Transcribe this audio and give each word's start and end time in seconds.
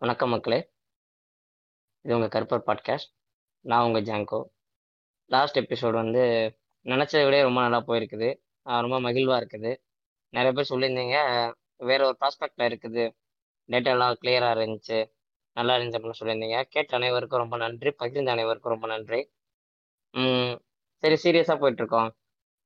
வணக்கம் 0.00 0.30
மக்களே. 0.30 0.70
இது 2.04 2.18
உங்கள் 2.18 2.28
கருப்பர் 2.34 2.62
பாட்காஸ்ட். 2.66 3.08
நான் 3.60 3.84
உங்கள் 3.84 4.02
ஜாங்கோ. 4.02 4.42
லாஸ்ட் 5.26 5.58
எபிசோடு 5.58 5.92
வந்து 5.92 6.22
நினச்சதை 6.84 7.24
விட 7.24 7.42
ரொம்ப 7.42 7.60
நல்லா 7.60 7.80
போயிருக்குது. 7.86 8.28
ரொம்ப 8.62 9.00
மகிழ்வாக 9.00 9.40
இருக்குது. 9.44 9.72
நிறைய 10.28 10.52
பேர் 10.52 10.68
சொல்லியிருந்தீங்க 10.68 11.16
வேற 11.76 12.06
ஒரு 12.06 12.16
ப்ராஸ்பெக்டில் 12.20 12.66
இருக்குது. 12.66 13.04
டேட்டாலாம் 13.72 14.14
கிளியராக 14.22 14.58
இருந்துச்சு 14.58 14.98
நல்லா 15.52 15.76
இருந்துச்சு 15.76 15.98
அப்படின்னு 15.98 16.20
சொல்லியிருந்தீங்க. 16.20 16.62
கேட்ட 16.62 16.96
அனைவருக்கும் 16.96 17.38
ரொம்ப 17.38 17.56
நன்றி 17.56 17.94
பகிர்ந்த 17.98 18.28
அனைவருக்கும் 18.28 18.72
ரொம்ப 18.72 18.86
நன்றி. 18.86 19.20
சரி 21.00 21.16
சீரியஸாக 21.24 21.58
போயிட்டுருக்கோம். 21.64 22.10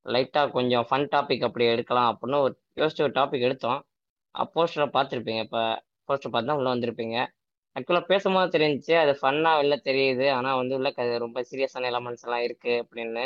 லைட்டாக 0.05 0.51
கொஞ்சம் 0.51 0.87
ஃபன் 0.91 1.09
டாபிக் 1.15 1.45
அப்படி 1.45 1.65
எடுக்கலாம் 1.65 2.19
அப்படின்னு 2.19 2.41
ஒரு 2.41 2.63
யோசிச்ச 2.77 3.03
ஒரு 3.03 3.13
டாபிக் 3.13 3.47
எடுத்தோம். 3.49 3.81
அப்போஸ்டரை 4.39 4.89
பார்த்துருப்பீங்க 4.99 5.43
இப்போ 5.43 5.85
போஸ்டர் 6.13 6.35
பார்த்து 6.35 6.51
தான் 6.53 6.61
உள்ளே 6.63 6.73
வந்திருப்பீங்க. 6.75 7.19
ஆக்சுவலாக 7.77 8.07
பேசும்போது 8.13 8.55
தெரிஞ்சுச்சு 8.57 8.95
அது 9.03 9.13
ஃபன்னாக 9.21 9.61
வெளில 9.61 9.77
தெரியுது. 9.89 10.27
ஆனால் 10.39 10.59
வந்து 10.61 10.75
உள்ள 10.79 10.89
அது 11.05 11.13
ரொம்ப 11.27 11.39
சீரியஸான 11.51 11.89
எலமெண்ட்ஸ் 11.93 12.25
எல்லாம் 12.27 12.45
இருக்குது 12.49 12.81
அப்படின்னு. 12.83 13.25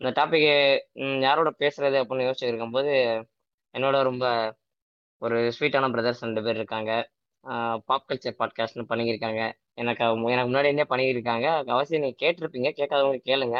இந்த 0.00 0.10
டாபிக் 0.18 0.48
யாரோட 1.26 1.50
பேசுறது 1.62 1.96
அப்படின்னு 2.02 2.26
யோசிச்சு 2.28 2.50
இருக்கும்போது 2.50 2.92
என்னோட 3.74 3.96
ரொம்ப 4.10 4.26
ஒரு 5.22 5.38
ஸ்வீட்டான 5.56 5.88
பிரதர்ஸ் 5.94 6.22
ரெண்டு 6.26 6.42
பேர் 6.44 6.58
இருக்காங்க. 6.60 6.92
பாப் 7.88 8.06
கல்ச்சர் 8.08 8.38
பாட்காஸ்ட்னு 8.40 8.84
பண்ணியிருக்காங்க. 8.90 9.42
எனக்கு 9.80 10.02
எனக்கு 10.34 10.50
முன்னாடி 10.50 10.68
என்ன 10.74 10.84
பண்ணியிருக்காங்க. 10.92 11.46
அவசியம் 11.74 12.04
நீங்கள் 12.04 12.22
கேட்டிருப்பீங்க 12.22 12.70
கேட்காதவங்க 12.80 13.20
கேளுங்க. 13.30 13.58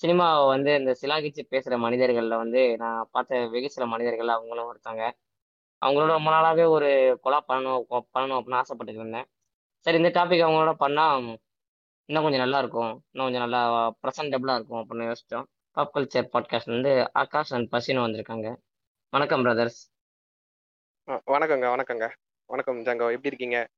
சினிமாவை 0.00 0.42
வந்து 0.54 0.70
இந்த 0.80 0.92
சிலாகிச்சு 1.00 1.42
பேசுகிற 1.52 1.76
மனிதர்களில் 1.86 2.40
வந்து 2.42 2.60
நான் 2.82 3.08
பார்த்த 3.14 3.40
வெகு 3.54 3.70
சில 3.76 3.86
மனிதர்கள் 3.94 4.36
அவங்களும் 4.36 4.68
ஒருத்தாங்க 4.72 5.04
அவங்களோட 5.86 6.06
ரொம்ப 6.06 6.30
நாளாகவே 6.30 6.68
ஒரு 6.68 7.20
கொலா 7.24 7.38
பண்ணணும் 7.48 7.82
கொ- 7.90 8.06
பண்ணணும் 8.18 8.40
அப்படின்னு 8.40 8.62
ஆசைப்பட்டுட்டு 8.62 8.92
இருந்தேன். 8.92 9.24
சரி 9.78 9.96
இந்த 9.96 10.08
டாபிக் 10.08 10.48
அவங்களோட 10.48 10.74
பண்ணால் 10.80 11.36
இன்னும் 12.04 12.22
கொஞ்சம் 12.22 12.40
நல்லா 12.40 12.58
இருக்கும் 12.58 13.04
இன்னும் 13.10 13.32
கொஞ்சம் 13.32 13.40
நல்லா 13.40 13.94
ப்ரெசன்டபுளாக 14.02 14.54
இருக்கும் 14.54 14.90
அப்படின்னு 14.90 15.14
யோசிச்சோம். 15.14 15.44
பாப் 15.70 15.96
கல்ச்சர் 15.96 16.28
பாட்காஸ்ட் 16.32 16.70
வந்து 16.70 17.10
ஆகாஷ் 17.12 17.54
அண்ட் 17.54 17.72
பசினு 17.72 18.00
வந்திருக்காங்க. 18.00 18.56
வணக்கம் 19.10 19.42
பிரதர்ஸ் 19.42 19.90
வணக்கங்க 21.06 21.66
வணக்கங்க. 21.66 22.10
வணக்கம் 22.44 22.78
ஜங்கோ. 22.78 23.10
எப்படி 23.10 23.26
இருக்கீங்க? 23.26 23.68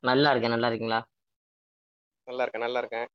நல்லா 0.00 0.30
இருக்கேன் 0.30 0.50
நல்லா 0.50 0.66
இருக்கீங்களா? 0.66 1.04
நல்லா 2.24 2.42
இருக்கேன் 2.42 2.62
நல்லா 2.62 2.78
இருக்கேன். 2.78 3.06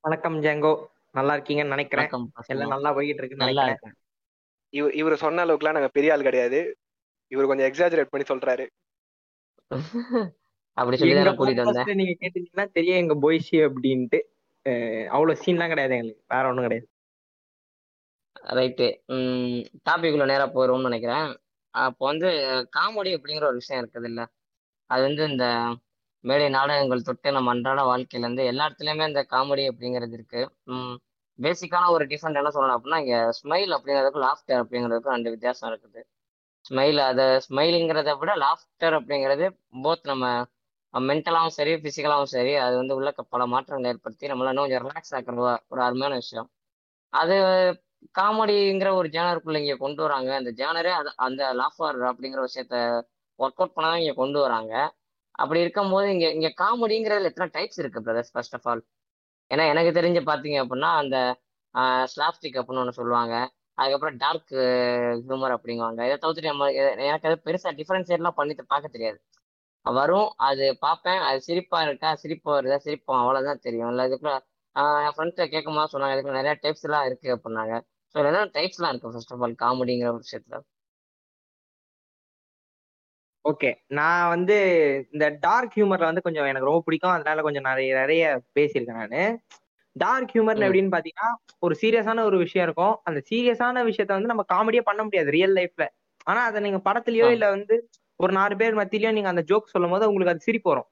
வணக்கம் 0.00 0.42
ஜாங்கோ. 0.42 0.86
நல்லா 1.12 1.34
இருக்கீங்கன்னு 1.34 1.66
நினைக்கிறேன். 1.66 2.08
எல்லாம் 2.46 2.68
நல்லா 2.68 2.92
போயிட்டு 2.92 3.16
இருக்குன்னு 3.16 3.44
நல்லா 3.44 3.64
இருக்கேன். 3.64 3.94
இவ 4.72 4.86
இவர் 5.00 5.22
சொன்ன 5.24 5.44
அளவுக்குலாம் 5.44 5.76
நாங்க 5.78 5.90
பெரிய 5.96 6.14
ஆள் 6.14 6.26
கிடையாது. 6.28 6.60
இவர் 7.32 7.50
கொஞ்சம் 7.50 7.68
எக்ஸாஜரேட் 7.70 8.12
பண்ணி 8.12 8.26
சொல்றாரு. 8.28 8.66
அப்படி 10.76 10.96
சொல்லி 10.96 11.14
நீங்க 12.00 12.14
கேட்டீங்கன்னா 12.22 12.64
தெரியும் 12.76 13.00
எங்க 13.02 13.14
போய்ஸி 13.24 13.56
அப்படின்ட்டு. 13.68 14.18
அவ்வளவு 15.14 15.40
சீன்லாம் 15.42 15.72
கிடையாது 15.72 15.94
எங்களுக்கு. 15.96 16.24
வேற 16.34 16.44
ஒண்ணும் 16.50 16.66
கிடையாது. 16.66 16.86
ரைட்டு 18.56 18.86
டாபிக் 19.86 20.14
உள்ள 20.16 20.26
நேராக 20.32 20.48
போயிடும்னு 20.54 20.88
நினைக்கிறேன். 20.88 21.28
அப்போ 21.74 22.02
வந்து 22.06 22.28
காமெடி 22.76 23.10
அப்படிங்கிற 23.16 23.46
ஒரு 23.50 23.60
விஷயம் 23.62 23.82
இருக்குது 23.82 24.08
இல்ல 24.10 24.20
அது 24.90 25.02
வந்து 25.02 25.24
இந்த 25.32 25.46
மேடை 26.24 26.46
நாடகங்கள் 26.50 27.06
தொட்டு 27.08 27.28
நம்ம 27.32 27.52
அன்றாட 27.54 27.80
வாழ்க்கையில 27.90 28.26
இருந்து 28.26 28.44
எல்லா 28.44 28.66
இடத்துலயுமே 28.68 29.08
இந்த 29.10 29.22
காமெடி 29.34 29.64
அப்படிங்கிறது 29.70 30.16
இருக்கு. 30.18 30.42
பேசிக்கான 31.38 31.88
ஒரு 31.94 32.04
டிஃபரெண்ட் 32.10 32.40
என்ன 32.40 32.50
சொல்லணும் 32.56 32.76
அப்படின்னா 32.76 33.00
இங்கே 33.04 33.18
ஸ்மைல் 33.38 33.72
அப்படிங்கிறதுக்கும் 33.76 34.26
லாஃப்டர் 34.28 34.60
அப்படிங்கிறதுக்கும் 34.62 35.14
ரெண்டு 35.16 35.32
வித்தியாசம் 35.34 35.68
இருக்குது. 35.70 36.00
ஸ்மைல் 36.68 37.00
அதை 37.08 37.26
ஸ்மைலிங்கிறத 37.46 38.12
விட 38.20 38.32
லாஃப்டர் 38.44 38.94
அப்படிங்கிறது 38.98 39.46
போத் 39.84 40.08
நம்ம 40.12 40.26
மென்டலாகவும் 40.94 41.56
சரி 41.58 41.72
ஃபிசிக்கலாகவும் 41.80 42.32
சரி 42.34 42.52
அது 42.64 42.74
வந்து 42.80 42.94
உள்ள 42.98 43.10
பல 43.34 43.42
மாற்றங்களை 43.54 43.88
ஏற்படுத்தி 43.92 44.30
நம்மள 44.32 44.50
இன்னும் 44.52 44.66
கொஞ்சம் 44.66 44.84
ரிலாக்ஸ் 44.86 45.14
ஆக்குற 45.16 45.34
ஒரு 45.72 45.80
அருமையான 45.86 46.14
விஷயம். 46.22 46.48
அது 47.12 47.36
காமெடிங்கிற 48.18 48.90
ஒரு 49.00 49.08
ஜேனருக்குள்ள 49.16 49.58
இங்கே 49.62 49.76
கொண்டு 49.84 50.00
வராங்க. 50.06 50.30
அந்த 50.40 50.50
ஜேனரே 50.60 50.92
அது 51.00 51.10
அந்த 51.26 51.42
லாஃபர் 51.60 51.98
அப்படிங்கிற 52.10 52.42
விஷயத்த 52.48 52.76
ஒர்க் 53.38 53.60
அவுட் 53.60 53.76
பண்ண 53.76 53.92
இங்கே 54.02 54.14
கொண்டு 54.22 54.38
வராங்க. 54.46 54.74
அப்படி 55.42 55.60
இருக்கும்போது 55.64 56.06
இங்கே 56.14 56.28
இங்கே 56.36 56.50
காமெடிங்கிறதுல 56.62 57.30
எத்தனை 57.32 57.48
டைப்ஸ் 57.56 57.80
இருக்கு 57.82 58.04
பிரதர்ஸ் 58.06 58.32
ஃபர்ஸ்ட் 58.34 58.56
ஆஃப் 58.58 58.68
ஆல் 58.70 58.82
ஏன்னா 59.50 59.64
எனக்கு 59.72 59.90
தெரிஞ்சு 59.98 60.20
பார்த்தீங்க 60.30 60.58
அப்படின்னா 60.64 60.90
அந்த 61.02 61.16
ஸ்லாப்ஸ்டிக் 62.12 62.58
அப்படின்னு 62.60 62.82
ஒன்று 62.82 62.98
சொல்லுவாங்க. 63.00 63.34
அதுக்கப்புறம் 63.78 64.18
டார்க் 64.22 64.52
ஹியூமர் 65.26 65.54
அப்படிங்குவாங்க. 65.56 66.00
இதை 66.08 66.16
தவிர்த்துட்டு 66.22 66.52
நம்ம 66.52 66.68
எனக்கு 67.08 67.28
அது 67.30 67.36
பெருசாக 67.46 67.72
டிஃபரன்ஷியேட்லாம் 67.80 68.38
பண்ணி 68.40 68.54
பார்க்க 68.74 68.94
தெரியாது. 68.96 69.18
வரும் 69.86 70.28
அது 70.48 70.64
பார்ப்பேன் 70.84 71.20
அது 71.26 71.38
சிரிப்பா 71.48 71.78
இருக்கா 71.88 72.10
சிரிப்பா 72.22 72.50
வருதா 72.56 72.78
சிரிப்போம். 72.86 73.20
அவ்வளோதான் 73.22 73.64
தெரியும். 73.66 73.90
இல்லை 73.92 74.04
இதுக்குள்ள 74.08 74.32
என் 74.76 75.14
ஃப்ரெண்ட்ஸை 75.16 75.46
கேட்கும் 75.52 75.76
போது 75.78 75.92
சொன்னாங்க 75.94 76.14
இதுக்குள்ள 76.16 76.40
நிறைய 76.40 76.54
டைப்ஸ் 76.64 76.86
எல்லாம் 76.88 77.06
இருக்கு 77.08 77.28
அப்படின்னாங்க. 77.36 77.74
ஸோ 78.14 78.16
என்ன 78.30 78.42
டைப்ஸ்லாம் 78.58 78.92
இருக்கு 78.92 79.12
ஃபர்ஸ்ட் 79.14 79.32
ஆஃப் 79.36 79.44
ஆல் 79.46 79.56
காமெடிங்கிற 79.64 80.08
ஒரு 80.14 80.20
விஷயத்துல? 80.24 80.58
ஓகே 83.46 83.70
நான் 83.90 84.28
வந்து 84.28 84.56
இந்த 85.12 85.26
டார்க் 85.40 85.74
ஹியூமர்ல 85.76 86.08
வந்து 86.10 86.22
கொஞ்சம் 86.22 86.46
எனக்கு 86.46 86.68
ரொம்ப 86.68 86.82
பிடிக்கும். 86.84 87.14
அதனால 87.16 87.42
கொஞ்சம் 87.42 87.62
நிறைய 87.62 87.90
நிறைய 87.94 88.22
பேசியிருக்கேன் 88.56 89.00
நானு. 89.02 89.22
டார்க் 89.96 90.32
ஹியூமர் 90.34 90.58
ம். 90.58 90.64
எப்படின்னு 90.66 90.94
பாத்தீங்கன்னா 90.94 91.28
ஒரு 91.58 91.74
சீரியஸான 91.82 92.24
ஒரு 92.24 92.38
விஷயம் 92.38 92.66
இருக்கும். 92.66 92.94
அந்த 93.04 93.20
சீரியஸான 93.30 93.84
விஷயத்த 93.90 94.12
வந்து 94.12 94.32
நம்ம 94.32 94.44
காமெடியா 94.54 94.82
பண்ண 94.82 95.02
முடியாது 95.04 95.30
ரியல் 95.30 95.54
லைஃப்ல 95.54 95.86
ஆனா 96.26 96.40
அதை 96.44 96.60
நீங்க 96.60 96.80
படத்துலயோ. 96.86 97.28
இல்ல 97.32 97.46
வந்து 97.50 97.74
ஒரு 98.20 98.32
நாலு 98.32 98.54
பேர் 98.56 98.76
மத்தியிலயோ 98.76 99.12
நீங்க 99.12 99.28
அந்த 99.28 99.44
ஜோக் 99.48 99.72
சொல்லும் 99.74 99.90
போது 99.90 100.08
உங்களுக்கு 100.08 100.34
அது 100.34 100.46
சிரிப்பு 100.48 100.70
வரும். 100.70 100.88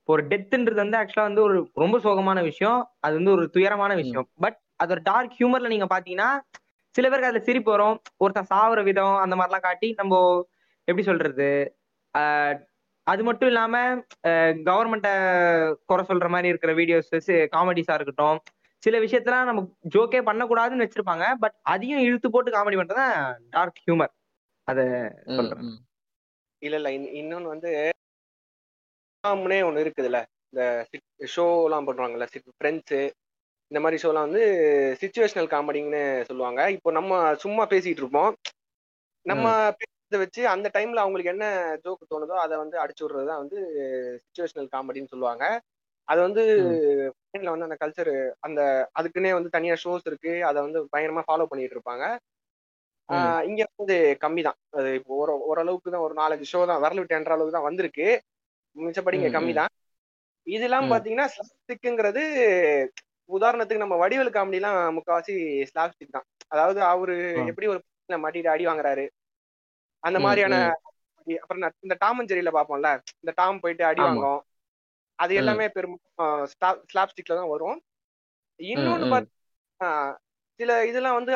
இப்போ 0.00 0.12
ஒரு 0.12 0.24
டெத்துன்றது 0.28 0.80
வந்து 0.84 0.98
ஆக்சுவலா 0.98 1.28
வந்து 1.28 1.42
ஒரு 1.42 1.56
ரொம்ப 1.74 1.96
சோகமான 1.98 2.42
விஷயம். 2.42 2.78
அது 3.00 3.14
வந்து 3.14 3.32
ஒரு 3.32 3.44
துயரமான 3.50 3.92
விஷயம். 3.94 4.28
பட் 4.40 4.58
அது 4.76 4.92
ஒரு 4.92 5.02
டார்க் 5.02 5.36
ஹியூமர்ல 5.38 5.68
நீங்க 5.68 5.88
பாத்தீங்கன்னா 5.90 6.30
சில 6.94 7.06
பேருக்கு 7.08 7.30
அதுல 7.30 7.42
சிரிப்பு 7.42 7.70
வரும். 7.70 7.96
ஒருத்தன் 8.16 8.50
சாவுற 8.52 8.82
விதம் 8.82 9.16
அந்த 9.16 9.36
மாதிரிலாம் 9.36 9.66
காட்டி 9.66 9.88
நம்ம 9.98 10.14
எப்படி 10.88 11.04
சொல்றது? 11.06 11.48
அது 13.02 13.24
மட்டும் 13.24 13.48
இல்லாம 13.48 13.96
கவர்மெண்ட்டை 14.26 15.74
குறை 15.86 16.04
சொல்ற 16.08 16.28
மாதிரி 16.28 16.48
இருக்கிற 16.48 16.74
வீடியோஸ் 16.74 17.48
காமெடிஸா 17.56 17.94
இருக்கட்டும் 17.94 18.40
சில 18.78 18.98
விஷயத்தெல்லாம் 18.98 19.44
நம்ம 19.44 19.76
ஜோக்கே 19.94 20.24
பண்ணக்கூடாதுன்னு 20.28 20.84
வச்சிருப்பாங்க. 20.84 21.34
பட் 21.40 21.54
அதையும் 21.62 22.00
இழுத்து 22.00 22.30
போட்டு 22.30 22.50
காமெடி 22.50 22.74
பண்றதுதான் 22.74 23.36
டார்க் 23.50 23.82
ஹியூமர் 23.86 24.12
அத 24.64 25.12
சொல்றேன். 25.24 25.86
இல்ல 26.58 26.76
இல்ல. 26.76 26.88
இன்- 26.90 27.14
இன்னொன்னு 27.14 27.42
வந்து 27.42 27.90
காம்னே 29.26 29.66
ஒண்ணு 29.68 29.80
இருக்குதுல்ல. 29.82 30.24
இந்த 30.50 30.86
ஷோ 31.36 31.64
எல்லாம் 31.64 31.86
பண்றாங்கல்ல 31.86 32.26
ஃப்ரெண்ட்ஸ் 32.64 33.10
இந்த 33.66 33.80
மாதிரி 33.82 34.08
ஷோலாம் 34.08 34.12
வந்து 34.12 34.42
சுச்சுவேஷனல் 35.00 35.50
காமெடின்னு 35.54 36.22
சொல்லுவாங்க. 36.22 36.70
இப்போ 36.70 36.90
நம்ம 36.90 37.34
சும்மா 37.34 37.66
பேசிட்டு 37.66 37.96
இருப்போம். 37.96 38.36
நம்ம 39.22 39.72
பேசுறத 40.08 40.20
வச்சு 40.24 40.42
அந்த 40.52 40.66
டைம்ல 40.76 41.02
அவங்களுக்கு 41.04 41.32
என்ன 41.34 41.46
ஜோக் 41.84 42.10
தோணுதோ 42.12 42.36
அதை 42.44 42.54
வந்து 42.62 42.76
அடிச்சு 42.82 43.02
விடுறது 43.04 43.26
தான் 43.30 43.40
வந்து 43.42 43.58
சுச்சுவேஷனல் 44.22 44.70
காமெடின்னு 44.74 45.12
சொல்லுவாங்க. 45.14 45.44
அது 46.08 46.20
வந்து 46.26 46.42
வந்து 47.32 47.66
அந்த 47.68 47.76
கல்ச்சர் 47.82 48.12
அந்த 48.46 48.60
அதுக்குன்னே 48.98 49.32
வந்து 49.38 49.50
தனியா 49.56 49.74
ஷோஸ் 49.84 50.06
இருக்கு. 50.10 50.32
அதை 50.50 50.58
வந்து 50.66 50.78
பயங்கரமா 50.92 51.24
ஃபாலோ 51.28 51.46
பண்ணிட்டு 51.50 51.76
இருப்பாங்க. 51.78 52.04
இங்க 53.50 53.62
வந்து 53.80 53.96
கம்மி 54.22 54.42
தான் 54.48 54.58
அது 54.78 54.88
இப்போ 55.00 55.12
ஒரு 55.24 55.34
ஓரளவுக்கு 55.50 55.92
தான் 55.94 56.06
ஒரு 56.06 56.14
நாலஞ்சு 56.20 56.46
ஷோ 56.52 56.60
தான் 56.70 56.82
வரல 56.84 57.00
விட்டு 57.02 57.18
என்ற 57.18 57.32
அளவுக்கு 57.36 57.56
தான் 57.58 57.68
வந்திருக்கு. 57.68 58.08
மிச்சப்படி 58.76 59.18
இங்க 59.20 59.30
கம்மி 59.36 59.52
தான் 59.60 59.72
இதெல்லாம். 60.46 60.88
பாத்தீங்கன்னா 60.94 61.28
ஸ்லாப்ஸ்டிக்ங்கிறது 61.34 62.24
உதாரணத்துக்கு 63.36 63.84
நம்ம 63.84 63.96
வடிவேல் 64.02 64.34
காமெடிலாம் 64.36 64.76
முக்காவாசி 64.96 65.34
ஸ்லாப்ஸ்டிக் 65.70 66.16
தான். 66.16 66.26
அதாவது 66.54 66.80
அவரு. 66.92 67.16
எப்படி 67.52 67.66
ஒரு 67.74 67.80
மாட்டிட்டு 68.24 68.54
அடி 68.54 68.64
வாங்குறாரு 68.68 69.06
அந்த 70.04 70.18
மாதிரியான. 70.24 70.56
அப்புறம் 71.26 71.62
இந்த 71.86 71.94
டாம் 72.02 72.18
அண்ட் 72.20 72.30
ஜெரியில 72.30 72.52
பாப்போம்ல 72.56 72.90
இந்த 73.22 73.32
டாம் 73.40 73.62
போயிட்டு 73.64 73.84
அடி. 73.88 74.02
வாங்கும் 74.06 74.40
அது. 75.18 75.32
எல்லாமே 75.40 75.66
பெரும் 75.76 75.98
ஸ்லாப்ஸ்டிக்ல 76.90 77.38
தான் 77.40 77.52
வரும் 77.54 77.78
இன்னொன்னு. 78.60 79.08
பாத்தீங்கன்னா 79.12 79.90
சில 80.60 80.72
இதெல்லாம் 80.88 81.16
வந்து 81.18 81.32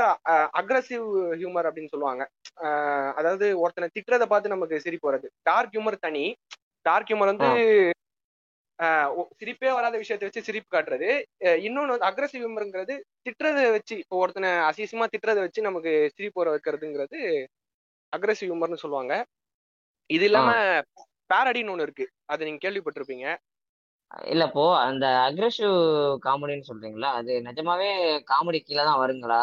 அக்ரஸிவ் 0.61 1.05
ஹியூமர் 1.41 1.67
அப்படின்னு 1.69 1.93
சொல்லுவாங்க 1.93 2.23
அதாவது 3.19 3.47
ஒருத்தனை 3.63 3.89
திட்டுறதை 3.91 4.27
பார்த்து 4.29 4.55
நமக்கு 4.55 4.85
சிரிப்பு 4.87 5.09
வருது 5.09 5.29
டார்க் 5.49 5.75
ஹியூமர் 5.75 6.05
தனி 6.07 6.25
டார்க் 6.87 7.11
ஹியூமர் 7.11 7.33
வந்து 7.33 7.51
சிரிப்பே 9.41 9.71
வராத 9.77 9.95
விஷயத்தை 10.03 10.27
வச்சு 10.29 10.47
சிரிப்பு 10.47 10.71
காட்டுறது 10.71 11.11
இன்னொன்னு 11.67 11.95
வந்து 11.95 12.09
அக்ரஸிவ் 12.09 12.43
ஹியூமருங்கிறது 12.43 12.95
திட்டுறதை 13.27 13.65
வச்சு 13.77 13.95
இப்போ 14.03 14.17
ஒருத்தனை 14.23 14.51
அசிசமா 14.71 15.07
திட்டுறதை 15.13 15.43
வச்சு 15.47 15.69
நமக்கு 15.69 15.93
சிரிப்பு 16.17 16.41
வர 16.43 16.51
வைக்கிறதுங்கிறது 16.55 17.21
அக்ரஸிவ் 18.13 18.49
ஹியூமர்னு 18.49 18.83
சொல்லுவாங்க. 18.83 19.15
இது 20.11 20.25
இல்லாம 20.25 20.51
பேரடின்னு 21.31 21.73
ஒண்ணு 21.75 21.87
இருக்கு. 21.89 22.07
அது 22.27 22.45
நீங்க 22.45 22.61
கேள்விப்பட்டிருப்பீங்க. 22.65 23.27
இல்ல 24.31 24.45
இப்போ 24.47 24.65
அந்த 24.81 25.05
அக்ரெசிவ் 25.27 25.75
காமெடின்னு 26.25 26.69
சொல்றீங்களா 26.71 27.11
அது 27.19 27.33
நிஜமாவே 27.47 27.89
காமெடி 28.31 28.59
கீழே 28.61 28.83
தான் 28.83 29.03
வருங்களா? 29.03 29.43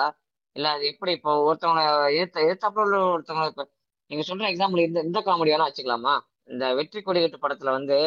இல்ல 0.55 0.67
அது 0.69 0.83
எப்படி 0.85 1.11
இப்போ 1.11 1.31
ஒருத்தவங்க 1.47 1.83
எதிர்த்த 2.11 2.45
எதிர்த்தாப்புல 2.45 2.85
உள்ள 2.85 2.97
ஒருத்தவங்க 3.13 3.47
இப்ப 3.47 3.63
நீங்க 4.11 4.23
சொல்ற 4.27 4.45
எக்ஸாம்பிள் 4.51 4.85
இந்த 4.85 4.99
இந்த 5.03 5.19
காமெடி 5.19 5.53
வேணா 5.53 5.67
வச்சுக்கலாமா? 5.69 6.13
இந்த 6.47 6.65
வெற்றி 6.73 6.99
கொடிகட்டு 7.01 7.43
படத்துல 7.43 7.71
வந்து 7.71 7.97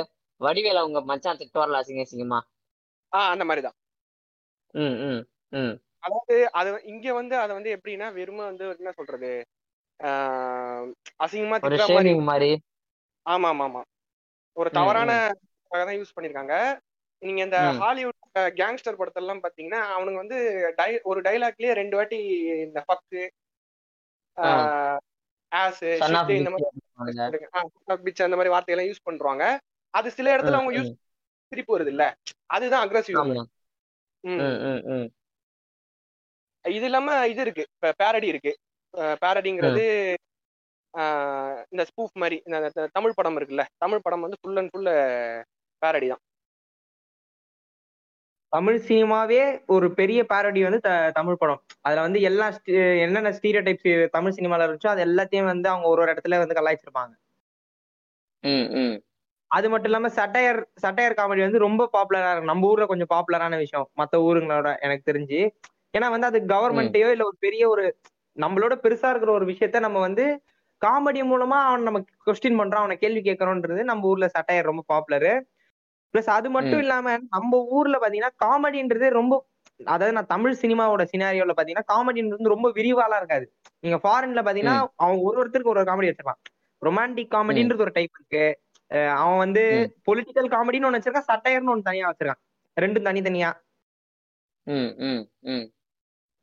வடிவேல 0.40 0.82
அவங்க 0.82 1.00
மச்சான் 1.02 1.40
திட்டுவார்ல 1.40 1.80
அசிங்க 1.82 2.04
அசிங்கமா? 2.06 2.38
ஆ 3.12 3.18
அந்த 3.30 3.44
மாதிரி 3.44 3.62
தான். 3.62 3.76
ம் 4.74 4.96
ம் 5.06 5.22
ம். 5.52 5.74
அதாவது 6.00 6.36
அது 6.52 6.70
இங்க 6.84 7.12
வந்து 7.12 7.34
அதை 7.38 7.52
வந்து 7.54 7.74
எப்படின்னா 7.76 8.06
வெறுமை 8.12 8.44
வந்து 8.44 8.64
என்ன 8.78 8.92
சொல்றது? 8.92 9.32
ஆஹ் 9.42 9.48
அசிங்கமா 11.20 11.56
திட்டுற 11.56 11.84
மாதிரி. 11.92 12.12
ஆமா 13.26 13.48
ஆமா 13.48 13.64
ஆமா. 13.68 13.82
ஒரு 14.56 14.70
தவறான 14.70 15.10
தான் 15.70 15.98
யூஸ் 15.98 16.14
பண்ணிருக்காங்க. 16.16 16.54
நீங்க 17.22 17.40
இந்த. 17.42 17.58
ஹாலிவுட் 17.80 18.18
கேங்ஸ்டர் 18.58 18.98
படத்தெல்லாம் 18.98 19.42
பாத்தீங்கன்னா 19.44 19.80
அவனுங்க 19.94 20.16
வந்து 20.16 20.38
டை 20.76 20.90
ஒரு 21.02 21.20
டைலாக்லயே 21.20 21.72
ரெண்டு 21.72 21.96
வாட்டி 21.96 22.18
இந்த 22.64 22.80
ஃபக்கு 22.86 23.22
ஆ. 24.36 24.44
ஆஸ் 25.52 25.80
இந்த 26.38 26.50
மாதிரி 26.50 26.66
அந்த 28.24 28.36
மாதிரி 28.36 28.52
வார்த்தையெல்லாம் 28.54 28.90
யூஸ் 28.90 29.06
பண்றாங்க. 29.08 29.44
அது 29.94 30.10
சில 30.10 30.28
இடத்துல 30.34 30.58
அவங்க 30.58 30.72
யூஸ் 30.78 30.92
சிரிப்பு 31.52 31.74
வருது 31.76 31.86
இல்ல 31.86 32.04
அதுதான் 32.46 32.84
அக்ரஸிவ் 32.84 33.18
இது 36.64 36.86
இல்லாம 36.86 37.14
இது 37.26 37.40
இருக்கு. 37.40 37.64
பேரடி 38.00 38.26
இருக்கு. 38.26 38.52
பேரடிங்கிறது 38.94 39.84
இந்த 41.70 41.84
ஸ்பூஃப் 41.90 42.18
மாதிரி 42.18 42.36
இந்த 42.44 42.88
தமிழ் 42.92 43.14
படம் 43.14 43.36
இருக்குல்ல 43.38 43.64
தமிழ் 43.76 44.02
படம் 44.02 44.20
வந்து 44.20 44.38
ஃபுல் 44.40 44.56
அண்ட் 44.56 44.70
ஃபுல் 44.70 44.90
பேரடி 45.82 46.08
தான். 46.08 46.22
தமிழ் 48.52 48.78
சினிமாவே 48.88 49.42
ஒரு 49.66 49.86
பெரிய 49.94 50.20
பாரடி 50.26 50.62
வந்து 50.62 50.80
த- 50.80 51.10
தமிழ் 51.10 51.36
படம். 51.36 51.60
அதுல 51.80 52.00
வந்து 52.00 52.20
எல்லா 52.20 52.46
என்னென்ன 53.04 53.30
ஸ்டீரியோ 53.30 53.62
டைப்ஸ் 53.64 54.08
தமிழ் 54.08 54.36
சினிமால 54.36 54.66
இருந்துச்சோ 54.66 54.86
அது 54.86 55.04
எல்லாத்தையும் 55.04 55.44
வந்து 55.44 55.68
அவங்க 55.68 55.88
ஒரு 55.88 56.02
ஒரு 56.02 56.12
இடத்துல 56.12 56.38
வந்து 56.38 56.58
கலாய்ச்சிருப்பாங்க. 56.58 57.14
ம் 58.44 58.68
ம். 58.82 58.96
அது 59.46 59.66
மட்டும் 59.70 59.90
இல்லாம 59.92 60.08
சட்டையர் 60.08 60.60
சட்டையர் 60.82 61.16
காமெடி 61.16 61.40
வந்து 61.40 61.58
ரொம்ப 61.58 61.88
பாப்புலரா 61.92 62.30
இருக்கு. 62.30 62.44
நம்ம 62.44 62.68
ஊர்ல 62.68 62.86
கொஞ்சம் 62.86 63.12
பாப்புலரான 63.14 63.56
விஷயம். 63.56 63.88
மத்த 63.96 64.16
ஊருங்களோட 64.28 64.78
எனக்கு 64.78 65.12
தெரிஞ்சு. 65.12 65.40
ஏன்னா 65.98 66.10
வந்து 66.10 66.26
அது 66.26 66.38
கவர்மெண்ட்டையோ 66.46 67.10
இல்ல 67.10 67.24
ஒரு 67.24 67.36
பெரிய 67.38 67.68
ஒரு 67.68 67.84
நம்மளோட 68.36 68.74
பெருசா 68.82 69.08
இருக்கிற 69.10 69.32
ஒரு 69.32 69.46
விஷயத்த 69.46 69.80
நம்ம 69.80 69.98
வந்து 70.00 70.24
காமெடி 70.82 71.20
மூலமா 71.30 71.58
அவன் 71.62 71.82
நம்ம 71.82 71.98
கொஸ்டின் 72.26 72.58
பண்றோம் 72.60 72.82
அவனை 72.82 72.96
கேள்வி 72.96 73.20
கேட்கறோன்றது 73.20 73.82
நம்ம 73.82 74.08
ஊர்ல 74.08 74.26
சட்டையர் 74.28 74.68
ரொம்ப 74.70 74.82
பாப்புலரு 74.92 75.32
பிளஸ் 76.14 76.30
அது 76.30 76.48
மட்டும். 76.50 76.80
இல்லாம 76.80 77.06
நம்ம 77.28 77.60
ஊர்ல 77.70 77.98
பாத்தீங்கன்னா 77.98 78.32
காமெடின்றது 78.44 79.06
ரொம்ப 79.10 79.34
அதாவது 79.86 80.12
நான் 80.12 80.26
தமிழ் 80.26 80.58
சினிமாவோட 80.62 81.02
சினாரியோல 81.12 81.52
பாத்தீங்கன்னா 81.58 81.86
காமெடின்றது 81.92 82.52
ரொம்ப 82.54 82.68
விரிவாலாம் 82.70 83.20
இருக்காது. 83.22 83.46
நீங்க 83.84 83.98
ஃபாரின்ல 84.02 84.40
பாத்தீங்கன்னா 84.42 84.76
அவன் 85.02 85.20
ஒரு 85.22 85.36
ஒருத்தருக்கு 85.42 85.72
ஒரு 85.72 85.80
ஒரு 85.80 85.90
காமெடி 85.90 86.10
வச்சிருப்பான். 86.10 86.40
ரொமான்டிக் 86.82 87.32
காமெடின்றது 87.34 87.84
ஒரு 87.86 87.92
டைப் 87.92 88.16
இருக்கு. 88.18 88.44
அவன் 89.16 89.38
வந்து. 89.38 89.64
பொலிட்டிக்கல் 90.08 90.52
காமெடின்னு 90.54 90.88
ஒண்ணு 90.88 91.00
வச்சிருக்கான் 91.00 91.30
சட்டையர்னு 91.32 91.74
ஒண்ணு 91.74 91.88
தனியா 91.90 92.08
வச்சிருக்கான். 92.10 92.42
ரெண்டும் 92.76 93.08
தனித்தனியா. 93.08 93.52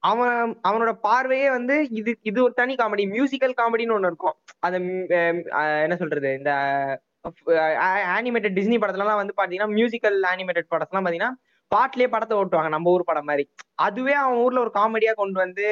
அவன் 0.03 0.35
அவனோட 0.67 0.91
பார்வையே 1.05 1.47
வந்து 1.49 1.75
இது 1.91 2.11
இது 2.21 2.39
ஒரு 2.43 2.53
தனி 2.53 2.73
காமெடி 2.75 3.03
மியூசிக்கல் 3.13 3.55
காமெடின்னு 3.57 3.95
ஒண்ணு 3.97 4.09
இருக்கும். 4.11 4.35
அது 4.59 4.77
என்ன 5.85 5.95
சொல்றது 5.95 6.29
இந்த 6.39 6.51
ஆனிமேட்டட் 8.15 8.57
டிஸ்னி 8.57 8.77
படத்துலலாம் 8.79 9.21
வந்து 9.21 9.37
பாத்தீங்கன்னா 9.39 9.75
மியூசிக்கல் 9.77 10.17
ஆனிமேட்டட் 10.31 10.71
படத்துலாம் 10.73 11.05
பாத்தீங்கன்னா 11.05 11.33
பாட்டுலயே 11.71 12.09
படத்தை 12.09 12.35
ஓட்டுவாங்க 12.37 12.69
நம்ம 12.75 12.91
ஊர் 12.91 13.09
படம் 13.09 13.29
மாதிரி. 13.29 13.43
அதுவே 13.85 14.13
அவன் 14.21 14.41
ஊர்ல 14.43 14.63
ஒரு 14.65 14.71
காமெடியா 14.77 15.13
கொண்டு 15.13 15.37
வந்து 15.39 15.65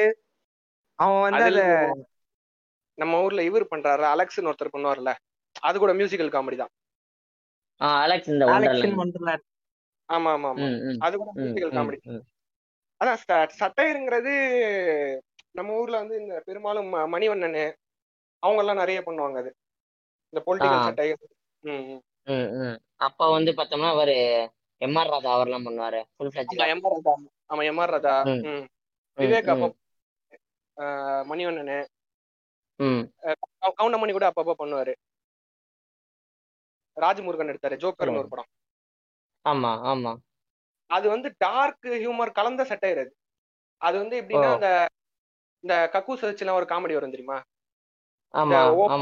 அவன் 0.98 1.22
வந்து 1.22 1.42
அதுல 1.42 1.62
அத 1.64 2.04
நம்ம 2.98 3.20
ஊர்ல 3.24 3.40
இவர் 3.42 3.72
பண்றாரு 3.72 4.04
அலெக்ஸ்னு 4.12 4.50
ஒருத்தர் 4.50 4.74
பண்ணுவார்ல 4.74 5.10
அது 5.62 5.76
கூட 5.78 5.92
மியூசிக்கல் 5.94 6.34
காமெடி 6.34 6.56
தான். 6.56 6.72
அலெக்ஸ் 7.80 8.30
இந்த 8.30 8.44
ஆமா 10.08 10.30
ஆமா 10.32 10.48
ஆமா. 10.52 10.66
அது 11.06 11.14
கூட 11.16 11.30
மியூசிக்கல் 11.38 11.74
காமெடி 11.78 11.98
அதான் 13.00 13.20
ச- 13.28 13.50
சட்டையருங்கிறது 13.60 14.32
நம்ம 15.50 15.76
ஊர்ல 15.80 15.98
வந்து 15.98 16.16
இந்த 16.20 16.42
பெரும்பாலும் 16.46 16.88
மணிவண்ணன் 17.14 17.60
அவங்க 18.42 18.60
எல்லாம் 18.62 18.80
நிறைய 18.82 18.98
பண்ணுவாங்க 19.06 19.38
அது. 19.42 19.50
இந்த 20.32 20.40
பொலிட்டிக்கல். 20.46 20.86
சட்டையர் 20.88 21.24
அப்ப 23.06 23.30
வந்து 23.30 23.50
பார்த்தோம்னா 23.52 23.88
அவரு 23.88 24.16
எம்ஆர் 24.80 25.10
ராதா 25.12 25.30
அவர்லாம் 25.36 25.66
பண்ணுவாரு. 25.68 26.00
ஃபுல் 26.16 26.28
ஆமா 26.28 26.34
ஃபிளட்ஜ்ல 26.34 26.66
எம் 26.74 26.82
ஆர் 26.84 26.94
ராதா. 26.96 27.14
ஆமா 27.52 27.62
எம் 27.70 27.78
ஆர் 27.78 27.92
ராதா. 27.94 28.14
விவேக் 29.18 29.50
அப்போ 29.54 29.68
மணிவண்ணன். 31.30 31.86
கவுண்டமணி 33.78 34.12
கூட 34.16 34.26
அப்பப்போ 34.30 34.54
பண்ணுவாரு. 34.62 34.92
ராஜமுருகன் 36.96 37.50
எடுத்தாரு. 37.52 37.76
ஜோக்கர்னு 37.82 38.20
ஒரு 38.22 38.28
படம். 38.28 38.50
ஆமா 39.44 39.72
ஆமா. 39.92 40.12
அது 40.90 41.06
வந்து 41.08 41.28
டார்க் 41.38 41.86
ஹியூமர் 41.96 42.32
கலந்த 42.32 42.62
சட்டையர் 42.64 43.00
அது. 43.00 43.12
அது 43.80 43.96
வந்து 43.98 44.16
எப்படின்னா. 44.22 44.50
அந்த 44.52 44.68
இந்த 45.64 45.74
கக்கூஸ் 45.94 46.26
வச்சுலாம் 46.26 46.58
ஒரு 46.60 46.68
காமெடி 46.70 46.94
வரும் 46.94 47.14
தெரியுமா? 47.14 47.38
ஒரு 48.78 48.94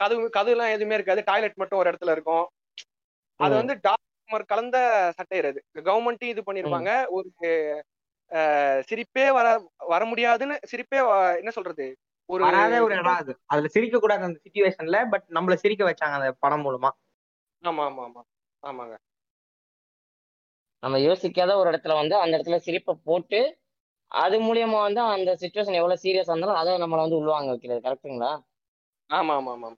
கதவு 0.00 0.24
கதவுலாம் 0.36 0.74
எதுவுமே 0.74 0.96
இருக்காது. 0.96 1.22
டாய்லெட் 1.26 1.60
மட்டும் 1.62 1.80
ஒரு 1.80 1.90
இடத்துல 1.90 2.12
இருக்கும். 2.12 2.46
அது 3.40 3.54
வந்து 3.56 3.74
டார்க் 3.80 3.98
ஹியூமர் 4.20 4.50
கலந்த 4.52 4.78
சட்டையர் 5.18 5.48
அது. 5.50 5.60
கவர்மெண்ட்டும் 5.88 6.32
இது 6.34 6.42
பண்ணிருப்பாங்க. 6.46 6.90
ஒரு 7.10 7.28
சிரிப்பே 8.88 9.26
வர 9.32 9.46
வர 9.88 10.02
முடியாதுன்னு 10.06 10.56
சிரிப்பே 10.72 11.00
என்ன 11.40 11.50
சொல்றது? 11.50 11.86
ஒரு 12.28 12.44
ஒரு 12.80 12.94
இடம் 12.98 13.18
அது. 13.18 13.32
அதுல 13.46 13.68
சிரிக்க 13.68 13.98
கூடாது 13.98 14.26
அந்த 14.28 14.38
சுச்சுவேஷன்ல 14.44 14.98
பட் 15.12 15.26
நம்மள 15.30 15.54
சிரிக்க 15.56 15.84
வச்சாங்க 15.86 16.18
அந்த 16.20 16.30
படம் 16.40 16.64
மூலமா. 16.66 16.90
ஆமா 17.62 17.82
ஆமா 17.88 18.02
ஆமா. 18.06 18.22
ஆமாங்க. 18.62 18.94
நம்ம 20.82 20.98
யோசிக்காத 21.04 21.56
ஒரு 21.56 21.68
இடத்துல 21.70 21.94
வந்து 21.94 22.14
அந்த 22.16 22.32
இடத்துல 22.36 22.58
சிரிப்பை 22.58 22.94
போட்டு 23.04 23.40
அது 24.10 24.36
மூலியமா 24.40 24.78
வந்து 24.82 25.00
அந்த 25.08 25.30
சுச்சுவேஷன் 25.40 25.78
எவ்வளவு 25.80 26.02
சீரியஸா 26.04 26.32
இருந்தாலும் 26.32 26.60
அதை 26.60 26.78
நம்மள 26.78 27.00
வந்து 27.00 27.20
உள்வாங்க 27.20 27.50
வைக்கிறது 27.50 27.84
கரெக்ட்டுங்களா 27.86 28.30
ஆமா 29.10 29.34
ஆமா 29.38 29.52
ஆமா. 29.54 29.70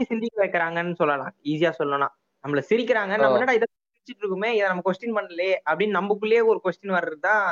சிந்திக்க 0.00 0.36
வைக்கிறாங்கன்னு 0.42 0.94
சொல்லலாம். 0.94 1.32
ஈஸியா 1.44 1.70
சொல்லலாம் 1.72 2.12
நம்மள 2.44 2.62
சிரிக்கிறாங்க 2.70 3.12
நம்ம. 3.16 3.36
என்னடா 3.38 3.56
இதை 3.58 3.66
சிரிச்சிட்டு 3.70 4.22
இருக்குமே 4.22 4.50
இதை 4.54 4.66
நம்ம 4.68 4.84
கொஸ்டின் 4.86 5.16
பண்ணலையே 5.16 5.54
அப்படின்னு 5.66 5.98
நமக்குள்ளேயே 5.98 6.42
ஒரு 6.46 6.58
கொஸ்டின் 6.64 6.96
வர்றதுதான் 6.96 7.44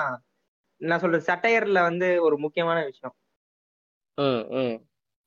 நான் 0.81 1.03
சொல்றது 1.03 1.29
சட்டையர்ல 1.29 1.81
வந்து 1.83 2.09
ஒரு 2.23 2.37
முக்கியமான 2.39 2.79
விஷயம். 2.85 3.15
ம் 4.19 4.43
ம். 4.59 4.77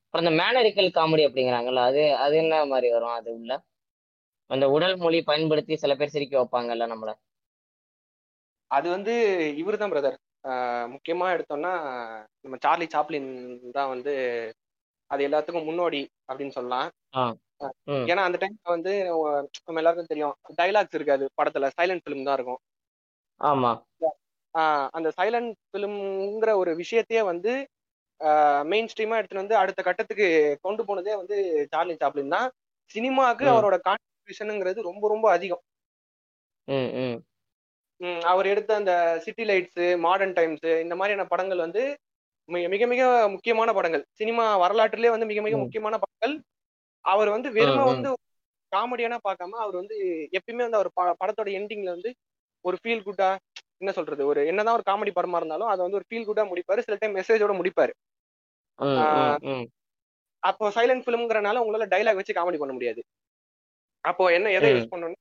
அப்புறம் 0.06 0.26
இந்த 0.26 0.34
மேனரிக்கல் 0.42 0.90
காமெடி 0.96 1.24
அப்படிங்கிறாங்கல்ல 1.28 1.84
அது 1.84 2.02
அது 2.16 2.36
என்ன 2.38 2.66
மாதிரி 2.66 2.88
வரும்? 2.92 3.16
அது 3.16 3.30
உள்ள? 3.34 3.54
அந்த 4.50 4.66
உடல் 4.76 4.96
மொழி 5.04 5.20
பயன்படுத்தி 5.24 5.74
சில 5.84 5.94
பேர் 5.96 6.14
சிரிக்க 6.16 6.34
வைப்பாங்கல்ல 6.40 6.88
நம்மள. 6.94 7.12
அது 8.72 8.88
வந்து 8.96 9.14
இவர் 9.62 9.82
தான் 9.82 9.94
பிரதர் 9.94 10.18
முக்கியமா 10.94 11.28
எடுத்தோம்னா 11.36 11.72
நம்ம 12.44 12.56
சார்லி 12.66 12.88
சாப்ளின் 12.94 13.30
தான் 13.78 13.92
வந்து 13.94 14.14
அது 15.12 15.22
எல்லாத்துக்கும் 15.28 15.68
முன்னோடி 15.70 16.02
அப்படின்னு 16.30 16.56
சொல்லலாம். 16.58 16.88
ஏன்னா 18.12 18.24
அந்த 18.28 18.38
டைம்ல 18.42 18.74
வந்து 18.76 18.94
நம்ம 19.68 19.80
எல்லாருக்கும் 19.82 20.12
தெரியும் 20.14 20.36
டைலாக்ஸ் 20.60 20.98
இருக்காது 21.00 21.26
படத்துல. 21.40 21.70
சைலண்ட் 21.78 22.04
ஃபிலிம் 22.06 22.28
தான் 22.28 22.38
இருக்கும். 22.40 22.62
ஆமா. 23.42 23.72
ஆஹ் 24.56 24.88
அந்த 24.98 25.10
சைலண்ட் 25.20 25.54
ஃபிலிம்ங்கிற 25.70 26.52
ஒரு 26.62 26.72
விஷயத்தையே 26.82 27.24
வந்து 27.32 27.54
மெயின் 28.72 28.90
ஸ்ட்ரீமா 28.92 29.18
எடுத்துட்டு 29.20 29.44
வந்து 29.44 29.58
அடுத்த 29.62 29.82
கட்டத்துக்கு 29.84 30.28
கொண்டு 30.66 30.84
போனதே 30.90 31.14
வந்து 31.22 31.38
சார்லி 31.74 31.96
சாப்ளின் 32.04 32.36
தான். 32.36 32.50
சினிமாவுக்கு. 32.92 33.46
அவரோட 33.54 33.78
கான்ட்ரிபியூஷனுங்கிறது 34.28 34.88
ரொம்ப 34.90 35.06
ரொம்ப 35.08 35.26
அதிகம். 35.32 35.64
அவர் 38.32 38.46
எடுத்த 38.46 38.72
அந்த 38.76 38.94
சிட்டி 39.26 39.44
லைட்ஸ் 39.44 39.84
மாடர்ன் 39.98 40.34
டைம்ஸ் 40.34 40.66
இந்த 40.86 40.96
மாதிரியான 41.00 41.26
படங்கள் 41.28 41.64
வந்து 41.66 41.82
மிக 42.50 42.68
மிக 42.68 42.86
மிக 42.88 43.02
முக்கியமான 43.34 43.70
படங்கள். 43.74 44.04
சினிமா 44.20 44.46
வரலாற்றிலே 44.58 45.12
வந்து 45.16 45.28
மிக 45.32 45.42
மிக. 45.42 45.56
முக்கியமான 45.64 45.96
படங்கள். 46.04 46.34
அவர் 47.06 47.30
வந்து 47.30 47.50
வெறுமை. 47.58 47.84
வந்து 47.92 48.10
காமெடியானா 48.72 49.18
பார்க்காம 49.28 49.58
அவர் 49.64 49.76
வந்து 49.76 49.96
எப்பயுமே 50.38 50.64
வந்து 50.68 50.80
அவர் 50.80 50.90
படத்தோட 51.22 51.50
எண்டிங்ல 51.60 51.90
வந்து 51.96 52.12
ஒரு 52.66 52.78
ஃபீல் 52.82 53.06
குட்டா 53.08 53.30
என்ன 53.82 53.92
சொல்றது 53.92 54.24
ஒரு 54.26 54.42
என்னதான் 54.48 54.78
ஒரு 54.78 54.86
காமெடி 54.90 55.12
படமா 55.16 55.40
இருந்தாலும் 55.40 55.72
அதை 55.72 55.82
வந்து 55.86 56.00
ஒரு 56.00 56.08
ஃபீல் 56.10 56.28
குட்டா 56.30 56.44
முடிப்பாரு. 56.52 56.82
சில 56.88 56.98
டைம் 57.00 57.18
மெசேஜோட 57.18 57.54
முடிப்பாரு. 57.60 57.94
அப்போ 60.44 60.66
சைலண்ட் 60.78 61.04
ஃபிலிம்ங்கிறனால 61.06 61.62
உங்களால 61.66 61.86
டைலாக் 61.94 62.20
வச்சு 62.20 62.34
காமெடி 62.34 62.60
பண்ண 62.62 62.74
முடியாது. 62.74 63.02
அப்போ 64.04 64.24
என்ன 64.34 64.52
எதை. 64.52 64.70
யூஸ் 64.74 64.92
பண்ணணும்? 64.94 65.20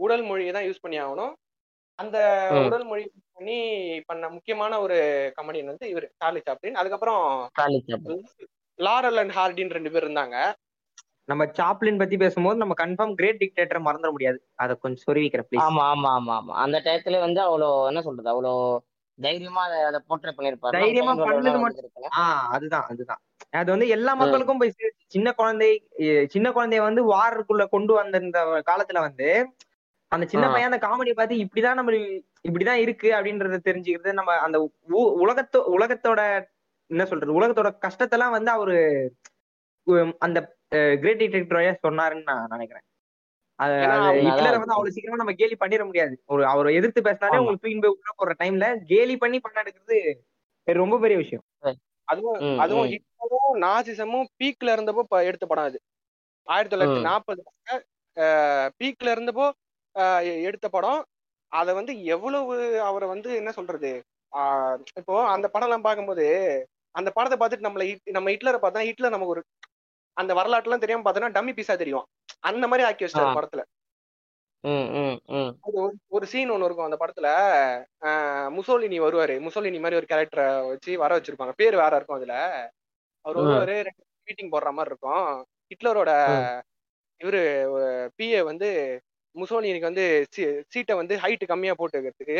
உடல் 0.00 0.22
மொழியை 0.22 0.52
தான் 0.52 0.66
யூஸ் 0.68 0.82
பண்ணி 0.82 0.98
ஆகணும். 0.98 1.32
அந்த. 1.98 2.16
உடல் 2.66 2.84
மொழி 2.84 3.02
use 3.08 3.26
பண்ணி 3.36 3.56
பண்ண 4.06 4.28
முக்கியமான 4.28 4.80
ஒரு 4.80 4.96
கமெடியன் 5.38 5.70
வந்து 5.72 5.86
இவர் 5.88 6.06
சார்லி 6.16 6.40
சாப்ளின். 6.40 6.74
அதுக்கப்புறம் 6.74 7.22
Charlie 7.56 7.80
Chaplin. 7.86 8.24
Laurel 8.78 9.18
and 9.18 9.34
heart 9.36 9.70
ரெண்டு 9.70 9.92
பேர் 9.92 10.06
இருந்தாங்க. 10.06 10.36
நம்ம 11.28 11.44
சாப்ளின் 11.58 11.98
பத்தி 11.98 12.16
பேசும்போது 12.16 12.56
நம்ம 12.56 12.74
கன்ஃபார்ம் 12.74 13.14
கிரேட் 13.14 13.40
டிக்டேட்டர் 13.40 13.86
மறந்துட 13.86 14.10
முடியாது. 14.12 14.38
அதை 14.54 14.72
கொஞ்சம் 14.76 15.04
சொருவிக்கிற 15.06 15.42
ப்ளீஸ் 15.46 15.62
ஆமா 15.64 15.84
ஆமா 15.92 16.10
ஆமா 16.10 16.34
ஆமா. 16.36 16.52
அந்த 16.64 16.78
டயத்துல 16.84 17.20
வந்து 17.20 17.40
அவ்வளோ 17.40 17.70
என்ன 17.88 18.02
சொல்றது 18.02 18.30
அவ்வளோ 18.32 18.52
தைரியமா 19.18 19.62
அதை 19.88 20.00
போர்ட்ரேட் 20.08 20.38
பண்ணிருப்பாரு 20.38 20.78
தைரியமா 20.78 21.12
பண்ணது 21.22 21.58
மட்டும் 21.58 22.14
ஆஹ் 22.20 22.46
அதுதான் 22.48 22.86
அதுதான். 22.88 23.20
அது 23.52 23.70
வந்து 23.70 23.88
எல்லா 23.88 24.12
மக்களுக்கும் 24.14 24.58
போய் 24.58 24.76
சேர்த்து 24.76 25.04
சின்ன 25.06 25.28
குழந்தை 25.32 25.68
சின்ன 26.26 26.46
குழந்தைய 26.50 26.80
வந்து 26.80 27.02
வாருக்குள்ள 27.12 27.64
கொண்டு 27.68 27.92
வந்த 27.94 28.18
இந்த 28.20 28.40
காலத்துல 28.66 29.00
வந்து 29.00 29.28
அந்த 30.12 30.24
சின்ன. 30.26 30.44
பையன் 30.48 30.70
அந்த 30.70 30.80
காமெடியை 30.82 31.14
பார்த்து 31.14 31.42
இப்படிதான் 31.44 31.78
நம்ம 31.78 31.92
இப்படிதான் 32.48 32.82
இருக்கு 32.84 33.08
அப்படின்றத 33.16 33.60
தெரிஞ்சுக்கிறது 33.68 34.12
நம்ம 34.12 34.34
அந்த 34.38 34.58
உலகத்தோ 35.22 35.60
உலகத்தோட 35.76 36.20
என்ன 36.90 37.04
சொல்றது 37.04 37.38
உலகத்தோட 37.38 37.70
கஷ்டத்தெல்லாம் 37.84 38.34
வந்து 38.36 38.50
அவரு 38.50 38.76
அந்த 40.18 40.38
கிரேட் 41.00 41.20
டிடெக்டர் 41.22 41.58
வழியா 41.58 41.72
சொன்னாருன்னு 41.86 42.28
நான் 42.30 42.52
நினைக்கிறேன். 42.54 42.84
ஹிட்லரை 44.20 44.58
வந்து 44.60 44.74
அவ்வளவு 44.74 44.94
சீக்கிரமா 44.94 45.20
நம்ம 45.22 45.34
கேலி 45.40 45.56
பண்ணிட 45.60 45.82
முடியாது. 45.86 46.14
ஒரு 46.26 46.42
அவரை 46.46 46.72
எதிர்த்து 46.78 47.06
பேசினாலே 47.06 47.38
உங்களுக்கு 47.38 47.64
தூக்கி 47.64 47.80
போய் 47.84 47.94
உள்ள 47.94 48.12
போற 48.16 48.32
டைம்ல 48.42 48.66
கேலி 48.90 49.16
பண்ணி 49.16 49.38
பண்ண 49.40 49.62
எடுக்கிறது 49.64 49.98
ரொம்ப 50.66 50.98
பெரிய 50.98 51.18
விஷயம். 51.18 51.44
அதுவும் 52.08 52.58
அதுவும் 52.58 52.88
ஹிட்லரும் 52.88 53.54
நாசிசமும் 53.62 54.28
பீக்ல 54.38 54.74
இருந்தப்போ 54.76 55.22
எடுத்த 55.24 55.46
படம் 55.46 55.64
அது. 55.64 55.78
ஆயிரத்தி 56.46 56.74
தொள்ளாயிரத்தி 56.74 57.00
ம். 57.00 57.08
நாற்பது 57.08 57.42
பீக்ல 58.78 59.14
இருந்தப்போ 59.14 59.46
எடுத்த 60.44 60.66
படம். 60.68 61.00
அதை 61.52 61.72
வந்து 61.74 61.92
எவ்வளவு 62.04 62.54
அவரை 62.80 63.06
வந்து 63.08 63.28
என்ன 63.34 63.50
சொல்றது? 63.52 63.90
ஆஹ் 64.32 64.78
இப்போ 64.96 65.14
அந்த 65.26 65.46
படம் 65.48 65.68
எல்லாம் 65.68 65.82
பார்க்கும்போது 65.82 66.26
அந்த 66.94 67.10
படத்தை 67.10 67.36
பார்த்துட்டு 67.38 67.66
நம்மள 67.66 67.84
நம்ம 68.10 68.30
ஹிட்லரை 68.30 68.60
பார்த்தா 68.60 68.86
ஹிட்லர் 68.86 69.10
நமக்கு 69.10 69.34
ஒரு 69.34 69.42
அந்த 70.16 70.32
வரலாற்றுலாம் 70.34 70.78
தெரியாம 70.78 71.04
பார்த்தோன்னா 71.04 71.34
டம்மி 71.34 71.52
பீஸா 71.52 71.74
தெரியும். 71.76 72.06
அந்த 72.40 72.66
மாதிரி 72.66 72.86
ஆக்கி 72.88 73.04
வச்சிட்டாரு 73.04 73.36
படத்துல. 73.36 73.62
அது 74.64 75.76
ஒரு 75.84 75.94
ஒரு 76.16 76.26
சீன் 76.26 76.52
ஒன்று 76.54 76.66
இருக்கும் 76.66 76.88
அந்த 76.88 76.98
படத்துல. 77.02 77.28
முசோலினி 78.56 78.98
வருவாரு. 79.04 79.34
முசோலினி 79.46 79.80
மாதிரி 79.80 79.98
ஒரு 80.00 80.08
கேரக்டரை 80.12 80.46
வச்சு 80.68 80.92
வர 81.02 81.18
வச்சிருப்பாங்க. 81.18 81.54
பேர் 81.60 81.76
வேற 81.82 81.92
இருக்கும் 81.96 82.18
அதுல. 82.18 82.36
அவர் 83.24 83.38
வருவாரு 83.40 83.76
மீட்டிங் 84.28 84.52
போடுற 84.54 84.70
மாதிரி 84.78 84.92
இருக்கும். 84.92 85.28
ஹிட்லரோட 85.70 86.10
இவரு 87.20 87.42
பிஏ 88.18 88.40
வந்து 88.50 88.68
முசோலினிக்கு 89.34 89.90
வந்து 89.90 90.04
சீட்டை 90.72 90.94
வந்து 91.00 91.14
ஹைட் 91.24 91.44
கம்மியா 91.50 91.74
போட்டு 91.78 91.98
வைக்கிறதுக்கு 91.98 92.36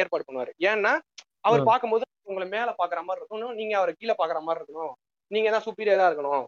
ஏற்பாடு 0.00 0.26
பண்ணுவாரு. 0.26 0.52
ஏன்னா 0.70 0.92
அவர் 1.48 1.68
பார்க்கும்போது 1.68 2.04
உங்களை 2.30 2.46
மேல 2.48 2.70
பாக்குற 2.80 3.00
மாதிரி 3.06 3.22
இருக்கணும். 3.22 3.54
நீங்க 3.60 3.74
அவரை 3.78 3.92
கீழே 3.98 4.14
பாக்குற 4.18 4.40
மாதிரி 4.46 4.62
இருக்கணும். 4.62 4.94
நீங்க 5.30 5.48
தான் 5.50 5.64
சுப்பீரியரா 5.66 6.06
இருக்கணும். 6.10 6.44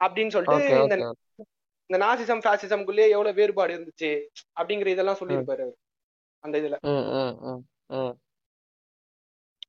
அப்படின்னு 0.00 0.34
சொல்லிட்டு 0.34 0.82
இந்த 0.82 0.96
இந்த 1.90 1.98
நாசிசம் 2.04 2.42
ஃபேசிசம்குள்ளேயே 2.44 3.12
எவ்வளவு 3.14 3.38
வேறுபாடு 3.40 3.72
இருந்துச்சு 3.76 4.10
அப்படிங்கிற 4.60 4.88
இதெல்லாம் 4.94 5.20
சொல்லியிருப்பாரு 5.20 5.62
அவரு. 5.66 5.76
அந்த 6.44 6.56
இதுல. 6.62 6.76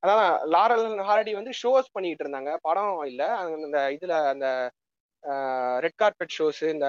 அதான் 0.04 0.24
லாரல் 0.54 0.84
ஹாரடி 1.10 1.32
வந்து 1.38 1.54
ஷோஸ் 1.62 1.94
பண்ணிட்டு 1.96 2.24
இருந்தாங்க. 2.26 2.52
படம் 2.68 3.00
இல்ல. 3.12 3.22
அந்த 3.38 3.80
இதுல 3.96 4.14
அந்த 4.34 4.48
ரெட் 5.86 6.00
கார்பெட் 6.02 6.36
ஷோஸ் 6.38 6.62
இந்த 6.76 6.88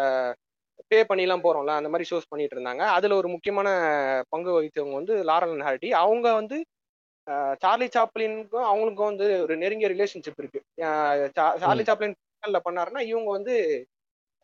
பே 0.91 0.99
பண்ணிலாம் 1.11 1.45
போறோம்ல 1.47 1.73
அந்த 1.79 1.89
மாதிரி 1.93 2.09
ஷோஸ் 2.11 2.31
பண்ணிட்டு 2.33 2.55
இருந்தாங்க. 2.57 2.83
அதுல 2.97 3.17
ஒரு 3.21 3.29
முக்கியமான 3.35 3.69
பங்கு 4.33 4.51
வகித்தவங்க 4.57 4.97
வந்து 5.01 5.15
லாரல் 5.31 5.65
ஹாரடி. 5.67 5.89
அவங்க 6.03 6.29
வந்து 6.41 6.59
சார்லி 7.63 7.89
சாப்ளினுக்கும் 7.97 8.69
அவங்களுக்கும் 8.71 9.11
வந்து 9.13 9.27
ஒரு 9.45 9.55
நெருங்கிய 9.63 9.89
ரிலேஷன்ஷிப் 9.95 10.41
இருக்கு. 10.43 10.61
சார்லி 11.63 11.85
சாப்ளின் 11.91 12.17
பண்ணாருன்னா 12.69 13.03
இவங்க 13.13 13.31
வந்து 13.39 13.55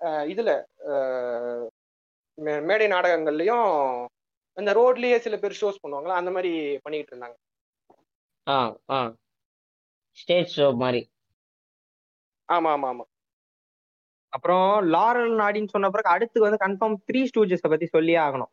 இதுல 0.00 0.50
மேடை 2.68 2.86
நாடகங்கள்லயும் 2.86 3.68
இந்த 4.56 4.70
ரோட்லயே 4.74 5.16
சில 5.18 5.36
பேர் 5.38 5.58
ஷோஸ் 5.60 5.82
பண்ணுவாங்களா? 5.82 6.16
அந்த 6.20 6.30
மாதிரி 6.30 6.52
பண்ணிட்டு 6.78 7.10
இருந்தாங்க. 7.12 7.36
ஆ 8.46 8.56
ஆ. 8.90 8.98
ஸ்டேஜ் 10.18 10.60
ஷோ 10.60 10.66
மாதிரி. 10.76 11.00
ஆமா 12.48 12.70
ஆமா 12.74 12.88
ஆமா. 12.92 13.04
அப்புறம் 14.32 14.70
லாரல் 14.94 15.34
நாடின்னு 15.42 15.68
சொன்ன 15.68 15.90
பிறகு 15.90 16.08
அடுத்து 16.08 16.40
வந்து 16.40 16.62
கன்ஃபார்ம் 16.64 16.96
த்ரீ 17.08 17.20
ஸ்டூஜஸை 17.30 17.68
பத்தி 17.70 17.86
சொல்லியே 17.86 18.18
ஆகணும். 18.18 18.52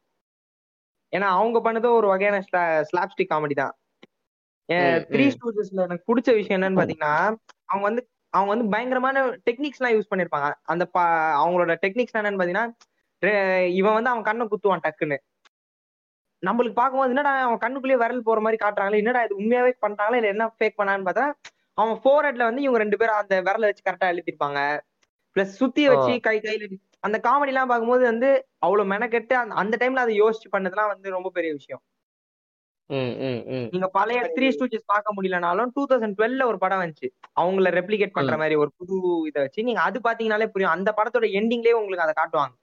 ஏன்னா 1.14 1.28
அவங்க 1.38 1.58
பண்ணதும் 1.60 1.98
ஒரு 2.00 2.08
வகையான 2.08 2.38
ஸ்லாப்ஸ்டிக் 2.90 3.32
காமெடி 3.34 3.54
தான். 3.54 3.74
த்ரீ 5.14 5.26
ஸ்டூஜஸ்ல 5.36 5.86
எனக்கு 5.88 6.08
பிடிச்ச 6.10 6.30
விஷயம் 6.34 6.62
என்னன்னு 6.62 6.80
பாத்தீங்கன்னா 6.82 7.16
அவங்க 7.66 7.86
வந்து 7.90 8.04
அவங்க 8.34 8.54
வந்து 8.54 8.70
பயங்கரமான 8.70 9.28
டெக்னிக்ஸ் 9.50 9.80
எல்லாம் 9.80 9.96
யூஸ் 9.98 10.12
பண்ணிருப்பாங்க. 10.14 10.54
அந்த 10.64 10.86
ப- 10.86 11.40
அவங்களோட 11.44 11.76
டெக்னிக்ஸ் 11.82 12.18
என்னன்னு 12.18 12.40
பாத்தீங்கன்னா 12.40 12.66
ரெ- 13.22 13.66
இவன் 13.74 13.94
வந்து 13.94 14.10
அவன் 14.10 14.24
கண்ணை 14.24 14.48
குத்துவான் 14.48 14.82
டக்குன்னு. 14.84 15.18
நம்மளுக்கு 16.46 16.74
பார்க்கும்போது 16.74 17.08
என்னடா 17.08 17.32
அவன் 17.42 17.58
கண்ணுக்குள்ளேயே 17.58 17.98
விரல் 17.98 18.24
போற 18.24 18.40
மாதிரி 18.42 18.66
காட்டுறாங்களே 18.66 18.98
என்னடா 18.98 19.24
இது 19.24 19.40
உண்மையாவே 19.40 19.72
பண்றாங்களா 19.82 20.16
இல்ல 20.16 20.28
என்ன 20.28 20.48
ஃபேக் 20.48 20.74
பண்ணான்னு 20.78 21.06
பார்த்தா 21.06 21.26
அவன் 21.74 22.00
ஃபோர் 22.04 22.26
ஹெட்ல 22.26 22.44
வந்து 22.44 22.62
இவங்க 22.62 22.80
ரெண்டு 22.80 22.98
பேரும் 22.98 23.16
அந்த 23.16 23.42
விரலை 23.42 23.60
வச்சு 23.60 23.92
கரெக்டா 23.92 24.06
எழுதிருப்பாங்க 24.06 24.80
பிளஸ் 25.36 25.54
சுத்தி 25.62 25.88
வச்சு 25.88 26.20
கை 26.20 26.40
கையில 26.40 26.78
அந்த 27.00 27.20
காமெடி 27.24 27.48
எல்லாம் 27.48 27.68
பார்க்கும்போது 27.68 28.04
வந்து 28.04 28.48
அவ்வளவு 28.60 28.90
மெனக்கெட்டு 28.90 29.34
அந்த 29.34 29.56
அந்த 29.56 29.78
டைம்ல 29.78 29.96
அதை 29.96 30.22
யோசிச்சு 30.22 30.56
பண்ணதெல்லாம் 30.58 30.88
வந்து 30.88 31.10
ரொம்ப 31.10 31.30
பெரிய 31.30 31.54
விஷயம். 31.54 31.82
நீங்க 33.70 33.88
பழைய 33.88 34.32
த்ரீ 34.36 34.40
ஸ்டூச்சஸ் 34.40 34.84
பார்க்க 34.86 35.14
முடியலனாலும் 35.14 35.68
டூ 35.74 35.86
தௌசண்ட் 35.90 36.14
டுவெல்ல 36.18 36.46
ஒரு 36.46 36.58
படம் 36.58 36.80
வந்துச்சு. 36.80 37.08
அவங்கள 37.42 37.80
ரெப்ளிகேட் 37.80 38.12
பண்ற 38.12 38.38
மாதிரி 38.38 38.56
ஒரு 38.56 38.72
புது 38.78 38.96
இதை 39.28 39.42
வச்சு. 39.42 39.64
நீங்க 39.64 39.82
அது 39.82 40.00
பாத்தீங்கன்னாலே 40.00 40.48
புரியும். 40.48 40.74
அந்த 40.74 40.94
படத்தோட 40.98 41.22
எண்டிங்லயே 41.22 41.72
உங்களுக்கு 41.72 42.14
அதை 42.14 42.14
காட்டுவாங்க. 42.14 42.54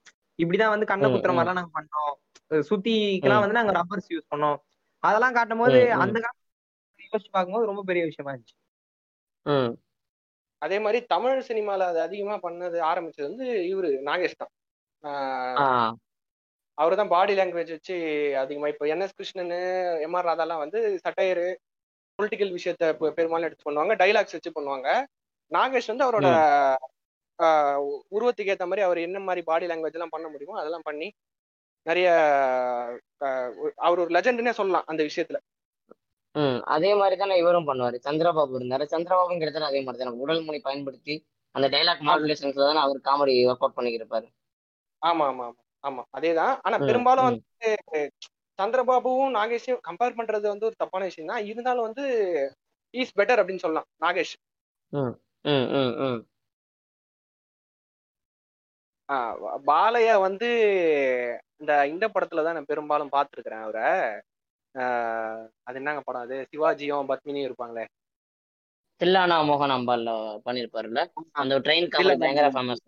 இப்படிதான் 0.42 0.68
வந்து 0.68 0.86
கண்ணை 0.86 1.10
குத்துற 1.10 1.32
மாதிரிலாம் 1.32 1.52
நாங்க 1.52 1.82
பண்ணோம். 1.82 2.14
சுத்திக்கெல்லாம் 2.50 3.38
வந்து 3.38 3.52
நாங்க 3.52 3.72
ரப்பர்ஸ் 3.72 4.12
யூஸ் 4.12 4.34
பண்ணோம். 4.34 4.56
அதெல்லாம் 4.98 5.32
காட்டும் 5.32 5.58
போது 5.58 5.92
அந்த 5.92 6.20
காலத்துல 6.20 7.16
யோசிச்சு 7.16 7.30
பார்க்கும்போது 7.30 7.66
ரொம்ப 7.66 7.82
பெரிய 7.82 8.04
விஷயமா 8.04 8.36
இருந்துச்சு. 8.36 8.58
ம். 9.42 9.74
அதே 10.58 10.78
மாதிரி 10.78 11.04
தமிழ் 11.04 11.44
சினிமால 11.48 11.78
அது 11.78 12.00
அதிகமா 12.00 12.50
பண்ணது 12.50 12.78
ஆரம்பிச்சது 12.80 13.22
வந்து 13.22 13.44
இவரு 13.44 13.86
நாகேஷ் 13.86 14.34
தான். 14.36 14.48
ஆ. 15.04 15.96
அவர் 16.78 17.00
தான் 17.00 17.12
பாடி 17.14 17.32
லாங்குவேஜ் 17.38 17.72
வச்சு 17.74 17.94
அதிகமா 18.42 18.68
இப்போ 18.72 18.84
என்எஸ் 18.92 19.16
கிருஷ்ணன் 19.18 19.54
எம்ஆர் 20.06 20.28
ராதாலாம் 20.30 20.62
வந்து 20.64 20.78
சட்டையரு 21.04 21.46
பொலிட்டிக்கல் 22.18 22.54
விஷயத்த 22.56 22.84
பெரும்பாலும் 23.18 23.48
எடுத்து 23.48 23.66
பண்ணுவாங்க 23.66 23.94
டைலாக்ஸ் 24.02 24.36
வச்சு 24.36 24.50
பண்ணுவாங்க. 24.56 24.88
நாகேஷ் 25.52 25.90
வந்து 25.92 26.06
அவரோட 26.06 26.28
உருவத்துக்கு 28.14 28.52
ஏத்த 28.54 28.64
மாதிரி 28.70 28.82
அவர் 28.86 28.98
என்ன 29.06 29.18
மாதிரி 29.28 29.42
பாடி 29.50 29.68
லாங்குவேஜ் 29.70 29.96
எல்லாம் 29.98 30.14
பண்ண 30.14 30.26
முடியுமோ 30.32 30.58
அதெல்லாம் 30.60 30.86
பண்ணி 30.88 31.08
நிறைய 31.86 32.08
அவர் 33.86 34.02
ஒரு 34.04 34.12
லெஜெண்ட்னே 34.16 34.54
சொல்லலாம் 34.58 34.88
அந்த 34.90 35.02
விஷயத்துல. 35.08 35.38
ம் 36.34 36.58
அதே 36.74 36.90
மாதிரி 37.00 37.14
தானே 37.16 37.36
இவரும் 37.42 37.68
பண்ணுவாரு. 37.70 37.96
சந்திரபாபு 38.06 38.58
இருந்தாரு. 38.58 38.84
சந்திரபாபும் 38.92 39.40
கிட்டத்தட்ட 39.40 39.70
அதே 39.70 39.80
மாதிரி 39.86 40.00
தானே. 40.02 40.20
உடல் 40.24 40.42
மொழி 40.48 40.60
பயன்படுத்தி 40.68 41.14
அந்த 41.54 41.66
டைலாக் 41.74 42.04
மாடுலேஷன்ஸ்ல 42.08 42.68
தானே 42.68 42.82
அவர் 42.86 43.00
காமெடி 43.08 43.34
ஒர்க் 43.50 43.64
அவுட் 43.64 43.78
பண்ணிக்கிருப்பாரு 43.78 44.28
ஆமா 45.02 45.24
ஆமா 45.30 45.44
ஆமா. 45.48 45.60
ஆமா 45.84 46.02
அதேதான். 46.16 46.54
ஆனா 46.66 46.76
பெரும்பாலும் 46.86 47.28
வந்து 47.28 47.68
சந்திரபாபுவும் 48.58 49.34
நாகேஷையும் 49.36 49.84
கம்பேர் 49.88 50.18
பண்றது 50.18 50.46
வந்து 50.48 50.68
ஒரு 50.68 50.76
தப்பான 50.78 51.04
விஷயம் 51.04 51.30
தான். 51.32 51.44
இருந்தாலும் 51.50 51.86
வந்து 51.88 52.04
இஸ் 52.94 53.16
பெட்டர் 53.18 53.40
அப்படின்னு 53.40 53.64
சொல்லலாம் 53.64 53.88
நாகேஷ். 54.04 54.34
பாலையா 59.68 60.14
வந்து 60.24 60.48
இந்த 61.60 61.72
இந்த 61.92 62.04
படத்துல 62.14 62.44
தான் 62.44 62.56
நான் 62.58 62.70
பெரும்பாலும் 62.70 63.14
பார்த்துருக்கிறேன் 63.14 63.64
அவரை. 63.64 63.88
அது 65.66 65.78
என்னங்க 65.80 66.02
படம் 66.02 66.24
அது? 66.26 66.36
சிவாஜியும் 66.50 67.08
பத்மினியும் 67.10 67.48
இருப்பாங்களே. 67.48 67.84
தில்லானா 69.00 69.36
மோகன் 69.48 69.74
அம்பால்ல 69.76 70.10
பண்ணிருப்பாருல்ல? 70.46 71.00
அந்த 71.40 71.54
ட்ரெயின் 71.66 71.88
பயங்கர 72.22 72.48
ஃபேமஸ் 72.54 72.84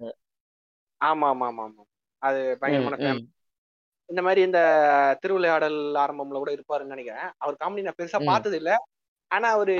ஆமா 1.01 1.29
ஆமா 1.33 1.47
ஆமா 1.49 1.65
ஆமா. 1.69 1.83
அது 2.23 2.41
பயங்கரமான 2.61 3.15
இந்த 4.09 4.23
மாதிரி 4.27 4.41
இந்த 4.43 4.61
திருவிளையாடல் 5.23 5.79
ஆரம்பம்ல 6.03 6.41
கூட 6.41 6.51
இருப்பாருன்னு 6.57 6.95
நினைக்கிறேன். 6.95 7.29
அவர் 7.39 7.61
காமெடி 7.61 7.85
நான் 7.87 7.99
பெருசா 8.01 8.19
பார்த்தது 8.25 8.57
இல்ல 8.61 8.71
ஆனா 9.31 9.49
அவரு 9.57 9.75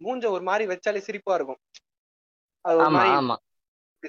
மூஞ்ச 0.00 0.24
ஒரு 0.36 0.44
மாதிரி 0.48 0.64
வச்சாலே 0.72 1.00
சிரிப்பா 1.08 1.34
இருக்கும். 1.34 1.60
அது 2.64 2.76
ஒரு 2.82 2.92
மாதிரி 2.96 3.10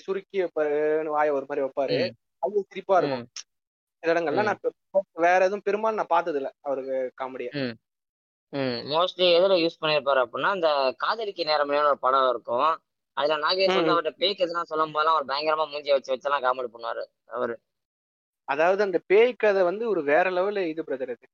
சுருக்கி 0.06 0.38
வைப்பாரு 0.44 0.72
வாய 1.16 1.34
ஒரு 1.38 1.46
மாதிரி 1.50 1.64
வைப்பாரு. 1.66 1.98
அது 2.44 2.64
சிரிப்பா 2.72 2.96
இருக்கும். 3.00 3.26
சில 4.04 4.14
இடங்கள்ல 4.14 4.46
நான் 4.48 4.62
வேற 5.26 5.40
எதுவும் 5.46 5.66
பெரும்பாலும் 5.68 6.00
நான் 6.02 6.14
பார்த்தது 6.16 6.40
இல்ல 6.40 6.50
அவருக்கு 6.62 6.96
காமெடிய 7.22 7.50
மோஸ்ட்லி 8.94 9.28
எதுல 9.38 9.54
யூஸ் 9.62 9.80
பண்ணிருப்பாரு 9.82 10.20
அப்படின்னா 10.24 10.50
இந்த 10.58 10.70
காதலிக்கு 11.04 11.44
நேரமையான 11.52 11.90
ஒரு 11.94 12.00
படம் 12.00 12.30
இருக்கும். 12.30 12.72
அதுல 13.18 13.36
நாகேஷ் 13.44 13.80
வந்து 13.80 13.94
அவர்கிட்ட 13.94 14.22
பேய்க்கு 14.22 14.46
எதுனா 14.46 14.64
சொல்லும் 14.64 14.94
போதெல்லாம் 14.94 15.16
அவர் 15.16 15.30
பயங்கரமா 15.32 15.66
மூஞ்சிய 15.72 15.96
வச்சு 15.96 16.14
வச்செல்லாம் 16.14 16.46
காமெடி 16.46 16.70
பண்ணுவாரு 16.74 17.04
அவரு. 17.30 17.56
அதாவது 18.48 18.82
அந்த 18.84 19.00
பேய் 19.08 19.32
கதை 19.36 19.62
வந்து 19.64 19.84
ஒரு 19.90 20.02
வேற 20.04 20.26
லெவல்ல 20.32 20.62
இது 20.68 20.82
பிரதர் 20.84 21.14
அது. 21.16 21.26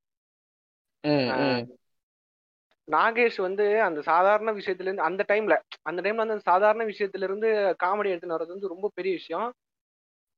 நாகேஷ் 2.88 3.38
வந்து 3.38 3.66
அந்த 3.82 4.00
சாதாரண 4.02 4.50
விஷயத்துல 4.52 4.88
இருந்து 4.88 5.02
அந்த 5.02 5.22
டைம்ல 5.30 5.56
அந்த 5.84 6.00
டைம்ல 6.02 6.24
வந்து 6.24 6.36
அந்த 6.38 6.48
சாதாரண 6.52 6.84
விஷயத்துல 6.84 7.24
இருந்து 7.24 7.50
காமெடி 7.84 8.12
எடுத்துன்னு 8.12 8.38
வர்றது 8.38 8.56
வந்து 8.56 8.68
ரொம்ப 8.68 8.88
பெரிய 8.96 9.14
விஷயம். 9.14 9.48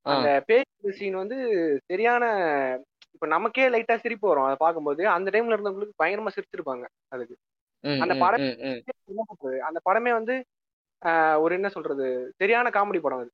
அந்த 0.06 0.28
பேய் 0.48 0.66
சீன் 1.00 1.22
வந்து 1.24 1.38
சரியான 1.90 2.24
இப்ப 3.16 3.28
நமக்கே 3.28 3.66
லைட்டா 3.70 3.96
சிரிப்பு 3.98 4.26
வரும் 4.28 4.48
அதை 4.48 4.58
பார்க்கும்போது. 4.60 5.04
அந்த 5.16 5.30
டைம்ல 5.32 5.56
இருந்தவங்களுக்கு 5.56 6.00
பயங்கரமா 6.02 6.34
சிரிச்சிருப்பாங்க 6.36 6.86
அதுக்கு. 7.10 7.36
அந்த 8.00 8.14
படம் 8.16 8.46
அந்த 9.70 9.80
படமே 9.86 10.12
வந்து 10.14 10.36
ஒரு 11.44 11.54
என்ன 11.56 11.70
சொல்றது? 11.70 12.08
சரியான 12.38 12.70
காமெடி 12.70 13.00
படம் 13.02 13.22
அது. 13.24 13.32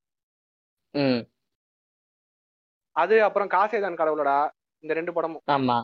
அது 2.96 3.16
அப்புறம் 3.24 3.50
காசேதான் 3.50 4.00
கடவுளடா 4.00 4.38
இந்த 4.84 4.94
ரெண்டு 4.94 5.14
படமும். 5.14 5.44
ஆமா. 5.54 5.78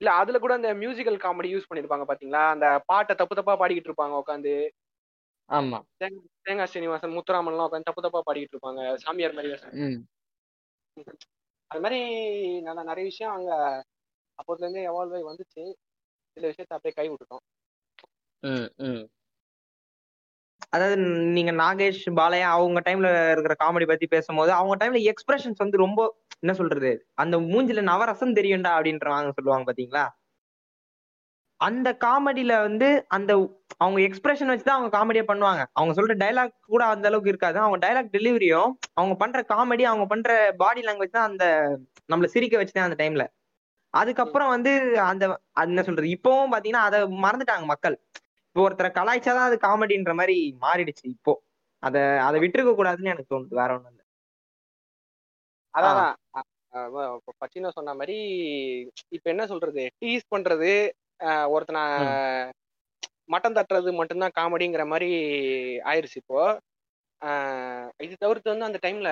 இல்ல 0.00 0.10
அதுல 0.12 0.38
கூட 0.38 0.52
அந்த 0.54 0.70
மியூசிக்கல் 0.74 1.22
காமெடி 1.22 1.48
யூஸ் 1.52 1.68
பண்ணிருப்பாங்க 1.68 2.04
பாத்தீங்களா? 2.08 2.42
அந்த 2.50 2.66
பாட்டை 2.86 3.14
தப்பு 3.16 3.34
தப்பா 3.34 3.54
பாடிக்கிட்டு 3.54 3.90
இருப்பாங்க 3.90 4.16
உட்காந்து 4.22 4.52
ஆமா. 5.48 5.78
தேங்காய் 6.44 6.70
ஸ்ரீனிவாசன் 6.70 7.16
முத்துராமன்லாம் 7.16 7.68
உட்காந்து 7.68 7.88
தப்பு 7.88 8.04
தப்பா 8.06 8.20
பாடிக்கிட்டு 8.26 8.56
இருப்பாங்க 8.56 8.82
சாமியார் 8.96 9.36
மாதிரி 9.36 9.52
அது 11.70 11.80
மாதிரி 11.80 11.98
நல்ல 12.62 12.80
நிறைய 12.82 13.04
விஷயம் 13.04 13.34
அங்க 13.34 13.50
அப்போதுல 14.38 14.64
இருந்தே 14.64 14.88
எவால்வ் 14.88 15.14
ஆகி 15.14 15.26
வந்துச்சு. 15.28 15.62
சில 16.36 16.44
விஷயத்த 16.50 16.76
அப்படியே 16.76 16.96
கை 16.96 17.06
விட்டுட்டோம் 17.08 17.44
அதாவது 20.72 20.96
நீங்க 21.36 21.52
நாகேஷ் 21.60 22.04
பாலையா 22.18 22.48
அவங்க 22.54 22.80
டைம்ல 22.80 23.08
இருக்கிற 23.32 23.54
காமெடி 23.60 23.86
பத்தி 23.86 24.06
பேசும்போது 24.06 24.50
அவங்க 24.52 24.74
டைம்ல 24.80 25.00
எக்ஸ்பிரஷன்ஸ் 25.12 25.62
வந்து 25.64 25.76
ரொம்ப 25.76 26.00
என்ன 26.42 26.52
சொல்றது 26.52 26.90
அந்த 27.22 27.36
மூஞ்சில 27.50 27.82
நவரசம் 27.90 28.36
தெரியும்டா 28.36 28.72
அப்படின்றவாங்க 28.76 29.30
சொல்லுவாங்க 29.38 29.66
பாத்தீங்களா? 29.68 30.04
அந்த 31.60 31.88
காமெடியில 32.04 32.52
வந்து 32.62 32.88
அந்த 33.08 33.30
அவங்க 33.80 33.98
எக்ஸ்பிரஷன் 34.00 34.50
வச்சு 34.50 34.64
தான் 34.64 34.78
அவங்க 34.78 34.90
காமெடியா 34.96 35.24
பண்ணுவாங்க. 35.24 35.62
அவங்க 35.74 35.92
சொல்ற 35.94 36.14
டைலாக் 36.16 36.54
கூட 36.66 36.82
அந்த 36.86 37.06
அளவுக்கு 37.08 37.32
இருக்காது. 37.32 37.58
அவங்க 37.58 37.78
டைலாக் 37.84 38.14
டெலிவரியும் 38.16 38.70
அவங்க 38.94 39.14
பண்ற 39.16 39.40
காமெடி 39.48 39.84
அவங்க 39.84 40.06
பண்ற 40.06 40.30
பாடி 40.56 40.82
லாங்குவேஜ் 40.82 41.16
தான் 41.18 41.30
அந்த 41.30 41.44
நம்மள 42.08 42.28
சிரிக்க 42.34 42.56
வச்சுதான் 42.58 42.88
அந்த 42.88 42.98
டைம்ல 43.02 43.24
அதுக்கப்புறம் 43.94 44.52
வந்து 44.54 44.72
அந்த 45.04 45.24
என்ன 45.64 45.82
சொல்றது 45.82 46.08
இப்பவும் 46.16 46.52
பாத்தீங்கன்னா 46.54 46.84
அதை 46.88 46.98
மறந்துட்டாங்க 47.24 47.66
மக்கள். 47.66 47.96
இப்போ 48.58 48.68
ஒருத்தரை 48.68 48.88
கலாய்ச்சாதான் 48.94 49.48
அது 49.48 49.56
காமெடின்ற 49.64 50.12
மாதிரி 50.20 50.34
மாறிடுச்சு 50.62 51.04
இப்போ. 51.12 51.32
அத 51.82 51.96
அதை 52.24 52.36
விட்டுருக்க 52.44 52.70
கூடாதுன்னு 52.74 53.12
எனக்கு 53.12 53.32
தோணுது. 53.32 53.52
வேற 53.60 53.68
ஒண்ணும் 53.76 53.92
இல்ல. 53.92 54.00
அதான் 55.74 56.00
பச்சினோ 57.42 57.70
சொன்ன 57.76 57.94
மாதிரி 58.00 58.16
இப்ப 59.16 59.26
என்ன 59.34 59.44
சொல்றது? 59.52 59.84
டீஸ் 60.02 60.24
பண்றது 60.34 60.70
ஒருத்தனை 61.54 61.82
மட்டம் 63.34 63.56
தட்டுறது 63.58 63.92
மட்டும்தான் 64.00 64.36
காமெடிங்கிற 64.38 64.86
மாதிரி 64.92 65.10
ஆயிருச்சு 65.90 66.18
இப்போ. 66.22 66.40
இது 68.06 68.14
தவிர்த்து 68.24 68.52
வந்து 68.54 68.68
அந்த 68.70 68.80
டைம்ல 68.86 69.10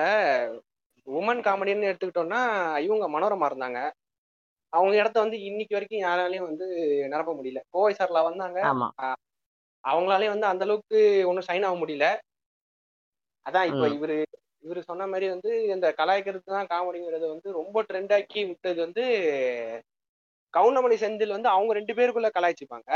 உமன் 1.07 1.45
காமெடின்னு 1.47 1.89
எடுத்துக்கிட்டோம்னா 1.91 2.41
இவங்க 2.87 3.07
மனோரமா 3.15 3.49
இருந்தாங்க. 3.51 3.79
அவங்க 4.73 4.95
இடத்த 5.01 5.17
வந்து 5.25 5.37
இன்னைக்கு 5.49 5.77
வரைக்கும் 5.77 6.05
யாராலையும் 6.05 6.49
வந்து 6.49 6.65
நிரப்ப 7.13 7.33
முடியல. 7.39 7.61
கோவை 7.75 7.93
சார்ல 7.99 8.21
வந்தாங்க. 8.29 8.59
ஆமா 9.87 9.91
அவங்களாலையும் 9.91 10.33
வந்து 10.33 10.49
அந்த 10.49 10.63
அளவுக்கு 10.65 10.99
ஒன்றும் 11.29 11.47
சைன் 11.47 11.65
ஆக 11.67 11.75
முடியல 11.77 12.07
அதான் 13.45 13.67
இப்போ. 13.69 13.85
இவரு 13.95 14.15
இவரு 14.63 14.81
சொன்ன 14.87 15.05
மாதிரி 15.07 15.27
வந்து 15.31 15.51
இந்த 15.73 15.87
கலாய்க்கிறது 15.97 16.45
தான் 16.49 16.69
காமெடிங்கிறது 16.71 17.25
வந்து 17.29 17.49
ரொம்ப 17.57 17.83
ட்ரெண்ட் 17.89 18.13
ஆக்கி 18.15 18.41
விட்டது 18.47 18.79
வந்து 18.85 19.03
கவுண்டமணி 20.53 20.95
செந்தில் 21.01 21.35
வந்து 21.35 21.49
அவங்க 21.51 21.71
ரெண்டு 21.77 21.93
பேருக்குள்ள 21.97 22.29
கலாய்ச்சிப்பாங்க 22.33 22.89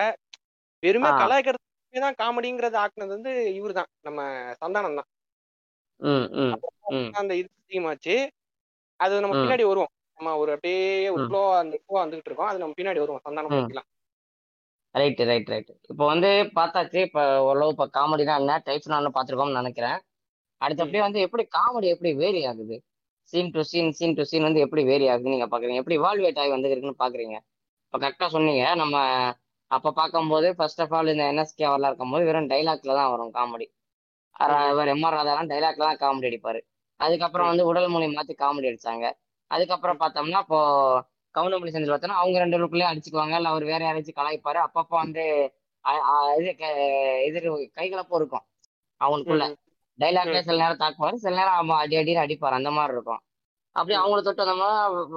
வெறுமே 0.83 1.10
ஆ. 1.10 1.19
கலாய்க்கிறது 1.21 1.67
தான் 1.93 2.19
காமெடிங்கிறது 2.19 2.77
ஆக்குனது 2.81 3.13
வந்து 3.15 3.31
இவரு 3.57 3.74
தான் 3.75 3.89
நம்ம 4.07 4.19
சந்தானம் 4.62 5.00
தான் 5.00 5.10
அந்த 7.19 7.33
இது 7.39 7.50
அதிகமாச்சு 7.62 8.15
அது 9.00 9.13
நம்ம. 9.17 9.36
பின்னாடி 9.38 9.65
வருவோம் 9.65 9.91
நம்ம 10.17 10.33
ஒரு 10.41 10.51
அப்படியே 10.55 10.83
ஒரு. 11.10 11.24
ஃப்ளோ 11.25 11.41
அந்த 11.60 11.75
ஃப்ளோ 11.81 11.98
வந்துகிட்டு 12.00 12.29
இருக்கோம் 12.29 12.50
அது 12.50 12.62
நம்ம 12.62 12.75
பின்னாடி 12.77 13.00
வருவோம் 13.00 13.24
சந்தானம் 13.25 13.53
ம். 13.53 13.62
பத்திலாம் 14.95 15.29
ரைட் 15.31 15.50
ரைட் 15.53 15.69
இப்போ 15.91 16.05
வந்து 16.13 16.29
பார்த்தாச்சு 16.57 17.00
இப்போ 17.07 17.21
ஓரளவு 17.48 17.74
இப்போ 17.74 17.86
காமெடினா 17.98 18.33
என்ன 18.41 18.55
டைப்ஸ் 18.67 18.91
நான் 18.93 19.15
பார்த்துருக்கோம்னு 19.17 19.59
நினைக்கிறேன். 19.61 20.00
அடுத்து 20.61 20.83
அப்படியே 20.83 21.03
வந்து 21.07 21.20
எப்படி 21.25 21.44
காமெடி 21.57 21.87
எப்படி 21.96 22.11
வேரி 22.24 22.42
ஆகுது? 22.50 22.75
Scene 23.33 23.51
to 23.55 23.61
scene 23.72 23.92
scene 23.98 24.16
to 24.18 24.24
scene 24.31 24.48
வந்து 24.48 24.63
எப்படி 24.66 24.83
வேரி 24.92 25.05
ஆகுது 25.11 25.33
நீங்க 25.33 25.48
பாக்குறீங்க 25.53 25.81
எப்படி 25.83 25.98
வால்வேட் 26.05 26.39
ஆகி 26.42 26.51
வந்துருக்குன்னு 26.55 27.01
பாக்குறீங்க 27.03 27.35
இப்போ 27.85 27.98
கரெக்டா 28.03 28.27
சொன்னீங்க 28.35 28.63
நம்ம 28.81 28.96
அப்ப 29.72 29.92
பார்க்கும்போது 30.00 30.48
ஃபர்ஸ்ட் 30.57 30.81
ஆஃப் 30.83 30.94
ஆல் 30.98 31.11
இந்த 31.13 31.25
என்எஸ்கே 31.31 31.66
அவர்லாம் 31.70 31.92
இருக்கும்போது 31.92 32.24
வெறும் 32.29 32.50
டைலாக்ல 32.53 32.96
தான் 33.00 33.11
வரும் 33.13 33.33
காமெடி 33.37 33.68
இவர் 34.74 34.92
எம் 34.94 35.05
ஆர் 35.07 35.16
ராதாலாம் 35.18 35.50
டைலாக்ல 35.51 35.87
தான் 35.89 36.01
காமெடி 36.03 36.27
அடிப்பாரு. 36.29 36.59
அதுக்கப்புறம் 37.00 37.50
வந்து 37.51 37.63
உடல் 37.70 37.89
மொழி 37.94 38.07
மாத்தி 38.18 38.33
காமெடி 38.44 38.70
அடிச்சாங்க. 38.72 39.05
அதுக்கப்புறம் 39.51 40.00
பார்த்தோம்னா 40.03 40.42
இப்போ 40.46 40.59
கவுண்டமணி 41.35 41.74
செஞ்சு 41.74 41.91
பார்த்தோம்னா 41.91 42.20
அவங்க 42.22 42.37
ரெண்டு 42.39 42.57
பேருக்குள்ளேயே 42.57 42.91
அடிச்சுக்குவாங்க. 42.91 43.35
இல்ல 43.39 43.51
அவர் 43.53 43.63
வேற 43.63 43.81
யாராச்சும் 43.85 44.20
கலாய்ப்பாரு. 44.20 44.59
அப்பப்போ 44.67 44.96
வந்து 45.03 45.24
இது 46.39 46.50
இது 47.27 47.39
கைகலப்பும் 47.77 48.20
இருக்கும். 48.20 48.46
அவனுக்குள்ள. 49.01 49.44
டைலாக்ல 50.00 50.39
சில 50.48 50.57
நேரம் 50.63 50.81
தாக்குவாரு. 50.83 51.15
சில 51.24 51.33
நேரம் 51.35 51.57
அவன் 51.61 51.81
அடி 51.83 51.96
அடின்னு 51.98 52.24
அடிப்பாரு. 52.25 52.57
அந்த 52.59 52.72
மாதிரி 52.72 52.96
இருக்கும். 52.98 53.22
அப்படி. 53.75 53.96
அவங்கள 54.00 54.22
தொட்டு 54.27 54.44
வந்தோம்னா 54.44 54.70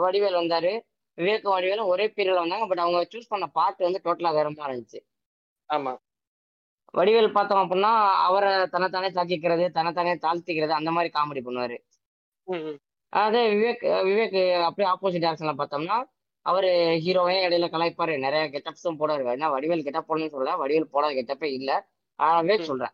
வடிவேல் 0.03 0.41
வந்தாரு. 0.41 0.73
விவேக் 1.19 1.53
வடிவேலும் 1.55 1.91
ஒரே 1.93 2.07
பீரியட்ல 2.15 2.43
வந்தாங்க. 2.45 2.67
பட் 2.71 2.83
அவங்க 2.85 3.01
சூஸ் 3.13 3.31
பண்ண 3.33 3.47
பாட்டு 3.59 3.87
வந்து 3.87 4.01
டோட்டலா 4.07 4.33
வேற 4.39 4.49
மாதிரி 4.51 4.73
இருந்துச்சு. 4.75 5.01
ஆமா. 5.71 5.93
வடிவேல் 6.95 7.33
பார்த்தோம் 7.33 7.63
அப்படின்னா 7.63 7.93
அவரை 8.27 8.51
தன்னைத்தானே 8.67 9.09
தாக்கிக்கிறது 9.17 9.65
தன்னைத்தானே 9.77 10.13
தாழ்த்திக்கிறது 10.25 10.79
அந்த 10.81 10.91
மாதிரி 10.91 11.11
காமெடி 11.17 11.43
பண்ணுவாரு. 11.47 11.77
அதே 13.15 13.43
விவேக் 13.51 13.83
விவேக் 14.07 14.37
அப்படியே 14.63 14.89
ஆப்போசிட் 14.93 15.25
டேரக்ஷன்ல 15.25 15.53
பார்த்தோம்னா 15.59 15.97
அவரு 16.47 16.71
ஹீரோவையும் 17.05 17.45
இடையில 17.47 17.67
கலாய்ப்பாரு. 17.71 18.15
நிறைய 18.19 18.45
கெட்டப்ஸும் 18.49 18.99
போடுவாரு. 19.01 19.25
ஏன்னா 19.35 19.49
வடிவேல் 19.55 19.83
கெட்டப் 19.83 20.07
போடணும்னு 20.09 20.29
சொல்ல 20.29 20.57
வடிவேல் 20.57 20.93
போடாத 20.93 21.13
கெட்டப்பே 21.15 21.51
இல்ல. 21.53 21.71
ஆனா 22.19 22.43
விவேக் 22.43 22.65
ம். 22.65 22.71
சொல்றேன். 22.71 22.93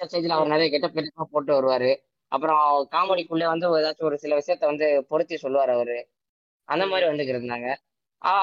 ஸ்டேஜ்ல 0.00 0.28
அவர் 0.30 0.48
நிறைய 0.48 0.68
கெட்டப் 0.70 0.96
கெட்டப்பா 0.96 1.24
போட்டு 1.30 1.52
வருவாரு. 1.52 1.90
அப்புறம் 2.32 2.62
காமெடிக்குள்ளே 2.92 3.46
வந்து 3.46 3.66
ஏதாச்சும் 3.78 4.08
ஒரு 4.08 4.18
சில 4.18 4.36
விஷயத்த 4.36 4.64
வந்து 4.64 4.86
பொருத்தி 5.08 5.36
சொல்லுவார் 5.36 5.70
அவரு. 5.70 5.98
அந்த 6.68 6.84
மாதிரி 6.86 7.06
வந்துட்டு 7.08 7.34
இருந்தாங்க. 7.34 7.68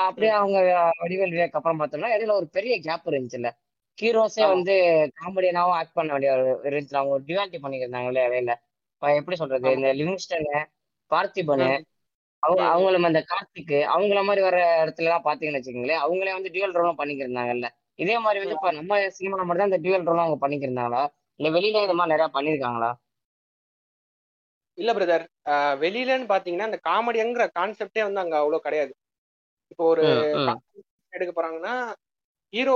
அப்படியே 0.01 0.31
அவங்க 0.33 0.57
வடிவேல் 1.01 1.33
விவேக் 1.33 1.49
அப்புறம் 1.51 1.79
பார்த்தோம்னா 1.79 2.11
இடையில 2.15 2.31
ஒரு 2.33 2.47
பெரிய 2.49 2.75
கேப் 2.79 3.07
இருந்துச்சுல்ல. 3.09 3.49
ஹீரோஸே. 3.97 4.43
வந்து 4.47 4.73
காமெடியனாவும் 5.19 5.77
ஆக்ட் 5.79 5.93
பண்ண 5.93 6.11
வேண்டிய 6.13 6.31
இருந்துச்சு 6.63 6.95
அவங்க 6.95 7.15
டிவாலிட்டி 7.27 7.59
பண்ணியிருந்தாங்களே 7.63 8.23
இடையில. 8.27 8.51
இப்ப 8.93 9.13
எப்படி 9.15 9.37
சொல்றது. 9.37 9.71
இந்த 9.71 9.89
லிவிங்ஸ்டனு 9.93 10.57
பார்த்திபனு. 11.11 11.69
அவங்க. 12.43 12.63
அவங்கள 12.73 13.09
அந்த 13.09 13.21
கார்த்திக் 13.29 13.75
அவங்கள 13.93 14.19
மாதிரி 14.27 14.41
வர 14.47 14.57
இடத்துல 14.81 15.07
எல்லாம் 15.07 15.25
பாத்தீங்கன்னு 15.27 15.59
வச்சுக்கோங்களேன் 15.59 16.03
அவங்களே 16.03 16.35
வந்து 16.37 16.51
டியூவல் 16.53 16.77
ரோலும் 16.79 16.99
பண்ணிக்கிருந்தாங்கல்ல. 16.99 17.67
இதே 17.99 18.15
மாதிரி 18.25 18.41
வந்து 18.41 18.57
இப்ப 18.57 18.71
நம்ம 18.71 18.99
சினிமால 19.17 19.45
மட்டும் 19.45 19.63
தான் 19.63 19.71
இந்த 19.71 19.81
டியூவல் 19.83 20.07
ரோலும் 20.09 20.25
அவங்க 20.25 20.39
பண்ணிக்கிருந்தாங்களா? 20.43 21.03
இல்ல 21.39 21.49
வெளியில 21.55 21.83
இந்த 21.85 21.95
மாதிரி 21.97 22.13
நிறைய 22.13 22.29
பண்ணிருக்காங்களா 22.35 22.91
இல்ல 24.77 24.91
பிரதர் 24.93 25.23
வெளியிலன்னு 25.83 26.27
பாத்தீங்கன்னா 26.31 26.67
இந்த 26.69 26.79
காமெடிங்கிற 26.87 27.45
கான்செப்டே 27.55 28.01
வந்து 28.03 28.21
அங்க 28.23 28.35
அவ்வளவு 28.41 28.65
கிடையாது. 28.65 28.91
இப்போ 29.71 29.83
ஒரு 29.93 30.03
எடுக்க 31.13 31.31
போறாங்கன்னா 31.31 31.73
ஹீரோ 32.53 32.75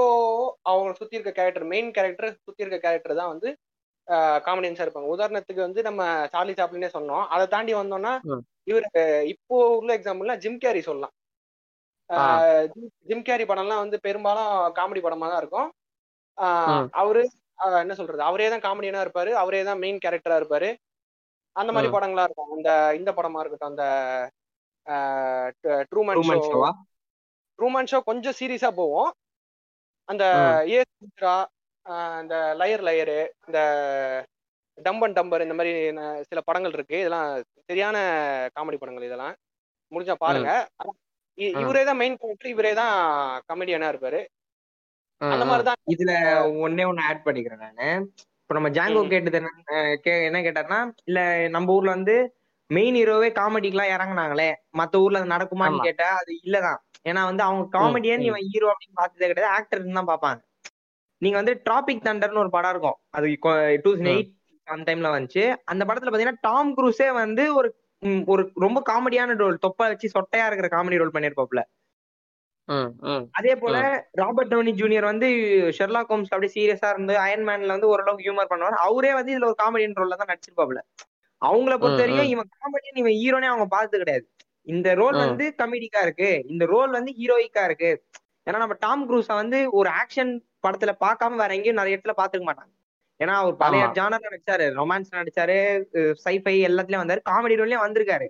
அவங்க 0.69 0.93
சுத்தி 0.99 1.17
இருக்க 1.17 1.31
கேரக்டர் 1.31 1.65
மெயின் 1.73 1.89
கேரக்டர் 1.97 2.33
சுத்தி 2.37 2.63
இருக்க 2.63 2.79
கேரக்டர் 2.79 3.19
தான் 3.19 3.31
வந்து 3.33 3.49
காமெடியன்ஸா 4.15 4.83
இருப்பாங்க. 4.83 5.09
உதாரணத்துக்கு 5.17 5.59
வந்து 5.59 5.81
நம்ம 5.81 6.25
சார்லி 6.25 6.53
சாப்ளினே 6.53 6.89
சொன்னோம். 6.93 7.27
அதை 7.27 7.47
தாண்டி 7.47 7.73
வந்தோம்னா. 7.73 8.19
இவர் 8.63 8.89
இப்போ 9.25 9.75
உள்ள 9.75 9.97
எக்ஸாம்பிள்னா 9.97 10.37
ஜிம் 10.37 10.57
கேரி 10.57 10.81
சொல்லலாம். 10.81 11.11
ஜிம்- 13.07 13.21
கேரி 13.21 13.43
படம்லாம் 13.43 13.77
வந்து 13.77 13.99
பெரும்பாலும் 13.99 14.75
காமெடி 14.75 14.97
படமா 14.97 15.29
தான் 15.29 15.37
இருக்கும். 15.37 15.71
அவரு 16.91 17.29
என்ன 17.55 17.93
சொல்றது? 17.93 18.21
அவரே 18.21 18.49
தான் 18.49 18.59
காமெடியனா 18.59 19.07
இருப்பாரு. 19.07 19.31
அவரே 19.31 19.63
தான் 19.63 19.77
மெயின் 19.77 19.99
கேரக்டரா 20.05 20.37
இருப்பாரு. 20.39 20.75
அந்த 21.51 21.71
மாதிரி. 21.71 21.91
படங்களா 21.91 22.23
இருக்கும். 22.23 22.51
அந்த 22.51 22.95
இந்த 22.95 23.11
படமா 23.11 23.39
இருக்கட்டும். 23.39 23.69
அந்த 23.69 23.83
ட்ரூமன் 25.67 26.15
ஷோ? 26.27 26.71
ட்ரூமன் 27.57 27.87
ஷோ 27.91 27.99
கொஞ்சம் 27.99 28.33
சீரியஸா 28.39 28.69
போவோம் 28.71 29.11
அந்த. 30.03 30.23
ஏ 30.67 30.81
சுத்ரா 30.81 31.45
இந்த 32.21 32.35
லயர் 32.59 32.83
லயரு 32.87 33.17
இந்த 33.47 33.59
டம்பன் 34.77 35.15
டம்பர் 35.17 35.45
இந்த 35.45 35.55
மாதிரி 35.55 35.71
சில 36.29 36.39
படங்கள் 36.47 36.75
இருக்கு 36.77 36.97
இதெல்லாம் 37.01 37.29
சரியான 37.69 37.97
காமெடி 38.55 38.77
படங்கள் 38.77 39.07
இதெல்லாம் 39.07 39.35
முடிஞ்சா 39.91 40.15
பாருங்க. 40.17 40.51
இவரே 41.57 41.81
தான் 41.83 41.99
மெயின் 42.01 42.17
கேரக்டர் 42.19 42.53
இவரே 42.53 42.71
தான் 42.73 42.93
கமெடியனா 43.49 43.89
இருப்பாரு 43.91 44.19
அந்த. 45.21 45.43
மாதிரி 45.45 45.63
தான் 45.63 45.79
இதுல 45.93 46.11
ஒன்னே 46.65 46.83
ஒண்ணு 46.89 47.07
ஆட் 47.09 47.25
பண்ணிக்கிறேன் 47.25 47.63
நானு 47.65 47.87
இப்ப 48.41 48.55
நம்ம 48.57 48.69
ஜாங்கோ. 48.77 49.01
கேட்டது 49.11 49.39
என்ன 49.39 49.51
என்ன 50.27 50.39
கேட்டாருன்னா 50.45 50.79
இல்ல 51.09 51.19
நம்ம 51.55 51.73
ஊர்ல 51.75 51.95
வந்து 51.97 52.15
மெயின் 52.69 52.97
ஹீரோவே 52.99 53.29
காமெடிக்கெல்லாம் 53.37 53.93
இறங்குனாங்களே 53.95 54.49
மத்த 54.79 55.03
ஊர்ல 55.03 55.21
அது 55.21 55.33
நடக்குமான்னு. 55.33 55.85
கேட்டா 55.87 56.07
அது 56.21 56.31
இல்லதான் 56.41 56.79
ஏன்னா 57.05 57.21
வந்து 57.29 57.43
அவங்க 57.47 57.63
காமெடியன். 57.77 58.23
இவன் 58.29 58.45
ஹீரோ 58.49 58.69
அப்படின்னு 58.73 58.99
பார்த்ததே 59.01 59.29
கிடையாது 59.31 59.53
ஆக்டர் 59.57 59.85
தான் 59.91 60.11
பார்ப்பாங்க 60.11 60.41
நீங்க 61.21 61.35
வந்து 61.37 61.53
டிராபிக் 61.63 62.05
தண்டர்னு 62.07 62.43
ஒரு 62.43 62.51
படம் 62.55 62.73
இருக்கும். 62.73 62.97
அது 63.09 63.27
டூ 63.83 63.91
தௌசண்ட் 63.91 64.11
எயிட் 64.13 64.31
அந்த 64.67 64.85
டைம்ல 64.87 65.09
வந்துச்சு. 65.15 65.43
அந்த 65.71 65.83
படத்துல 65.85 66.11
பாத்தீங்கன்னா 66.11 66.43
டாம் 66.49 66.71
குரூஸே 66.77 67.09
வந்து 67.21 67.43
ஒரு 67.59 67.69
ஒரு 68.25 68.43
ரொம்ப 68.55 68.79
காமெடியான 68.89 69.35
ரோல் 69.41 69.63
தொப்பை 69.65 69.87
வச்சு 69.89 70.07
சொட்டையா 70.13 70.45
இருக்கிற 70.47 70.67
காமெடி 70.75 71.01
ரோல் 71.01 71.15
பண்ணிருப்பாப்ல 71.15 71.61
அதே 73.37 73.53
போல 73.55 73.75
ராபர்ட் 74.19 74.51
டவுனி 74.51 74.71
ஜூனியர் 74.79 75.07
வந்து 75.09 75.27
ஷெர்லாக் 75.77 76.11
ஹோம்ஸ் 76.11 76.31
அப்படியே 76.33 76.53
சீரியஸா 76.57 76.89
இருந்து 76.93 77.13
அயன்மேன்ல 77.23 77.75
வந்து 77.75 77.89
ஓரளவுக்கு 77.93 78.25
ஹியூமர் 78.27 78.51
பண்ணுவார். 78.51 78.77
அவரே 78.85 79.11
வந்து 79.17 79.33
இதுல 79.33 79.49
ஒரு 79.49 79.57
காமெடியன் 79.63 79.97
ரோல்ல 79.99 80.19
தான் 80.21 80.31
நடிச்சிருப்பாப்ல 80.31 80.81
அவங்கள 81.41 81.75
பொறுத்த 81.77 82.03
வரைக்கும் 82.03 82.31
இவன் 82.33 82.49
காமெடியன் 82.57 82.99
இவன் 83.03 83.17
ஹீரோனே 83.21 83.47
அவங்க 83.51 83.67
பார்த்தது 83.67 84.01
கிடையாது. 84.03 84.25
இந்த 84.67 84.89
ரோல். 85.01 85.17
வந்து 85.25 85.45
கமெடிக்கா 85.61 86.01
இருக்கு. 86.07 86.29
இந்த 86.53 86.63
ரோல் 86.65 86.91
வந்து 86.97 87.11
ஹீரோயிக்கா 87.19 87.63
இருக்கு. 87.69 87.91
ஏன்னா 88.47 88.59
நம்ம 88.63 88.75
டாம் 88.85 89.03
க்ரூஸ 89.09 89.29
வந்து 89.41 89.59
ஒரு 89.79 89.89
ஆக்ஷன் 90.01 90.31
படத்துல 90.63 90.91
பார்க்காம 91.05 91.39
வேற 91.41 91.51
எங்கேயும் 91.55 91.79
நிறைய 91.81 91.97
இடத்துல 91.97 92.13
பாத்துக்க 92.21 92.43
மாட்டாங்க. 92.49 92.73
ஏன்னா 93.19 93.33
அவர் 93.41 93.55
பழைய. 93.55 93.83
ஜானர் 93.97 94.25
நடிச்சாரு 94.27 94.65
ரொமான்ஸ் 94.77 95.09
நடிச்சாரு 95.11 95.57
சைஃபை 96.23 96.53
எல்லாத்துலயும் 96.67 97.03
வந்தாரு 97.03 97.21
காமெடி 97.29 97.57
ரோல்லயும் 97.59 97.85
வந்திருக்காரு. 97.85 98.27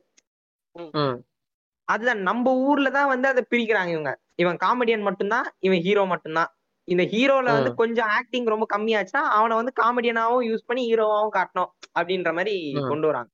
அதுதான் 1.87 2.21
நம்ம 2.21 2.53
ஊர்ல 2.67 2.89
தான் 2.89 3.11
வந்து 3.13 3.27
அதை 3.27 3.41
பிரிக்கிறாங்க 3.49 3.91
இவங்க. 3.95 4.11
இவன் 4.35 4.57
காமெடியன் 4.65 5.07
மட்டும்தான் 5.07 5.47
இவன் 5.59 5.81
ஹீரோ 5.85 6.03
மட்டும்தான். 6.05 6.49
இந்த 6.87 7.03
ஹீரோல 7.13 7.47
வந்து. 7.57 7.71
கொஞ்சம் 7.81 8.09
ஆக்டிங் 8.17 8.51
ரொம்ப 8.53 8.65
கம்மியாச்சுன்னா 8.75 9.23
அவனை 9.37 9.55
வந்து 9.59 9.73
காமெடியனாவும் 9.81 10.45
யூஸ் 10.49 10.67
பண்ணி 10.69 10.83
ஹீரோவாவும் 10.91 11.35
காட்டணும் 11.37 11.71
அப்படின்ற 11.99 12.31
மாதிரி. 12.37 12.55
கொண்டு 12.91 13.07
வராங்க. 13.09 13.31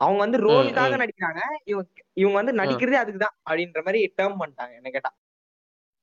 அவங்க 0.00 0.20
வந்து 0.24 0.38
ரோலுக்காக. 0.46 0.94
நடிக்கிறாங்க. 1.02 1.40
இவங்க 1.64 1.88
இவங்க 2.22 2.36
வந்து 2.40 2.54
நடிக்கிறதே 2.60 2.98
அதுக்குதான் 3.04 3.36
அப்படின்ற 3.48 3.80
மாதிரி 3.86 4.00
டேர்ம் 4.18 4.38
பண்ணிட்டாங்க 4.40 4.74
என்ன 4.80 4.90
கேட்டா. 4.90 5.12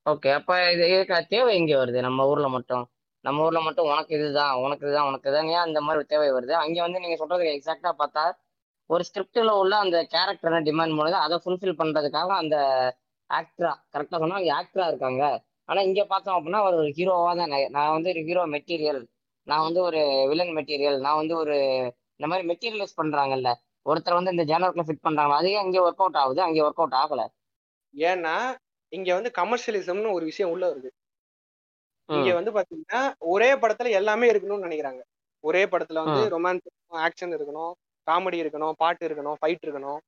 ஓகே 0.05 0.29
அப்ப 0.37 0.53
இது 0.73 0.85
இதுக்கு 0.93 1.17
தேவை 1.33 1.51
எங்க 1.59 1.73
வருது? 1.81 1.99
நம்ம 2.05 2.25
ஊர்ல 2.31 2.47
மட்டும். 2.55 2.83
நம்ம 3.25 3.43
ஊர்ல 3.45 3.59
மட்டும் 3.61 3.87
உனக்கு 3.91 4.13
இதுதான் 4.17 4.53
உனக்கு 4.63 4.83
இதுதான் 4.87 5.07
உனக்கு 5.09 5.27
இதுதான். 5.29 5.49
ஏன் 5.53 5.63
அந்த 5.67 5.79
மாதிரி 5.81 5.99
ஒரு 6.01 6.09
தேவை 6.13 6.27
வருது? 6.37 6.53
அங்க 6.63 6.77
வந்து 6.85 7.01
நீங்க 7.03 7.15
சொல்றதுக்கு 7.21 7.53
எக்ஸாக்டா 7.57 7.91
பார்த்தா 8.01 8.23
ஒரு 8.89 9.03
ஸ்கிரிப்ட்ல 9.09 9.51
உள்ள 9.61 9.73
அந்த 9.83 9.97
கேரக்டர் 10.13 10.65
டிமாண்ட் 10.69 10.97
பண்ணுது 10.97 11.17
அதை 11.25 11.37
ஃபுல்ஃபில் 11.43 11.79
பண்றதுக்காக 11.81 12.31
அந்த 12.41 12.57
ஆக்டரா 13.29 13.71
கரெக்டா 13.93 14.17
சொன்னா 14.23 14.39
அங்க 14.41 14.51
ஆக்டரா 14.61 14.87
இருக்காங்க. 14.91 15.23
ஆனா 15.69 15.81
இங்க 15.81 16.01
பார்த்தோம் 16.05 16.37
அப்படின்னா 16.37 16.61
ஒரு 16.69 16.79
ஹீரோவா 16.97 17.31
தான். 17.39 17.51
நான் 17.53 17.71
நான் 17.77 17.93
வந்து 17.95 18.09
ஒரு 18.13 18.23
ஹீரோ 18.29 18.43
மெட்டீரியல் 18.55 19.01
நான் 19.47 19.65
வந்து 19.67 19.79
ஒரு 19.81 20.01
வில்லன் 20.31 20.53
மெட்டீரியல் 20.57 20.97
நான் 21.05 21.19
வந்து 21.21 21.35
ஒரு 21.43 21.55
இந்த 22.17 22.27
மாதிரி 22.31 22.45
மெட்டீரியலைஸ் 22.51 22.99
பண்றாங்கல்ல. 23.01 23.49
ஒருத்தர் 23.85 24.19
வந்து 24.19 24.33
இந்த 24.35 24.45
ஜேனருக்குள்ள 24.51 24.85
ஃபிட் 24.89 25.05
பண்றாங்க. 25.07 25.33
அதே 25.41 25.55
அங்கே 25.63 25.79
ஒர்க் 25.87 26.03
அவுட் 26.03 26.19
ஆகுது? 26.23 26.41
அங்கே 26.47 26.61
ஒர்க் 26.67 26.81
அவுட் 26.83 26.99
ஆகல. 27.03 27.23
ஏன்னா 27.93 28.35
இங்க 28.93 29.09
வந்து 29.17 29.31
கமர்ஷியலிசம்னு 29.37 30.15
ஒரு 30.17 30.25
விஷயம் 30.31 30.51
உள்ள 30.53 30.63
வருது. 30.71 30.89
இங்க 32.09 32.29
வந்து 32.37 32.51
பாத்தீங்கன்னா 32.57 33.01
ஒரே 33.33 33.49
படத்துல 33.61 33.91
எல்லாமே 33.99 34.27
இருக்கணும்னு 34.31 34.67
நினைக்கிறாங்க. 34.67 35.01
ஒரே 35.43 35.61
படத்துல 35.71 36.01
வந்து. 36.05 36.21
ரொமான்ஸ் 36.35 36.67
ஆக்ஷன் 37.05 37.35
இருக்கணும் 37.37 37.71
காமெடி 38.07 38.37
இருக்கணும் 38.43 38.75
பாட்டு 38.81 39.03
இருக்கணும் 39.07 39.37
ஃபைட் 39.41 39.63
இருக்கணும். 39.65 39.99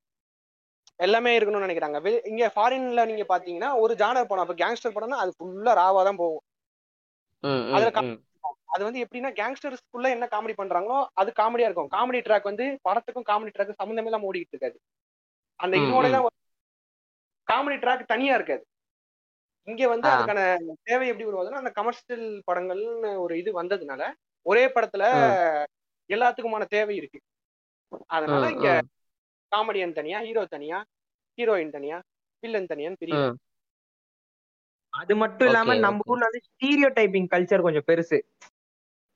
எல்லாமே 0.99 1.31
இருக்கணும்னு 1.37 1.67
நினைக்கிறாங்க. 1.67 1.97
இங்க 2.31 2.45
ஃபாரின்ல 2.55 3.03
நீங்க 3.11 3.23
பாத்தீங்கன்னா 3.31 3.69
ஒரு 3.83 3.93
ஜானர் 4.01 4.29
படம் 4.29 4.45
அப்ப 4.45 4.55
கேங்ஸ்டர் 4.61 4.95
படம்னா 4.97 5.21
அது 5.23 5.31
ஃபுல்லா 5.37 5.73
ராவா 5.81 6.01
தான் 6.09 6.21
போகும். 6.23 6.43
அதுல 7.75 7.89
அது 8.73 8.83
வந்து 8.87 9.01
எப்படின்னா 9.03 9.31
கேங்ஸ்டர்ஸ்குள்ள 9.39 10.07
என்ன 10.15 10.25
காமெடி 10.31 10.53
பண்றாங்களோ 10.61 10.97
அது 11.21 11.29
காமெடியா 11.39 11.67
இருக்கும். 11.69 11.91
காமெடி 11.95 12.19
ட்ராக் 12.25 12.49
வந்து 12.51 12.65
படத்துக்கும் 12.87 13.27
காமெடி 13.29 13.51
ட்ராக் 13.55 13.79
சம்மந்தமே 13.81 14.09
இல்லாம 14.09 14.27
ஓடிக்கிட்டு 14.29 14.55
இருக்காது. 14.55 14.77
அந்த 15.59 15.75
இதோட. 15.85 16.05
தான் 16.15 16.25
காமெடி 17.47 17.77
ட்ராக் 17.83 18.11
தனியா 18.13 18.35
இருக்காது. 18.39 18.63
இங்க 19.67 19.83
வந்து. 19.91 20.07
அதுக்கான 20.13 20.41
தேவை 20.83 21.05
எப்படி 21.07 21.27
வருவதுன்னா 21.27 21.61
அந்த 21.61 21.71
கமர்ஷியல் 21.77 22.25
படங்கள்னு 22.47 23.11
ஒரு 23.23 23.33
இது 23.41 23.51
வந்ததுனால 23.55 24.03
ஒரே 24.45 24.63
படத்துல 24.75 25.03
எல்லாத்துக்குமான 26.09 26.63
தேவை 26.73 26.95
இருக்கு 26.97 27.19
அதனால 28.15 28.43
இங்க 28.51 28.69
காமெடியன் 29.51 29.97
தனியா 29.97 30.19
ஹீரோ 30.27 30.43
தனியா 30.51 30.79
ஹீரோயின் 31.37 31.71
தனியா 31.71 31.97
வில்லன் 32.43 32.69
தனியான்னு 32.69 33.01
பிரியும். 33.01 33.25
அது 34.93 35.13
மட்டும் 35.21 35.47
இல்லாம 35.49 35.75
நம்ம. 35.79 36.05
ஊர்ல 36.11 36.27
வந்து 36.27 36.41
ஸ்டீரியோ 36.47 36.89
டைப்பிங் 36.97 37.31
கல்ச்சர் 37.33 37.65
கொஞ்சம் 37.65 37.87
பெருசு 37.87 38.17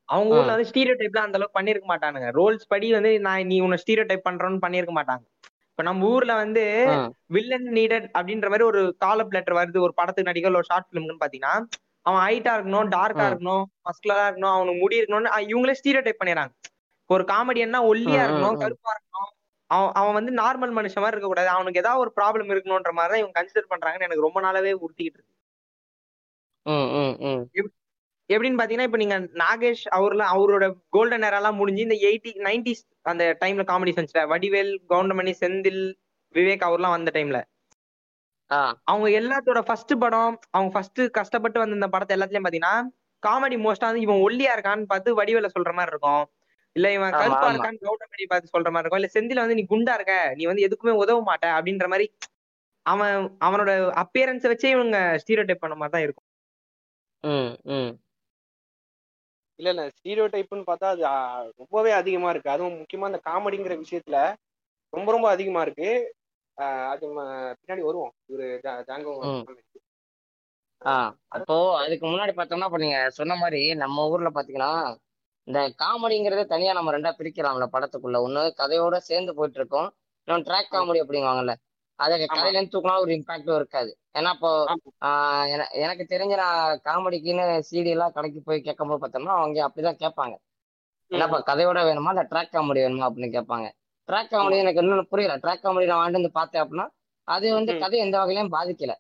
அவங்க 0.10 0.32
ஊர்ல. 0.38 0.54
வந்து 0.54 0.70
ஸ்டீரியோ 0.70 0.96
டைப்லாம் 1.00 1.28
அந்த 1.28 1.38
அளவுக்கு 1.40 1.58
பண்ணிருக்க 1.58 1.88
மாட்டானுங்க 1.92 2.30
ரோல்ஸ் 2.38 2.70
படி 2.72 2.88
வந்து 2.94 3.12
நான் 3.26 3.48
நீ 3.48 3.58
உன்னை 3.66 3.78
ஸ்டீரியோ 3.84 4.06
டைப் 4.08 4.28
பண்றோன்னு 4.28 4.64
பண்ணிருக்க 4.66 4.94
மாட்டாங்க 4.94 5.26
இப்ப 5.80 5.88
நம்ம 5.88 6.08
ஊர்ல 6.08 6.34
வந்து 6.36 6.64
வில்லன் 7.30 7.68
நீடட் 7.76 8.08
அப்படின்ற 8.14 8.48
மாதிரி 8.48 8.64
ஒரு 8.64 8.80
காலப் 8.98 9.34
லெட்டர் 9.36 9.56
வருது 9.56 9.78
ஒரு 9.80 9.94
படத்துக்கு 9.96 10.30
நடிக்க 10.30 10.50
ஒரு 10.54 10.68
ஷார்ட் 10.68 10.88
பிலிம்னு 10.90 11.22
பாத்தீங்கன்னா 11.22 11.54
அவன் 12.06 12.20
ஹைட்டா 12.24 12.54
இருக்கணும் 12.56 12.90
டார்க்கா. 12.96 13.26
இருக்கணும் 13.30 13.64
மஸ்குலரா 13.88 14.26
இருக்கணும் 14.26 14.56
அவனுக்கு 14.56 14.82
முடி 14.82 15.00
இருக்கணும்னு 15.00 15.32
இவங்களே 15.46 15.76
ஸ்டீரியோ 15.80 16.02
டைப் 16.02 16.20
பண்ணிடுறாங்க 16.22 16.54
ஒரு 17.10 17.24
காமெடியன்னா 17.32 17.82
ஒல்லியா 17.92 18.24
இருக்கணும். 18.26 18.58
கருப்பா 18.62 18.92
இருக்கணும் 18.96 19.30
அவன் 19.70 19.94
அவன் 20.00 20.18
வந்து 20.20 20.34
நார்மல் 20.34 20.76
மனுஷன் 20.78 21.04
மாதிரி 21.04 21.16
இருக்க 21.16 21.30
கூடாது 21.30 21.50
அவனுக்கு 21.56 21.82
ஏதாவது 21.84 22.04
ஒரு 22.04 22.14
ப்ராப்ளம் 22.18 22.52
இருக்கணும்ன்ற 22.54 22.94
மாதிரி 22.94 23.14
தான் 23.14 23.22
இவங்க 23.24 23.38
கன்சிடர் 23.40 23.72
பண்றாங்கன்னு 23.74 24.08
எனக்கு 24.08 24.28
ரொம்ப 24.28 24.42
நாளாவே 24.42 24.74
உறுத்திக்கிட்டு 24.80 25.20
இருக்கு. 25.20 25.36
எப்படின்னு 28.30 28.60
பாத்தீங்கன்னா 28.60 28.88
இப்ப 28.90 28.98
நீங்க 28.98 29.18
நாகேஷ் 29.42 29.84
அவர்ல 29.98 30.24
அவரோட 30.34 30.66
கோல்டன் 30.90 31.26
எல்லாம் 31.30 31.60
முடிஞ்சு 31.62 31.86
இந்த 31.88 31.98
எயிட்டி 32.10 32.32
நைன்டிஸ் 32.48 32.84
அந்த 33.04 33.24
டைம்ல 33.42 33.64
காமெடி 33.64 33.94
செஞ்சுட்ட 33.98 34.24
வடிவேல் 34.34 34.74
கவுண்டமணி 34.90 35.34
செந்தில் 35.42 35.82
விவேக் 36.36 36.68
அவர்லாம் 36.68 36.96
வந்த 36.98 37.12
டைம்ல 37.16 37.40
அவங்க 38.86 39.08
எல்லாத்தோட 39.20 39.60
ஃபர்ஸ்ட் 39.68 39.94
படம் 40.00 40.36
அவங்க 40.52 40.72
ஃபர்ஸ்ட் 40.76 41.02
கஷ்டப்பட்டு 41.18 41.58
வந்த 41.60 41.80
இந்த 41.80 41.90
படத்தை 41.90 42.14
எல்லாத்துலயும் 42.18 42.48
பாத்தீங்கன்னா 42.48 42.76
காமெடி 43.24 43.58
மோஸ்டா 43.64 43.88
வந்து 43.90 44.06
இவன் 44.06 44.24
ஒல்லியா 44.26 44.52
இருக்கான்னு 44.56 44.90
பார்த்து 44.92 45.18
வடிவேல 45.20 45.50
சொல்ற 45.56 45.72
மாதிரி 45.78 45.94
இருக்கும். 45.94 46.24
இல்ல 46.76 46.88
இவன் 46.98 47.14
கருப்பா. 47.14 47.48
இருக்கான்னு 47.52 47.84
கவுண்டமணி 47.86 48.26
பார்த்து 48.32 48.54
சொல்ற 48.56 48.70
மாதிரி 48.72 48.86
இருக்கும். 48.86 49.02
இல்ல 49.02 49.10
செந்தில 49.16 49.44
வந்து 49.46 49.58
நீ 49.60 49.64
குண்டா 49.72 49.94
இருக்க. 50.00 50.16
நீ 50.38 50.44
வந்து 50.46 50.66
எதுக்குமே 50.68 50.94
உதவ 51.04 51.22
மாட்ட. 51.30 51.48
அப்படின்ற 51.58 51.88
மாதிரி 51.94 52.08
அவன் 52.86 53.16
அவனோட 53.48 53.72
அப்பியரன்ஸை 54.04 54.50
வச்சே 54.54 54.70
இவங்க 54.76 54.98
ஸ்டீரியோ 55.24 55.46
டைப் 55.48 55.64
பண்ண 55.66 55.76
மாதிரி 55.76 55.96
தான் 55.96 56.06
இருக்கும். 56.08 56.28
இல்ல 59.60 59.70
இல்ல. 59.70 59.84
ஸ்டீரியோ 59.90 60.26
டைப்னு 60.34 60.68
பார்த்தா 60.68 60.90
அது 60.90 61.04
ரொம்பவே 61.58 61.92
அதிகமா 61.92 62.30
இருக்கு. 62.30 62.50
அதுவும் 62.50 62.78
முக்கியமா 62.82 63.08
இந்த 63.10 63.20
காமெடிங்கிற 63.26 63.74
விஷயத்துல 63.84 64.18
ரொம்ப 64.94 65.10
ரொம்ப 65.12 65.28
அதிகமா 65.30 65.62
இருக்கு. 65.62 65.90
அது 66.92 67.04
பின்னாடி 67.60 67.84
வருவோம். 67.88 68.14
ஜா- 68.66 68.82
ஜாங்கோ 68.90 69.12
ம். 69.28 69.44
ஆ 70.82 70.94
அப்போ 71.36 71.56
அதுக்கு 71.78 72.06
முன்னாடி 72.08 72.34
பார்த்தோம்னா 72.36 72.68
இப்போ 72.70 72.78
நீங்க 72.78 73.00
சொன்ன 73.10 73.36
மாதிரி 73.36 73.62
நம்ம 73.76 74.06
ஊர்ல 74.10 74.30
பாத்தீங்கன்னா 74.30 74.72
இந்த 75.48 75.60
காமெடிங்கிறத 75.82 76.44
தனியா 76.46 76.74
நம்ம 76.74 76.92
ரெண்டா 76.96 77.12
பிரிக்கலாம்ல 77.18 77.66
படத்துக்குள்ள. 77.74 78.18
ஒண்ணு 78.26 78.42
கதையோட 78.62 78.98
சேர்ந்து 79.10 79.36
போயிட்டு 79.36 79.60
இருக்கோம். 79.60 79.90
இன்னொன்று 80.28 80.48
ட்ராக் 80.50 80.74
காமெடி 80.74 81.02
அப்படிங்குவாங்கல்ல 81.04 81.54
அதை 82.00 82.26
கதையில 82.26 82.58
இருந்து 82.58 82.82
ஒரு 82.82 83.14
இம்பாக்டும் 83.14 83.56
இருக்காது. 83.56 83.92
ஏன்னா 84.18 84.30
இப்போ 84.36 84.50
எனக்கு 85.86 86.06
தெரிஞ்ச 86.10 86.34
நான் 86.36 86.80
காமெடிக்குன்னு 86.84 87.48
சிடி 87.70 87.92
எல்லாம் 87.96 88.14
கடைக்கு 88.18 88.42
போய் 88.46 88.66
கேட்கும்போது 88.68 89.00
பார்த்தோம்னா 89.02 89.34
அவங்க 89.40 89.58
அப்படிதான் 89.68 90.02
கேட்பாங்க. 90.04 90.36
என்னப்பா 91.12 91.38
கதையோட 91.50 91.80
வேணுமா? 91.90 92.10
இல்ல 92.14 92.24
ட்ராக் 92.32 92.54
காமெடி 92.56 92.80
வேணுமா? 92.86 93.06
அப்படின்னு 93.10 93.34
கேட்பாங்க. 93.38 93.68
ட்ராக் 94.10 94.32
காமெடி 94.34 94.58
எனக்கு 94.64 94.82
இன்னொன்னு 94.82 95.10
புரியல. 95.12 95.36
ட்ராக் 95.38 95.64
காமெடி 95.64 95.90
நான் 95.92 96.00
வாங்கிட்டு 96.00 96.20
வந்து 96.20 96.32
பார்த்தேன் 96.40 96.64
அப்படின்னா 96.64 96.88
அது 97.28 97.48
வந்து. 97.58 97.72
கதை 97.84 98.00
எந்த 98.06 98.16
வகையிலையும் 98.20 98.54
பாதிக்கல. 98.58 98.94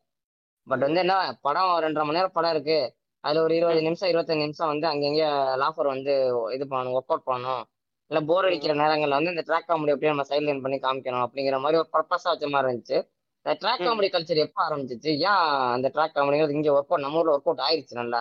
பட் 0.69 0.83
வந்து 0.85 0.99
என்ன 0.99 1.15
படம் 1.41 1.71
ரெண்டரை 1.83 2.03
மணி 2.07 2.17
நேரம் 2.17 2.35
படம் 2.37 2.53
இருக்கு. 2.55 2.79
அதுல 3.23 3.43
ஒரு 3.43 3.53
இருபது 3.55 3.81
நிமிஷம் 3.81 4.09
இருபத்தஞ்சு 4.09 4.43
நிமிஷம் 4.45 4.71
வந்து 4.73 4.87
அங்கங்க 4.91 5.23
லாஃபர் 5.63 5.89
வந்து 5.93 6.13
இது 6.53 6.65
பண்ணணும் 6.69 6.95
ஒர்க் 6.97 7.11
அவுட் 7.13 7.27
பண்ணணும். 7.29 7.63
இல்ல 8.11 8.19
போர் 8.29 8.47
அடிக்கிற 8.47 8.73
நேரங்கள்ல 8.81 9.17
வந்து 9.17 9.33
இந்த 9.33 9.43
ட்ராக் 9.47 9.67
காமெடி 9.69 9.93
அப்படியே 9.93 10.11
நம்ம 10.11 10.23
சைட் 10.29 10.45
லைன் 10.45 10.63
பண்ணி 10.63 10.77
காமிக்கணும் 10.85 11.23
அப்படிங்கிற 11.25 11.57
மாதிரி 11.63 11.79
ஒரு 11.81 11.89
பர்பஸா 11.95 12.29
வச்ச 12.31 12.47
மாதிரி 12.53 12.67
இருந்துச்சு. 12.67 12.97
இந்த 13.45 13.53
ட்ராக். 13.61 13.83
காமெடி 13.87 14.07
கல்ச்சர் 14.13 14.43
எப்போ 14.45 14.61
ஆரம்பிச்சிச்சு? 14.67 15.11
ஏன் 15.27 15.41
அந்த 15.75 15.87
ட்ராக் 15.95 16.15
காமெடிங்கிறது 16.15 16.55
இங்க 16.57 16.69
ஒர்க் 16.77 16.91
அவுட் 16.91 17.03
நம்ம 17.05 17.19
ஊர்ல 17.19 17.35
ஒர்க் 17.35 17.49
அவுட் 17.49 17.63
ஆயிருச்சு 17.67 17.99
நல்லா? 18.01 18.19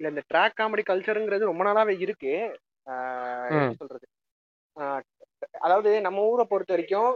இல்ல 0.00 0.08
இந்த 0.12 0.22
ட்ராக் 0.32 0.56
காமெடி 0.60 0.84
கல்ச்சருங்கிறது 0.90 1.50
ரொம்ப 1.50 1.64
நாளாவே 1.64 1.94
இருக்கு. 2.04 2.32
சொல்றது? 3.80 4.06
அதாவது 5.66 5.90
நம்ம 6.06 6.24
ஊரை 6.32 6.44
பொறுத்த 6.50 6.74
வரைக்கும் 6.74 7.12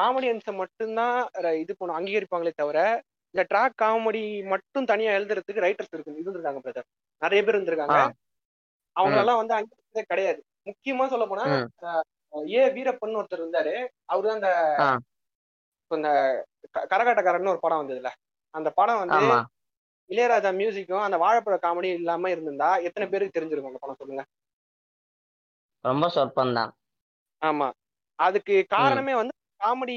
காமெடியன்ஸை 0.00 0.52
மட்டும்தான் 0.60 1.18
இது 1.62 1.72
பண்ண 1.78 1.96
அங்கீகரிப்பாங்களே 1.98 2.52
தவிர 2.54 2.78
இந்த 3.34 3.42
ட்ராக் 3.50 3.80
காமெடி 3.82 4.22
மட்டும் 4.52 4.88
தனியா 4.90 5.12
எழுதுறதுக்கு 5.18 5.64
ரைட்டர்ஸ் 5.66 5.94
இருக்கு 5.94 6.14
இருந்திருக்காங்க 6.24 6.62
பிரதர் 6.66 6.88
நிறைய 7.22 7.40
பேர் 7.44 7.58
இருந்திருக்காங்க. 7.58 7.98
அவங்களெல்லாம் 8.96 9.40
வந்து 9.40 9.54
கிடையாது. 10.02 10.44
முக்கியமா 10.64 11.08
சொல்ல 11.08 11.26
போனா. 11.26 11.42
ஏ 12.46 12.66
வீரப்பன் 12.66 13.16
ஒருத்தர் 13.16 13.36
இருந்தாரு. 13.36 13.86
அவருதான் 14.12 14.38
அந்த 14.38 14.48
இந்த 15.90 16.08
க- 16.70 16.86
கரகாட்டக்காரன்னு 16.90 17.48
ஒரு 17.48 17.58
படம் 17.60 17.88
வந்ததுல. 17.88 18.08
அந்த 18.50 18.70
படம் 18.70 18.98
வந்து 18.98 19.14
இளையராஜா 20.10 20.54
மியூசிக்கும் 20.54 21.00
அந்த 21.00 21.16
வாழைப்பழ 21.16 21.58
காமெடி 21.62 21.92
இல்லாம 21.92 22.30
இருந்திருந்தா 22.30 22.76
எத்தனை 22.76 23.08
பேருக்கு 23.10 23.40
தெரிஞ்சிருக்கும் 23.40 23.66
அந்த 23.66 23.78
படம் 23.80 23.96
சொல்லுங்க. 23.98 24.24
ரொம்ப 25.80 26.08
சொற்பம் 26.08 26.54
தான் 26.54 26.72
ஆமா. 27.42 27.70
அதுக்கு 28.14 28.64
காரணமே 28.68 29.14
வந்து 29.14 29.32
காமெடி 29.64 29.96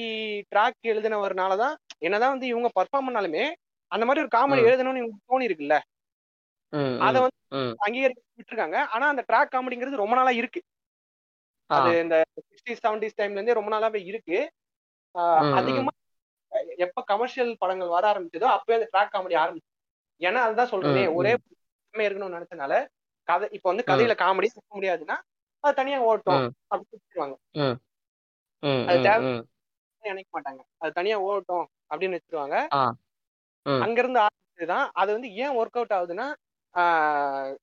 ட்ராக் 0.56 0.88
எழுதினவர்னாலதான் 0.88 1.76
என்னதான் 1.98 2.30
வந்து 2.30 2.48
இவங்க 2.48 2.72
பர்ஃபார்ம் 2.80 3.10
பண்ணாலுமே 3.10 3.54
அந்த 3.88 4.06
மாதிரி 4.06 4.26
ஒரு 4.26 4.28
காமெடி. 4.28 4.60
எழுதணும்னு 4.64 5.02
இவங்களுக்கு 5.02 5.32
தோணி 5.32 5.46
இருக்குல்ல 5.46 5.80
அத 7.00 7.16
வந்து 7.20 7.40
ம். 7.58 7.74
அங்கீகரிச்சு 7.86 8.38
விட்டுருக்காங்க. 8.38 8.78
ஆனா 8.86 9.06
அந்த 9.08 9.24
ட்ராக் 9.28 9.54
காமெடிங்கிறது 9.54 10.02
ரொம்ப 10.04 10.16
நாளா 10.16 10.32
இருக்கு. 10.32 10.62
அது 11.70 11.92
இந்த 12.00 12.16
சிக்ஸ்டீஸ் 12.38 12.84
செவன்டிஸ் 12.84 13.18
டைம்ல 13.18 13.38
இருந்தே 13.38 13.54
ரொம்ப 13.54 13.72
நாளாவே 13.74 14.02
இருக்கு. 14.04 14.40
அதிகமா 15.52 15.92
எப்ப 16.78 17.04
கமர்ஷியல் 17.04 17.52
படங்கள் 17.58 17.88
வர 17.88 18.04
ஆரம்பிச்சதோ 18.12 18.48
அப்பவே 18.48 18.76
அந்த 18.80 18.88
ட்ராக் 18.94 19.14
காமெடி 19.16 19.36
ஆரம்பிச்சு. 19.44 19.70
ஏன்னா 20.22 20.42
அதுதான் 20.48 20.70
சொல்றேனே 20.70 21.14
ஒரே 21.14 21.32
இருக்கணும்னு 21.94 22.38
நினைச்சனால 22.38 22.74
கதை 23.28 23.48
இப்ப 23.52 23.68
வந்து 23.70 23.88
கதையில 23.88 24.14
காமெடி 24.22 24.48
இருக்க 24.48 24.74
முடியாதுன்னா 24.76 25.18
அது 25.64 25.76
தனியா 25.76 26.00
ஓட்டும். 26.08 26.46
அப்படின்னு 26.72 27.36
அது 28.88 28.98
தேவை-. 29.04 29.44
நினைக்க 30.04 30.30
மாட்டாங்க. 30.34 30.62
அது 30.78 30.92
தனியா 30.94 31.18
ஓட்டும் 31.22 31.66
அப்படின்னு 31.90 32.18
வச்சிருவாங்க. 32.18 32.56
அங்க 33.66 33.98
இருந்து 33.98 34.20
ஆரம்பிச்சுதான் 34.20 34.88
அது 34.94 35.10
வந்து 35.12 35.30
ஏன் 35.36 35.56
ஒர்க் 35.58 35.78
அவுட் 35.80 35.96
ஆகுதுன்னா 35.98 36.28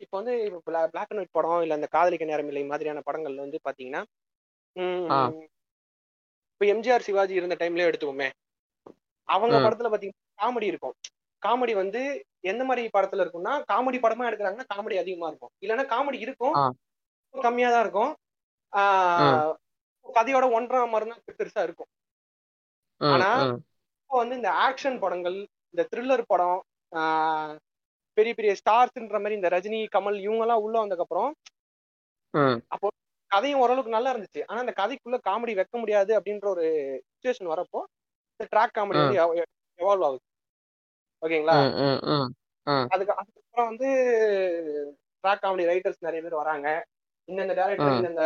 இப்ப 0.00 0.12
வந்து 0.12 0.32
பிளாக் 0.66 1.10
அண்ட் 1.10 1.20
ஒயிட் 1.20 1.36
படம் 1.36 1.62
இல்ல 1.62 1.74
அந்த 1.74 1.88
காதலிக்க 1.88 2.24
நேரமில்லை 2.24 2.62
மாதிரியான 2.66 3.02
படங்கள்ல 3.06 3.44
வந்து 3.44 3.58
ஆ. 5.10 5.18
இப்ப 6.52 6.64
எம்ஜிஆர் 6.66 7.00
சிவாஜி 7.00 7.34
இருந்த 7.34 7.56
டைம்லயே 7.60 7.88
எடுத்துக்கோமே 7.88 8.28
அவங்க. 9.28 9.54
படத்துல 9.66 9.90
பாத்தீங்கன்னா 9.90 10.22
காமெடி 10.38 10.66
இருக்கும் 10.66 10.94
காமெடி 11.42 11.74
வந்து 11.74 12.00
எந்த 12.44 12.62
மாதிரி 12.64 12.82
படத்துல 12.94 13.24
இருக்கும்னா 13.24 13.52
காமெடி 13.70 13.98
படமா 14.00 14.28
எடுக்கிறாங்கன்னா 14.28 14.70
காமெடி 14.72 14.96
அதிகமா 14.98 15.28
இருக்கும் 15.28 15.52
இல்லைன்னா 15.62 15.84
காமெடி 15.92 16.18
இருக்கும். 16.20 16.54
கம்மியா 17.34 17.68
தான் 17.70 17.84
இருக்கும் 17.84 18.12
கதையோட 20.06 20.46
ஒன்றாம் 20.56 20.90
மரம் 20.90 21.12
தான் 21.12 21.38
பெருசா 21.38 21.62
இருக்கும் 21.62 21.90
ஆனா. 23.00 23.28
இப்போ 24.00 24.16
வந்து 24.16 24.36
இந்த 24.36 24.50
ஆக்ஷன் 24.64 24.98
படங்கள் 24.98 25.36
இந்த 25.74 25.82
த்ரில்லர் 25.92 26.22
படம் 26.26 26.58
ஆஹ் 26.92 27.54
பெரிய 28.16 28.32
பெரிய 28.34 28.52
ஸ்டார்ஸ்ன்ற 28.60 29.18
மாதிரி 29.18 29.38
இந்த 29.40 29.48
ரஜினி 29.48 29.80
கமல் 29.96 30.18
இவங்க 30.20 30.44
எல்லாம் 30.46 30.62
உள்ள 30.62 30.76
வந்ததுக்கு 30.82 31.06
அப்புறம் 31.06 31.30
ம். 32.34 32.58
கதையும் 33.30 33.60
ஓரளவுக்கு 33.60 33.92
நல்லா 33.92 34.10
இருந்துச்சு. 34.14 34.42
ஆனா 34.46 34.58
அந்த 34.60 34.74
கதைக்குள்ள 34.76 35.16
காமெடி 35.28 35.54
வைக்க 35.54 35.78
முடியாது 35.78 36.12
அப்படின்ற 36.20 36.46
ஒரு 36.46 36.64
சுச்சுவேஷன் 37.12 37.50
வரப்போ 37.52 37.80
இந்த 38.40 38.44
ட்ராக் 38.52 38.76
காமெடி 38.76 39.00
வந்து 39.02 39.18
எவால்வ் 39.78 40.06
ஆகுது. 40.08 40.22
ஓகேங்களா. 41.22 41.54
அதுக்கு 42.90 43.14
அதுக்கப்புறம் 43.20 43.68
வந்து 43.70 43.88
ட்ராக் 45.24 45.42
காமெடி 45.44 45.64
ரைட்டர்ஸ் 45.70 46.04
நிறைய 46.06 46.20
பேர் 46.22 46.40
வராங்க. 46.42 46.68
இந்தந்த 47.28 47.52
டேரக்டர். 47.58 47.92
இந்தந்த 47.98 48.24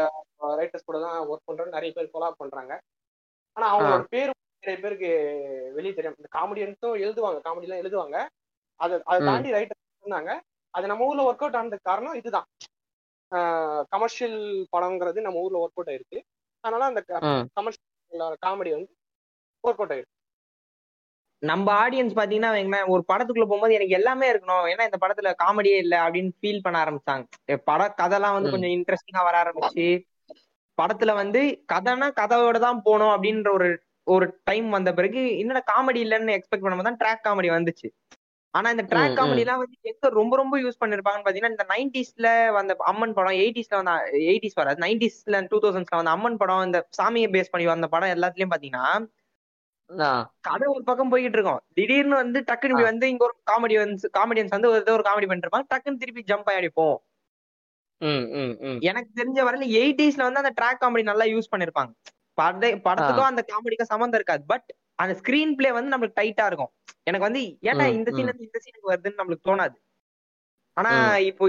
ரைட்டர்ஸ் 0.61 0.88
கூட 0.88 0.98
தான் 1.01 1.29
ஒர்க் 1.29 1.48
பண்றோம் 1.48 1.74
நிறைய 1.77 1.90
பேர் 1.96 2.14
கொலாப் 2.14 2.40
பண்றாங்க. 2.42 2.72
ஆனா 3.57 3.66
அவங்களோட 3.72 4.05
பேர் 4.09 4.33
நிறைய 4.62 4.79
பேருக்கு 4.83 5.11
வெளியே 5.74 5.94
தெரியும் 5.94 6.18
இந்த 6.20 6.31
காமெடியன்ஸும் 6.38 7.01
எழுதுவாங்க. 7.05 7.38
காமெடி 7.46 7.66
எல்லாம் 7.66 7.83
எழுதுவாங்க. 7.83 8.18
அதை 8.80 8.96
அதை. 9.10 9.20
தாண்டி 9.28 9.50
ரைட்டர் 9.52 9.80
இருந்தாங்க 10.02 10.32
அது 10.74 10.86
நம்ம 10.90 11.06
ஊர்ல 11.08 11.22
ஒர்க் 11.28 11.44
அவுட் 11.44 11.58
ஆனதுக்கு 11.60 11.90
காரணம் 11.90 12.18
இதுதான். 12.20 12.46
கமர்ஷியல் 13.92 14.38
படம்ங்கிறது 14.74 15.24
நம்ம 15.26 15.40
ஊர்ல 15.44 15.62
ஒர்க் 15.64 15.78
அவுட் 15.78 15.90
ஆயிருக்கு. 15.92 16.18
அதனால 16.64 16.84
அந்த. 16.90 17.00
கமர்ஷியல் 17.58 18.38
காமெடி 18.46 18.70
வந்து 18.76 18.90
ஒர்க் 19.64 19.80
அவுட் 19.80 19.94
ஆயிருக்கு. 19.94 20.14
நம்ம 21.42 21.66
ஆடியன்ஸ் 21.82 22.14
பாத்தீங்கன்னா 22.18 22.52
வைங்களேன், 22.54 22.88
ஒரு 22.92 23.02
படத்துக்குள்ள 23.10 23.46
போகும்போது 23.46 23.76
எனக்கு 23.76 23.96
எல்லாமே 23.98 24.26
இருக்கணும். 24.32 24.64
ஏன்னா 24.72 24.86
இந்த 24.88 24.98
படத்துல 25.02 25.32
காமெடியே 25.42 25.76
இல்ல 25.84 25.94
அப்படின்னு 26.04 26.32
ஃபீல் 26.38 26.64
பண்ண 26.64 26.76
ஆரம்பிச்சாங்க. 26.84 27.24
பட 27.68 27.82
கதைலாம் 28.00 28.36
வந்து. 28.36 28.52
கொஞ்சம் 28.54 28.74
இன்ட்ரெஸ்டிங்கா 28.76 29.22
வர 29.28 29.36
ஆரம்பிச்சு 29.42 29.86
படத்துல 30.78 31.12
வந்து 31.14 31.40
கதைனா 31.72 32.08
கதையோட 32.18 32.56
தான் 32.64 32.82
போகணும் 32.82 33.12
அப்படின்ற 33.14 33.48
ஒரு 33.52 33.68
ஒரு 34.06 34.26
டைம் 34.44 34.68
வந்த 34.70 34.90
பிறகு 34.98 35.22
என்னடா 35.38 35.62
காமெடி 35.70 36.00
இல்லைன்னு 36.04 36.36
எக்ஸ்பெக்ட் 36.36 36.64
பண்ணும்போது 36.64 36.88
தான் 36.88 37.00
ட்ராக் 37.02 37.24
காமெடி 37.26 37.48
வந்துச்சு. 37.54 37.88
ஆனா 38.54 38.68
இந்த 38.70 38.84
ட்ராக். 38.84 39.16
காமெடி 39.16 39.38
எல்லாம் 39.38 39.58
வந்து 39.58 39.76
எங்க 39.82 40.08
ரொம்ப 40.12 40.37
ரொம்ப 40.37 40.54
யூஸ் 40.58 40.80
பண்ணிருப்பாங்கன்னு 40.80 41.26
பாத்தீங்கன்னா 41.26 41.50
இந்த 41.50 41.66
நைன்டிஸ்ல 41.68 42.28
வந்த 42.52 42.76
அம்மன் 42.87 43.12
படம் 43.12 43.38
எயிட்டிஸ்ல 43.38 43.76
வந்த 43.76 43.92
எயிட்டிஸ் 44.28 44.54
வராது 44.54 44.82
நைன்டிஸ்ல 44.82 45.40
டூ 45.48 45.58
தௌசண்ட்ஸ்ல 45.58 45.96
வந்த 45.96 46.11
அம்மன் 46.11 46.37
படம் 46.37 46.64
இந்த 46.64 46.80
சாமியை 46.98 47.28
பேஸ் 47.30 47.52
பண்ணி 47.52 47.66
வந்த 47.66 47.88
படம் 47.88 48.14
எல்லாத்துலயும் 48.14 48.54
பாத்தீங்கன்னா. 48.54 48.87
கதை 50.40 50.66
ஒரு 50.68 50.82
பக்கம் 50.84 51.12
போய்கிட்டு 51.12 51.38
இருக்கும். 51.38 51.61
திடீர்னு 51.74 52.14
வந்து 52.14 52.38
டக்குன்னு 52.42 52.82
வந்து 52.82 53.08
இங்க 53.08 53.24
ஒரு 53.24 53.37
காமெடி 53.50 53.76
வந்து 53.78 54.11
காமெடியன்ஸ் 54.18 54.48
வந்து 54.48 54.68
ஒரு 54.68 54.80
ஏதோ 54.80 54.92
ஒரு 54.92 55.04
காமெடி 55.06 55.26
பண்ணிட்டு 55.26 55.48
இருப்பாங்க 55.48 55.68
டக்குன்னு 55.70 56.00
திருப்பி 56.00 56.24
ஜம்ப் 56.24 56.50
ம். 58.00 58.80
எனக்கு 58.82 59.11
தெரிஞ்ச 59.16 59.38
வரையில 59.44 59.68
எயிட்டிஸ்ல 59.78 60.22
வந்து 60.22 60.42
அந்த 60.42 60.52
ட்ராக் 60.58 60.82
காமெடி 60.82 61.02
நல்லா 61.02 61.24
யூஸ் 61.26 61.52
பண்ணிருப்பாங்க. 61.52 61.90
பட 62.38 62.52
படத்துக்கும் 62.84 63.30
அந்த 63.30 63.42
காமெடிக்கும் 63.48 63.90
சம்மந்தம் 63.92 64.18
இருக்காது. 64.20 64.44
பட் 64.46 64.68
அந்த 64.98 65.12
ஸ்கிரீன் 65.18 65.52
பிளே 65.58 65.70
வந்து 65.74 65.92
நம்மளுக்கு 65.92 66.18
டைட்டா 66.18 66.44
இருக்கும் 66.50 66.72
எனக்கு 67.06 67.26
வந்து 67.26 67.40
ஏன்டா 67.68 67.84
ம், 67.87 67.94
இந்த. 67.98 68.11
சீன் 68.16 68.30
இந்த 68.44 68.58
சீனுக்கு 68.64 68.90
வருதுன்னு 68.90 69.20
நம்மளுக்கு 69.20 69.48
தோணாது 69.48 69.76
ஆனா. 70.76 70.90
இப்போ 71.28 71.44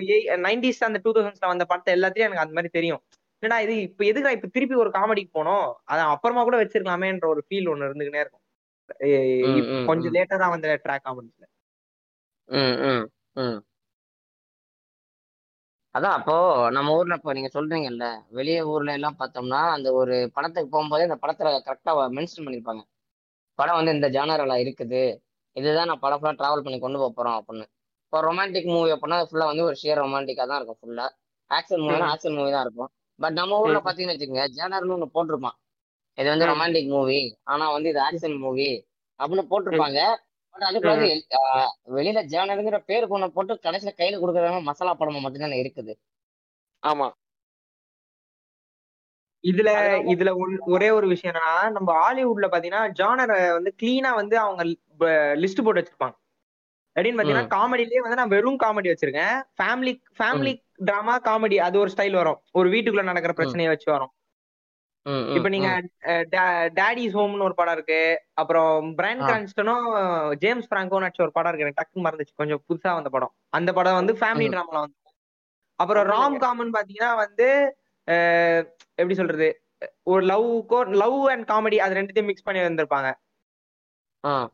நைன்டிஸ் 0.45 0.85
அந்த 0.85 0.99
டூ 1.03 1.11
தௌசண்ட்ஸ்ல 1.15 1.51
வந்த 1.51 1.65
படத்தை 1.71 1.91
எல்லாத்தையும் 1.95 2.27
எனக்கு 2.27 2.43
அந்த 2.43 2.55
மாதிரி 2.57 2.71
தெரியும் 2.77 3.01
என்னடா 3.43 3.57
இது 3.65 3.73
இப்ப 3.83 4.01
எதுக்குடா 4.05 4.35
இப்ப 4.37 4.47
திருப்பி 4.55 4.75
ஒரு 4.75 4.89
காமெடிக்கு 4.95 5.31
போனோம் 5.35 5.65
அதை 5.85 6.01
அப்புறமா 6.13 6.41
கூட 6.43 6.57
வச்சிருக்கலாமேன்ற 6.59 7.27
ஒரு 7.27 7.41
ஃபீல் 7.45 7.69
ஒண்ணு 7.71 7.87
இருந்துகிட்டே 7.89 8.23
இருக்கும் 8.23 8.45
கொஞ்சம். 9.89 10.13
லேட்டரா 10.15 10.47
வந்த 10.53 10.75
ட்ராக் 10.85 11.05
காமெடிஸ்ல. 11.05 11.45
அதான் 15.95 16.15
அப்போ 16.17 16.35
நம்ம 16.75 16.95
ஊர்ல 16.95 17.15
இப்போ 17.15 17.33
நீங்க 17.33 17.49
சொல்றீங்கல்ல 17.53 18.05
வெளிய 18.31 18.57
ஊர்ல 18.71 18.95
எல்லாம் 18.97 19.17
பார்த்தோம்னா 19.19 19.61
அந்த 19.75 19.89
ஒரு 19.99 20.15
படத்துக்கு 20.35 20.73
போகும்போதே 20.73 21.07
அந்த 21.07 21.17
படத்துல 21.23 21.51
கரெக்டா 21.67 21.93
மென்ஷன் 22.17 22.45
பண்ணிருப்பாங்க 22.45 22.83
படம் 23.59 23.77
வந்து 23.79 23.95
இந்த 23.97 24.07
ஜானரில் 24.17 24.61
இருக்குது. 24.63 25.01
இதுதான் 25.55 25.89
நான் 25.91 26.03
படம் 26.03 26.19
ஃபுல்லாக 26.19 26.37
ட்ராவல் 26.41 26.63
பண்ணி 26.65 26.77
கொண்டு 26.85 26.99
போக 27.01 27.11
போறோம் 27.17 27.37
அப்படின்னு. 27.39 27.65
இப்போ 28.05 28.19
ரொமான்டிக் 28.27 28.69
மூவி 28.75 28.91
அப்படின்னா 28.95 29.17
ஃபுல்லாக 29.29 29.51
வந்து 29.51 29.65
ஒரு 29.69 29.75
ஷியர் 29.81 30.01
ரொமான்டிக்காக 30.03 30.47
தான் 30.51 30.59
இருக்கும் 30.61 30.79
ஃபுல்லா 30.81 31.07
ஆக்ஷன் 31.51 31.83
மூவினா. 31.83 32.07
ஆக்ஷன் 32.13 32.37
மூவி 32.37 32.51
தான் 32.55 32.65
இருக்கும். 32.67 32.89
பட் 33.19 33.35
நம்ம 33.39 33.59
ஊர்ல. 33.63 33.79
பார்த்தீங்கன்னு 33.85 34.15
வச்சுக்கோங்க 34.15 34.45
ஜேனர்னு 34.57 34.95
ஒன்று 34.95 35.07
போட்டிருப்பான். 35.15 35.57
இது 36.17 36.27
வந்து. 36.33 36.49
ரொமான்டிக் 36.51 36.89
மூவி 36.95 37.19
ஆனா 37.51 37.65
வந்து 37.75 37.91
இது 37.93 38.01
ஆக்ஷன் 38.07 38.37
மூவி 38.45 38.69
அப்படின்னு 39.19 39.45
போட்டிருப்பாங்க. 39.51 40.01
பட் 40.55 40.65
அதுக்குள்ள 40.67 40.93
வந்து 40.95 41.09
வெளியில 41.97 42.19
ஜேனருங்கிற 42.33 42.77
பேருக்கு 42.91 43.15
ஒன்று 43.17 43.35
போட்டு 43.37 43.63
கடைசியில 43.65 43.91
கையில 43.99 44.19
கொடுக்குறவங்க 44.21 44.61
மசாலா 44.69 44.93
படமா 45.01 45.19
மட்டும்தானே 45.25 45.59
இருக்குது. 45.63 45.93
ஆமா. 46.83 47.07
இதுல 49.43 49.71
இதுல 50.13 50.35
ஒன்- 50.37 50.59
ஒரே 50.59 50.89
ஒரு 50.89 51.07
விஷயம் 51.07 51.35
என்னன்னா 51.35 51.71
நம்ம 51.71 51.93
ஹாலிவுட்ல 51.93 52.41
பாத்தீங்கன்னா 52.41 52.91
ஜானரை 52.99 53.51
வந்து 53.51 53.75
கிளீனா 53.83 54.13
வந்து 54.13 54.37
அவங்க 54.37 54.63
லிஸ்ட் 55.35 55.63
போட்டு 55.63 55.81
வச்சிருப்பாங்க. 55.81 56.17
அப்படின்னு 56.99 57.19
பாத்தீங்கன்னா 57.19 57.47
காமெடிலேயே 57.47 57.97
வந்து 57.97 58.15
நான் 58.15 58.27
வெறும் 58.27 58.59
காமெடி 58.63 58.95
வச்சிருக்கேன். 58.95 59.43
ஃபேமிலி 59.61 60.01
ஃபேமிலி 60.19 60.63
டிராமா 60.75 61.19
காமெடி 61.19 61.55
அது 61.55 61.79
ஒரு 61.79 61.91
ஸ்டைல் 61.97 62.11
வரும். 62.11 62.41
ஒரு 62.51 62.69
வீட்டுக்குள்ள 62.69 63.03
நடக்கிற 63.03 63.33
பிரச்சனையை 63.33 63.73
வச்சு 63.73 63.91
வரும். 63.91 64.11
இப்ப 65.35 65.49
நீங்க 65.49 65.81
டேடிஸ் 66.75 67.15
ஹோம்னு 67.17 67.41
ஒரு 67.41 67.53
படம் 67.53 67.73
இருக்கு. 67.73 68.21
அப்புறம் 68.33 68.97
பிரைன் 68.97 69.19
ஆ. 69.19 69.29
கிரான்ஸ்டனும் 69.29 70.35
ஜேம்ஸ் 70.35 70.73
பிராங்கோ 70.73 71.07
நடிச்ச 71.07 71.21
ஒரு 71.21 71.31
படம் 71.31 71.57
இருக்கு. 71.57 71.59
எனக்கு 71.59 71.83
டக்குன்னு 71.83 72.03
மறந்துச்சு. 72.03 72.35
கொஞ்சம் 72.35 72.63
புதுசா 72.69 72.93
வந்த 72.93 73.09
படம். 73.09 73.33
அந்த 73.49 73.73
படம் 73.73 73.93
வந்து 73.93 74.13
ஃபேமிலி. 74.13 74.51
டிராமால 74.51 74.79
வந்து. 74.79 74.93
அப்புறம் 75.75 76.07
ராம் 76.07 76.37
காமன் 76.37 76.71
பாத்தீங்கன்னா 76.71 77.15
வந்து 77.15 77.77
எப்படி 78.99 79.15
சொல்றது? 79.19 79.47
ஒரு 80.11 80.23
லவ்க்கோ 80.31 80.79
லவ் 81.01 81.19
அண்ட் 81.33 81.45
காமெடி 81.51 81.77
அது 81.85 81.97
ரெண்டுத்தையும் 81.99 82.29
மிக்ஸ் 82.29 82.47
பண்ணி 82.47 82.61
வந்திருப்பாங்க. 82.67 83.09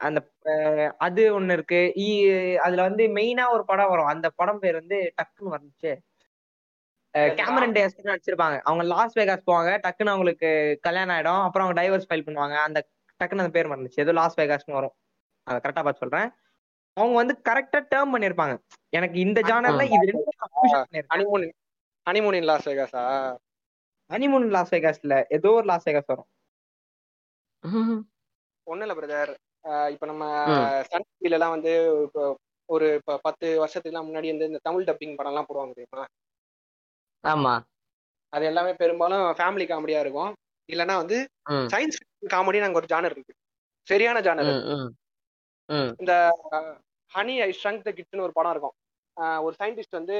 அந்த 0.07 0.19
அது 1.05 1.21
ஒண்ணு 1.37 1.55
இருக்கு. 1.57 1.79
அதுல 2.65 2.81
வந்து 2.89 3.03
மெயினா 3.17 3.45
ஒரு 3.55 3.63
படம் 3.71 3.91
வரும். 3.93 4.11
அந்த 4.13 4.27
படம் 4.39 4.61
பேர் 4.63 4.79
வந்து 4.81 4.97
டக்குன்னு 5.19 5.55
வந்துச்சு. 5.55 5.93
கேமரன் 7.39 7.75
டேஸ் 7.77 7.97
நடிச்சிருப்பாங்க. 8.09 8.57
அவங்க 8.67 8.83
லாஸ் 8.93 9.17
வேகாஸ் 9.19 9.47
போவாங்க. 9.49 9.71
டக்குன்னு 9.85 10.13
அவங்களுக்கு 10.13 10.49
கல்யாணம் 10.87 11.15
ஆயிடும். 11.15 11.43
அப்புறம் 11.47 11.65
அவங்க 11.65 11.77
டைவர்ஸ் 11.81 12.07
ஃபைல் 12.09 12.25
பண்ணுவாங்க. 12.27 12.55
அந்த 12.67 12.79
டக்குன்னு 13.19 13.43
அந்த 13.45 13.53
பேர் 13.57 13.71
மறந்துச்சு. 13.71 14.03
ஏதோ 14.05 14.13
லாஸ் 14.19 14.39
வேகாஸ்னு 14.41 14.77
வரும். 14.79 14.95
அதை 15.47 15.57
கரெக்டா 15.63 15.83
பார்த்து 15.83 16.03
சொல்றேன். 16.03 16.29
அவங்க 16.97 17.15
வந்து 17.21 17.33
கரெக்டா 17.47 17.79
டேர்ம் 17.93 18.13
பண்ணிருப்பாங்க 18.13 18.53
எனக்கு 18.93 19.17
இந்த 19.25 19.39
ஜானர்ல 19.49 19.85
இது 19.95 20.05
ரெண்டு 20.11 20.33
ஹனிமூன் 21.13 21.45
ஹனிமூன் 22.07 22.47
லாஸ் 22.51 22.67
வேகாஸா 22.69 23.03
ஹனிமூன் 24.09 24.47
லாஸ் 24.49 24.73
வேகாஸ் 24.73 24.99
இல்ல 25.03 25.15
ஏதோ 25.29 25.49
ஒரு 25.51 25.65
லாஸ் 25.65 25.87
வேகாஸ் 25.87 26.11
வரும். 26.11 26.27
ம். 27.63 28.01
ஒண்ணும் 28.67 28.85
இல்ல 28.87 28.95
பிரதர் 28.97 29.31
இப்ப 29.93 30.05
நம்ம 30.05 30.23
ம். 30.49 30.65
சன் 30.89 31.07
டிவில 31.11 31.37
எல்லாம் 31.37 31.55
வந்து 31.55 31.71
ஒரு 32.69 32.87
பத்து 33.23 33.47
வருஷத்துக்குலாம் 33.61 34.07
முன்னாடி 34.07 34.27
வந்து 34.33 34.49
இந்த 34.49 34.59
தமிழ் 34.63 34.87
டப்பிங் 34.87 35.15
படம் 35.15 35.31
எல்லாம் 35.33 35.47
போடுவாங்க 35.49 35.73
தெரியுமா? 35.73 36.03
ஆமா. 37.23 37.53
அது 38.33 38.45
எல்லாமே 38.45 38.71
பெரும்பாலும் 38.73 39.25
ஃபேமிலி 39.37 39.65
காமெடியா 39.65 39.99
இருக்கும். 39.99 40.31
இல்லைன்னா 40.69 40.95
வந்து 40.95 41.17
சயின்ஸ் 41.73 41.99
காமெடி 42.29 42.59
நாங்க 42.59 42.79
ஒரு 42.81 42.89
ஜானர் 42.93 43.15
இருக்கு. 43.15 43.33
சரியான 43.87 44.19
ஜானர் 44.21 44.49
இந்த 45.99 46.13
ஹனி 47.11 47.35
ஐ 47.41 47.49
ஷ்ரங்க் 47.59 47.85
த 47.85 47.91
கிட்ஸ்னு 47.91 48.25
ஒரு 48.27 48.33
படம் 48.33 48.53
இருக்கும். 48.55 48.75
ஆஹ் 49.17 49.41
ஒரு 49.43 49.55
சயின்டிஸ்ட் 49.59 49.99
வந்து 49.99 50.15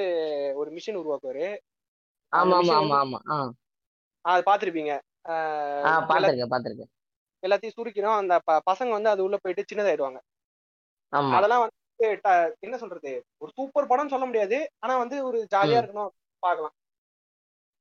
ஒரு 0.55 0.69
மிஷின் 0.71 0.99
உருவாக்குவாரு. 1.01 1.47
ஆமா 2.33 2.57
ஆமா 2.61 2.75
ஆமா 2.79 2.97
ஆமா. 3.01 3.19
அது 4.25 4.41
ஆஹ் 4.41 6.05
பாத்திருக்கேன் 6.05 6.49
பாத்திருக்கேன். 6.49 6.91
எல்லாத்தையும் 7.47 7.71
சுருக்கிறோம் 7.77 8.15
அந்த 8.15 8.39
ப- 8.43 8.61
பசங்க 8.71 8.89
வந்து 8.89 9.09
அது 9.09 9.23
உள்ள 9.23 9.37
போயிட்டு 9.41 9.75
சின்னதாயிடுவாங்க. 9.75 10.19
ஆமா. 11.13 11.31
அதெல்லாம் 11.31 11.69
வந்து 11.99 12.53
என்ன 12.59 12.77
சொல்றது? 12.77 13.25
ஒரு 13.37 13.51
சூப்பர் 13.55 13.87
படம் 13.87 14.07
சொல்ல 14.07 14.25
முடியாது. 14.25 14.71
ஆனா 14.79 14.97
வந்து 14.97 15.25
ஒரு 15.25 15.47
ஜாலியா. 15.55 15.81
இருக்கணும் 15.81 16.07
பார்க்கலாம் 16.39 16.73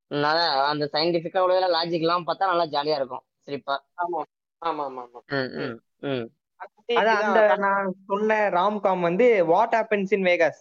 நல்லா 0.07 0.69
அந்த 0.69 0.89
சயின்டிபிக்கா 0.93 1.39
உள்ள 1.39 1.69
லாஜிக் 1.69 2.05
எல்லாம் 2.07 2.27
பார்த்தா 2.27 2.55
நல்லா 2.55 2.65
ஜாலியா 2.65 2.95
இருக்கும். 2.95 3.25
சிரிப்பா 3.41 3.85
ஆமா. 3.97 4.23
ஆமா 4.67 4.85
ஆமா 4.89 5.03
ஆமா. 5.07 5.21
ம், 5.27 5.61
ம், 5.61 5.81
ம். 6.07 6.29
அதான் 6.91 7.21
அந்த 7.21 7.57
நான் 7.57 7.95
சொன்ன 8.07 8.51
ராம்காம் 8.51 9.01
வந்து 9.01 9.45
what 9.45 9.75
happens 9.75 10.13
in 10.13 10.23
Vegas 10.23 10.61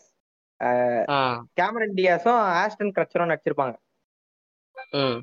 Cameron 1.62 1.94
டியாஸும் 1.94 2.42
Ashton 2.60 2.92
கிரச்சரும் 2.96 3.32
நடிச்சிருப்பாங்க. 3.34 3.76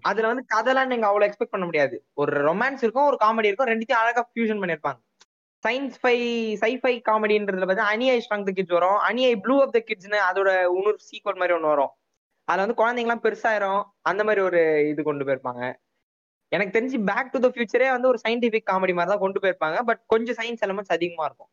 அதுல 0.03 0.27
வந்து 0.33 0.45
கதைலாம் 0.55 0.87
நீங்க 0.87 1.07
அவ்வளவு 1.07 1.31
எக்ஸ்பெக்ட் 1.31 1.55
பண்ண 1.55 1.65
முடியாது. 1.65 2.07
ஒரு 2.15 2.33
ரொமான்ஸ் 2.49 2.83
இருக்கும் 2.83 3.07
ஒரு 3.07 3.17
காமெடி 3.25 3.45
இருக்கும் 3.45 3.67
ரெண்டுத்தையும் 3.67 4.03
அழகா 4.03 4.31
ஃபியூஷன் 4.31 4.63
பண்ணிருப்பாங்க 4.63 5.01
சயின்ஸ் 5.65 5.97
ஃபை 6.01 6.17
சைஃபை 6.61 6.93
காமெடின்றதுல 7.09 7.67
பார்த்தா 7.71 7.87
அனிஐ 7.93 8.17
ஸ்ட்ராங் 8.25 8.45
த 8.45 8.53
கிட்ஸ் 8.53 8.73
வரும். 8.73 8.99
அனிஐ 9.09 9.41
ப்ளூ 9.41 9.61
ஆஃப் 9.61 9.73
த 9.73 9.81
கிட்ஸ்னு 9.87 10.19
அதோட 10.31 10.51
இன்னொரு 10.77 10.99
சீக்வல் 11.09 11.41
மாதிரி 11.41 11.55
ஒன்று 11.55 11.69
வரும். 11.69 11.93
அதுல 12.49 12.65
வந்து 12.65 12.79
குழந்தைங்கலாம் 12.81 13.25
பெருசாயிரும். 13.27 13.83
அந்த 14.03 14.25
மாதிரி 14.25 14.45
ஒரு 14.45 14.61
இது 14.89 15.03
கொண்டு 15.03 15.25
போயிருப்பாங்க. 15.25 15.63
எனக்கு 16.53 16.81
தெரிஞ்சு 16.81 16.99
பேக் 17.05 17.33
டு 17.33 17.39
த 17.39 17.49
ஃபியூச்சரே 17.49 17.91
வந்து 17.91 18.09
ஒரு 18.09 18.19
சயின்டிபிக் 18.29 18.69
காமெடி 18.71 18.95
மாதிரி 18.95 19.13
தான் 19.13 19.19
கொண்டு 19.19 19.41
போயிருப்பாங்க. 19.41 19.83
பட் 19.83 20.03
கொஞ்சம் 20.07 20.39
சயின்ஸ் 20.41 20.65
எலமெண்ட்ஸ் 20.67 20.97
அதிகமா 20.99 21.25
இருக்கும். 21.25 21.51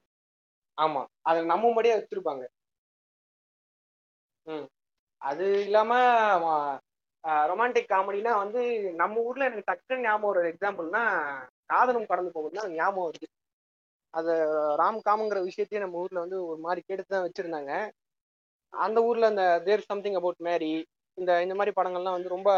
ஆமா. 0.78 1.02
அதை 1.22 1.42
நம்பும்படியா 1.46 1.96
வச்சிருப்பாங்க. 2.00 2.44
ம். 4.46 4.68
அது 5.22 5.46
இல்லாம 5.62 5.92
ரொமான்டிக் 7.50 7.92
காமெடினா 7.94 8.34
வந்து 8.44 8.62
நம்ம 9.02 9.22
ஊர்ல 9.28 9.48
எனக்கு 9.50 9.70
டக்குன்னு 9.70 10.06
ஞாபகம் 10.06 10.32
ஒரு 10.32 10.42
எக்ஸாம்பிள்னா 10.52 11.04
காதலும் 11.72 12.10
கடந்து 12.12 12.32
போகுதுன்னா 12.36 12.64
ஞாபகம் 12.76 13.08
வருது. 13.08 13.28
அது 14.14 14.34
ராம் 14.82 15.00
காமுங்கிற 15.08 15.40
விஷயத்தையும் 15.48 15.86
நம்ம 15.86 16.02
ஊர்ல 16.04 16.24
வந்து 16.26 16.38
ஒரு 16.52 16.60
மாதிரி 16.66 16.82
கேட்டு 16.84 17.04
தான் 17.06 17.26
வச்சிருந்தாங்க. 17.26 17.72
அந்த 18.74 19.00
ஊர்ல 19.10 19.32
அந்த 19.32 19.44
தேர் 19.68 19.90
சம்திங் 19.92 20.18
அபவுட் 20.20 20.42
மேரி 20.48 20.72
இந்த 21.18 21.32
இந்த 21.46 21.54
மாதிரி 21.56 21.72
படங்கள்லாம் 21.78 22.18
வந்து 22.18 22.34
ரொம்ப 22.36 22.50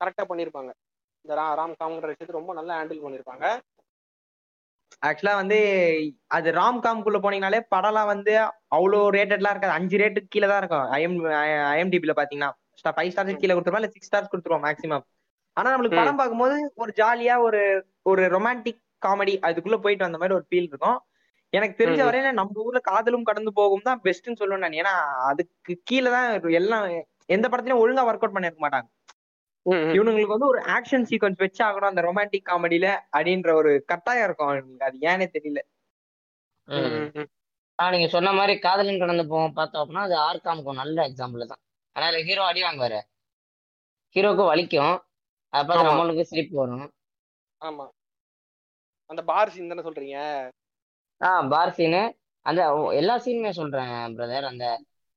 கரெக்டா 0.00 0.24
பண்ணியிருப்பாங்க 0.28 0.70
இந்த 1.24 1.32
ரா 1.40 1.46
ராம் 1.60 1.74
காம்ங்கிற 1.80 2.10
விஷயத்தை 2.12 2.36
ரொம்ப 2.36 2.52
நல்லா 2.58 2.76
ஹேண்டில் 2.78 3.04
பண்ணியிருப்பாங்க 3.04 3.46
ஆக்சுவலா 5.02 5.34
வந்து 5.40 5.58
அது 6.36 6.48
ராம் 6.52 6.78
காம்குள்ள 6.84 7.18
போனீங்கனாலே 7.24 7.60
படம்லாம் 7.74 8.12
வந்து 8.12 8.32
அவ்வளோ 8.76 9.00
ரேட்டட்லாம் 9.16 9.54
இருக்காது. 9.54 9.76
அஞ்சு 9.78 9.96
ரேட்டுக்கு 10.02 10.32
கீழே 10.34 10.46
தான் 10.48 10.60
இருக்கும் 10.62 10.86
ஐஎம் 10.96 11.18
ஐஎம்டிபியில் 11.72 12.16
பார்த்தீங்கன்னா 12.16 12.50
ஃபைவ் 12.84 13.10
ஸ்டார்ஸ் 13.10 13.40
கீழே 13.42 13.54
கொடுத்துருவோம் 13.54 13.82
இல்ல 13.82 13.90
சிக்ஸ் 13.90 14.08
ஸ்டார்ஸ் 14.10 14.30
கொடுத்துருவோம் 14.32 14.66
மேக்ஸிமம் 14.66 15.04
ஆனா 15.56 15.68
நம்மளுக்கு 15.72 15.96
படம் 15.96 16.16
பார்க்கும்போது 16.16 16.72
ஒரு 16.74 16.92
ஜாலியா 16.96 17.36
ஒரு 17.38 17.60
ஒரு 18.02 18.22
ரொமான்டிக் 18.26 18.82
காமெடி 19.06 19.34
அதுக்குள்ள 19.42 19.76
போயிட்டு 19.76 20.04
வந்த 20.04 20.18
மாதிரி 20.18 20.34
ஒரு 20.34 20.46
ஃபீல் 20.50 20.68
இருக்கும். 20.68 20.98
எனக்கு 21.52 21.84
தெரிஞ்ச. 21.84 22.00
வரையில 22.04 22.32
நம்ம 22.32 22.62
ஊர்ல 22.64 22.80
காதலும் 22.80 23.22
கடந்து 23.22 23.52
போகும் 23.52 23.82
தான் 23.82 24.00
பெஸ்ட்னு 24.04 24.38
சொல்லுவேன் 24.38 24.58
நான். 24.58 24.72
ஏன்னா 24.72 24.92
அதுக்கு 25.18 25.80
கீழே 25.84 26.10
தான் 26.10 26.28
எல்லாம் 26.50 26.84
எந்த 27.26 27.48
படத்துலயும் 27.48 27.82
ஒழுங்கா 27.82 28.02
ஒர்க் 28.02 28.24
அவுட் 28.24 28.36
பண்ணிருக்க 28.36 28.62
மாட்டாங்க. 28.64 28.88
இவனுங்களுக்கு 29.96 30.36
வந்து 30.36 30.46
ஒரு 30.46 30.60
ஆக்ஷன் 30.60 31.06
சீக்வன்ஸ் 31.10 31.36
வச்சு 31.36 31.64
ஆகணும் 31.64 31.90
அந்த 31.90 32.02
ரொமான்டிக் 32.02 32.48
காமெடியில 32.48 32.86
அப்படின்ற 33.16 33.52
ஒரு 33.52 33.84
கட்டாயம் 33.84 34.24
இருக்கும் 34.24 34.48
அவனுங்களுக்கு. 34.48 34.84
அது 34.84 34.98
ஏனே 35.00 35.26
தெரியல. 35.36 35.60
ம், 36.68 36.76
ம் 36.76 36.94
ம், 36.96 37.10
ம். 37.14 37.28
ஆ 37.78 37.90
நீங்க 37.90 38.08
சொன்ன 38.08 38.32
மாதிரி 38.32 38.58
காதலின் 38.58 38.98
கடந்து 38.98 39.26
போவோம் 39.26 39.52
பார்த்தோம் 39.52 39.82
அப்படின்னா 39.82 40.06
அது 40.08 40.16
ஆர்காமுக்கு 40.30 40.72
நல்ல 40.72 41.08
எக்ஸாம்பிள் 41.08 41.46
தான். 41.46 41.62
ஆனா 41.98 42.08
இதுல 42.08 42.24
ஹீரோ 42.24 42.42
அடி 42.44 42.60
வாங்குவாரு. 42.62 42.98
ஹீரோக்கு 44.16 44.44
வலிக்கும். 44.50 44.94
ஆமா. 45.52 45.76
நம்மளுக்கு 45.88 46.24
சிரிப்பு 46.30 46.56
வரும். 46.56 46.86
ஆமா. 47.60 47.86
அந்த 49.10 49.22
பார் 49.22 49.50
சீன் 49.50 49.70
தானே 49.70 49.82
சொல்றீங்க? 49.82 50.16
ஆ 51.20 51.28
பார் 51.52 51.72
சீனு 51.72 52.02
அந்த 52.46 52.60
எல்லா 52.92 53.14
சீனுமே 53.18 53.50
சொல்றேன் 53.50 53.94
பிரதர் 54.16 54.44
அந்த 54.44 54.64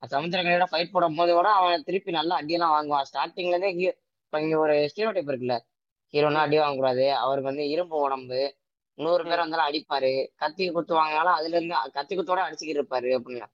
சமுத்திரக்கரையோட 0.04 0.66
ஃபைட் 0.72 0.94
போடும் 0.94 1.16
போது 1.16 1.32
கூட 1.34 1.50
அவன் 1.52 1.84
திருப்பி 1.84 2.12
நல்லா 2.12 2.36
அடியெல்லாம் 2.42 2.74
வாங்குவான். 2.76 3.08
ஸ்டார்டிங்ல 3.10 3.54
இருந்தே 3.54 3.72
ஹீ 3.72 3.86
இப்போ 4.26 4.40
இங்க 4.42 4.58
ஒரு 4.58 4.76
ஸ்டீரியோ 4.92 5.12
டைப் 5.12 5.30
இருக்குல்ல 5.32 5.58
ஹீரோனா 6.14 6.42
அடி 6.46 6.58
வாங்கக்கூடாது. 6.60 7.06
அவருக்கு 7.24 7.50
வந்து 7.52 7.66
இரும்பு 7.70 7.98
உடம்பு. 7.98 8.40
நூறு 8.98 9.24
பேர் 9.24 9.42
வந்தாலும் 9.44 9.68
அடிப்பாரு. 9.70 10.12
கத்தி 10.36 10.66
குத்து 10.72 10.94
வாங்கினாலும் 10.96 11.38
அதுல 11.40 11.56
இருந்து 11.58 11.76
கத்தி 11.94 12.14
குத்தோட 12.18 12.40
அடிச்சுக்கிட்டு 12.48 12.82
இருப்பாரு 12.82 13.10
அப்படின்னு. 13.20 13.46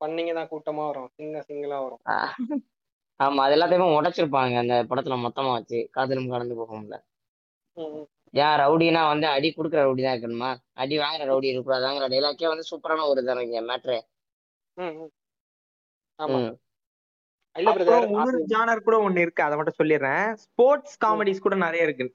பண்ணீங்க 0.00 0.32
தான் 0.38 0.50
கூட்டமா 0.52 0.84
வரும். 0.90 1.08
சிங்க 1.16 1.38
சிங்கிளா 1.48 1.78
வரும். 1.84 2.02
ஆமா 3.20 3.40
அது 3.46 3.54
எல்லாத்தையுமே 3.56 3.88
உடைச்சிருப்பாங்க 3.96 4.54
அந்த 4.62 4.76
படத்துல 4.90 5.16
மொத்தமா 5.24 5.50
வச்சு. 5.56 5.78
காதலும் 5.96 6.32
கடந்து 6.34 6.54
போகும்ல. 6.60 6.96
ஏன் 8.34 8.56
ரவுடினா 8.62 9.02
வந்து 9.12 9.26
அடி 9.36 9.48
கொடுக்குற 9.50 9.80
ரவுடி 9.86 10.02
தான் 10.04 10.14
இருக்கணுமா? 10.14 10.50
அடி 10.82 10.96
வாங்குற 11.02 11.26
ரவுடி 11.30 11.48
இருக்கக்கூடாதாங்கிற 11.50 12.08
டைலாக்கே 12.14 12.50
வந்து 12.52 12.68
சூப்பரான 12.70 13.06
ஒரு 13.12 13.22
தானே 13.28 13.44
இங்க 13.48 13.60
மேட்ரு 13.70 13.98
ஜானர் 18.52 18.84
கூட 18.86 18.96
ஒண்ணு 19.06 19.22
இருக்கு 19.24 19.44
அதை 19.46 19.54
மட்டும் 19.58 19.78
சொல்லிடுறேன். 19.80 20.26
ஸ்போர்ட்ஸ் 20.44 20.96
காமெடிஸ் 21.04 21.44
கூட 21.46 21.54
நிறைய 21.64 21.86
இருக்கு. 21.88 22.06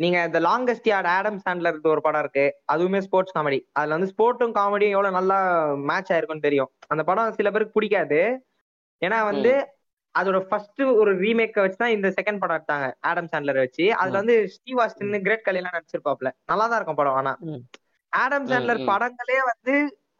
நீங்க 0.00 0.18
இந்த 0.24 0.38
லாங்கஸ்ட் 0.40 0.88
யார்ட் 0.90 1.08
ஆடம் 1.08 1.38
சாண்ட்லர் 1.38 1.76
ஒரு 1.86 2.00
படம் 2.00 2.22
இருக்கு. 2.24 2.44
அதுவுமே 2.72 3.00
ஸ்போர்ட்ஸ் 3.00 3.34
காமெடி 3.36 3.58
அதுல 3.72 3.96
வந்து 3.96 4.10
ஸ்போர்ட்டும் 4.12 4.54
காமெடியும் 4.56 4.94
எவ்வளவு 4.96 5.16
நல்லா 5.18 5.38
மேட்ச் 5.90 6.12
ஆயிருக்கும்னு 6.12 6.46
தெரியும். 6.48 6.70
அந்த 6.88 7.02
படம் 7.04 7.36
சில 7.38 7.50
பேருக்கு 7.50 7.76
பிடிக்காது. 7.76 8.20
ஏன்னா 9.02 9.18
வந்து 9.30 9.52
அதோட 10.14 10.38
ஃபர்ஸ்ட் 10.48 10.80
ஒரு 11.00 11.12
ரீமேக்க 11.20 11.56
வச்சு 11.56 11.78
தான் 11.78 11.94
இந்த 11.94 12.08
செகண்ட் 12.18 12.40
படம் 12.40 12.58
எடுத்தாங்க 12.58 12.86
ஆடம் 13.02 13.30
சாண்ட்லர் 13.32 13.62
வச்சு. 13.62 13.84
அதுல. 13.94 14.16
வந்து 14.20 14.34
ஸ்டீவ் 14.54 14.80
ஆஸ்டின் 14.84 15.24
கிரேட் 15.26 15.46
கலி 15.46 15.60
எல்லாம் 15.60 15.76
நடிச்சிருப்பாப்ல. 15.76 16.30
நல்லா 16.44 16.66
தான் 16.66 16.78
இருக்கும் 16.78 17.00
படம். 17.00 17.18
ஆனா. 17.20 17.32
Adam 18.12 18.46
Sandler. 18.46 18.80
படங்களே 18.90 19.38
வந்து 19.50 19.74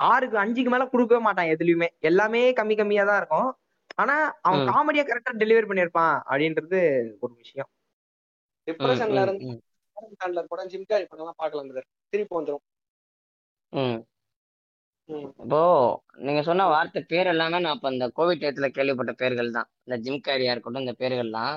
ஆறுக்கு 0.06 0.36
அஞ்சுக்கு 0.38 0.70
மேல 0.70 0.84
கொடுக்கவே 0.86 1.20
மாட்டான் 1.22 1.50
எதுலயுமே. 1.52 1.88
எல்லாமே 2.02 2.42
கம்மி 2.52 2.76
கம்மியா 2.76 3.04
தான் 3.04 3.20
இருக்கும். 3.20 3.50
ஆனா 3.98 4.14
அவன். 4.42 4.62
காமெடியா 4.70 5.04
கரெக்டா 5.04 5.32
டெலிவரி 5.42 5.66
பண்ணிருப்பான் 5.70 6.14
அப்படின்றது 6.24 6.78
ஒரு 7.20 7.32
விஷயம். 7.36 7.70
டிப்ரெஷன்ல 8.68 9.22
இருந்து 9.24 9.46
ம், 9.46 9.60
சாண்ட்லர் 10.16 10.50
படம் 10.50 10.70
ஜிம் 10.72 10.88
கேரி 10.88 11.04
படம் 11.04 11.24
எல்லாம் 11.24 11.40
பார்க்கலாம் 11.40 11.68
பிரதர் 11.68 11.88
திருப்பி 12.12 12.34
வந்துரும் 12.34 12.64
ம். 13.72 13.98
ம். 15.08 15.28
இப்போ 15.42 15.60
நீங்க 16.20 16.42
சொன்ன 16.44 16.66
வார்த்தை 16.68 17.00
பேர் 17.08 17.30
எல்லாமே 17.30 17.58
நான் 17.60 17.76
இப்ப 17.76 17.90
இந்த 17.90 18.06
கோவிட் 18.16 18.42
டயத்துல 18.42 18.68
கேள்விப்பட்ட 18.72 19.12
பேர்கள் 19.20 19.56
தான் 19.56 19.68
இந்த 19.82 19.96
ஜிம் 20.04 20.22
கேரியா 20.26 20.52
இருக்கட்டும் 20.52 20.84
இந்த 20.84 20.94
பேர்கள்லாம். 21.00 21.56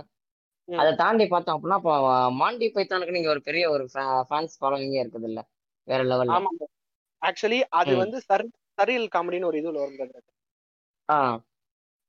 அதை 0.69 0.89
தாண்டி 0.95 1.25
பார்த்தோம் 1.27 1.55
அப்படின்னா 1.55 1.77
இப்போ 1.79 1.93
மாண்டி 2.37 2.67
பைத்தானுக்கு 2.71 3.15
நீங்க 3.15 3.29
ஒரு 3.29 3.41
பெரிய 3.45 3.65
ஒரு 3.69 3.83
ஃபேன்ஸ் 4.27 4.57
ஃபாலோவிங்கே 4.57 5.01
இருக்குது 5.01 5.27
இல்ல 5.29 5.41
வேற 5.87 5.99
லெவல்ல 6.03 6.35
ஆமா 6.37 6.49
ஆக்சுவலி 7.21 7.59
அது. 7.79 7.93
வந்து 7.97 8.17
சர் 8.25 8.43
சரியல் 8.77 9.07
காமெடின்னு 9.13 9.49
ஒரு 9.49 9.59
இதுல. 9.59 9.85
ஆ 11.09 11.15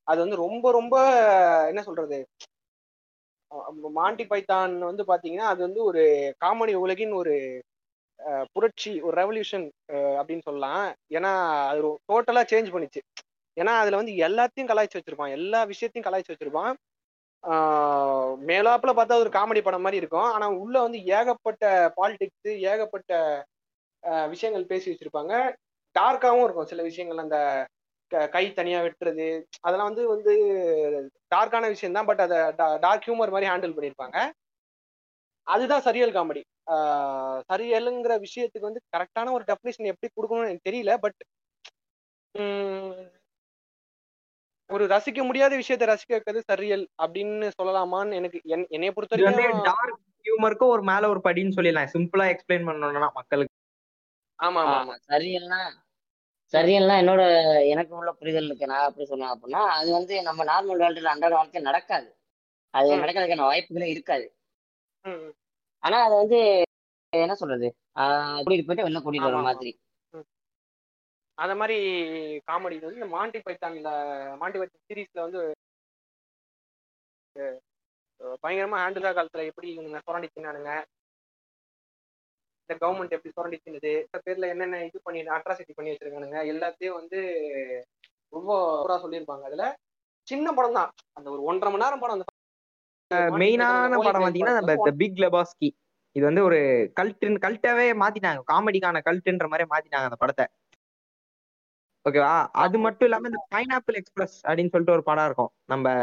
அது 0.06 0.18
வந்து 0.20 0.37
ரொம்ப 0.42 0.66
ரொம்ப 0.72 0.94
என்ன 1.70 1.80
சொல்றது 1.82 2.18
மாண்டி 3.98 4.24
பைத்தான் 4.30 4.72
வந்து 4.90 5.04
பாத்தீங்கன்னா 5.11 5.46
அது 5.52 5.61
வந்து 5.66 5.80
ஒரு 5.84 6.02
காமெடி 6.44 6.74
உலகின் 6.84 7.12
ஒரு 7.12 7.34
புரட்சி 8.54 8.92
ஒரு 9.06 9.14
ரெவல்யூஷன் 9.22 9.66
அப்படின்னு 10.18 10.46
சொல்லலாம். 10.48 10.84
ஏன்னா 11.16 11.32
அது 11.70 11.80
டோட்டலா 12.12 12.42
சேஞ்ச் 12.52 12.72
பண்ணிச்சு. 12.74 13.00
ஏன்னா 13.56 13.72
அதுல 13.82 14.00
வந்து 14.00 14.14
எல்லாத்தையும் 14.26 14.70
கலாய்ச்சி 14.72 14.98
வச்சிருப்பான். 14.98 15.34
எல்லா 15.38 15.61
விஷயத்தையும் 15.72 16.06
கலாய்ச்சி 16.08 16.32
வச்சிருப்பான். 16.34 16.72
மேலாப்பில் 17.44 18.46
மேலாப்புல 18.50 18.92
பார்த்தா 18.98 19.20
ஒரு 19.24 19.30
காமெடி 19.37 19.61
படம் 19.64 19.84
மாதிரி 19.84 20.00
இருக்கும். 20.02 20.28
ஆனா 20.34 20.46
உள்ள 20.62 20.76
வந்து 20.87 20.98
ஏகப்பட்ட 21.18 21.64
பாலிடிக்ஸ் 21.98 22.50
ஏகப்பட்ட 22.72 23.12
விஷயங்கள் 24.32 24.70
பேசி 24.72 24.87
வச்சிருப்பாங்க. 24.92 25.32
டார்க்காவும் 25.96 26.44
இருக்கும். 26.46 26.70
சில 26.72 26.82
விஷயங்கள் 26.82 27.24
அந்த 27.24 27.38
க- 28.11 28.27
தனியா 28.55 28.81
வெட்டுறது 28.81 29.27
அதெல்லாம் 29.61 29.88
வந்து 29.88 30.09
வந்து 30.09 30.33
டார்க்கான 31.35 31.66
விஷயம் 31.68 31.94
தான். 31.94 32.07
பட் 32.07 32.21
அதை 32.21 32.38
டார்க் 32.79 33.07
ஹியூமர் 33.07 33.33
மாதிரி 33.35 33.51
ஹேண்டில் 33.51 33.77
பண்ணியிருப்பாங்க 33.77 34.18
அதுதான் 35.47 35.81
சரியல் 35.81 36.12
காமெடி. 36.12 36.42
சரியலுங்கிற 37.53 38.12
விஷயத்துக்கு 38.25 38.66
வந்து 38.68 38.81
கரெக்டான 38.97 39.33
ஒரு 39.33 39.44
டெஃபினேஷன் 39.44 39.90
எப்படி 39.92 40.11
கொடுக்கணும்னு 40.16 40.49
எனக்கு 40.49 40.71
தெரியல. 40.71 40.97
பட் 40.97 41.21
ஒரு 44.71 44.85
ரசிக்க 44.87 45.25
முடியாத 45.25 45.57
விஷயத்தை 45.57 45.88
ரசிக்க 45.88 46.12
வைக்கிறது 46.14 46.42
சரியல் 46.47 46.85
அப்படின்னு 47.03 47.51
சொல்லலாமான்னு 47.62 48.14
எனக்கு 48.14 48.38
என்- 48.44 48.68
என்னைய 48.68 48.92
பொறுத்த 48.92 49.16
இது 49.16 49.25
வந்து 49.25 49.42
வரைக்கும் 49.42 49.68
டார்க் 49.71 50.01
ஹியூமருக்கும் 50.25 50.73
ஒரு 50.75 50.83
மேல 50.83 51.09
ஒரு 51.09 51.21
படின்னு 51.25 51.56
சொல்லிடலாம். 51.59 51.90
சிம்பிளா 51.94 52.27
எக்ஸ்பிளைன் 52.33 52.67
பண்ணணும்னா 52.69 53.09
மக்களுக்கு. 53.13 53.54
ஆமா 54.38 54.61
ஆமா 54.65 54.75
ஆமா. 54.81 54.96
சரியெல்லாம் 56.53 57.01
என்னோட 57.03 57.23
எனக்கு 57.69 57.92
உள்ள 57.96 58.11
புரிதலுக்கு 58.21 58.71
நான் 58.71 58.87
எப்படி 58.88 59.07
சொன்னேன் 59.07 59.33
அப்படின்னா 59.33 59.63
அது 59.79 59.88
வந்து 59.92 60.15
நம்ம 60.23 60.44
நார்மல் 60.44 60.81
வேர்ல்டுல 60.83 61.13
அன்றாட 61.13 61.35
வாழ்க்கை 61.35 61.63
நடக்காது. 61.63 62.09
அது. 62.75 62.88
நடக்கிறதுக்கான 63.03 63.49
வாய்ப்புகளே 63.51 63.88
இருக்காது. 63.94 64.27
ஆனா 65.83 65.99
அது 66.05 66.15
வந்து 66.15 66.38
என்ன 67.13 67.35
சொல்றது? 67.35 67.69
கூட்டிட்டு 68.38 68.67
போயிட்டு 68.69 68.87
வெளில 68.87 69.01
கூட்டிட்டு 69.03 69.29
வர. 69.29 69.42
மாதிரி. 69.49 69.73
அந்த 71.38 71.55
மாதிரி 71.55 71.77
காமெடி 72.49 72.77
வந்து 72.81 73.01
இந்த 73.01 73.09
மாண்டி 73.17 73.38
பைத்தான்ல 73.38 73.90
மாண்டி 74.40 74.59
பைத்தான் 74.59 74.87
சீரீஸ்ல 74.88 75.25
வந்து 75.27 75.40
பயங்கரமா 78.42 78.79
ஹேண்டிலா 78.83 79.11
காலத்துல 79.13 79.44
எப்படி 79.46 79.69
இவங்க 79.73 80.01
சுரண்டி 80.07 80.29
தின்னானுங்க. 80.31 80.73
இந்த 82.69 82.77
கவர்மெண்ட் 82.81 83.14
எப்படி 83.16 83.31
சுரண்டி 83.35 83.58
தின்னுது 83.58 83.90
இந்த 84.06 84.19
பேர்ல 84.25 84.48
என்னென்ன 84.52 84.81
இது 84.88 84.98
பண்ணி 85.04 85.21
அட்ராசிட்டி 85.37 85.75
பண்ணி 85.77 85.92
வச்சிருக்கானுங்க 85.92 86.40
எல்லாத்தையும் 86.52 86.98
வந்து 87.00 87.19
ரொம்ப 88.37 88.98
சொல்லியிருப்பாங்க. 89.04 89.44
அதுல 89.50 89.66
சின்ன 90.29 90.52
படம் 90.56 90.77
தான். 90.79 90.90
அந்த 91.19 91.29
ஒரு 91.35 91.42
ஒன்றரை 91.50 91.71
மணி 91.73 91.85
நேரம் 91.85 92.02
படம் 92.02 92.16
அந்த 92.16 92.27
மெயினான 93.42 94.00
படம் 94.06 94.25
பாத்தீங்கன்னா 94.25 94.58
நம்ம 94.58 94.96
பிக் 95.02 95.21
லெபாஸ்கி 95.25 95.69
இது 96.16 96.25
வந்து 96.29 96.42
ஒரு 96.48 96.58
கல்ட்டுன்னு 96.98 97.44
கல்ட்டாவே 97.46 97.87
மாத்திட்டாங்க. 98.02 98.42
காமெடிக்கான 98.52 99.02
கல்ட்டுன்ற 99.08 99.48
மாதிரி 99.52 99.66
மாத்திட்டாங்க 99.73 100.08
அந்த 100.10 100.19
படத்தை. 100.23 100.46
ஓகேவா 102.06 102.35
அது 102.64 102.77
மட்டும் 102.87 103.08
இல்லாம 103.08 103.29
இந்த 103.31 103.40
பைனாப்பிள் 103.54 103.98
எக்ஸ்பிரஸ் 104.00 104.37
அப்படின்னு 104.48 104.73
சொல்லிட்டு 104.75 104.96
ஒரு 104.98 105.04
படம் 105.08 105.29
இருக்கும். 105.29 105.52
நம்ம 105.73 105.94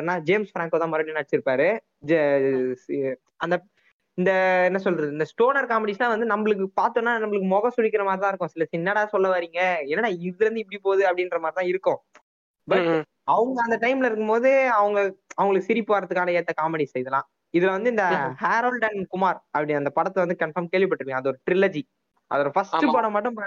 என்ன? 0.00 0.16
ஜேம்ஸ் 0.28 0.52
பிராங்கோ 0.56 0.80
தான் 0.82 0.92
மறுபடியும் 0.92 1.20
நடிச்சிருப்பாரு. 1.20 1.68
அந்த 3.44 3.56
இந்த 4.18 4.30
என்ன 4.68 4.78
சொல்றது 4.78 5.14
இந்த 5.14 5.26
ஸ்டோனர் 5.30 5.68
காமெடிஸ்லாம் 5.70 6.12
வந்து 6.14 6.26
நம்மளுக்கு 6.32 6.64
பார்த்தோம்னா 6.80 7.12
நம்மளுக்கு 7.22 7.48
முகம் 7.52 7.74
சுழிக்கிற 7.76 8.02
மாதிரி 8.04 8.22
தான் 8.24 8.32
இருக்கும். 8.32 8.52
சில 8.54 8.66
என்னடா 8.78 9.02
சொல்ல 9.14 9.28
வரீங்க 9.34 9.60
என்னடா 9.92 10.10
இதுல 10.26 10.44
இருந்து 10.46 10.62
இப்படி 10.64 10.80
போகுது 10.86 11.02
அப்படின்ற 11.10 11.38
மாதிரி 11.44 11.58
தான் 11.60 11.70
இருக்கும் 11.72 12.00
பட். 12.68 12.88
அவங்க 13.34 13.58
அந்த 13.64 13.76
டைம்ல 13.84 14.08
இருக்கும்போது 14.08 14.50
அவங்க 14.78 14.98
அவங்களுக்கு 15.38 15.68
சிரிப்பு 15.70 15.92
வரதுக்கான 15.96 16.34
ஏத்த 16.38 16.52
காமெடிஸ் 16.60 16.96
இதெல்லாம். 17.02 17.26
இதுல 17.54 17.70
வந்து 17.76 17.92
இந்த. 17.94 18.04
ஹேரோல்ட் 18.44 18.86
அண்ட் 18.88 19.04
குமார் 19.14 19.38
அப்படி 19.54 19.74
அந்த 19.80 19.90
படத்தை 19.98 20.20
வந்து 20.24 20.36
கன்ஃபார்ம் 20.42 20.70
கேள்விப்பட்டிருக்கீங்க. 20.74 21.22
அது 21.22 21.30
ஒரு 21.32 21.40
ட்ரிலஜி 21.48 21.82
அதோட 22.30 22.50
ஃபர்ஸ்ட். 22.54 22.76
படம் 22.98 23.14
மட்டும். 23.16 23.38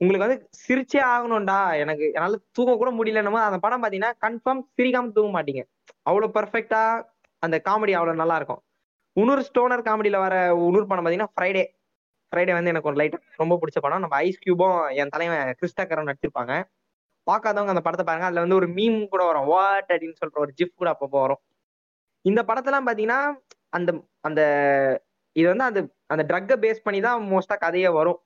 உங்களுக்கு 0.00 0.26
வந்து 0.26 0.38
சிரிச்சே 0.64 1.00
ஆகணும்டா. 1.14 1.58
எனக்கு 1.82 2.04
என்னால 2.16 2.38
தூங்க 2.58 2.74
கூட 2.82 2.90
முடியலன்னு 2.98 3.40
அந்த 3.48 3.60
படம் 3.66 3.82
பாத்தீங்கன்னா 3.84 4.12
கன்ஃபார்ம் 4.26 4.62
சிரிக்காம 4.76 5.12
தூங்க 5.18 5.32
மாட்டீங்க. 5.36 5.62
அவ்வளவு 6.08 6.34
பெர்ஃபெக்ட்டா 6.38 6.82
அந்த 7.42 7.56
காமெடி 7.68 7.94
அவ்வளவு 7.98 8.22
நல்லா 8.22 8.36
இருக்கும். 8.40 8.62
உணூர் 9.20 9.44
ஸ்டோனர் 9.48 9.86
காமெடியில 9.88 10.18
வர 10.24 10.34
உணூர் 10.66 10.88
படம் 10.90 11.04
பாத்தீங்கன்னா 11.06 11.32
ஃப்ரைடே 11.34 11.64
ஃப்ரைடே 12.32 12.52
வந்து 12.56 12.70
எனக்கு 12.72 12.88
ஒரு 12.88 12.98
லைட் 13.00 13.16
ரொம்ப 13.36 13.54
பிடிச்ச 13.60 13.78
படம். 13.80 14.02
நம்ம 14.04 14.16
ஐஸ் 14.26 14.42
கியூபும் 14.44 14.76
என் 15.00 15.08
தலைவன் 15.08 15.54
கிறிஸ்டாக்கரும் 15.60 16.08
நடிச்சிருப்பாங்க. 16.10 16.54
பார்க்காதவங்க 17.26 17.72
அந்த 17.74 17.82
படத்தை 17.86 18.04
பாருங்க. 18.06 18.26
அதுல 18.26 18.40
வந்து 18.40 18.54
ஒரு 18.54 18.66
மீம் 18.66 18.98
கூட 19.08 19.22
வரும். 19.24 19.46
வாட் 19.46 19.90
அப்படின்னு 19.92 20.20
சொல்ற 20.20 20.36
ஒரு 20.44 20.52
ஜிஃப் 20.56 20.78
கூட 20.80 20.90
அப்பப்போ 20.94 21.18
வரும். 21.20 21.40
இந்த 22.24 22.40
படத்தெல்லாம் 22.42 22.88
பாத்தீங்கன்னா 22.88 23.20
அந்த 23.68 23.90
அந்த 24.20 24.40
இது 25.36 25.46
வந்து 25.48 25.64
அந்த 25.64 25.80
அந்த 26.06 26.22
ட்ரக்கை 26.30 26.56
பேஸ் 26.64 26.84
பண்ணி 26.84 27.00
தான் 27.00 27.22
மோஸ்டா 27.32 27.56
கதையே 27.58 27.88
வரும். 27.88 28.18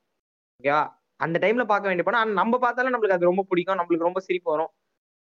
ஓகேவா 0.61 0.83
அந்த 1.21 1.37
டைம்ல 1.39 1.65
பார்க்க 1.65 1.91
வேண்டிய 1.91 2.05
படம். 2.07 2.21
ஆனா 2.21 2.33
நம்ம 2.33 2.59
பார்த்தாலும் 2.59 2.95
நம்மளுக்கு 2.95 3.19
அது 3.19 3.31
ரொம்ப 3.31 3.45
பிடிக்கும். 3.49 3.79
நம்மளுக்கு 3.79 4.09
ரொம்ப 4.09 4.21
சிரிப்பு 4.21 4.51
வரும். 4.51 4.73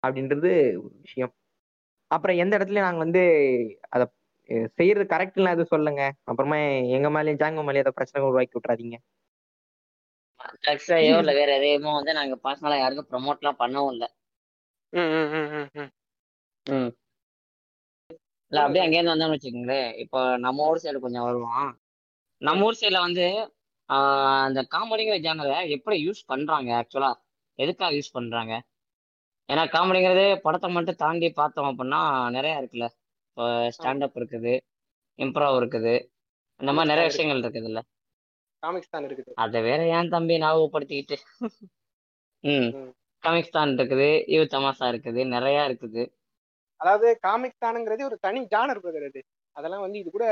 அப்படின்றது 0.03 0.51
ஒரு 0.85 0.95
விஷயம். 1.01 1.33
அப்புறம் 2.11 2.37
எந்த 2.37 2.59
இடத்துல 2.59 2.81
நாங்க 2.81 2.99
வந்து 2.99 3.23
அதை 3.89 4.05
செய்யறது 4.79 5.05
கரெக்ட்லாம் 5.07 5.55
எதுவும் 5.55 5.73
சொல்லுங்க 5.75 6.03
அப்புறமா 6.25 6.57
எங்க 6.97 7.09
மேலேயும் 7.11 7.41
ஜாங்க 7.43 7.63
மேலேயும் 7.63 7.87
அதை 7.87 7.93
பிரச்சனை 7.93 8.25
உருவாக்கி 8.25 8.57
விட்றாதீங்க 8.59 8.99
ட்ரக்ஸையோ 10.63 11.17
இல்ல 11.19 11.33
வேற 11.33 11.51
எதையுமோ 11.59 11.91
வந்து 11.93 12.13
நாங்க 12.13 12.37
பர்சனலா 12.45 12.79
யாருக்கும் 12.79 13.11
ப்ரமோட்லாம் 13.11 13.61
பண்ணவும் 13.61 13.93
இல்ல. 13.93 14.05
ம், 14.93 15.11
ம், 15.13 15.31
ம், 15.33 15.51
ம், 15.59 15.69
ம். 15.75 15.91
ம். 16.67 16.91
இல்ல 18.53 18.63
அப்படியே 18.63 18.85
அங்கேருந்து 18.85 19.13
வந்தோம்னு 19.13 19.37
வச்சுக்கோங்களேன் 19.37 19.89
இப்போ 19.95 20.21
நம்ம 20.37 20.67
ஊர் 20.69 20.83
சைடு 20.85 20.99
கொஞ்சம் 20.99 21.23
வருவோம். 21.23 21.69
நம்ம 22.43 22.65
ஊர் 22.65 22.81
சைடுல 22.81 23.01
வந்து 23.01 23.27
அந்த 24.47 24.61
காமெடிங்கிற 24.75 25.17
ஜானரை 25.21 25.57
எப்படி 25.69 25.97
யூஸ் 26.07 26.21
பண்றாங்க 26.27 26.71
ஆக்சுவலா 26.81 27.11
எதுக்காக 27.59 27.93
யூஸ் 27.95 28.13
பண்றாங்க? 28.13 28.53
ஏன்னா 29.49 29.65
காமெடிங்கிறது 29.75 30.27
படத்தை 30.41 30.69
மட்டும் 30.71 30.97
தாண்டி 30.97 31.29
பார்த்தோம் 31.33 31.69
அப்படின்னா 31.71 32.01
நிறைய 32.31 32.61
இருக்குல்ல. 32.61 32.87
ஸ்டாண்டப் 33.77 34.17
இருக்குது 34.21 34.55
இம்ப்ரோவ் 35.19 35.59
இருக்குது. 35.61 35.95
இந்த 36.61 36.73
மாதிரி 36.73 36.91
நிறைய 36.93 37.07
விஷயங்கள் 37.11 37.43
இருக்குதுல்ல. 37.45 37.81
காமிக்ஸ் 38.63 38.93
தான் 38.95 39.07
இருக்குது. 39.09 39.31
அதை 39.35 39.61
வேற 39.63 39.81
ஏன் 39.97 40.13
தம்பி 40.15 40.35
ஞாபகப்படுத்திக்கிட்டு? 40.43 41.17
ம். 42.45 42.69
காமிக்ஸ் 43.23 43.57
தான் 43.57 43.73
இருக்குது 43.79 44.09
யூ 44.35 44.43
தமாசா 44.55 44.87
இருக்குது 44.93 45.21
நிறைய 45.35 45.59
இருக்குது. 45.69 46.03
அதாவது 46.81 47.09
காமிக்ஸ் 47.27 47.65
தானுங்கிறது 47.65 48.03
ஒரு 48.05 48.17
தனி 48.21 48.41
ஜானர் 48.55 48.83
பிரதர் 48.85 49.09
அது. 49.09 49.21
அதெல்லாம் 49.57 49.85
வந்து 49.85 49.99
இது 49.99 50.11
கூட. 50.11 50.27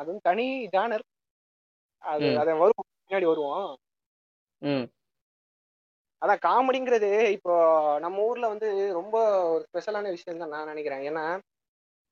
அது 0.00 0.08
வந்து 0.10 0.24
தனி 0.30 0.46
ஜானர் 0.76 1.04
அது. 2.04 2.28
அதை 2.42 2.52
வருவோம் 2.62 2.88
பின்னாடி 2.88 3.26
வருவோம். 3.32 3.70
ம். 4.62 4.84
அதான் 6.22 6.42
காமெடிங்கிறது 6.48 7.10
இப்போ 7.36 7.54
நம்ம 8.00 8.22
ஊர்ல 8.28 8.46
வந்து 8.48 8.68
ரொம்ப 8.92 9.16
ஒரு 9.54 9.64
ஸ்பெஷலான 9.68 10.10
விஷயம் 10.10 10.42
தான் 10.42 10.54
நான் 10.54 10.70
நினைக்கிறேன். 10.72 11.02
ஏன்னா 11.10 11.24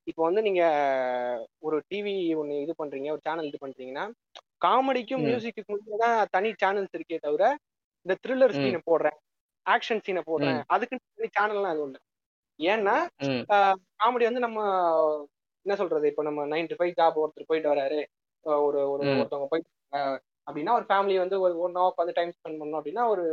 இப்போ 0.06 0.22
வந்து 0.26 0.42
நீங்க 0.42 0.62
ஒரு 1.62 1.76
டிவி 1.90 2.12
ஒன்று 2.34 2.54
இது 2.62 2.72
பண்றீங்க 2.78 3.10
ஒரு 3.10 3.22
சேனல் 3.26 3.48
இது 3.50 3.58
பண்றீங்கன்னா 3.62 4.04
காமெடிக்கும் 4.64 5.20
ம். 5.20 5.26
மியூசிக்கும் 5.28 6.00
தான் 6.02 6.16
தனி 6.34 6.50
சேனல்ஸ் 6.62 6.96
இருக்கே 6.96 7.18
தவிர 7.20 7.44
இந்த 8.06 8.14
த்ரில்லர். 8.22 8.56
சீனை 8.56 8.80
போடுறேன் 8.88 9.18
ஆக்ஷன் 9.66 10.02
சீனை 10.06 10.22
போடுறேன் 10.28 10.60
அதுக்கு 10.74 10.96
சேனல்லாம் 11.36 11.72
அது 11.72 11.84
ஒண்ணு 11.84 12.00
ஏன்னா 12.60 12.96
காமெடி 14.00 14.24
வந்து 14.28 14.44
நம்ம 14.46 14.60
என்ன 15.66 15.74
சொல்றது 15.80 16.06
இப்போ 16.10 16.22
நம்ம 16.28 16.46
நைன் 16.52 16.70
டு 16.70 16.78
ஃபைவ் 16.78 16.96
ஜாப் 16.98 17.20
ஒருத்தர் 17.22 17.48
போயிட்டு 17.50 17.72
வராரு 17.72 18.00
ஒரு 18.64 18.78
ஒரு. 18.92 19.02
ஒருத்தவங்க 19.12 19.48
போயிட்டு 19.52 19.70
அப்படின்னா 20.46 20.72
ஒரு 20.78 20.86
ஃபேமிலி 20.88 21.16
வந்து 21.22 21.36
ஒரு 21.44 21.54
ஒன் 21.64 21.76
ஹவர் 21.76 21.92
உட்காந்து 21.92 22.16
டைம் 22.16 22.32
ஸ்பெண்ட் 22.34 22.60
பண்ணணும் 22.60 22.78
அப்படின்னா 22.78 23.04
ஒரு 23.12 23.24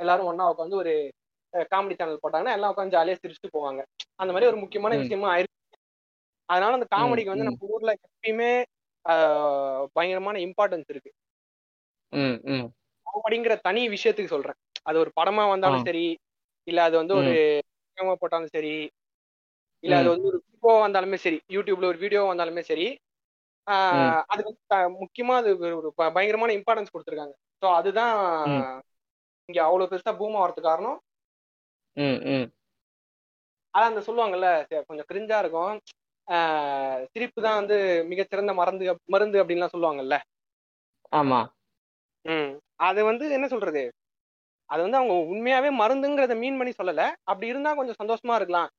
எல்லாரும் 0.00 0.28
ஒன்னா 0.30 0.44
உட்காந்து 0.52 0.76
ஒரு 0.82 0.92
காமெடி 1.72 1.96
சேனல் 1.96 2.22
போட்டாங்கன்னா 2.22 2.54
எல்லாம் 2.56 2.72
உட்காந்து 2.72 2.96
ஜாலியா 2.96 3.16
சிரிச்சுட்டு 3.18 3.54
போவாங்க 3.56 3.80
அந்த 4.20 4.30
மாதிரி 4.32 4.48
ஒரு 4.50 4.58
முக்கியமான. 4.62 4.98
விஷயமா 5.02 5.30
ஆயிருக்கு 5.32 5.50
அதனால 6.52 6.76
அந்த 6.78 6.88
காமெடிக்கு 6.94 7.32
வந்து. 7.32 7.48
நம்ம 7.48 7.68
ஊர்ல 7.74 7.92
எப்பயுமே 8.00 8.52
பயங்கரமான 9.96 10.36
இம்பார்ட்டன்ஸ் 10.46 10.90
இருக்கு. 10.90 11.10
காமெடிங்கிற 13.06 13.54
தனி 13.60 13.82
விஷயத்துக்கு 13.88 14.34
சொல்றேன். 14.34 14.58
அது 14.82 14.96
ஒரு 14.98 15.10
படமா 15.18 15.44
வந்தாலும். 15.48 15.84
சரி 15.88 16.06
இல்ல 16.66 16.80
அது 16.82 16.94
வந்து 16.96 17.14
ஒரு 17.20 17.32
போட்டாலும் 18.20 18.54
சரி 18.54 18.74
இல்ல 19.84 19.94
அது. 19.96 20.08
வந்து 20.12 20.28
ஒரு 20.30 20.38
வீடியோ 20.42 20.72
வந்தாலுமே 20.84 21.18
சரி 21.24 21.38
யூடியூப்ல 21.50 21.90
ஒரு 21.90 21.98
வீடியோ 21.98 22.22
வந்தாலுமே 22.30 22.62
சரி 22.64 22.86
அதுக்கு 24.30 24.50
வந்து 24.50 24.62
முக்கியமா 25.00 25.34
அது 25.40 25.50
ஒரு 25.80 25.88
பயங்கரமான 25.96 26.54
இம்பார்ட்டன்ஸ் 26.58 26.92
கொடுத்துருக்காங்க. 26.92 27.34
ஸோ 27.62 27.66
அதுதான். 27.78 28.14
இங்க 29.48 29.60
அவ்வளவு 29.64 29.90
பெருசா 29.92 30.12
பூம் 30.18 30.38
ஆகிறதுக்கு 30.38 30.68
காரணம். 30.68 30.98
அதான் 33.74 33.90
அந்த 33.90 34.02
சொல்லுவாங்கல்ல 34.06 34.48
கொஞ்சம் 34.88 35.08
கிரிஞ்சா 35.10 35.38
இருக்கும். 35.38 35.74
சிரிப்பு 37.14 37.42
தான் 37.42 37.54
வந்து 37.54 37.76
மிகச்சிறந்த 38.08 38.52
மருந்து 38.54 38.84
மருந்து 39.08 39.40
அப்படின்லாம் 39.42 39.74
சொல்லுவாங்கல்ல. 39.74 40.16
ஆமா. 41.12 41.40
ம். 42.24 42.52
அது 42.80 43.04
வந்து 43.04 43.24
என்ன 43.30 43.48
சொல்றது? 43.48 43.82
அது 44.70 44.82
வந்து 44.82 44.96
அவங்க 44.96 45.14
உண்மையாவே 45.32 45.70
மருந்துங்கிறத 45.78 46.34
மீன் 46.38 46.58
பண்ணி 46.58 46.72
சொல்லல. 46.78 47.02
அப்படி 47.22 47.46
இருந்தா 47.46 47.74
கொஞ்சம் 47.74 48.00
சந்தோஷமா 48.02 48.34
இருக்கலாம். 48.34 48.70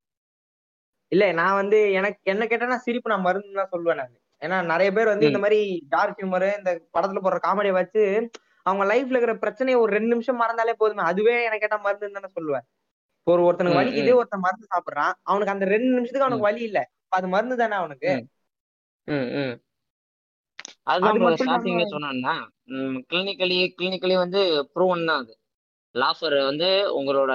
இல்ல 1.12 1.32
நான் 1.32 1.54
வந்து 1.54 1.92
எனக்கு 1.92 2.20
என்ன 2.24 2.44
கேட்டா 2.46 2.78
சிரிப்பு 2.78 3.10
நான் 3.10 3.22
மருந்து 3.22 3.60
தான் 3.60 3.72
சொல்லுவேன் 3.72 3.96
நான். 3.96 4.14
ஏன்னா 4.42 4.58
நிறைய 4.64 4.90
பேர் 4.92 5.06
வந்து 5.06 5.28
இந்த 5.28 5.40
மாதிரி 5.40 5.60
டார்க் 5.90 6.20
ஹியூமர் 6.20 6.48
இந்த 6.58 6.72
படத்துல 6.94 7.22
போடுற 7.22 7.38
காமெடியை 7.40 7.72
வச்சு 7.72 8.04
அவங்க 8.66 8.84
லைஃப்ல 8.86 9.16
இருக்கிற 9.16 9.36
பிரச்சனையை 9.38 9.80
ஒரு 9.80 9.92
ரெண்டு 9.94 10.12
நிமிஷம் 10.14 10.42
மறந்தாலே 10.42 10.74
போதுமே. 10.74 11.04
அதுவே 11.04 11.36
எனக்கு 11.44 11.64
கேட்டா 11.66 11.80
மருந்துன்னு 11.86 12.18
தானே 12.20 12.32
சொல்லுவேன். 12.36 12.66
ஒரு 13.28 13.42
ஒருத்தனுக்கு 13.44 13.80
வலிக்குது 13.80 14.12
ஒருத்தன் 14.20 14.40
மருந்து 14.40 14.68
சாப்பிடுறான். 14.74 15.14
அவனுக்கு 15.24 15.54
அந்த 15.56 15.66
ரெண்டு 15.66 15.92
நிமிஷத்துக்கு 15.96 16.28
அவனுக்கு 16.28 16.48
வலி 16.50 16.62
இல்ல. 16.62 16.80
அது 17.14 17.28
மருந்து 17.34 17.56
தானே 17.62 17.76
அவனுக்கு? 17.82 18.12
அதுதான் 20.92 21.20
ஸ்டார்டிங்ல 21.42 21.86
சொன்னேன்னா 21.92 22.34
கிளினிக்கலி 23.10 23.58
கிளினிக்கலி 23.78 24.16
வந்து 24.18 24.42
ப்ரூவன் 24.76 25.08
தான் 25.10 25.22
அது. 25.24 25.34
லாஃபர் 25.96 26.38
வந்து 26.46 26.70
உங்களோட 27.00 27.32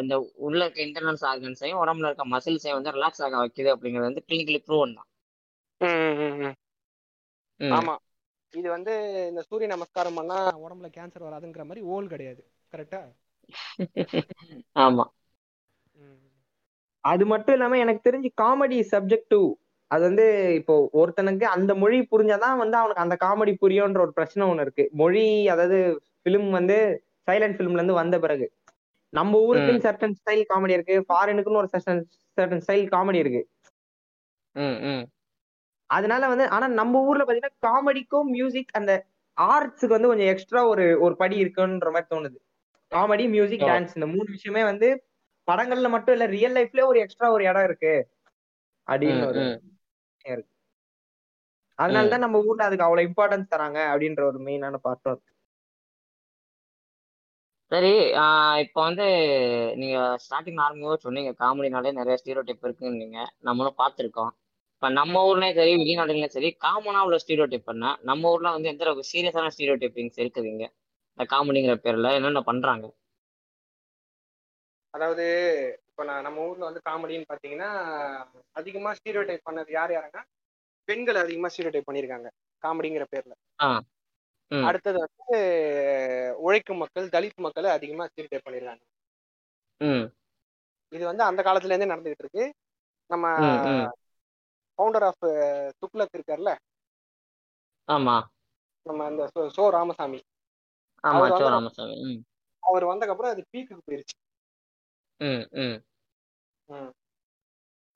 இந்த 0.00 0.14
உள்ள 0.46 0.60
இருக்க 0.64 0.80
இன்டர்னல்ஸ் 0.84 1.24
ஆர்கன்ஸையும் 1.30 1.80
உடம்புல 1.82 2.08
இருக்க 2.08 2.26
மசில்ஸையும் 2.34 2.78
வந்து 2.78 2.94
ரிலாக்ஸ் 2.96 3.24
ஆக 3.26 3.36
வைக்குது 3.42 3.70
அப்படிங்கிறது 3.74 4.10
வந்து 4.10 4.26
கிளினிக்கலி 4.28 4.60
ப்ரூவன் 4.66 4.96
தான். 4.98 5.08
ஆமா. 7.60 7.94
இது 8.52 8.68
வந்து 8.70 8.92
இந்த 9.30 9.40
சூரிய 9.48 9.68
நமஸ்காரம் 9.68 10.18
பண்ணா 10.18 10.36
உடம்புல 10.64 10.88
கேன்சர் 10.92 11.26
வராதுங்கிற 11.26 11.64
மாதிரி 11.66 11.82
ஓல் 11.94 12.12
கிடையாது. 12.12 12.42
கரெக்டா 12.72 13.00
ஆமா. 14.78 15.04
அது 17.08 17.24
மட்டும் 17.26 17.54
இல்லாம 17.56 17.78
எனக்கு 17.78 18.06
தெரிஞ்சு 18.08 18.30
காமெடி 18.42 18.78
சப்ஜெக்டிவ் 18.92 19.48
அது 19.90 20.02
வந்து 20.08 20.24
இப்போ 20.60 20.74
ஒருத்தனுக்கு 21.00 21.44
அந்த 21.56 21.72
மொழி 21.82 21.98
புரிஞ்சாதான் 22.12 22.58
வந்து 22.62 22.76
அவனுக்கு 22.80 23.04
அந்த 23.04 23.16
காமெடி 23.24 23.52
புரியும்ன்ற 23.62 24.00
ஒரு 24.06 24.12
பிரச்சனை 24.12 24.48
ஒண்ணு 24.50 24.64
இருக்கு. 24.66 24.84
மொழி 25.00 25.24
அதாவது 25.48 25.78
பிலிம் 26.26 26.50
வந்து 26.58 26.76
சைலண்ட் 27.28 27.56
பிலிம்ல 27.58 27.80
இருந்து 27.80 28.00
வந்த 28.00 28.16
பிறகு. 28.24 28.46
நம்ம 29.12 29.38
ஊருக்குன்னு 29.46 29.84
சர்டன் 29.86 30.16
ஸ்டைல் 30.18 30.44
காமெடி 30.50 30.76
இருக்கு. 30.78 30.96
ஃபாரினுக்குன்னு 31.08 31.62
ஒரு 31.62 31.70
சர்டன் 32.36 32.62
ஸ்டைல் 32.66 32.86
காமெடி 32.94 33.20
இருக்கு. 33.24 33.42
அதனால 35.90 36.22
வந்து 36.32 36.46
ஆனா 36.56 36.66
நம்ம 36.80 37.00
ஊர்ல 37.08 37.24
பாத்தீங்கன்னா 37.24 37.58
காமெடிக்கும் 37.66 38.28
மியூசிக் 38.36 38.72
அந்த 38.80 38.92
ஆர்ட்ஸுக்கு 39.36 39.96
வந்து 39.96 40.10
கொஞ்சம் 40.10 40.30
எக்ஸ்ட்ரா 40.32 40.60
ஒரு 40.72 40.84
ஒரு 41.04 41.14
படி 41.16 41.36
இருக்குன்ற 41.44 41.90
மாதிரி 41.94 42.10
தோணுது. 42.14 42.38
Comedy 42.92 43.24
music. 43.36 43.64
டான்ஸ் 43.70 43.94
இந்த 43.98 44.08
மூணு 44.14 44.28
விஷயமே 44.36 44.62
வந்து 44.70 44.88
படங்கள்ல 45.48 45.88
மட்டும் 45.88 46.14
இல்ல 46.14 46.26
ரியல் 46.32 46.56
லைஃப்ல 46.56 46.84
ஒரு 46.86 46.98
எக்ஸ்ட்ரா 46.98 47.28
ஒரு 47.30 47.44
இடம் 47.44 47.64
இருக்கு. 47.64 47.94
அப்படின்னு 48.88 49.24
ஒரு 49.26 49.42
ம். 49.42 49.58
அதனால 51.78 52.08
தான் 52.08 52.24
நம்ம 52.24 52.38
ஊர்ல 52.46 52.64
அதுக்கு 52.64 52.86
அவ்வளவு 52.86 53.08
இம்பார்ட்டன்ஸ் 53.08 53.52
தராங்க 53.52 53.78
அப்படின்ற 53.90 54.22
ஒரு 54.24 54.38
மெயினான 54.46 54.78
பார்ட்டும் 54.84 55.12
இருக்கு 55.12 55.32
சரி 57.72 57.92
இப்போ 58.62 58.80
வந்து 58.84 59.06
நீங்க 59.76 59.96
ஸ்டார்டிங் 60.24 60.60
ஆரம்பிக்கும் 60.60 61.02
சொன்னீங்க 61.02 61.30
காமெடினாலே 61.40 61.90
நிறைய 61.92 62.14
ஸ்டீரியோ 62.20 62.44
டைப் 62.44 62.66
இருக்குன்னீங்க. 62.66 63.18
நம்மளும் 63.40 63.78
பார்த்துருக்கோம். 63.78 64.30
இப்ப 64.74 64.88
நம்ம 64.90 65.22
ஊர்லயும் 65.28 65.56
சரி 65.56 65.72
வெளிநாடுலயும் 65.82 66.34
சரி 66.36 66.50
காமனா 66.64 67.00
உள்ள 67.06 67.18
ஸ்டீரியோ 67.22 67.46
டைப்னா 67.52 67.90
நம்ம 68.02 68.30
ஊர்ல 68.30 68.54
வந்து 68.56 68.68
எந்த 68.68 68.84
அளவுக்கு 68.84 69.10
சீரியஸான 69.12 69.50
ஸ்டீரியோ 69.54 69.76
டைப்பிங்ஸ் 69.82 70.20
இருக்குதுங்க? 70.22 70.64
இந்த 71.18 71.24
காமெடிங்கிற 71.32 71.76
பேர்ல 71.84 72.14
என்னென்ன 72.18 72.42
பண்றாங்க? 72.42 72.86
அதாவது 74.90 75.24
இப்போ 75.88 76.04
நான் 76.04 76.22
நம்ம 76.22 76.40
ஊர்ல 76.40 76.64
வந்து 76.64 76.80
காமெடின்னு 76.84 77.24
பாத்தீங்கன்னா 77.28 77.68
அதிகமா 78.52 78.92
ஸ்டீரியோ 78.92 79.24
டைப் 79.24 79.48
பண்ணது 79.50 79.70
யார் 79.70 79.90
யாருன்னா 79.90 80.22
பெண்கள் 80.84 81.14
அதிகமா 81.14 81.48
ஸ்டீரியோ 81.48 81.70
டைப் 81.70 81.90
பண்ணியிருக்காங்க 81.90 82.28
காமெடிங்கிற 82.62 83.04
பேர்ல. 83.10 83.32
அடுத்தது 84.66 84.98
வந்து 84.98 85.38
உழைக்கும் 86.38 86.76
மக்கள் 86.76 87.08
தலித் 87.08 87.36
மக்களை 87.36 87.70
அதிகமா 87.70 88.04
ஸ்டீரியோ 88.04 88.26
டைப் 88.28 88.48
பண்ணியிருக்காங்க 88.48 88.84
இது 90.92 91.04
வந்து 91.04 91.22
அந்த 91.22 91.42
காலத்துல 91.42 91.72
இருந்தே 91.72 91.94
நடந்துகிட்டு 91.94 92.14
இருக்கு. 92.18 92.54
நம்ம 93.10 93.26
ஃபவுண்டர் 94.78 95.04
ஆஃப் 95.04 95.24
துக்ளக் 95.80 96.16
இருக்கார்ல? 96.16 96.50
ஆமா. 97.88 98.16
நம்ம 98.82 99.04
அந்த 99.04 99.30
சோ- 99.34 99.68
ராமசாமி. 99.68 100.18
ஆமா 100.18 100.20
அவர் 101.02 101.30
ராமசாமி 101.48 101.94
அவர் 102.62 102.84
வந்ததுக்கப்புறம் 102.84 103.32
அது 103.32 103.44
பீக்குக்கு 103.52 103.78
போயிருச்சு. 103.90 104.16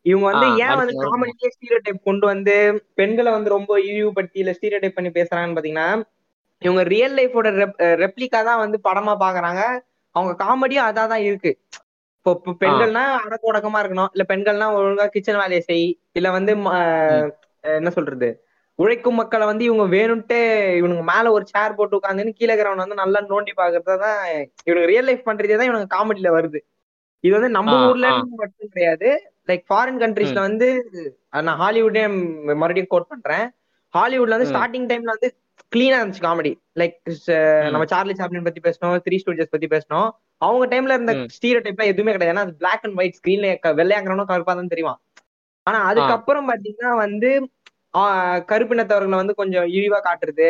இவங்க 0.06 0.26
வந்து 0.30 0.46
ஏன் 0.64 0.78
வந்து. 0.80 0.94
காமெடியே 1.04 1.48
ஸ்டீரியோ 1.54 1.78
டைப் 1.84 2.08
கொண்டு 2.08 2.24
வந்து 2.30 2.54
பெண்களை 3.00 3.30
வந்து 3.36 3.50
ரொம்ப 3.56 3.72
இழிவுபடுத்தி 3.88 4.38
இல்ல 4.42 4.54
ஸ்டீரியோ 4.56 4.80
டைப் 4.82 4.98
பண்ணி 4.98 5.12
பேசுறாங்கன்னு 5.18 5.58
பாத்தீங்கன்னா 5.58 5.88
இவங்க 6.62 6.82
ரியல் 6.90 7.16
லைஃபோட 7.18 7.48
ரெப்ளிகா 8.02 8.40
தான் 8.48 8.62
வந்து 8.62 8.78
படமா 8.84 9.14
பாக்குறாங்க. 9.22 9.62
அவங்க 10.14 10.32
காமெடியும் 10.42 10.86
அதான் 10.88 11.12
தான் 11.12 11.24
இருக்கு. 11.28 11.52
இப்போ 12.18 12.32
பெண்கள்னா 12.62 13.02
அடக்க 13.22 13.50
உடக்கமா 13.50 13.78
இருக்கணும். 13.82 14.10
இல்ல 14.14 14.24
பெண்கள்னா 14.28 14.66
ஒழுங்கா 14.76 15.06
கிச்சன் 15.14 15.40
வேலையை 15.42 15.62
செய். 15.62 15.86
இல்ல 16.12 16.28
வந்து. 16.36 16.52
என்ன 17.64 17.90
சொல்றது? 17.96 18.28
உழைக்கும் 18.78 19.18
மக்களை 19.20 19.44
வந்து 19.48 19.64
இவங்க 19.64 19.84
வேணும்ட்டு 19.94 20.36
இவனுங்க 20.78 21.02
மேல 21.10 21.32
ஒரு 21.32 21.44
சேர் 21.50 21.76
போட்டு 21.78 21.98
உட்காந்துன்னு 21.98 22.36
கீழே 22.38 22.50
இருக்கிறவன் 22.50 22.84
வந்து 22.84 23.00
நல்லா 23.02 23.20
நோண்டி 23.28 23.52
பாக்குறதுதான் 23.56 24.20
இவனுக்கு 24.62 24.90
ரியல் 24.92 25.08
லைஃப் 25.08 25.26
பண்றதே 25.28 25.56
தான் 25.56 25.68
இவனுக்கு 25.70 25.94
காமெடியில 25.96 26.30
வருது. 26.36 26.60
இது 27.24 27.32
வந்து 27.34 27.50
நம்ம 27.50 27.72
ஊர்ல. 27.88 28.06
மட்டும் 28.40 28.70
கிடையாது. 28.72 29.08
லைக் 29.48 29.64
ஃபாரின் 29.68 30.00
கண்ட்ரீஸ்ல 30.02 30.40
வந்து 30.40 30.68
நான் 31.42 31.60
ஹாலிவுட்டே 31.60 32.02
மறுபடியும் 32.54 32.90
கோட் 32.90 33.08
பண்றேன். 33.08 33.46
ஹாலிவுட்ல 33.94 34.36
வந்து. 34.36 34.50
ஸ்டார்டிங் 34.50 34.88
டைம்ல 34.90 35.14
வந்து 35.14 35.28
கிளீனா 35.72 35.98
இருந்துச்சு 35.98 36.24
காமெடி 36.24 36.50
லைக் 36.80 36.96
நம்ம 37.70 37.84
சார்லி 37.84 38.14
சாப்ளின் 38.14 38.44
பத்தி 38.44 38.60
பேசணும் 38.60 39.02
த்ரீ 39.06 39.16
ஸ்டூடியோஸ் 39.22 39.50
பத்தி 39.50 39.66
பேசணும் 39.66 40.08
அவங்க 40.42 40.64
டைம்ல 40.66 40.94
இருந்த 40.96 41.12
ம். 41.14 41.26
ஸ்டீரியோ 41.34 41.60
டைப்லாம் 41.64 41.92
எதுவுமே 41.92 42.12
கிடையாது. 42.12 42.34
ஏன்னா 42.34 42.44
அது 42.46 42.54
பிளாக் 42.54 42.84
அண்ட் 42.84 42.98
ஒயிட் 42.98 43.18
ஸ்கிரீன்ல 43.18 43.48
வெள்ளையாங்கிறவனும் 43.80 44.30
கருப்பா 44.32 44.54
தான் 44.54 44.72
தெரியும்? 44.74 44.98
ஆனா 45.66 45.78
அதுக்கப்புறம் 45.84 46.48
பாத்தீங்கன்னா 46.50 46.92
வந்து 46.96 47.30
ஆஹ் 47.94 48.40
கருப்பினத்தவர்களை 48.50 49.16
வந்து 49.16 49.34
கொஞ்சம் 49.34 49.66
இழிவா 49.70 49.98
காட்டுறது 50.00 50.46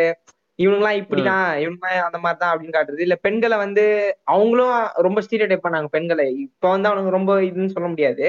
இவனுங்களாம் 0.58 0.98
இப்படிதான் 1.00 1.44
இவனுங்க 1.62 1.88
அந்த 2.06 2.18
மாதிரி 2.18 2.38
தான் 2.40 2.52
அப்படின்னு 2.52 2.76
காட்டுறது. 2.76 3.04
இல்ல 3.06 3.16
பெண்களை 3.26 3.56
வந்து 3.64 3.84
அவங்களும் 4.32 4.74
ரொம்ப 5.06 5.20
ஸ்டீரியோ 5.24 5.48
டைப் 5.50 5.66
பண்ணாங்க 5.66 5.90
பெண்களை. 5.96 6.26
இப்ப 6.46 6.64
வந்து 6.70 6.88
அவனுங்க 6.90 7.12
ரொம்ப 7.18 7.34
இதுன்னு 7.48 7.74
சொல்ல 7.76 7.88
முடியாது. 7.88 8.26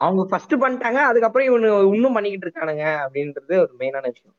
அவங்க 0.00 0.22
ஃபர்ஸ்ட் 0.30 0.54
பண்ணிட்டாங்க 0.62 1.00
அதுக்கப்புறம் 1.10 1.48
இவனு 1.50 1.68
இன்னும் 1.94 2.16
பண்ணிக்கிட்டு 2.16 2.46
இருக்கானுங்க 2.48 2.84
அப்படின்றது 3.04 3.54
ஒரு 3.64 3.72
மெயினான 3.80 4.06
விஷயம். 4.12 4.36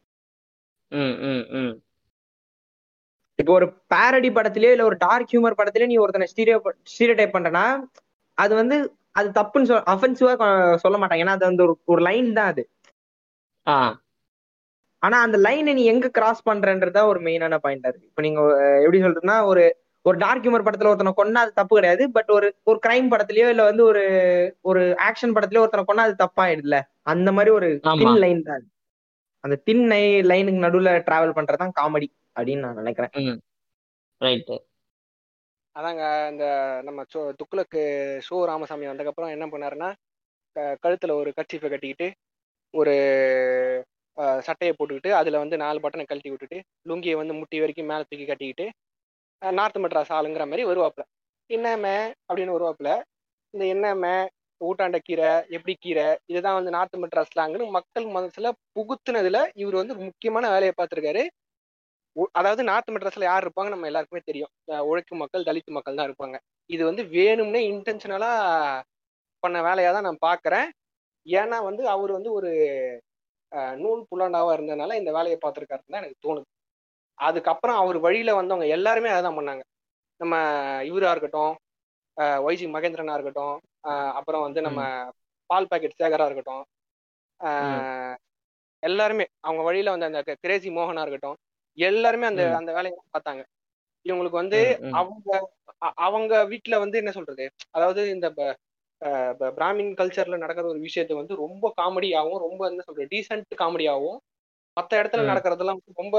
இப்போ 3.40 3.52
ஒரு 3.54 3.68
பேரடி 3.94 4.30
படத்திலயோ 4.36 4.74
இல்ல 4.74 4.84
ஒரு 4.90 4.98
டார்க் 5.02 5.32
ஹியூமர் 5.32 5.58
படத்திலயோ 5.60 5.90
நீ 5.92 5.98
ஒருத்தனை 6.04 6.28
ஸ்டீரியோ 6.32 6.58
ஸ்டீரியோ 6.92 7.16
டைப் 7.20 7.36
பண்றனா 7.36 7.66
அது 8.38 8.54
வந்து 8.56 8.78
அது 9.16 9.28
தப்புன்னு 9.38 9.70
சொல் 9.70 9.86
அஃபென்சிவா 9.94 10.32
சொல்ல 10.84 10.98
மாட்டாங்க. 10.98 11.24
ஏன்னா 11.24 11.36
அது 11.38 11.50
வந்து 11.50 11.66
ஒரு 11.68 11.76
ஒரு 11.94 12.02
லைன் 12.08 12.30
தான் 12.34 12.52
அது. 12.54 12.64
ஆனா 15.04 15.18
அந்த 15.22 15.38
லைனை 15.46 15.74
நீ 15.74 15.84
எங்க 15.86 16.08
கிராஸ் 16.10 16.46
பண்றன்றதா 16.48 17.02
ஒரு 17.06 17.20
மெயினான 17.20 17.58
பாயிண்டா 17.64 17.90
இருக்கு. 17.90 18.10
இப்போ 18.10 18.22
நீங்க 18.22 18.40
எப்படி 18.84 19.00
சொல்றதுன்னா 19.04 19.38
ஒரு 19.46 19.64
ஒரு 20.06 20.18
டார்க் 20.18 20.44
ஹியூமர் 20.46 20.66
படத்துல 20.66 20.90
ஒருத்தனை 20.90 21.14
கொன்னா 21.14 21.42
அது 21.44 21.52
தப்பு 21.54 21.74
கிடையாது. 21.78 22.04
பட் 22.12 22.30
ஒரு 22.30 22.48
ஒரு 22.64 22.78
கிரைம் 22.84 23.08
படத்துலயோ 23.12 23.48
இல்ல 23.50 23.64
வந்து 23.64 23.84
ஒரு 23.86 24.04
ஒரு 24.66 24.82
ஆக்ஷன் 25.08 25.36
படத்துலயோ 25.36 25.64
ஒருத்தனை 25.64 25.86
கொன்னா 25.86 26.06
அது 26.08 26.16
தப்பாயிடுதுல 26.24 26.80
அந்த 27.08 27.30
மாதிரி 27.32 27.52
ஒரு. 27.52 27.70
தின் 27.96 28.20
லைன் 28.24 28.42
தான். 28.44 28.64
அந்த 29.44 29.56
தின் 29.68 29.84
லைனுக்கு 30.30 30.66
நடுவுல 30.66 30.92
டிராவல் 31.08 31.38
பண்றதுதான் 31.38 31.76
காமெடி 31.80 32.08
அப்படின்னு 32.36 32.66
நான் 32.66 32.82
நினைக்கிறேன். 32.82 33.12
ம். 33.24 33.40
ரைட்டு 34.22 34.56
அதாங்க 35.76 36.04
இந்த 36.32 36.46
நம்ம 36.84 37.04
சோ 37.14 37.22
துக்ளக்கு 37.40 37.82
ஷோ 38.28 38.38
ராமசாமி 38.46 38.86
வந்ததுக்கப்புறம் 38.88 39.34
என்ன 39.34 39.46
பண்ணாருன்னா 39.46 39.90
கழுத்துல 40.84 41.16
ஒரு 41.22 41.30
கர்ச்சீஃபை 41.38 41.70
கட்டிக்கிட்டு 41.70 42.08
ஒரு 42.74 42.94
சட்டையை 44.48 44.74
போட்டுக்கிட்டு 44.76 45.12
அதில் 45.20 45.42
வந்து 45.44 45.56
நாலு 45.64 45.80
பட்டனை 45.84 46.06
கழட்டி 46.06 46.30
விட்டுட்டு 46.34 46.58
லுங்கியை 46.90 47.16
வந்து 47.22 47.34
முட்டி 47.40 47.58
வரைக்கும் 47.64 47.90
மேலே 47.92 48.06
தூக்கி 48.10 48.26
கட்டிக்கிட்டு 48.28 48.68
நார்த் 49.42 49.80
மெட்ராஸ் 49.84 50.14
ஆளுங்கிற 50.18 50.44
மாதிரி 50.52 50.64
வருவாப்புல. 50.70 51.04
என்னமே 51.50 51.98
அப்படின்னு 52.30 52.56
வருவாப்புல 52.58 52.92
இந்த 53.54 53.66
என்னமே 53.74 54.16
ஊட்டாண்ட 54.62 54.98
கீரை 55.08 55.30
எப்படி 55.56 55.74
கீரை 55.76 56.06
இதுதான் 56.32 56.58
வந்து 56.60 56.74
நார்த் 56.76 56.98
மெட்ராஸ் 57.04 57.32
ஸ்லாங்னு 57.34 57.66
மக்கள் 57.78 58.06
மனசுல 58.18 58.50
புகுத்துனதுல 58.78 59.40
இவர் 59.62 59.78
வந்து 59.82 59.96
முக்கியமான 60.06 60.50
வேலையை 60.56 60.74
பார்த்துருக்காரு. 60.78 61.24
அதாவது 62.40 62.62
நார்த் 62.70 62.92
மெட்ராஸ்ல 62.96 63.28
யார் 63.28 63.46
இருப்பாங்க 63.46 63.72
நம்ம 63.74 63.88
எல்லாருக்குமே 63.92 64.22
தெரியும். 64.30 64.52
உழைக்கும் 64.90 65.22
மக்கள் 65.24 65.48
தலித்து 65.50 65.72
மக்கள் 65.78 65.98
தான் 66.00 66.08
இருப்பாங்க. 66.10 66.38
இது 66.70 66.84
வந்து 66.90 67.04
வேணும்னே 67.18 67.62
இன்டென்ஷனலா 67.72 68.32
பண்ண 69.44 69.58
வேலையா 69.68 69.92
தான் 69.98 70.08
நான் 70.10 70.26
பார்க்குறேன். 70.28 70.68
ஏன்னா 71.28 71.58
வந்து 71.70 71.84
அவர் 71.96 72.12
வந்து 72.18 72.32
ஒரு 72.40 72.52
நூல் 73.78 74.02
புல்லாண்டாவா 74.10 74.52
இருந்ததுனால 74.56 74.96
இந்த 74.96 75.12
வேலையை 75.12 75.38
பார்த்துருக்காருன்னு 75.40 75.94
தான் 75.94 76.02
எனக்கு 76.02 76.24
தோணுது. 76.26 76.48
அதுக்கப்புறம் 77.20 77.78
அவர் 77.78 77.98
வழியில 78.00 78.32
வந்தவங்க 78.36 78.68
எல்லாருமே 78.68 79.10
அதான் 79.12 79.38
பண்ணாங்க. 79.40 79.64
நம்ம 80.22 80.36
இவரா 80.90 81.12
இருக்கட்டும் 81.14 81.54
ஒய்ஜி 82.48 82.66
மகேந்திரனா 82.74 83.16
இருக்கட்டும் 83.18 83.56
அப்புறம் 84.18 84.46
வந்து 84.46 84.60
நம்ம 84.62 84.82
பால் 85.50 85.70
பாக்கெட் 85.72 86.00
சேகரா 86.02 86.28
இருக்கட்டும் 86.28 86.64
எல்லாருமே 88.84 89.26
அவங்க 89.42 89.62
வழியில 89.64 89.94
வந்த 89.94 90.10
அந்த 90.12 90.22
கிரேசி 90.44 90.70
மோகனா 90.70 91.04
இருக்கட்டும் 91.06 91.38
எல்லாருமே 91.78 92.26
அந்த. 92.28 92.44
அந்த 92.60 92.72
வேலையை 92.74 92.96
பார்த்தாங்க. 93.16 93.42
இவங்களுக்கு 94.06 94.42
வந்து. 94.42 94.60
அவங்க 95.00 95.30
அவங்க 96.04 96.34
வீட்ல 96.52 96.76
வந்து 96.84 97.00
என்ன 97.02 97.12
சொல்றது? 97.12 97.46
அதாவது 97.72 98.02
இந்த 98.16 98.28
பிராமின் 99.58 99.92
கல்ச்சர்ல 99.94 100.38
நடக்கிற 100.38 100.66
ஒரு 100.68 100.80
விஷயத்த 100.80 101.14
வந்து 101.14 101.34
ரொம்ப 101.44 101.74
காமெடியாவும் 101.82 102.40
ரொம்ப 102.46 102.62
என்ன 102.70 102.84
சொல்றது 102.86 103.12
டீசென்ட் 103.12 103.60
காமெடியாவும் 103.62 104.20
மத்த 104.78 104.94
இடத்துல. 105.02 105.26
நடக்கிறதெல்லாம் 105.32 105.82
ரொம்ப 105.94 106.16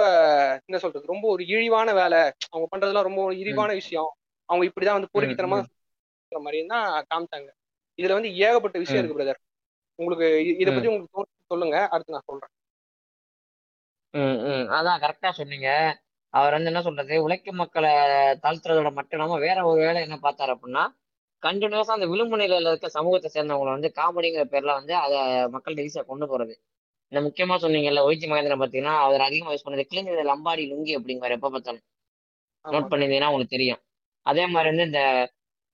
என்ன 0.68 0.78
சொல்றது 0.78 1.12
ரொம்ப 1.12 1.24
ஒரு 1.28 1.42
இழிவான 1.46 1.88
வேலை. 1.92 2.20
அவங்க 2.52 2.66
பண்றதெல்லாம் 2.72 3.08
ரொம்ப 3.08 3.20
ஒரு 3.22 3.34
இழிவான 3.38 3.70
விஷயம். 3.72 4.10
அவங்க 4.48 4.64
இப்படிதான் 4.70 4.98
வந்து 4.98 5.14
பொறுக்கித்தனமா 5.14 5.58
மாதிரியும் 6.32 6.72
தான் 6.74 6.86
காமிச்சாங்க. 7.10 7.50
இதுல 7.98 8.16
வந்து 8.18 8.30
ஏகப்பட்ட 8.46 8.76
விஷயம். 8.78 9.00
இருக்கு 9.00 9.18
பிரதர் 9.18 9.40
உங்களுக்கு 9.98 10.26
இத 10.62 10.68
பத்தி 10.70 10.88
உங்களுக்கு 10.92 11.22
சொல்லுங்க. 11.52 11.76
அடுத்து 11.92 12.14
நான் 12.16 12.28
சொல்றேன். 12.30 12.52
அதான் 14.76 15.00
கரெக்டா 15.04 15.30
சொன்னீங்க. 15.38 15.68
அவர் 16.34 16.54
வந்து 16.56 16.70
என்ன 16.72 16.82
சொல்றது 16.82 17.14
உழைக்கும் 17.24 17.60
மக்களை 17.62 17.92
தாழ்த்துறதோட 18.44 18.90
மட்டும் 18.98 19.16
இல்லாம 19.18 19.38
வேற 19.46 19.58
ஒரு 19.70 19.80
வேலை 19.86 20.00
என்ன 20.06 20.16
பார்த்தாரு 20.22 20.54
அப்படின்னா 20.56 20.84
கண்டினியூஸா 21.46 21.92
அந்த 21.94 22.06
விளிம்பு 22.06 22.36
நிலையில 22.36 22.70
இருக்க 22.70 22.88
சமூகத்தை 22.94 23.28
சேர்ந்தவங்களை 23.32 23.72
வந்து 23.72 23.90
காமெடிங்கிற 23.98 24.44
பேர்ல 24.52 24.72
வந்து 24.78 24.94
அதை 25.00 25.18
மக்கள்கிட்ட 25.54 25.86
ஈஸியா 25.88 26.04
கொண்டு 26.06 26.26
போறது. 26.26 26.54
இந்த 27.12 27.20
முக்கியமா 27.26 27.56
சொன்னீங்கல்ல 27.64 28.02
ஒய்ஜி 28.08 28.26
மகேந்திரன் 28.26 28.62
பாத்தீங்கன்னா 28.62 28.94
அவர் 29.04 29.26
அதிகமா 29.26 29.52
யூஸ் 29.52 29.66
பண்ணது 29.66 29.84
கிளீன் 29.90 30.10
லம்பாடி 30.30 30.64
லுங்கி 30.70 30.92
அப்படிங்கிற 30.98 31.36
எப்ப 31.38 31.50
பார்த்தாலும். 31.50 31.84
நோட் 32.64 32.90
பண்ணியிருந்தீங்கன்னா 32.92 33.30
உங்களுக்கு 33.30 33.56
தெரியும். 33.56 33.80
அதே 34.26 34.44
மாதிரி 34.54 34.70
வந்து 34.72 34.88
இந்த 34.90 35.02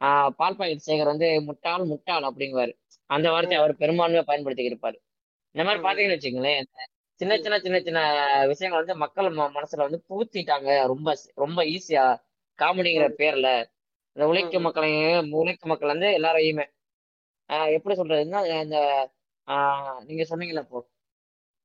ஆஹ், 0.01 0.31
பால் 0.39 0.57
பாக்கெட் 0.59 0.87
சேகர் 0.87 1.11
வந்து 1.11 1.27
முட்டாள் 1.49 1.85
முட்டாள் 1.91 2.25
அப்படிங்குவாரு. 2.29 2.73
அந்த 3.11 3.27
வார்த்தையை 3.31 3.59
அவர் 3.61 3.75
பெரும்பான்மையா 3.83 4.23
பயன்படுத்தி 4.23 4.65
இருப்பாரு 4.71 4.97
இந்த 5.55 5.63
மாதிரி. 5.65 5.81
பாத்தீங்கன்னு 5.87 6.17
வச்சுங்களேன் 6.17 6.59
இந்த 6.61 6.81
சின்ன 7.21 7.35
சின்ன 7.45 7.57
சின்ன 7.61 7.79
சின்ன 7.81 8.01
விஷயங்கள் 8.51 8.81
வந்து 8.81 8.95
மக்கள் 8.97 9.29
மனசுல 9.57 9.85
வந்து 9.87 10.01
புகுத்திட்டாங்க. 10.09 10.71
ரொம்ப 10.93 11.09
ரொம்ப 11.37 11.61
ஈஸியா 11.75 12.05
காமெடிங்கிற. 12.59 13.07
பேர்ல. 13.21 13.49
இந்த 14.17 14.25
உழைக்கும். 14.31 14.65
மக்களையும் 14.67 15.31
உழைக்கும் 15.41 15.71
மக்கள் 15.73 15.93
வந்து 15.93 16.09
எல்லாரையுமே. 16.19 16.65
எப்படி 17.77 17.95
சொல்றதுன்னா 18.01 18.41
இந்த 18.63 18.79
நீங்க 20.09 20.25
சொன்னீங்கல்ல 20.31 20.63
இப்போ 20.67 20.81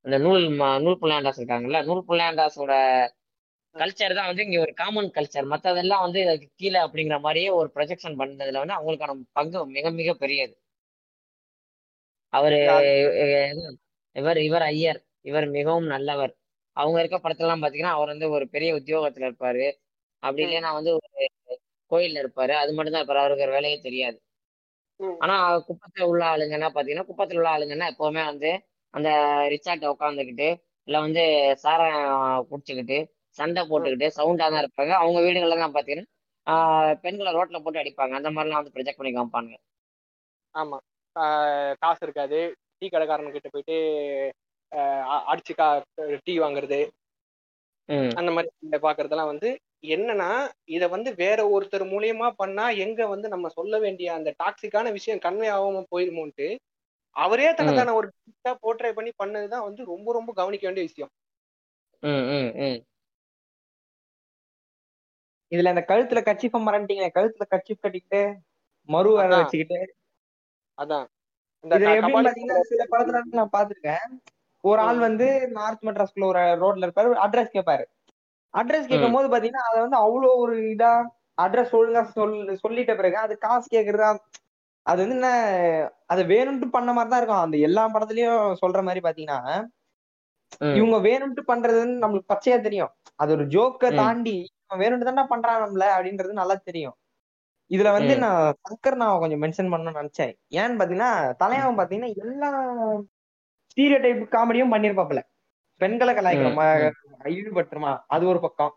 இந்த 0.05 0.17
நூல் 0.17 0.43
நூல் 0.85 0.99
புல்லாண்டாஸ் 1.01 1.39
இருக்காங்கல்ல 1.39 1.79
நூல் 1.87 2.07
புல்லாண்டாஸோட 2.09 2.73
கல்ச்சர் 3.75 4.17
தான் 4.17 4.29
வந்து 4.29 4.45
இங்க 4.45 4.59
ஒரு 4.59 4.73
காமன் 4.73 5.09
கல்ச்சர் 5.15 5.51
மத்ததெல்லாம் 5.51 6.03
வந்து 6.05 6.19
இதுக்கு 6.23 6.47
கீழே 6.55 6.79
அப்படிங்கிற 6.85 7.17
மாதிரியே 7.19 7.49
ஒரு 7.59 7.69
ப்ரொஜெக்ஷன் 7.75 8.19
பண்ணதுல 8.21 8.61
வந்து 8.63 8.77
அவங்களுக்கான 8.77 9.17
பங்கு 9.31 9.65
மிக 9.75 9.91
மிக 9.91 10.13
பெரியது. 10.23 10.55
அவரு 12.33 12.57
இவர் 14.15 14.39
இவர் 14.43 14.65
ஐயர். 14.67 14.99
இவர் 15.21 15.47
மிகவும் 15.49 15.87
நல்லவர். 15.93 16.33
அவங்க 16.77 16.97
இருக்க 17.01 17.17
படத்துலலாம் 17.19 17.63
பாத்தீங்கன்னா 17.63 17.95
அவர் 17.97 18.11
வந்து 18.13 18.27
ஒரு 18.29 18.45
பெரிய 18.55 18.71
உத்தியோகத்துல 18.79 19.27
இருப்பாரு. 19.29 19.65
அப்படி. 20.23 20.43
இல்லைன்னா 20.45 20.71
வந்து 20.79 20.91
ஒரு 20.97 21.07
கோயில்ல 21.91 22.21
இருப்பாரு. 22.23 22.53
அது 22.61 22.71
மட்டும் 22.73 22.93
தான் 22.93 23.01
இருப்பாரு 23.01 23.23
அவருக்கு 23.23 23.55
வேலையே 23.55 23.77
தெரியாது. 23.87 24.17
ஆனா 25.21 25.35
குப்பத்துல 25.67 26.07
உள்ள 26.11 26.23
ஆளுங்கன்னா 26.31 26.69
பாத்தீங்கன்னா 26.75 27.07
குப்பத்துல 27.09 27.39
உள்ள 27.41 27.49
ஆளுங்கன்னா 27.55 27.87
எப்பவுமே 27.93 28.23
வந்து 28.31 28.49
அந்த 28.93 29.09
ரிச்சார்ட்ட 29.53 29.93
உட்காந்துக்கிட்டு 29.93 30.47
இல்ல 30.87 30.97
வந்து 31.05 31.23
சாராயம் 31.63 32.11
குடிச்சுக்கிட்டு 32.49 32.97
சண்டை 33.37 33.61
போட்டுக்கிட்டு 33.69 34.07
சவுண்டா 34.17 34.45
தான் 34.47 34.63
இருப்பாங்க. 34.63 34.93
அவங்க 35.01 35.19
வீடுகள்ல 35.25 35.57
தான் 35.57 35.75
பாத்தீங்கன்னா 35.75 36.05
பெண்களை 37.03 37.31
ரோட்ல 37.37 37.57
போட்டு 37.63 37.81
அடிப்பாங்க. 37.81 38.13
அந்த 38.19 38.29
மாதிரிலாம் 38.35 38.61
வந்து 38.61 38.75
ப்ரொஜெக்ட் 38.75 38.99
பண்ணி 38.99 39.11
காமிப்பாங்க 39.13 39.53
ஆமா. 40.55 40.77
காசு 41.81 42.01
இருக்காது. 42.07 42.39
டீ 42.79 42.87
கடைக்காரன் 42.87 43.35
கிட்ட 43.35 43.49
போயிட்டு 43.53 43.75
அடிச்சு 45.31 45.53
கா 45.55 45.67
டீ 46.25 46.33
வாங்குறது. 46.43 46.79
அந்த 48.19 48.29
மாதிரி 48.35 48.49
பாக்குறதெல்லாம் 48.85 49.31
வந்து 49.33 49.49
என்னன்னா 49.83 50.29
இத 50.69 50.83
வந்து 50.87 51.09
வேற 51.15 51.39
ஒருத்தர் 51.49 51.83
மூலியமா 51.91 52.27
பண்ணா 52.37 52.65
எங்க 52.77 53.07
வந்து 53.07 53.27
நம்ம 53.29 53.49
சொல்ல 53.49 53.75
வேண்டிய 53.79 54.07
அந்த 54.13 54.29
டாக்ஸிக்கான 54.39 54.91
விஷயம் 54.91 55.21
கன்வே 55.21 55.49
ஆகாம 55.53 55.83
போயிருமோன்ட்டு 55.91 56.47
அவரே 57.15 57.49
தனதான 57.59 57.93
ஒரு 57.93 58.07
போர்ட்ரே 58.63 58.91
பண்ணி 58.93 59.11
பண்ணதுதான் 59.19 59.65
வந்து 59.67 59.81
ரொம்ப 59.85 60.13
ரொம்ப 60.13 60.31
கவனிக்க 60.33 60.65
வேண்டிய 60.67 60.85
விஷயம். 60.85 61.11
ம் 62.03 62.25
ம் 62.31 62.51
ம். 62.63 62.79
இதுல 65.51 65.71
இந்த 65.73 65.83
கழுத்துல 65.89 66.21
கச்சிஃப 66.27 66.59
மறந்துட்டீங்க 66.63 67.05
கழுத்துல 67.15 67.45
கச்சிஃப் 67.51 67.83
கட்டிக்கிட்டு 67.83 68.21
மறு 68.89 69.11
வேற 69.13 69.27
அதான். 69.27 69.41
வச்சுக்கிட்டு. 69.41 69.79
அதான். 70.77 71.07
சில 72.69 72.83
படத்துல 72.91 73.21
நான் 73.33 73.53
பாத்திருக்கேன் 73.53 74.03
ஒரு 74.63 74.79
ஆள் 74.81 74.99
வந்து 74.99 75.27
நார்த் 75.55 75.85
மெட்ராஸ்குள்ள 75.85 76.25
ஒரு 76.25 76.41
ரோட்ல 76.61 76.85
இருப்பாரு 76.87 77.17
அட்ரஸ் 77.25 77.55
கேட்பாரு 77.55 77.85
அட்ரஸ் 78.59 78.89
கேட்கும் 78.91 79.15
போது 79.17 79.27
பாத்தீங்கன்னா 79.33 79.65
அதை 79.69 79.77
வந்து 79.85 79.97
அவ்வளோ 80.03 80.29
ஒரு 80.43 80.55
இதா 80.73 80.91
அட்ரஸ் 81.37 81.73
ஒழுங்கா 81.79 82.01
சொல் 82.15 82.35
சொல்லிட்ட 82.63 82.93
பிறகு 82.99 83.17
அது 83.25 83.33
காசு 83.45 83.67
கேக்குறதா 83.75 84.09
அது 84.85 84.99
வந்து 85.03 85.17
என்ன 85.17 85.29
அது 86.13 86.21
வேணும்ட்டு 86.33 86.67
பண்ண 86.75 86.89
மாதிரி 86.97 87.09
தான் 87.11 87.21
இருக்கும். 87.21 87.43
அந்த 87.45 87.57
எல்லா 87.67 87.83
படத்துலயும் 87.95 88.43
சொல்ற 88.61 88.79
மாதிரி 88.87 89.01
பாத்தீங்கன்னா 89.05 89.39
இவங்க 90.79 90.97
வேணும்ட்டு 91.07 91.41
பண்றதுன்னு 91.49 91.95
நம்மளுக்கு 92.03 92.31
பச்சையா 92.33 92.57
தெரியும். 92.67 92.91
அது 93.21 93.29
ஒரு 93.35 93.45
ஜோக்க 93.55 93.91
தாண்டி 94.01 94.35
இவன் 94.65 94.81
வேணும்ட்டு 94.83 95.09
தானே 95.09 95.25
பண்றான் 95.33 95.61
நம்மள 95.63 95.85
அப்படின்றது 95.97 96.39
நல்லா 96.41 96.55
தெரியும். 96.69 96.95
இதுல 97.71 97.91
வந்து 97.97 98.13
நான் 98.23 98.41
சங்கர் 98.65 98.99
நான் 99.01 99.21
கொஞ்சம் 99.23 99.41
மென்ஷன் 99.43 99.71
பண்ணணும்னு 99.73 100.01
நினைச்சேன். 100.01 100.33
ஏன்னு 100.59 100.79
பாத்தீங்கன்னா 100.81 101.11
தலைவன் 101.41 101.79
பாத்தீங்கன்னா 101.79 102.11
எல்லா 102.23 102.49
ஸ்டீரியோ 103.71 103.99
டைப் 104.05 104.23
காமெடியும் 104.35 104.73
பண்ணிருப்பாப்ல 104.75 105.21
பெண்களை 105.81 106.13
கலாய்க்கிற 106.15 106.51
ஈடுபட்டுருமா 107.35 107.91
அது 108.07 108.25
ஒரு 108.27 108.39
பக்கம். 108.39 108.73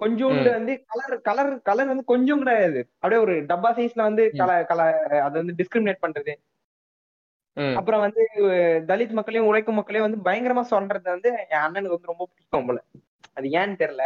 கொஞ்சோண்டு 0.00 0.50
வந்து 0.52 0.72
கலர் 0.90 1.14
கலர் 1.20 1.50
கலர் 1.62 1.86
வந்து 1.86 2.04
கொஞ்சம் 2.04 2.38
கிடையாது. 2.38 2.80
அப்படியே 2.94 3.20
ஒரு 3.20 3.34
டப்பா 3.50 3.70
சைஸ்ல 3.78 4.02
வந்து 4.02 4.24
கல 4.40 4.50
கல 4.70 4.80
அதை 5.26 5.34
வந்து 5.42 5.56
டிஸ்கிரிமினேட் 5.60 6.04
பண்றது. 6.04 6.32
அப்புறம் 7.74 8.00
வந்து 8.00 8.22
தலித் 8.90 9.16
மக்களையும் 9.18 9.48
உழைக்கும் 9.48 9.74
மக்களையும் 9.74 10.06
வந்து 10.08 10.20
பயங்கரமா 10.28 10.64
சொல்றது 10.72 11.08
வந்து 11.10 11.30
என் 11.50 11.64
அண்ணனுக்கு 11.66 11.96
வந்து 11.96 12.12
ரொம்ப 12.12 12.26
பிடிக்கும் 12.30 12.68
போல. 12.68 12.78
அது 13.36 13.48
ஏன்னு 13.58 13.80
தெரியல. 13.82 14.04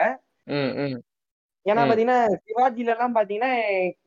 ஏன்னா 1.66 1.82
பாத்தீங்கன்னா 1.88 2.16
சிவாஜில 2.46 2.92
எல்லாம் 2.94 3.14
பாத்தீங்கன்னா 3.14 3.50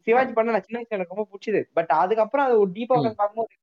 சிவாஜி 0.07 0.33
பண்ண 0.33 0.51
நான் 0.51 0.65
சின்ன 0.65 0.79
வயசுல 0.79 0.97
எனக்கு 0.97 1.15
ரொம்ப 1.15 1.27
பிடிச்சது. 1.31 1.61
பட் 1.73 1.91
அதுக்கப்புறம் 2.03 2.47
அது 2.47 2.55
ஒரு 2.59 2.71
டீப்பா 2.71 2.97
பார்க்கும்போது 3.21 3.53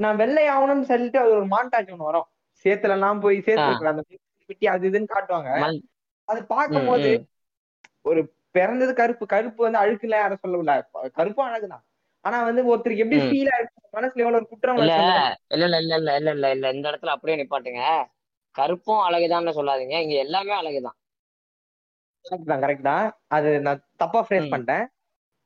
நான் 0.00 0.16
வெள்ளை 0.16 0.44
ஆகணும்னு 0.48 0.90
சொல்லிட்டு 0.90 1.18
அது 1.18 1.30
ஒரு 1.30 1.46
மாண்டாஜ் 1.46 1.92
ஒண்ணு 1.94 2.08
வரும். 2.10 2.28
சேத்துல 2.64 2.96
எல்லாம் 2.96 3.20
போய் 3.20 3.38
சேர்த்து 3.40 3.90
அந்த 3.92 4.02
பிட்டி 4.48 4.66
அது 4.68 4.90
இதுன்னு 4.90 5.12
காட்டுவாங்க. 5.12 5.50
அது 6.28 6.40
ம் 6.40 6.48
பார்க்கும்போது 6.54 7.08
ம் 7.08 7.22
ஒரு 8.04 8.20
பிறந்தது 8.54 8.92
கருப்பு 8.94 9.24
கருப்பு 9.26 9.60
வந்து 9.62 9.82
அழுக்குல 9.82 10.16
யாரும் 10.16 10.42
சொல்லல 10.42 10.74
கருப்பும் 11.18 11.48
அழகுதான். 11.48 11.84
ஆனா 12.24 12.36
வந்து 12.48 12.62
ஒருத்தருக்கு 12.70 13.04
எப்படி 13.04 13.20
ஃபீல் 13.28 13.52
ஆயிருக்கு 13.52 13.78
மனசுல 13.90 14.22
எவ்வளவு 14.22 14.40
ஒரு 14.40 14.48
குற்ற 14.50 14.60
இல்ல 14.74 14.92
இல்ல 15.54 15.66
இல்ல 15.66 15.94
இல்ல 15.94 16.12
இல்ல 16.14 16.30
இல்ல 16.32 16.46
இல்ல. 16.54 16.66
இந்த 16.74 16.86
இடத்துல 16.90 17.14
அப்படியே 17.14 17.38
நிப்பாட்டுங்க. 17.40 17.82
கருப்பும் 18.54 19.04
அழகுதான்னு 19.04 19.56
சொல்லாதீங்க. 19.58 19.96
இங்க 20.04 20.16
எல்லாமே 20.24 20.54
அழகுதான். 20.54 20.98
கரெக்ட் 22.56 22.88
தான் 22.88 23.06
அது 23.28 23.48
நான் 23.60 23.86
தப்பா 23.96 24.20
ஃப்ரேஸ் 24.26 24.50
பண்ணிட்டேன். 24.50 24.84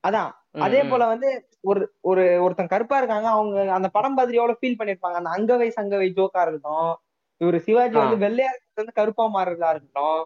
அதான். 0.04 0.30
அதே 0.64 0.80
போல 0.84 1.02
வந்து 1.06 1.28
ஒரு 1.62 1.80
ஒரு 2.02 2.22
ஒருத்தன் 2.44 2.72
கருப்பா 2.74 2.96
இருக்காங்க. 2.98 3.28
அவங்க 3.34 3.56
அந்த 3.72 3.88
படம் 3.88 4.14
பார்த்துட்டு 4.16 4.40
எவ்வளவு 4.40 4.60
ஃபீல் 4.60 4.78
பண்ணிருப்பாங்க. 4.80 5.16
அந்த 5.20 5.30
அங்கவை 5.36 5.68
சங்கவை 5.78 6.08
ஜோக்கா 6.18 6.42
இருக்கட்டும். 6.44 6.92
இவரு 7.40 7.58
சிவாஜி 7.66 7.96
வந்து 7.98 8.16
வெள்ளையா 8.24 8.50
வந்து 8.76 8.92
கருப்பா 8.92 9.24
மாறுறதா 9.28 9.70
இருக்கட்டும். 9.70 10.22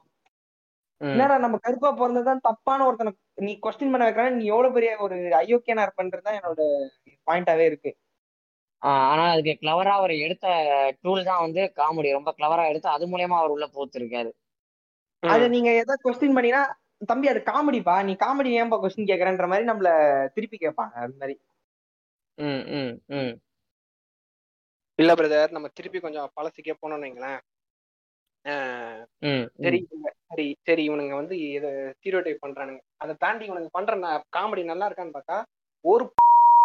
என்னடா 1.00 1.36
நம்ம 1.38 1.56
கருப்பா 1.56 1.90
பிறந்ததுதான் 1.92 2.38
தப்பான 2.40 2.84
ஒருத்தனை 2.86 3.10
நீ 3.34 3.52
கொஸ்டின் 3.62 3.92
பண்ண 3.92 4.04
வைக்கிறேன் 4.04 4.36
நீ 4.36 4.44
எவ்வளவு 4.46 4.74
பெரிய 4.74 4.90
ஒரு 4.98 5.16
அயோக்கியனா 5.38 5.84
இருப்பன்றதுதான் 5.86 6.38
என்னோட 6.38 6.62
பாயிண்டாவே 7.26 7.64
இருக்கு. 7.64 7.90
ஆனா 8.82 9.24
அதுக்கு 9.30 9.54
கிளவரா 9.60 9.94
அவர் 9.94 10.12
எடுத்த 10.16 10.46
டூல் 11.02 11.24
தான் 11.24 11.40
வந்து 11.40 11.72
காமெடி 11.76 12.10
ரொம்ப 12.12 12.30
கிளவரா 12.38 12.68
எடுத்து 12.68 12.88
அது 12.88 13.06
மூலியமா 13.06 13.38
அவர் 13.38 13.50
உள்ள 13.50 13.66
போத்திருக்காரு. 13.74 14.30
அது. 15.22 15.44
நீங்க 15.48 15.70
எதாவது 15.74 16.04
கொஸ்டின் 16.04 16.36
பண்ணீங்கன்னா 16.36 16.64
தம்பி 17.06 17.28
அது 17.28 17.40
காமெடிப்பா 17.40 17.94
நீ 18.02 18.12
காமெடி 18.20 18.50
ஏன்பா 18.60 18.76
கொஸ்டின் 18.80 19.08
கேக்குறன்ற 19.08 19.46
மாதிரி 19.46 19.64
நம்மள 19.68 19.90
திருப்பி 20.34 20.56
கேட்பாங்க 20.56 20.94
அது 20.96 21.14
மாதிரி. 21.18 21.34
ம் 22.38 22.64
ம் 22.72 22.94
ம். 23.08 23.32
இல்ல 24.98 25.14
பிரதர் 25.14 25.50
நம்ம 25.50 25.68
திருப்பி 25.68 25.98
கொஞ்சம் 26.00 26.32
பழசுக்கே 26.36 26.74
போனோம்னு 26.80 27.06
வைங்களேன். 27.06 27.40
சரி 29.58 29.78
சரி 30.28 30.44
சரி 30.66 30.82
இவனுங்க 30.84 31.14
வந்து 31.16 31.34
இதை 31.48 31.70
ஸ்டீரியோ 31.94 32.20
டைப் 32.20 32.44
பண்றானுங்க. 32.44 32.80
அதை 32.98 33.14
தாண்டி 33.20 33.44
இவனுங்க 33.46 33.70
பண்ற 33.72 33.94
காமெடி 34.32 34.62
நல்லா 34.64 34.88
இருக்கான்னு 34.88 35.16
பார்த்தா 35.16 35.38
ஒரு 35.84 36.04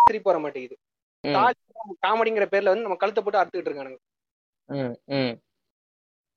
சிரிப்பு 0.07 0.29
வர 0.31 0.39
மாட்டேங்குது. 0.39 0.75
காமெடிங்கிற 2.03 2.45
பேர்ல 2.47 2.71
வந்து 2.71 2.85
நம்ம 2.85 2.99
கழுத்தை 3.01 3.21
போட்டு 3.23 3.41
அறுத்துக்கிட்டு 3.41 3.71
இருக்கானுங்க. 3.71 3.99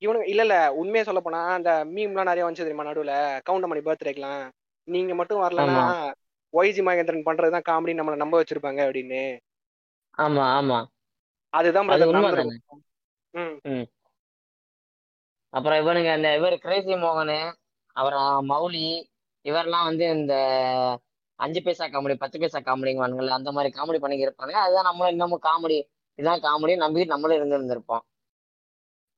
இவனுங்க 0.03 0.27
இல்ல 0.31 0.43
இல்ல 0.43 0.57
உண்மையா 0.81 1.05
சொல்ல 1.05 1.21
போனா 1.23 1.41
அந்த 1.55 1.71
மீம்லாம் 1.93 2.29
நிறைய 2.29 2.45
வந்துச்சு 2.45 2.67
தெரியுமா 2.67 2.89
நடுவுல? 2.89 3.15
கவுண்டமணி 3.47 3.83
பர்த்டேக்கெல்லாம் 3.83 4.43
நீங்க 4.89 5.13
மட்டும் 5.19 5.43
வரலன்னா 5.43 5.79
ஒய்ஜி 6.55 6.83
மகேந்திரன் 6.83 7.27
பண்றதுதான் 7.27 7.69
காமெடி 7.69 7.99
நம்மளை 7.99 8.17
நம்ப 8.17 8.37
வச்சிருப்பாங்க 8.39 8.81
அப்படின்னு. 8.87 9.23
ஆமா 10.19 10.45
ஆமா. 10.55 10.79
அதுதான் 11.53 11.89
அது 11.89 11.89
பிரதர் 11.91 12.11
உண்மை 12.11 12.29
நடந்திருக்கும் 12.31 12.83
ம் 13.35 13.57
ம் 13.71 13.87
அப்புறம் 15.53 15.79
இவனுங்க 15.83 16.11
இந்த 16.17 16.31
இவர் 16.37 16.57
கிரேசி 16.59 16.95
மோகனு 16.97 17.39
அப்புறம் 17.97 18.27
மௌலி 18.51 18.87
இவரெல்லாம் 19.45 19.85
வந்து 19.85 20.05
இந்த 20.17 20.35
அஞ்சு 21.39 21.61
பைசா 21.63 21.87
காமெடி 21.87 22.15
பத்து 22.15 22.37
பைசா 22.39 22.59
காமெடிங்குவானுங்கல்ல 22.61 23.39
அந்த 23.39 23.51
மாதிரி 23.53 23.71
காமெடி 23.75 23.99
பண்ணி 23.99 24.27
இருப்பாங்க. 24.27 24.55
அதுதான் 24.65 24.89
நம்மளும் 24.89 25.15
இன்னமும் 25.15 25.45
காமெடி 25.47 25.79
இதுதான் 26.19 26.43
காமெடி 26.43 26.75
நம்பி 26.77 27.05
நம்மளும் 27.05 27.37
இருந்து 27.37 27.57
இருந்திருப்போம். 27.59 28.03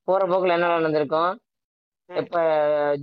போற 0.07 0.21
போக்குல 0.25 0.55
என்ன 0.55 0.67
நடந்திருக்கும். 0.67 1.31
இப்ப 2.09 2.37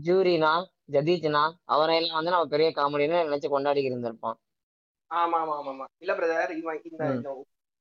ஜூரினா 0.07 0.53
ஜதீஜ்னா 0.93 1.43
அவரையெல்லாம் 1.67 2.19
வந்து 2.19 2.35
நம்ம 2.35 2.47
பெரிய 2.47 2.69
காமெடின்னு 2.71 3.25
நினைச்சு 3.27 3.49
கொண்டாடி 3.49 3.83
இருந்திருப்போம். 3.83 4.37
ஆமா 5.11 5.37
ஆமா 5.39 5.55
ஆமா 5.57 5.71
ஆமா. 5.73 5.87
இல்ல 5.99 6.13
பிரதர் 6.15 6.53
இவன் 6.53 6.81
இந்த 7.17 7.31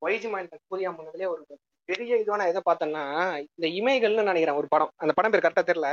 ஒய்ஜி 0.02 0.28
மகேந்திரன் 0.28 0.68
புரியா 0.72 0.90
பண்ணதுலயே 0.98 1.30
ஒரு 1.34 1.42
பெரிய 1.90 2.18
இதுவா 2.22 2.38
நான் 2.40 2.52
எதை 2.54 2.62
பார்த்தேன்னா 2.66 3.04
இந்த 3.48 3.68
இமைகள்னு 3.80 4.30
நினைக்கிறேன் 4.30 4.60
ஒரு 4.62 4.68
படம். 4.74 4.92
அந்த 5.04 5.12
படம் 5.18 5.32
பேர் 5.34 5.46
கரெக்டா 5.46 5.64
தெரியல. 5.70 5.90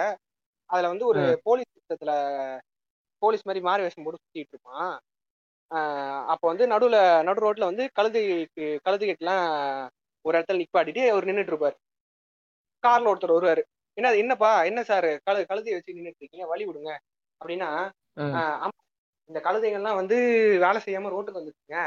அதுல 0.70 0.90
வந்து 0.92 1.06
ஒரு 1.12 1.22
போலீஸ் 1.46 1.72
சிஸ்டத்துல 1.76 2.12
போலீஸ் 3.22 3.46
மாதிரி 3.48 3.60
மாறு 3.66 3.84
வேஷம் 3.84 4.04
போட்டு 4.06 4.22
சுத்திட்டு 4.22 4.54
இருப்பான். 4.54 4.92
அப்போ 6.32 6.46
வந்து 6.50 6.64
நடுவுல 6.72 6.98
நடு 7.28 7.42
ரோட்ல 7.44 7.68
வந்து 7.70 7.84
கழுதை 7.98 8.22
கழுதைகிட்டலாம் 8.86 9.46
ஒரு 10.24 10.34
இடத்துல 10.38 10.60
நிப்பாட்டிட்டு 10.62 11.02
அவர் 11.12 11.28
நின்னுட்டு 11.28 11.52
இருப்பாரு. 11.54 11.76
கார்ல 12.82 13.10
ஒருத்தர் 13.12 13.36
வருவாரு. 13.36 13.62
என்ன 13.96 14.12
என்னப்பா 14.22 14.50
என்ன 14.70 14.80
சார்? 14.84 15.10
கழு 15.26 15.40
கழுதையை 15.50 15.76
வச்சு 15.76 15.96
நின்னுட்டு 15.98 16.22
இருக்கீங்க 16.22 16.46
வழி 16.52 16.64
விடுங்க. 16.68 16.92
அப்படின்னா 17.40 17.70
இந்த 19.30 19.38
கழுதைகள்லாம் 19.46 20.00
வந்து 20.00 20.16
வேலை 20.64 20.78
செய்யாம 20.86 21.10
ரோட்டுக்கு 21.14 21.40
வந்துருக்குங்க 21.40 21.78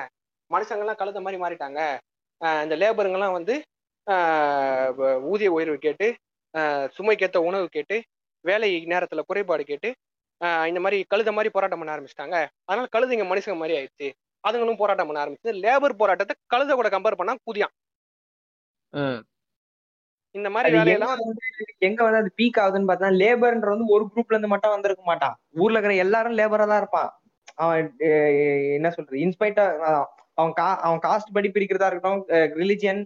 மனுஷங்கள்லாம் 0.51 0.99
கழுதை 1.01 1.19
மாதிரி 1.21 1.39
மாறிட்டாங்க. 1.43 1.79
இந்த 2.65 2.75
லேபருங்கெல்லாம் 2.81 3.37
வந்து 3.39 3.55
ஊதிய 5.31 5.49
உயர்வு 5.57 5.77
கேட்டு 5.77 6.07
ஆஹ் 6.53 6.85
சுமைக்கேத்த 6.97 7.37
உணவு 7.47 7.65
கேட்டு 7.67 7.95
வேலை 8.45 8.69
நேரத்துல 8.85 9.21
குறைபாடு 9.29 9.63
கேட்டு 9.63 9.89
ஆஹ் 10.41 10.65
இந்த 10.69 10.79
மாதிரி 10.79 10.97
கழுதை 11.11 11.31
மாதிரி 11.33 11.49
போராட்டம் 11.55 11.79
பண்ண 11.81 11.93
ஆரம்பிச்சிட்டாங்க. 11.95 12.37
அதனால 12.69 12.87
கழுதைங்க 12.95 13.25
மனுஷங்க 13.29 13.57
மாதிரி 13.61 13.75
ஆயிடுச்சு. 13.77 14.07
அதுங்களும் 14.43 14.79
போராட்டம் 14.81 15.07
பண்ண 15.09 15.19
ஆரம்பிச்சு. 15.23 15.51
லேபர் 15.63 15.99
போராட்டத்தை 16.01 16.35
கழுதை 16.47 16.73
கூட 16.75 16.89
கம்பேர் 16.95 17.19
பண்ணா 17.21 17.35
குதியான். 17.47 17.73
இந்த 20.35 20.49
மாதிரி 20.55 20.75
வேலையெல்லாம் 20.77 21.13
வந்து 21.19 21.45
எங்க 21.87 21.99
வந்து 22.03 22.19
அது 22.21 22.29
பீக் 22.39 22.59
ஆகுதுன்னு 22.63 22.89
பார்த்தா 22.89 23.09
லேபர்ன்ற 23.21 23.69
வந்து 23.73 23.87
ஒரு 23.95 24.03
குரூப்ல 24.11 24.35
இருந்து 24.35 24.51
மட்டும் 24.53 24.73
வந்திருக்க 24.75 25.03
மாட்டான். 25.03 25.35
ஊர்ல 25.61 25.77
இருக்கிற 25.77 25.95
எல்லாரும் 26.05 26.37
லேபரா 26.39 26.67
தான் 26.71 26.81
இருப்பான். 26.83 27.09
அவன் 27.55 27.85
என்ன 28.77 28.89
சொல்றது? 28.89 29.17
இன்ஸ்பைட்டா 29.25 29.65
அவன் 30.39 30.53
கா 30.53 30.67
அவன் 30.87 31.03
காஸ்ட் 31.05 31.33
படி 31.33 31.49
பிரிக்கிறதா 31.49 31.89
இருக்கட்டும் 31.89 32.21
ரிலிஜியன் 32.61 33.01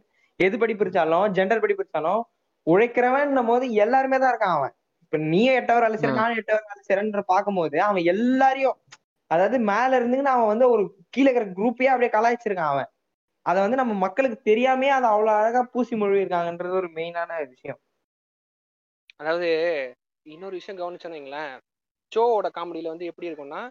எது 0.45 0.55
படி 0.57 0.73
பிரிச்சாலும் 0.73 1.25
ஜெண்டர் 1.37 1.63
படி 1.63 1.75
பிரிச்சாலும் 1.77 2.21
உழைக்கிறவன் 2.67 3.49
போது 3.51 3.65
எல்லாருமே 3.83 4.17
தான் 4.19 4.33
இருக்கான் 4.33 4.57
அவன். 4.57 4.73
இப்ப 5.03 5.17
நீயே 5.31 5.53
எட்டவர் 5.59 5.85
வேலை 5.85 6.11
நானும் 6.19 6.39
எட்டவர் 6.41 6.67
வேலை 6.69 6.81
செய்யறன்ற 6.87 7.21
பார்க்கும்போது 7.33 7.77
அவன் 7.87 8.03
எல்லாரையும் 8.13 8.77
அதாவது 9.31 9.57
மேல 9.71 9.89
இருந்துன்னு 9.99 10.33
அவன் 10.35 10.51
வந்து 10.53 10.65
ஒரு 10.73 10.83
கீழே 11.09 11.27
இருக்கிற 11.27 11.45
குரூப்பையே 11.59 11.91
அப்படியே 11.93 12.11
கலாய்ச்சிருக்கான் 12.15 12.71
அவன். 12.73 12.89
அதை 13.45 13.59
வந்து 13.61 13.79
நம்ம 13.81 13.93
மக்களுக்கு 14.05 14.37
தெரியாமே 14.41 14.89
அதை 14.89 15.07
அவ்வளவு 15.09 15.37
அழகா 15.39 15.61
பூசி 15.73 15.95
மொழியிருக்காங்கன்றது 15.95 16.75
ஒரு 16.81 16.89
மெயினான 16.97 17.31
விஷயம். 17.47 17.79
அதாவது 19.19 19.49
இன்னொரு 20.25 20.55
விஷயம் 20.59 20.79
கவனிச்சோன்னு 20.81 21.17
வைங்களேன். 21.17 21.53
ஷோவோட 22.11 22.47
காமெடியில 22.57 22.93
வந்து 22.93 23.09
எப்படி 23.11 23.29
இருக்கும்னா 23.29 23.61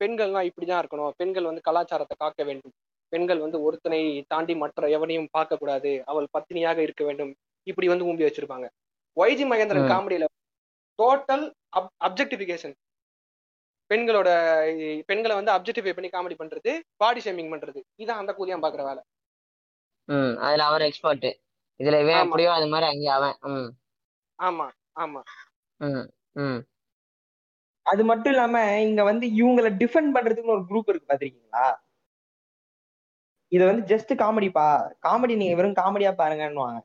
பெண்கள்லாம் 0.00 0.48
இப்படிதான் 0.48 0.82
இருக்கணும். 0.82 1.12
பெண்கள் 1.20 1.50
வந்து 1.50 1.66
கலாச்சாரத்தை 1.68 2.16
காக்க 2.18 2.42
வேண்டும். 2.44 2.74
பெண்கள் 3.14 3.38
வந்து 3.38 3.58
ஒருத்தனை 3.62 4.00
தாண்டி 4.28 4.54
மற்ற 4.54 4.88
எவனையும் 4.88 5.28
பார்க்க 5.30 5.56
கூடாது. 5.56 5.90
அவள் 6.04 6.32
பத்தினியாக 6.36 6.78
இருக்க 6.78 7.02
வேண்டும். 7.04 7.32
இப்படி 7.66 7.88
வந்து 7.88 8.06
ஊம்பி 8.06 8.26
வச்சிருப்பாங்க. 8.26 8.66
Y G 9.16 9.44
Mahendran. 9.44 9.90
காமெடியில 9.92 10.26
total 10.98 11.44
objectification 12.04 12.74
பெண்களோட 13.90 14.28
பெண்களை 15.06 15.34
வந்து 15.34 15.52
அப்ஜெக்டிஃபை 15.52 15.92
பண்ணி 15.92 16.08
காமெடி 16.08 16.36
பண்றது 16.38 16.70
பாடி 16.96 17.20
ஷேமிங் 17.24 17.50
பண்றது. 17.50 17.80
இதான் 17.96 18.20
அந்த 18.22 18.32
கூதியம் 18.38 18.64
பாக்குற 18.64 18.82
வேலை. 18.84 19.02
ம் 20.08 20.34
அதுல 20.38 20.64
அவர் 20.64 20.82
எக்ஸ்பர்ட் 20.82 21.26
இதுல 21.80 21.98
இவன் 22.00 22.14
ஆமா. 22.14 22.24
எப்படியோ 22.24 22.50
அது 22.52 22.66
மாதிரி 22.66 22.86
அங்கே 22.90 23.08
அவன். 23.08 23.36
ம். 23.52 23.70
ஆமா 24.38 24.66
ஆமா. 25.00 25.20
ம் 25.80 26.06
ம். 26.36 26.60
அது 27.86 28.02
மட்டும் 28.04 28.32
இல்லாம 28.32 28.58
இங்க 28.80 29.02
வந்து 29.02 29.26
இவங்களை 29.32 29.70
டிஃபெண்ட் 29.74 30.14
பண்றதுக்கு 30.16 30.54
ஒரு 30.56 30.64
குரூப் 30.68 30.88
இருக்கு 30.88 31.10
பாத்திருக்கீங்களா? 31.10 31.66
இது 33.54 33.62
வந்து 33.68 33.82
ஜஸ்ட் 33.90 34.12
காமெடிப்பா 34.22 34.66
காமெடி 35.06 35.34
நீங்க 35.40 35.56
வெறும் 35.58 35.78
காமெடியா 35.80 36.10
பாருங்கன்னுவாங்க 36.20 36.78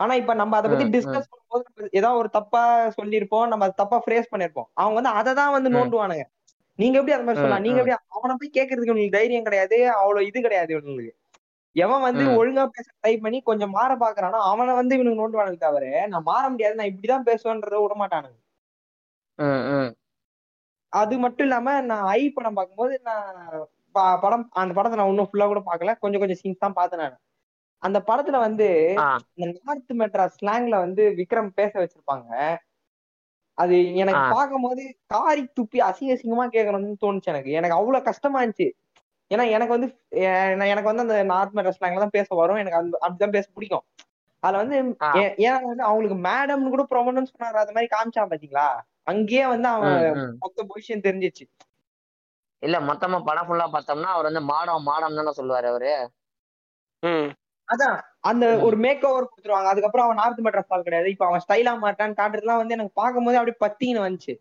ஆனா 0.00 0.14
இப்ப 0.20 0.32
நம்ம 0.40 0.56
அதை 0.58 0.68
பத்தி. 0.70 0.86
டிஸ்கஸ் 0.94 1.28
பண்ணும்போது 1.30 1.64
ஏதாவது 1.98 2.18
ஒரு 2.22 2.30
தப்பா 2.36 2.62
சொல்லியிருப்போம் 2.96 3.46
நம்ம 3.52 3.68
தப்பா 3.80 3.98
ஃப்ரேஸ் 4.04 4.32
பண்ணிருப்போம் 4.32 4.68
அவங்க 4.80 4.96
வந்து 5.00 5.12
அதை 5.20 5.32
தான் 5.40 5.54
வந்து. 5.56 5.70
நோண்டுவானுங்க 5.76 6.24
நீங்க 6.78 6.96
எப்படி 6.98 7.14
அந்த 7.14 7.26
மாதிரி 7.26 7.40
சொல்லலாம் 7.40 7.64
நீங்க. 7.66 7.78
எப்படி 7.82 7.94
அவனை 8.16 8.34
போய் 8.40 8.56
கேட்கறதுக்கு 8.56 8.94
உங்களுக்கு 8.94 9.18
தைரியம் 9.18 9.46
கிடையாது 9.46 9.76
அவ்வளவு 9.94 10.28
இது 10.30 10.38
கிடையாது 10.46 10.70
இவனுங்களுக்கு 10.74 11.14
எவன் 11.76 12.04
வந்து. 12.06 12.24
ஒழுங்கா 12.38 12.64
பேச 12.74 12.86
ட்ரை 12.94 13.14
பண்ணி 13.24 13.38
கொஞ்சம் 13.48 13.74
மாற 13.76 13.92
பாக்குறானோ 14.02 14.38
அவனை 14.50 14.74
வந்து 14.80 14.96
இவனுக்கு 14.96 15.20
நோண்டுவானுங்க 15.22 15.60
தவிர 15.60 15.84
நான் 16.12 16.28
மாற 16.30 16.44
முடியாது 16.52 16.78
நான் 16.78 16.90
இப்படிதான் 16.92 17.26
பேசுவேன்றத 17.28 17.80
விட 17.82 17.96
மாட்டானுங்க 18.02 18.38
அது 20.92 21.14
மட்டும் 21.24 21.46
இல்லாம 21.46 21.72
நான் 21.90 22.04
ஐ 22.12 22.22
படம் 22.30 22.58
பார்க்கும்போது 22.58 22.94
நான் 23.08 23.26
படம் 24.22 24.44
அந்த 24.54 24.72
படத்தை 24.74 24.98
நான் 24.98 25.08
இன்னும் 25.08 25.28
ஃபுல்லா 25.30 25.46
கூட 25.46 25.62
பார்க்கல. 25.68 25.92
கொஞ்சம் 26.02 26.22
கொஞ்சம் 26.22 26.40
சீன்ஸ் 26.42 26.64
தான் 26.64 26.78
பார்த்தேன் 26.78 27.02
நான். 27.04 27.16
அந்த 27.82 27.98
படத்துல 28.08 28.36
வந்து 28.38 28.66
இந்த 29.36 29.46
நார்த் 29.60 29.92
மெட்ராஸ் 30.00 30.36
ஸ்லாங்ல 30.38 30.76
வந்து 30.84 31.02
விக்ரம் 31.20 31.50
பேச 31.58 31.72
வச்சிருப்பாங்க. 31.82 32.28
அது 33.58 33.76
எனக்கு. 34.02 34.22
பார்க்கும்போது 34.36 34.82
காரி 35.06 35.42
துப்பி 35.58 35.78
அசிங்க 35.88 36.14
அசிங்கமா 36.16 36.46
கேட்கணும்னு 36.56 37.02
தோணுச்சு 37.04 37.32
எனக்கு. 37.34 37.50
எனக்கு 37.58 37.78
அவ்வளவு 37.78 38.08
கஷ்டமா 38.10 38.40
இருந்துச்சு. 38.42 38.68
ஏன்னா 39.30 39.44
எனக்கு 39.50 39.74
வந்து 39.76 39.88
எனக்கு 40.66 40.90
வந்து 40.90 41.04
அந்த 41.06 41.16
நார்த் 41.32 41.56
மெட்ராஸ் 41.56 41.78
ஸ்லாங்ல 41.78 42.04
தான் 42.04 42.16
பேச 42.18 42.28
வரும். 42.40 42.60
எனக்கு 42.62 42.80
அந்த 42.80 42.98
அப்படிதான் 43.06 43.36
பேச 43.38 43.46
பிடிக்கும். 43.54 43.84
அதுல 44.42 44.60
வந்து 44.62 44.76
ஏன்னா 45.42 45.58
வந்து 45.66 45.84
அவங்களுக்கு 45.88 46.18
மேடம்னு 46.28 46.72
கூட 46.74 46.84
ப்ரொமோன்னு 46.90 47.30
சொன்னாரு. 47.32 47.58
அது 47.62 47.74
மாதிரி 47.76 47.90
காமிச்சான் 47.94 48.32
பாத்தீங்களா? 48.32 48.68
அங்கேயே 49.06 49.44
வந்து 49.54 49.68
அவன். 49.74 49.96
மொத்த 50.42 50.64
பொசிஷன் 50.70 51.06
தெரிஞ்சிச்சு 51.06 51.44
இல்ல 52.62 52.80
மொத்தமா 52.80 53.24
படம் 53.24 53.48
ஃபுல்லா 53.48 53.66
பார்த்தோம்னா 53.72 54.10
அவர் 54.10 54.24
வந்து 54.24 54.40
மாடம் 54.40 54.86
மாடம் 54.86 55.14
தானே 55.14 55.32
சொல்லுவாரு 55.36 55.66
அவரு. 55.66 55.92
ம். 57.02 57.28
அதான் 57.68 57.96
அந்த. 58.20 58.58
ஒரு 58.58 58.76
மேக் 58.76 59.06
ஓவர் 59.06 59.26
கொடுத்துருவாங்க. 59.26 59.64
அதுக்கப்புறம் 59.64 60.04
அவன் 60.04 60.16
நார்த் 60.16 60.40
மெட்ராஸ் 60.40 60.72
ஆள் 60.72 60.82
கிடையாது. 60.82 61.10
இப்ப 61.10 61.26
அவன் 61.26 61.40
ஸ்டைலா 61.48 61.72
மாட்டான்னு 61.82 62.18
காட்டுறதுலாம் 62.20 62.56
வந்து 62.56 62.74
எனக்கு 62.74 62.90
பார்க்கும்போது 62.94 63.38
அப்படியே 63.38 63.58
பத்தின்னு 63.60 64.04
வந்துச்சு. 64.04 64.34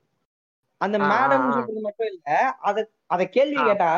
அந்த 0.81 0.97
மேடம். 0.97 1.51
சொல்றது 1.53 1.79
மட்டும் 1.79 2.07
இல்ல 2.07 2.53
அத 2.61 2.89
அத 3.05 3.25
கேள்வி. 3.27 3.63
கேட்டா 3.63 3.89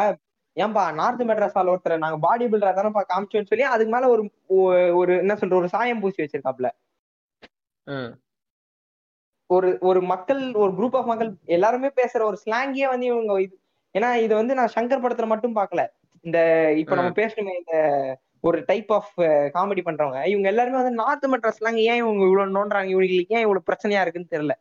ஏன்பா 0.56 0.94
நார்த் 0.94 1.22
மெட்ராஸ் 1.22 1.58
ஆள் 1.58 1.66
ஒருத்தர் 1.66 1.98
நாங்க 1.98 2.18
பாடி 2.18 2.46
பில்டரா 2.46 2.72
தானேப்பா 2.74 3.04
காமிச்சோன்னு 3.08 3.46
சொல்லி 3.46 3.64
அதுக்கு 3.64 3.94
மேல 3.94 4.10
ஒரு 4.10 4.32
ஒ- 4.46 4.94
ஒரு 4.94 5.18
என்ன 5.18 5.34
சொல்ற 5.34 5.54
ஒரு 5.54 5.70
சாயம் 5.70 6.00
பூசி 6.00 6.24
வச்சிருக்காப்ல. 6.24 6.70
ம். 7.88 8.12
ஒரு 9.50 9.78
ஒரு 9.82 10.02
மக்கள் 10.02 10.54
ஒரு 10.54 10.72
குரூப் 10.72 10.96
ஆஃப் 10.96 11.06
மக்கள் 11.06 11.34
எல்லாருமே 11.46 11.88
பேசுற 11.88 12.24
ஒரு 12.24 12.38
ஸ்லாங்கே 12.46 12.88
வந்து 12.88 13.06
இவங்க 13.06 13.42
இது 13.42 13.56
ஏன்னா 13.98 14.10
இது 14.24 14.34
வந்து 14.36 14.54
நான் 14.56 14.74
சங்கர் 14.76 15.04
படத்துல 15.04 15.28
மட்டும் 15.28 15.56
பார்க்கல 15.56 15.84
இந்த 16.26 16.40
இப்ப 16.82 16.96
நம்ம 16.96 17.12
பேசணுமே 17.18 17.54
இந்த 17.58 17.76
ஒரு 18.44 18.58
டைப் 18.66 18.92
ஆஃப் 18.92 19.12
காமெடி 19.56 19.82
பண்றவங்க. 19.84 20.20
இவங்க 20.28 20.48
எல்லாருமே 20.50 20.80
வந்து 20.82 21.00
நார்த் 21.00 21.26
மெட்ராஸ் 21.26 21.58
ஸ்லாங் 21.60 21.80
ஏன் 21.86 22.00
இவங்க 22.02 22.24
இவ்வளவு 22.26 22.56
நோண்டுறாங்க? 22.58 22.90
இவங்களுக்கு 22.94 23.36
ஏன் 23.36 23.46
இவ்வளவு 23.46 23.68
பிரச்சனையா 23.70 24.02
இருக்குன்னு 24.02 24.34
தெரியல. 24.34 24.56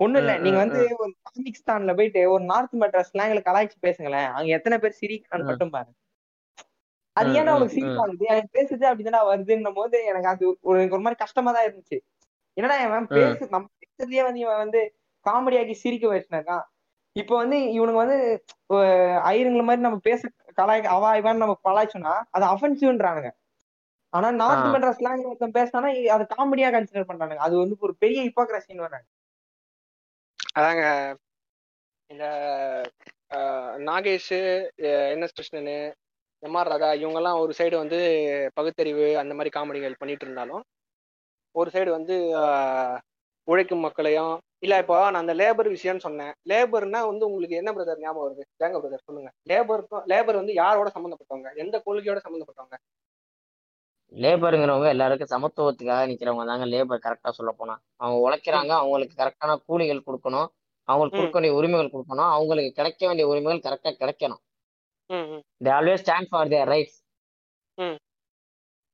ஒண்ணும் 0.00 0.20
இல்ல. 0.22 0.32
நீங்க 0.38 0.58
வந்து 0.58 0.80
ஒரு 0.96 1.12
பாகிஸ்தான்ல 1.26 1.94
போயிட்டு 1.96 2.20
ஒரு 2.30 2.44
நார்த் 2.44 2.76
மெட்ராஸ் 2.82 3.10
ஸ்லாங்ல 3.10 3.40
கலாய்ச்சி 3.48 3.78
பேசுங்களேன். 3.82 4.28
அங்க 4.36 4.50
எத்தனை 4.58 4.76
பேர் 4.78 4.98
சிரிக்கிறான்னு. 5.00 5.48
மட்டும் 5.50 5.74
பாருங்க. 5.74 5.96
அது 7.16 7.30
ஏன்னா 7.32 7.52
ம், 7.52 7.56
உனக்கு 7.56 7.74
சிரிப்பா 7.76 8.02
இருந்துச்சு 8.04 8.32
எனக்கு 8.32 8.50
பேசுது 8.56 8.84
அப்படிதானே 8.90 9.20
வருதுன்னும் 9.28 9.78
போது 9.78 9.96
எனக்கு 10.06 10.28
அது 10.28 10.44
ஒரு 10.62 10.80
ஒரு 10.88 11.02
மாதிரி 11.02 11.18
கஷ்டமா 11.22 11.50
தான் 11.52 11.66
இருந்துச்சு. 11.68 11.96
என்னடா 12.56 12.76
இவன். 12.86 13.06
பேசு 13.16 13.52
நம்ம 13.54 13.66
பேசுறதுலயே 13.80 14.22
வந்து 14.26 14.40
இவன் 14.40 14.62
வந்து 14.64 14.80
காமெடியாக்கி 15.26 15.74
சிரிக்க 15.82 16.06
வச்சுனாக்கான் 16.08 16.64
இப்போ 17.16 17.34
வந்து 17.36 17.56
இவனுக்கு 17.72 18.02
வந்து 18.02 18.18
அஹ் 18.74 19.18
ஐயருங்கள 19.28 19.62
மாதிரி 19.62 19.82
நம்ம 19.82 19.98
பேச 20.02 20.20
கலாய் 20.58 20.90
அவா 20.94 21.10
இவன் 21.16 21.42
நம்ம 21.42 21.54
கலாய்ச்சோம்னா 21.64 22.14
அது 22.30 22.44
அஃபென்சிவ்ன்றானுங்க 22.46 23.30
ஆனா 24.12 24.28
நார்த். 24.38 24.68
மெட்ராஸ் 24.72 24.98
ஸ்லாங் 24.98 25.24
ஒருத்தன் 25.24 25.56
பேசினானா 25.56 25.88
அது 26.14 26.24
காமெடியா 26.32 26.68
கன்சிடர் 26.74 27.08
பண்றானுங்க. 27.10 27.42
அது 27.46 27.54
வந்து 27.58 27.76
ஒரு 27.80 27.94
பெரிய 28.02 28.20
ஹிப்போக்ரஸின்னு 28.26 28.86
வராங்க 28.86 29.08
அதாங்க 30.56 30.84
இந்த 32.10 32.24
நாகேஷ் 33.88 34.30
என் 35.10 35.22
எஸ் 35.22 35.36
கிருஷ்ணனு 35.36 35.76
எம் 36.42 36.56
ஆர் 36.56 36.68
ராதா 36.68 36.88
இவங்கெல்லாம் 37.02 37.40
ஒரு 37.42 37.52
சைடு 37.58 37.76
வந்து 37.76 37.98
பகுத்தறிவு 38.54 39.06
அந்த 39.20 39.32
மாதிரி 39.34 39.50
காமெடிகள் 39.56 39.98
பண்ணிட்டு 39.98 40.24
இருந்தாலும் 40.26 40.62
ஒரு 41.54 41.70
சைடு 41.70 41.90
வந்து 41.90 42.14
உழைக்கும் 43.48 43.84
மக்களையும் 43.86 44.34
இல்ல 44.62 44.78
இப்போ 44.78 44.96
நான் 45.10 45.22
அந்த 45.26 45.34
லேபர் 45.34 45.68
விஷயம்னு 45.76 46.04
சொன்னேன். 46.06 46.32
லேபர்னா 46.48 47.00
வந்து 47.10 47.24
உங்களுக்கு 47.26 47.56
என்ன 47.56 47.70
பிரதர் 47.72 47.98
ஞாபகம் 47.98 48.24
வருது? 48.26 48.42
தேங்க 48.60 48.78
பிரதர் 48.82 49.06
சொல்லுங்க. 49.08 49.30
லேபருக்கும் 49.48 50.02
லேபர் 50.12 50.40
வந்து 50.40 50.54
யாரோட 50.54 50.88
சம்மந்தப்பட்டவங்க? 50.96 51.50
எந்த 51.56 51.76
கொள்கையோட 51.86 52.18
சம்மந்தப்பட்டவங்க? 52.26 52.76
லேபருங்கிறவங்க 54.22 54.88
எல்லாருக்கும் 54.88 55.32
சமத்துவத்துக்காக 55.34 56.06
நிக்கிறவங்க 56.10 56.46
தாங்க 56.46 56.66
லேபர் 56.66 57.04
கரெக்டா 57.06 57.30
சொல்ல 57.30 57.52
போனா. 57.52 57.74
அவங்க 57.96 58.18
உழைக்கிறாங்க 58.24 58.72
அவங்களுக்கு 58.82 59.14
கரெக்டான 59.22 59.56
கூலிகள் 59.66 60.06
கொடுக்கணும். 60.06 60.48
அவங்களுக்கு. 60.88 61.18
கொடுக்க 61.18 61.36
வேண்டிய 61.38 61.54
உரிமைகள் 61.58 61.92
கொடுக்கணும். 61.94 62.30
அவங்களுக்கு 62.36 62.72
கிடைக்க 62.72 63.06
வேண்டிய 63.06 63.26
உரிமைகள் 63.28 63.64
கரெக்டா 63.66 63.92
கிடைக்கணும். 64.02 64.42
They 65.64 65.70
always 65.78 66.02
stand 66.04 66.30
for 66.30 66.48
their 66.48 66.68
rights 66.68 66.98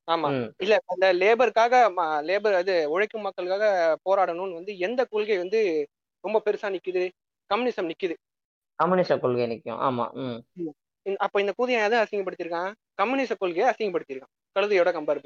ஆமா. 0.09 0.29
இல்ல 0.57 0.75
அந்த 0.87 1.07
லேபருக்காக 1.15 1.75
லேபர் 2.23 2.55
அது 2.55 2.75
உழைக்கும் 2.91 3.27
மக்களுக்காக 3.27 3.67
போராடணும்னு 4.07 4.59
வந்து 4.59 4.73
எந்த 4.79 5.01
கொள்கை 5.05 5.37
வந்து 5.39 5.61
ரொம்ப 6.25 6.39
பெருசா 6.47 6.69
நிக்குது? 6.75 7.05
கம்யூனிசம் 7.51 7.91
நிக்குது. 7.91 8.15
கம்யூனிஸ்ட 8.79 9.15
கொள்கை 9.19 9.47
நிற்கும் 9.47 9.81
ஆமா. 9.81 10.07
அப்ப 11.21 11.41
இந்த 11.41 11.53
கூதியன் 11.59 11.85
எதை 11.85 11.99
அசிங்கப்படுத்திருக்கான் 11.99 12.71
கம்யூனிச 12.95 13.35
கொள்கையை 13.35 13.67
அசிங்கப்படுத்திருக்கான் 13.71 14.35
கழுதையோட 14.57 14.91
கம்பேர் 14.97 15.21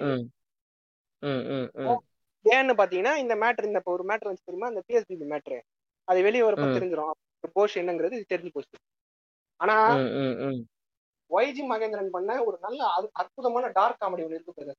ஏன்னு 2.45 2.75
பாத்தீங்கன்னா 2.77 3.15
இந்த 3.17 3.35
மேட்ரு 3.37 3.69
இந்த 3.69 3.81
இப்ப 3.83 3.93
ஒரு 3.93 4.05
மேட்ரு 4.05 4.31
வந்து 4.31 4.47
தெரியுமா? 4.47 4.69
இந்த 4.69 4.83
பிஎஸ்பி 4.87 5.27
மேட்ரு 5.33 5.59
அது 6.09 6.21
வெளியே 6.23 6.43
வரப்ப. 6.43 6.67
தெரிஞ்சிடும் 6.77 7.17
போஷ் 7.55 7.77
என்னங்கிறது 7.81 8.17
தெரிஞ்சு 8.33 8.53
போச்சு. 8.53 8.77
ஆனா 9.61 9.75
ஒய்ஜி 11.31 11.63
மகேந்திரன் 11.73 12.09
பண்ண 12.09 12.45
ஒரு 12.45 12.59
நல்ல 12.61 12.81
அற்பு- 12.97 13.11
அற்புதமான 13.13 13.67
டார்க் 13.69 14.01
காமெடி 14.01 14.25
ஒன்று 14.25 14.39
இருக்கு 14.39 14.55
brother. 14.57 14.77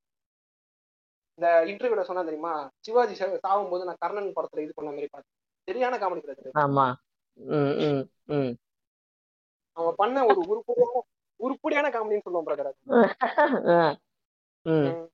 இந்த 1.39 1.47
இன்டர்வியூல 1.65 2.01
சொன்னா 2.01 2.23
தெரியுமா? 2.23 2.53
சிவாஜி 2.79 3.13
சாகும் 3.15 3.69
போது 3.69 3.85
நான் 3.85 3.99
கர்ணன் 3.99 4.33
படத்துல 4.35 4.63
இது 4.65 4.73
பண்ண 4.75 4.89
மாதிரி 4.89 5.09
பார்த்தேன். 5.11 5.35
சரியான 5.67 5.97
காமெடி 5.97 6.21
பிரதர் 6.25 6.57
ஆமா. 6.57 6.87
அவன் 9.77 9.95
பண்ண 9.97 10.25
ஒரு 10.25 10.39
உருப்படியான 10.47 11.03
உருப்படியான 11.39 11.89
காமெடின்னு 11.89 12.25
சொல்லுவோம் 12.25 12.47
பிரதர் 12.47 12.77
ஆ. 13.75 13.95
ம். 14.65 15.07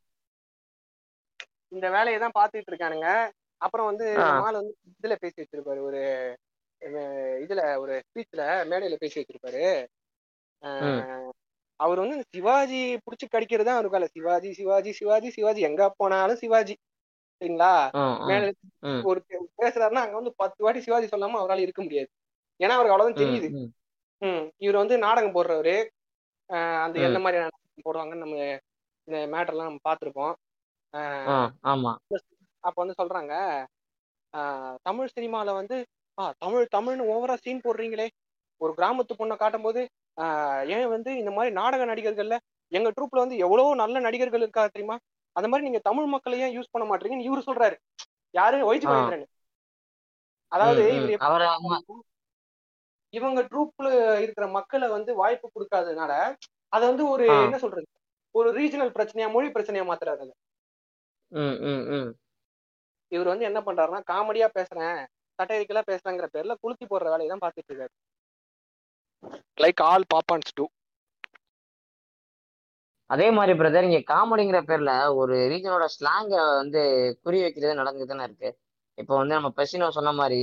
இந்த 1.68 1.90
வேலையை 1.90 2.20
தான் 2.20 2.38
பார்த்துட்டு 2.40 2.72
இருக்கானுங்க. 2.72 3.08
அப்புறம் 3.62 3.86
வந்து 3.86 4.06
மால் 4.42 4.54
வந்து 4.54 4.74
இதுல 5.02 5.16
பேசி 5.20 5.42
வச்சிருப்பாரு. 5.42 5.82
ஒரு 5.82 6.02
இதுல 7.46 7.78
ஒரு 7.80 8.04
ஸ்பீச்ல 8.08 8.42
மேடையில 8.70 8.96
பேசி 8.96 9.18
வச்சிருப்பாரு. 9.20 9.64
அவர் 11.80 11.99
வந்து 11.99 12.16
இந்த 12.16 12.28
சிவாஜி 12.36 12.99
புடிச்சு 13.05 13.26
கடிக்கிறது 13.28 13.68
தான் 13.70 13.82
இருக்கால 13.82 14.05
சிவாஜி 14.08 14.53
சிவாஜி 14.53 14.91
சிவாஜி 14.91 15.30
சிவாஜி. 15.30 15.62
எங்க 15.62 15.89
போனாலும் 15.97 16.36
சிவாஜி. 16.36 16.76
சரிங்களா? 17.41 17.72
மேல. 18.30 18.45
ஒரு 19.03 19.20
பேசுறாருன்னா 19.60 20.03
அங்க 20.05 20.16
வந்து 20.16 20.34
பத்து 20.36 20.64
வாட்டி 20.64 20.80
சிவாஜி 20.82 21.08
சொல்லாம 21.08 21.39
அவரால் 21.39 21.60
இருக்க 21.60 21.82
முடியாது. 21.82 22.10
ஏன்னா 22.60 22.76
அவருக்கு 22.76 22.95
அவ்வளவுதான் 22.95 23.22
தெரியுது. 23.24 23.49
ம், 23.49 23.70
ம். 24.22 24.38
ம் 24.38 24.45
இவர் 24.58 24.76
வந்து 24.76 24.97
நாடகம் 24.97 25.36
போடுறவரு. 25.36 25.76
அந்த. 26.84 26.97
எந்த 26.99 27.20
மாதிரி 27.20 27.41
நாடகம் 27.43 27.86
போடுவாங்கன்னு 27.88 28.24
நம்ம 28.26 28.38
இந்த 29.08 29.18
மேட்டர்லாம் 29.34 29.70
நம்ம 29.70 29.84
பார்த்திருப்போம். 29.88 30.34
ஆ, 30.93 31.01
ஆமா. 31.64 31.91
அப்ப 32.64 32.78
வந்து 32.84 32.99
சொல்றாங்க 33.01 33.34
ஆஹ் 34.34 34.76
தமிழ் 34.84 35.14
சினிமால 35.16 35.53
வந்து 35.53 35.78
ஆ 36.18 36.34
தமிழ் 36.38 36.66
தமிழ்னு 36.76 37.03
ஓவரா 37.14 37.36
சீன் 37.36 37.64
போடுறீங்களே. 37.64 38.08
ஒரு 38.62 38.72
கிராமத்து 38.78 39.14
பொண்ணை 39.18 39.36
காட்டும் 39.38 39.62
போது 39.62 39.82
ஆஹ் 39.84 39.97
ஏன் 40.76 40.88
வந்து 40.88 41.09
இந்த 41.18 41.32
மாதிரி 41.32 41.51
நாடக 41.55 41.86
நடிகர்கள்ல 41.86 42.36
எங்க 42.72 42.89
ட்ரூப்ல 42.89 43.24
வந்து 43.24 43.38
எவ்வளவு 43.38 43.76
நல்ல 43.76 43.97
நடிகர்கள் 43.99 44.43
இருக்கா 44.45 44.63
தெரியுமா? 44.68 44.97
அந்த 45.36 45.47
மாதிரி 45.47 45.68
நீங்க 45.68 45.80
தமிழ் 45.80 46.05
மக்களை 46.05 46.38
ஏன் 46.39 46.55
யூஸ் 46.57 46.72
பண்ண 46.72 46.86
மாட்டீங்கன்னு 46.88 47.28
இவரு 47.30 47.41
சொல்றாரு. 47.47 47.76
யாரு? 48.34 48.57
ஒய்ஜி. 48.70 48.86
மகேந்திரன். 48.88 49.26
அதாவது 50.51 50.84
இவங்க 53.13 53.41
ட்ரூப்ல 53.41 53.88
இருக்கிற 54.24 54.45
மக்களை 54.49 54.88
வந்து 54.89 55.11
வாய்ப்பு 55.15 55.47
கொடுக்காததுனால 55.49 56.13
அதை 56.74 56.84
வந்து 56.88 57.03
ஒரு. 57.09 57.26
என்ன 57.45 57.57
சொல்றது? 57.57 57.88
ஒரு 58.36 58.49
ரீஜனல் 58.57 58.95
பிரச்சனையா 58.95 59.28
மொழி 59.32 59.47
பிரச்சனையா 59.47 59.84
மாத்துறாரு 59.89 60.26
இவர் 63.11 63.28
வந்து 63.28 63.45
என்ன 63.45 63.59
பண்றாருன்னா 63.59 64.01
காமெடியா 64.11 64.47
பேசுறேன் 64.57 64.99
சட்டைரிக்கலா 65.39 65.84
பேசுறேங்கிற 65.89 66.28
பேர்ல 66.36 66.53
குளுத்தி 66.63 66.86
போடுற 66.86 67.07
வேலையை 67.09 67.30
தான் 67.30 67.43
பார்த்துட்டு 67.43 67.72
இருக்காரு. 67.72 67.93
லைக் 69.63 69.82
ஆல் 69.89 70.05
பாப்பான்ஸ் 70.13 70.55
டூ 70.57 70.65
அதே 73.09 73.28
மாதிரி 73.36 73.53
பிரதர் 73.59 73.88
இங்க 73.88 73.99
காமெடிங்கிற 74.11 74.59
பேர்ல 74.70 74.93
ஒரு 75.20 75.36
ரீஜனோட 75.51 75.86
ஸ்லாங்க 75.93 76.34
வந்து 76.61 76.82
குறி 77.24 77.38
வைக்கிறது 77.43 77.80
நடந்துட்டு 77.80 78.11
தானே 78.11 78.26
இருக்கு. 78.28 78.49
இப்போ 78.97 79.13
வந்து 79.20 79.34
நம்ம 79.34 79.49
பெசினோ 79.59 79.88
சொன்ன 79.97 80.13
மாதிரி 80.20 80.39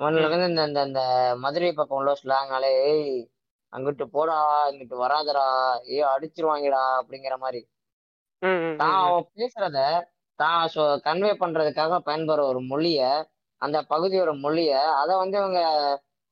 வந்து 0.00 0.20
இந்த 0.48 0.62
இந்த 0.68 0.80
இந்த 0.88 1.02
மதுரை 1.44 1.70
பக்கம் 1.72 1.98
உள்ள 2.00 2.12
ஸ்லாங்னாலே 2.20 2.70
ஏய் 2.90 3.08
அங்கிட்டு 3.72 4.04
போடா 4.14 4.36
இங்கிட்டு 4.70 4.96
வராதடா 5.04 5.46
ஏ 5.94 5.98
அடிச்சிருவாங்கடா 6.12 6.82
அப்படிங்கிற 7.00 7.36
மாதிரி. 7.44 7.60
தான் 8.82 8.98
அவன் 9.04 9.26
பேசுறத 9.38 9.78
தான் 10.38 10.62
கன்வே 11.06 11.32
பண்றதுக்காக 11.42 11.98
பயன்படுற 12.08 12.42
ஒரு 12.52 12.60
மொழிய 12.72 13.00
அந்த 13.62 13.78
பகுதியோட 13.92 14.32
மொழிய 14.44 14.72
அதை 15.00 15.14
வந்து 15.22 15.38
அவங்க 15.42 15.60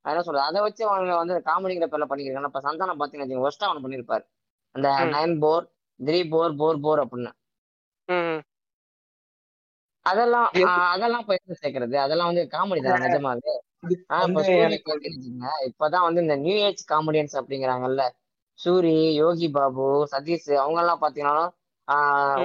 என்ன 0.06 0.22
சொல்றது 0.22 0.48
அதை 0.48 0.60
வச்சு 0.60 0.82
அவங்க 0.88 1.14
வந்து 1.16 1.36
காமெடிங்கிற 1.46 1.86
பேர்ல 1.86 2.08
பண்ணிக்கிறாங்க 2.10 2.50
இப்ப 2.50 2.62
சந்தானம் 2.66 3.00
பாத்தீங்கன்னா 3.00 3.44
ஒஸ்ட் 3.46 3.66
அவன் 3.66 3.84
பண்ணிருப்பாரு. 3.84 4.24
அந்த. 4.74 4.88
நைன் 5.14 5.34
போர் 5.38 5.64
த்ரீ 6.00 6.20
போர் 6.30 6.54
போர் 6.56 6.80
போர் 6.80 7.02
அப்படின்னு. 7.04 7.32
அதெல்லாம் 10.06 10.48
அதெல்லாம் 10.92 11.22
இப்ப 11.22 11.34
எப்படி 11.36 11.56
சேர்க்கறது? 11.56 11.96
அதெல்லாம் 11.96 12.30
வந்து 12.30 12.44
காமெடி 12.52 12.80
தான் 12.84 13.04
நிஜமாவே. 13.06 13.52
இப்பதான் 15.68 16.06
வந்து 16.06 16.20
இந்த 16.22 16.36
நியூ 16.36 16.56
ஏஜ் 16.66 16.82
காமெடியன்ஸ் 16.92 17.34
அப்படிங்கிறாங்கல்ல 17.40 18.04
சூரி 18.58 18.92
யோகி 19.14 19.48
பாபு 19.50 19.86
சதீஷ் 20.12 20.50
அவங்க 20.62 20.78
எல்லாம் 20.80 21.02
பாத்தீங்கன்னா. 21.02 21.46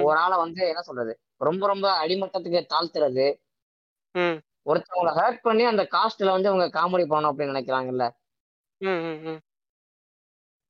ஒரு 0.02 0.18
ஆளை 0.18 0.36
வந்து 0.38 0.60
என்ன 0.68 0.82
சொல்றது? 0.82 1.12
ரொம்ப 1.40 1.62
ரொம்ப 1.66 1.86
அடிமட்டத்துக்கு 2.02 2.60
தாழ்த்துறது. 2.72 3.26
ஒருத்தவங்களை 4.66 5.12
ஹர்ட் 5.20 5.40
பண்ணி 5.46 5.64
அந்த 5.70 5.82
காஸ்ட்ல 5.94 6.34
வந்து 6.34 6.50
அவங்க 6.50 6.66
காமெடி 6.78 7.04
பண்ணணும் 7.12 7.30
அப்படின்னு 7.32 7.54
நினைக்கிறாங்கல்ல. 7.54 8.04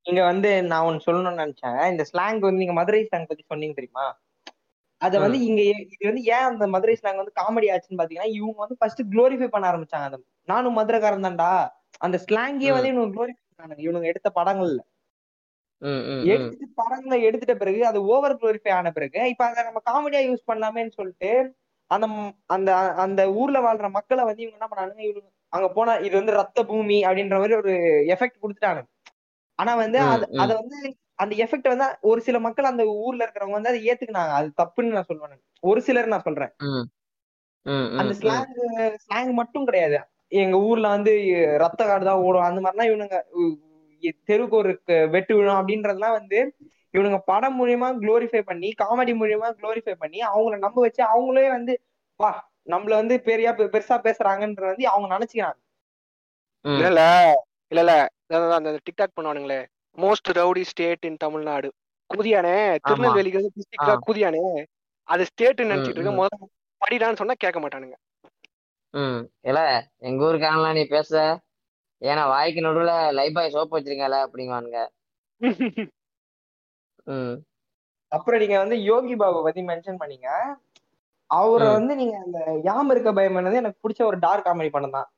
இங்க 0.06 0.20
வந்து 0.30 0.50
நான் 0.70 0.86
ஒன்னு 0.86 1.04
சொல்லணும்னு 1.06 1.42
நினைச்சேன். 1.42 1.80
இந்த 1.92 2.04
ஸ்லாங் 2.10 2.40
வந்து 2.46 2.62
நீங்க 2.62 2.76
மதுரை 2.80 3.02
ஸ்லாங் 3.08 3.28
பத்தி 3.30 3.44
சொன்னீங்க 3.52 3.76
தெரியுமா? 3.78 4.06
அத 5.00 5.18
வந்து 5.24 5.38
இங்க 5.48 5.60
இது 5.94 6.04
வந்து 6.08 6.22
ஏன் 6.34 6.46
அந்த 6.48 6.64
மதுரை 6.74 6.94
ஸ்லாங் 7.00 7.20
வந்து 7.20 7.38
காமெடி 7.40 7.68
ஆச்சுன்னு 7.72 8.00
பாத்தீங்கன்னா 8.00 8.32
இவங்க 8.38 8.58
வந்து 8.64 8.76
ஃபர்ஸ்ட் 8.80 9.02
க்ளோரிஃபை 9.12 9.48
பண்ண 9.54 9.64
ஆரம்பிச்சாங்க 9.70 10.08
அந்த 10.10 10.18
நானும் 10.48 10.76
மதுரைக்காரன் 10.78 11.26
தான்டா. 11.26 11.50
அந்த 12.06 12.16
ஸ்லாங்கே. 12.24 12.70
வந்து 12.76 12.90
இவனுக்கு 12.92 13.14
க்ளோரிஃபை 13.16 13.40
பண்ணாங்க. 13.50 13.76
இவனுங்க 13.86 14.10
எடுத்த 14.12 14.28
படங்கள்ல. 14.38 14.80
எடுத்துட்டு 16.32 16.66
படங்களை 16.80 17.16
எடுத்துட்ட 17.28 17.54
பிறகு 17.62 17.80
அது 17.86 17.98
ஓவர் 18.12 18.38
க்ளோரிஃபை 18.40 18.72
ஆன 18.78 18.90
பிறகு 18.98 19.20
இப்ப 19.32 19.44
அதை 19.46 19.62
நம்ம 19.68 19.80
காமெடியா 19.90 20.20
யூஸ் 20.28 20.48
பண்ணலாமேன்னு 20.50 20.92
சொல்லிட்டு 20.98 21.30
அந்த 21.94 22.06
அந்த 22.46 22.70
அந்த 23.04 23.20
ஊர்ல 23.32 23.58
வாழ்ற 23.60 23.88
மக்களை 23.90 24.24
வந்து 24.24 24.42
இவங்க 24.42 24.58
என்ன 24.58 24.68
பண்ணானுங்க 24.70 25.02
இவங்க 25.02 25.28
அங்க 25.52 25.68
போனா 25.68 25.94
இது 26.06 26.14
வந்து 26.16 26.38
ரத்த 26.38 26.60
பூமி 26.64 26.98
அப்படின்ற 27.04 27.38
மாதிரி 27.38 27.56
ஒரு 27.56 27.72
எஃபெக்ட் 28.14 28.42
கொடுத்துட்டானுங்க 28.42 28.88
ஆனா 29.58 29.72
வந்து 29.82 29.98
அது 30.42 30.52
வந்து 30.60 30.78
அந்த 31.18 31.32
எஃபெக்ட் 31.44 31.72
வந்து 31.72 31.86
ஒரு 32.02 32.20
சில 32.20 32.36
மக்கள் 32.38 32.70
அந்த 32.70 32.84
ஊர்ல 33.02 33.24
இருக்கிறவங்க 33.24 33.58
வந்து 33.58 33.72
அதை 33.72 33.80
ஏத்துக்கினாங்க. 33.90 34.32
அது 34.38 34.48
தப்புன்னு 34.60 34.96
நான் 34.96 35.08
சொல்லுவேன் 35.10 35.42
ஒரு 35.62 35.80
சிலர் 35.88 36.12
நான் 36.14 36.26
சொல்றேன். 36.28 36.52
அந்த. 38.00 38.12
ஸ்லாங் 38.20 38.54
ஸ்லாங் 39.02 39.32
மட்டும் 39.40 39.66
கிடையாது. 39.68 39.98
எங்க 40.42 40.56
ஊர்ல 40.68 40.88
வந்து 40.88 41.12
ரத்த 41.64 41.80
காடு 41.84 42.04
தான் 42.04 42.22
ஓடும். 42.26 42.48
அந்த 42.48 42.60
மாதிரிலாம் 42.60 42.90
இவனுங்க 42.90 43.18
தெருவுக்கு 44.28 44.56
ஒரு 44.56 44.70
வெட்டு 45.14 45.32
விழும் 45.36 45.58
அப்படின்றதெல்லாம் 45.58 46.18
வந்து 46.20 46.38
இவனுங்க 46.94 47.18
படம் 47.24 47.56
மூலியமா 47.58 47.88
க்ளோரிஃபை 47.98 48.40
பண்ணி 48.40 48.74
காமெடி 48.82 49.12
மூலியமா 49.14 49.48
க்ளோரிஃபை 49.52 49.94
பண்ணி 49.94 50.18
அவங்கள 50.26 50.58
நம்ப 50.58 50.80
வச்சு 50.80 51.02
அவங்களே 51.04 51.48
வந்து 51.48 51.74
வா 52.20 52.30
நம்மள 52.68 52.88
வந்து 52.90 53.22
பெரியா 53.24 53.50
பெ- 53.54 53.70
பெருசா 53.72 53.96
பேசுறாங்கன்ற 53.98 54.60
வந்து 54.62 54.88
அவங்க 54.88 55.08
நினைச்சுக்கிறாங்க. 55.14 55.60
இல்ல 56.64 56.88
இல்ல 57.72 57.92
இல்ல 58.26 58.54
அந்த 58.54 58.78
TikTok 58.86 59.16
பண்ணுவானுங்களே. 59.16 59.60
Most 59.98 60.28
rowdy 60.32 60.62
state 60.62 61.04
in 61.04 61.16
Tamil Nadu 61.16 61.68
குதியானே 62.10 62.54
திருநெல்வேலிக்கு 62.88 63.38
வந்து 63.38 63.54
டிஸ்ட்ரிக்டா. 63.56 63.94
குதியானே 64.06 64.42
அது 65.08 65.24
ஸ்டேட் 65.24 65.60
நினைச்சிட்டு 65.62 65.98
இருக்க. 65.98 66.12
முதல்ல 66.12 66.48
படிடான்னு 66.80 67.16
சொன்னா 67.16 67.34
கேட்க 67.38 67.60
மாட்டானுங்க. 67.60 67.96
ம். 68.94 69.20
இல்ல 69.40 69.60
எங்க 70.02 70.24
ஊருக்காரன்லாம் 70.24 70.72
நீ 70.72 70.84
பேச? 70.86 71.12
ஏன்னா 72.02 72.26
வாய்க்கு 72.26 72.60
நடுவுல 72.60 72.92
லைபாய் 73.12 73.48
சோப்பு 73.48 73.78
வச்சிருக்கல 73.78 74.16
அப்படிங்குவானுங்க. 74.26 74.78
அப்புறம் 78.12 78.40
நீங்க 78.40 78.56
வந்து 78.58 78.76
யோகி 78.84 79.14
பாபு 79.16 79.38
பத்தி 79.44 79.60
மென்ஷன் 79.62 80.00
பண்ணீங்க. 80.02 80.28
அவரை. 81.30 81.66
வந்து 81.76 81.92
நீங்க 81.96 82.16
அந்த 82.24 82.38
யாம் 82.64 82.90
இருக்க 82.90 83.10
பயம் 83.12 83.36
பண்ணது 83.36 83.60
எனக்கு 83.60 83.82
பிடிச்ச 83.84 84.00
ஒரு 84.04 84.18
டார்க் 84.18 84.46
காமெடி 84.46 84.70
படம் 84.70 84.96
தான். 84.96 85.08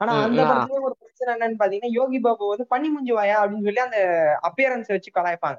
ஆனா 0.00 0.12
அந்த. 0.18 0.40
படத்துலயே 0.50 0.84
ஒரு 0.88 0.94
பிரச்சனை 1.00 1.30
என்னன்னு 1.34 1.60
பாத்தீங்கன்னா 1.62 1.96
யோகி 1.98 2.18
பாபு 2.18 2.52
வந்து 2.52 2.66
பண்ணி 2.66 2.88
முஞ்சி 2.88 3.12
வாயா 3.12 3.36
அப்படின்னு 3.42 3.66
சொல்லி 3.68 3.82
அந்த 3.86 4.00
அப்பியரன்ஸ் 4.48 4.92
வச்சு 4.94 5.10
கலாய்ப்பாங்க. 5.14 5.58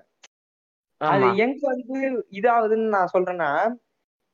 அது 1.02 1.26
எங்க 1.38 1.62
வந்து 1.74 1.98
இதாகுதுன்னு 2.40 2.94
நான் 2.96 3.14
சொல்றேன்னா 3.14 3.50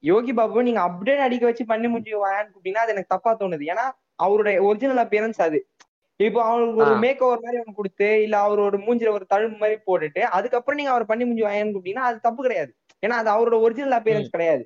யோகி 0.04 0.34
பாபு 0.34 0.64
நீங்க 0.64 0.82
அப்படியே 0.82 1.18
அடிக்க 1.28 1.46
வச்சு 1.46 1.64
பண்ணி 1.66 1.88
முஞ்சி 1.88 2.14
வாயான்னு 2.24 2.52
கூப்பிட்டீங்கன்னா 2.52 2.86
அது 2.86 2.94
எனக்கு 2.96 3.14
தப்பா 3.16 3.32
தோணுது. 3.34 3.64
ஏன்னா 3.74 3.86
அவருடைய 4.26 4.58
ஒரிஜினல் 4.64 5.02
அப்பியரன்ஸ் 5.04 5.42
அது. 5.48 5.60
இப்போ 6.20 6.40
அவருக்கு 6.46 6.82
ஒரு. 6.82 6.92
மேக் 6.98 7.24
ஓவர் 7.24 7.44
மாதிரி 7.44 7.60
ஒன்று 7.62 7.74
கொடுத்து 7.74 8.08
இல்ல 8.22 8.36
அவரோட 8.46 8.76
மூஞ்சில 8.84 9.12
ஒரு 9.12 9.26
தழும்பு 9.34 9.58
மாதிரி 9.58 9.78
போட்டுட்டு 9.88 10.22
அதுக்கப்புறம் 10.38 10.80
நீங்க 10.80 10.92
அவர் 10.92 11.06
பண்ணி 11.06 11.26
முஞ்சி 11.26 11.46
வாயான்னு 11.46 11.74
கூப்பிட்டீங்கன்னா 11.74 12.08
அது 12.10 12.20
தப்பு 12.20 12.42
கிடையாது. 12.44 12.72
ஏன்னா 13.04 13.18
அது 13.22 13.30
அவரோட 13.30 13.58
ஒரிஜினல் 13.62 13.98
அப்பியரன்ஸ் 13.98 14.34
கிடையாது. 14.36 14.64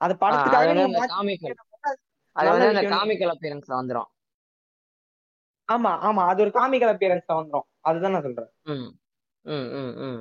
அது 0.00 0.14
படத்துக்காக 0.20 0.66
காமிக்கல் 2.94 3.32
அப்பியரன்ஸ்ல 3.34 3.74
வந்துரும். 3.80 4.08
ஆமா 5.68 5.92
ஆமா. 6.08 6.22
அது 6.30 6.40
ஒரு 6.44 6.52
காமிக்கல் 6.58 6.92
அப்பியரன்ஸ் 6.92 7.28
வந்துரும். 7.32 7.66
அதுதான் 7.80 8.14
நான் 8.14 8.26
சொல்றேன். 8.26 8.50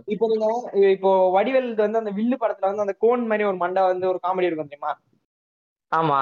இப்போ 0.08 0.26
நீங்க 0.32 0.48
இப்போ 0.92 1.12
வடிவேல் 1.36 1.70
வந்து 1.80 2.02
அந்த 2.02 2.12
வில்லு 2.12 2.36
படத்துல 2.42 2.70
வந்து 2.70 2.86
அந்த 2.86 2.96
கோன் 2.98 3.24
மாதிரி 3.28 3.48
ஒரு 3.52 3.58
மண்டை 3.58 3.82
வந்து 3.84 4.06
ஒரு 4.08 4.20
காமெடி 4.26 4.50
இருக்கும் 4.50 4.72
தெரியுமா? 4.72 4.92
ஆமா. 5.92 6.20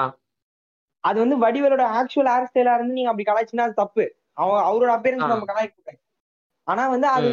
அது 1.06 1.18
வந்து 1.22 1.36
வடிவேலோட 1.42 1.84
ஆக்சுவல் 1.98 2.30
ஹேர் 2.32 2.48
ஸ்டைலா 2.48 2.74
இருந்து 2.76 2.96
நீங்க 2.98 3.10
அப்படி 3.10 3.26
கலாய்ச்சினா 3.26 3.66
அது 3.68 3.80
தப்பு. 3.82 4.04
அவன் 4.34 4.64
அவரோட 4.68 4.90
அப்பியரன்ஸ் 4.96 5.26
ஆ. 5.26 5.32
நம்ம 5.32 5.46
கலாய்க்க 5.50 5.94
ஆனா 6.66 6.82
வந்து 6.92 7.08
அது. 7.10 7.30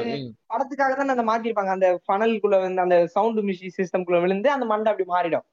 படத்துக்காக 0.51 0.95
தான் 0.95 1.13
அந்த 1.13 1.25
மாத்திருப்பாங்க. 1.25 1.71
அந்த 1.75 1.87
ஃபனலுக்குள்ள 2.05 2.57
வந்து 2.61 2.83
அந்த 2.83 2.97
சவுண்ட் 3.15 3.41
மிஷின் 3.47 3.75
சிஸ்டம்குள்ள 3.77 4.17
விழுந்து 4.21 4.49
அந்த 4.51 4.65
மண்டை 4.65 4.91
அப்படி 4.91 5.07
மாறிடும். 5.09 5.45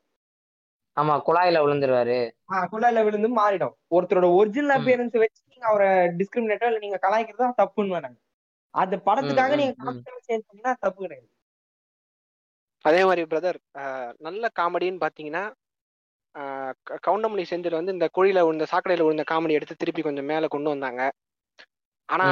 ஆமா 0.96 1.14
குழாயில 1.26 1.62
விழுந்துருவாரு. 1.64 2.18
ஆஹ் 2.52 2.66
குழாயில 2.72 3.02
விழுந்து 3.06 3.28
மாறிடும். 3.36 3.74
ஒருத்தரோட 3.90 4.28
ஒரிஜினல் 4.34 4.74
ம். 4.74 4.76
அப்பியரன்ஸ் 4.76 5.16
வச்சு 5.22 5.42
நீங்க 5.52 5.66
அவரை 5.66 5.88
டிஸ்கிரிமினேட்டோ 6.20 6.68
இல்ல 6.70 6.78
நீங்க 6.78 6.98
கலாய்க்கிறது 7.02 7.44
தான் 7.44 7.58
தப்புன்னு 7.60 7.94
வேணாங்க. 7.96 8.18
அது 8.74 8.96
படத்துக்காக 9.06 9.54
நீங்க 9.56 9.74
சேஞ்ச் 10.26 10.46
தப்பு 10.82 10.98
கிடையாது. 11.00 11.28
அதே 12.84 13.00
மாதிரி 13.04 13.22
பிரதர் 13.30 13.58
நல்ல 14.20 14.50
காமெடின்னு 14.58 15.02
பாத்தீங்கன்னா 15.02 15.44
கவுண்டமணி 17.06 17.44
செந்தில் 17.50 17.78
வந்து 17.78 17.92
இந்த 17.92 18.06
குழியில 18.16 18.42
விழுந்த 18.46 18.66
சாக்கடையில 18.72 19.04
விழுந்த 19.06 19.24
காமெடி 19.30 19.56
எடுத்து 19.58 19.74
திருப்பி 19.76 20.02
கொஞ்சம் 20.02 20.24
மேல 20.24 20.48
கொண்டு 20.48 20.68
வந்தாங்க. 20.68 21.02
ஆனா 22.08 22.26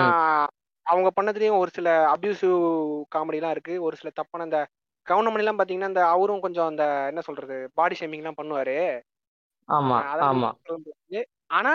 அவங்க 0.86 1.08
பண்ணதுலயும் 1.16 1.60
ஒரு 1.62 1.70
சில 1.70 1.88
அபியூசிவ் 2.14 2.58
காமெடிலாம் 3.16 3.50
இருக்கு. 3.50 3.74
ஒரு 3.82 3.96
சில 3.96 4.10
தப்பான 4.14 4.44
இந்த 4.44 4.60
கவுண்டமணி 5.06 5.42
எல்லாம் 5.42 5.58
பாத்தீங்கன்னா 5.58 5.90
இந்த 5.92 6.02
அவரும் 6.08 6.40
கொஞ்சம் 6.40 6.66
அந்த 6.66 6.84
என்ன 7.06 7.20
சொல்றது 7.20 7.56
பாடி 7.74 7.96
ஷேமிங் 8.00 8.22
எல்லாம் 8.22 8.38
பண்ணுவாரு. 8.40 8.76
ஆனா 11.58 11.72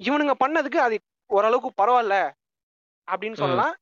இவனுங்க 0.00 0.34
பண்ணதுக்கு 0.44 0.78
அது 0.86 0.96
ஓரளவுக்கு 1.30 1.70
பரவாயில்ல 1.82 2.16
அப்படின்னு. 3.08 3.40
சொல்லலாம். 3.42 3.74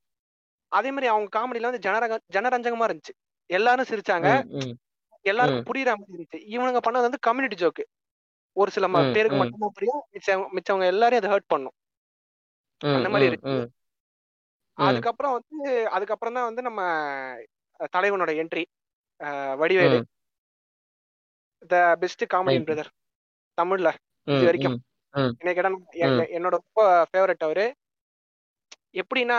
அதே 0.72 0.90
மாதிரி 0.90 1.08
அவங்க 1.12 1.28
காமெடியில 1.36 1.70
வந்து 1.70 1.84
ஜனரக 1.86 2.18
ஜனரஞ்சகமா 2.36 2.86
இருந்துச்சு. 2.88 3.14
எல்லாரும் 3.50 3.90
சிரிச்சாங்க. 3.90 4.28
எல்லாருக்கும். 5.24 5.68
புரியுற 5.70 5.90
மாதிரி 5.98 6.16
இருந்துச்சு 6.16 6.40
இவனுங்க 6.54 6.80
பண்ணது 6.86 7.08
வந்து 7.08 7.26
கம்யூனிட்டி 7.26 7.58
ஜோக்கு 7.62 7.84
ஒரு 8.56 8.70
சில 8.76 8.86
பேருக்கு. 9.16 9.40
மட்டும்தான் 9.40 9.76
புரியும் 9.76 10.02
மிச்சவங்க 10.14 10.48
மிச்சவங்க 10.56 10.86
எல்லாரையும் 10.92 11.22
அதை 11.22 11.30
ஹர்ட் 11.34 11.52
பண்ணும் 11.52 11.76
அந்த 12.80 13.08
மாதிரி 13.12 13.28
இருக்கு. 13.30 13.54
அதுக்கப்புறம் 14.78 15.34
வந்து 15.36 15.58
அதுக்கப்புறம் 15.96 16.36
தான் 16.36 16.48
வந்து 16.48 16.62
நம்ம 16.68 16.80
தலைவனோட 17.94 18.30
entry 18.42 18.64
Vadivelu. 19.60 19.98
The 21.70 21.74
best 22.02 22.24
comedian. 22.34 22.66
Brother 22.68 22.90
தமிழ்ல 23.58 23.88
இது 24.26 24.44
வரைக்கும். 24.48 24.78
என்னோட 26.36 26.54
ரொம்ப 26.58 26.80
ஃபேவரட் 27.10 27.46
அவரு 27.48 27.66
எப்படின்னா 29.00 29.38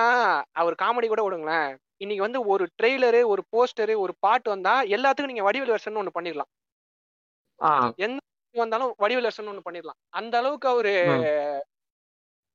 அவர் 0.62 0.82
காமெடி 0.84 1.08
கூட 1.10 1.22
விடுங்களேன் 1.24 1.72
இன்னைக்கு 2.04 2.32
வந்து 2.32 2.50
ஒரு 2.50 2.68
ட்ரெய்லரு 2.84 3.26
ஒரு 3.26 3.44
போஸ்டரு 3.52 3.98
ஒரு 3.98 4.16
பாட்டு 4.20 4.50
வந்தா 4.50 4.84
எல்லாத்துக்கும் 4.84 5.26
நீங்க 5.26 5.52
வடிவேல் 5.52 5.76
வெர்ஷன் 5.76 5.94
ஒண்ணு 5.94 6.08
பண்ணிடலாம் 6.20 6.52
எந்த 7.98 8.18
வந்தாலும் 8.58 8.96
வடிவேல் 9.00 9.30
வெர்ஷன் 9.30 9.46
ஒண்ணு 9.46 9.60
பண்ணிடலாம் 9.70 10.06
அந்த 10.10 10.38
அளவுக்கு 10.38 10.68
அவரு. 10.68 10.94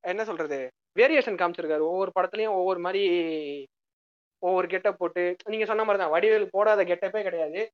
என்ன 0.00 0.24
சொல்றது? 0.24 0.70
வேரியேஷன் 0.98 1.34
காமிச்சிருக்காரு. 1.34 1.80
ஒவ்வொரு 1.80 2.12
படத்துலயும் 2.20 2.48
ஒவ்வொரு 2.48 2.80
மாதிரி 2.80 3.08
ஒவ்வொரு 4.38 4.66
கெட்டப் 4.66 4.98
போட்டு 4.98 5.36
நீங்க 5.44 5.64
சொன்ன 5.64 5.84
மாதிரி 5.84 6.04
தான் 6.04 6.12
வடிவேல் 6.12 6.48
போடாத 6.50 6.84
கெட்டப்பே 6.84 7.22
கிடையாது. 7.22 7.70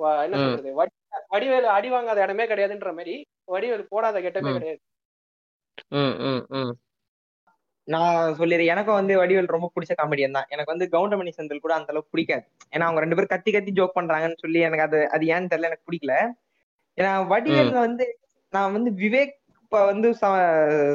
என்ன. 0.00 0.36
சொல்றது? 0.36 0.84
வடி- 0.84 1.22
வடிவேல் 1.30 1.62
அடி 1.62 1.90
வாங்காத 1.90 2.22
இடமே 2.22 2.46
கிடையாதுன்ற 2.46 2.84
மாதிரி 2.84 3.26
வடிவேல் 3.52 3.86
போடாத 3.88 4.20
கெட்டப்பே. 4.20 4.52
கிடையாது. 4.52 4.80
நான் 7.88 8.36
சொல்லிடுறேன் 8.38 8.70
எனக்கும் 8.72 8.98
வந்து 8.98 9.14
வடிவேல் 9.20 9.54
ரொம்ப 9.54 9.68
பிடிச்ச 9.74 9.92
காமெடியன் 9.98 10.36
தான். 10.36 10.48
எனக்கு 10.54 10.72
வந்து 10.74 10.86
கவுண்டமணி 10.94 11.32
செந்தில் 11.36 11.64
கூட 11.64 11.72
அந்த 11.78 11.92
அளவுக்கு 11.92 12.14
பிடிக்காது. 12.14 12.44
ஏன்னா 12.72 12.86
அவங்க 12.88 13.02
ரெண்டு 13.04 13.16
பேரும் 13.16 13.32
கத்தி 13.34 13.50
கத்தி 13.52 13.72
ஜோக் 13.78 13.96
பண்றாங்கன்னு 13.98 14.42
சொல்லி 14.44 14.60
எனக்கு 14.68 14.86
அது 14.88 15.00
அது 15.16 15.24
ஏன்னு 15.34 15.50
தெரியல 15.52 15.70
எனக்கு 15.70 15.88
பிடிக்கல. 15.88 16.14
ஏன்னா 16.98 17.12
வடிவேல் 17.32 17.72
வந்து 17.86 18.06
நான் 18.52 18.74
வந்து 18.76 18.90
விவேக் 19.02 19.34
இப்ப 19.62 19.78
வந்து 19.90 20.08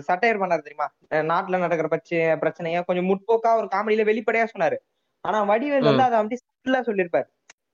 சட்டையர் 0.09 0.41
பண்ணாரு 0.41 0.65
தெரியுமா? 0.67 0.87
நாட்டுல 1.31 1.57
நடக்கிற 1.63 1.87
பிரச்சனை 1.93 2.21
பிரச்சனைய 2.43 2.81
கொஞ்சம் 2.89 3.09
முற்போக்கா 3.09 3.51
ஒரு 3.61 3.67
காமெடியில 3.73 4.03
வெளிப்படையா 4.09 4.45
சொன்னாரு. 4.53 4.77
ஆனா 5.25 5.39
வடிவேல் 5.51 5.89
வந்து 5.89 6.05
அதை 6.07 6.17
அப்படி 6.19 6.37
சட்டிலா 6.43 6.81
சொல்லியிருப்பாரு. 6.89 7.27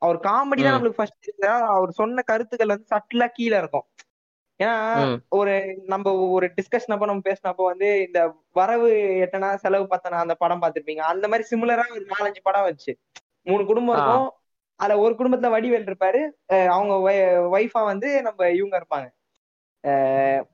அவர் 0.06 0.18
காமெடி 0.28 0.62
தான். 0.62 0.76
நம்மளுக்கு 0.76 1.00
ஃபர்ஸ்ட் 1.00 1.30
அவர் 1.76 1.92
சொன்ன 2.00 2.24
கருத்துக்கள் 2.32 2.74
வந்து 2.74 2.92
சட்டிலா 2.94 3.28
கீழே 3.38 3.58
இருக்கும். 3.58 3.86
ஏன்னா. 4.60 4.76
ஒரு 5.30 5.54
நம்ம 5.86 6.06
ஒரு 6.30 6.46
டிஸ்கஷன் 6.56 6.94
அப்போ 6.94 7.06
நம்ம 7.06 7.24
பேசினப்போ 7.26 7.64
வந்து 7.64 8.04
இந்த 8.06 8.20
வரவு 8.52 8.88
எட்டனா 9.24 9.56
செலவு 9.56 9.86
பத்தனா 9.86 10.20
அந்த 10.24 10.36
படம் 10.36 10.62
பார்த்திருப்பீங்க. 10.62 11.04
அந்த 11.12 11.26
மாதிரி 11.28 11.46
சிமிலரா 11.52 11.86
ஒரு 11.92 12.06
நாலஞ்சு 12.14 12.42
படம் 12.44 12.64
வச்சு. 12.64 12.94
மூணு 13.42 13.66
குடும்பம். 13.66 13.96
இருக்கும். 13.98 14.28
அதுல 14.80 15.00
ஒரு 15.00 15.14
குடும்பத்துல 15.14 15.52
வடிவேல் 15.54 15.88
இருப்பாரு. 15.88 16.22
அவங்க 16.70 16.94
ஒய்ஃபா 17.54 17.84
வந்து 17.84 18.22
நம்ம 18.22 18.50
இவங்க 18.52 18.76
இருப்பாங்க. 18.80 19.08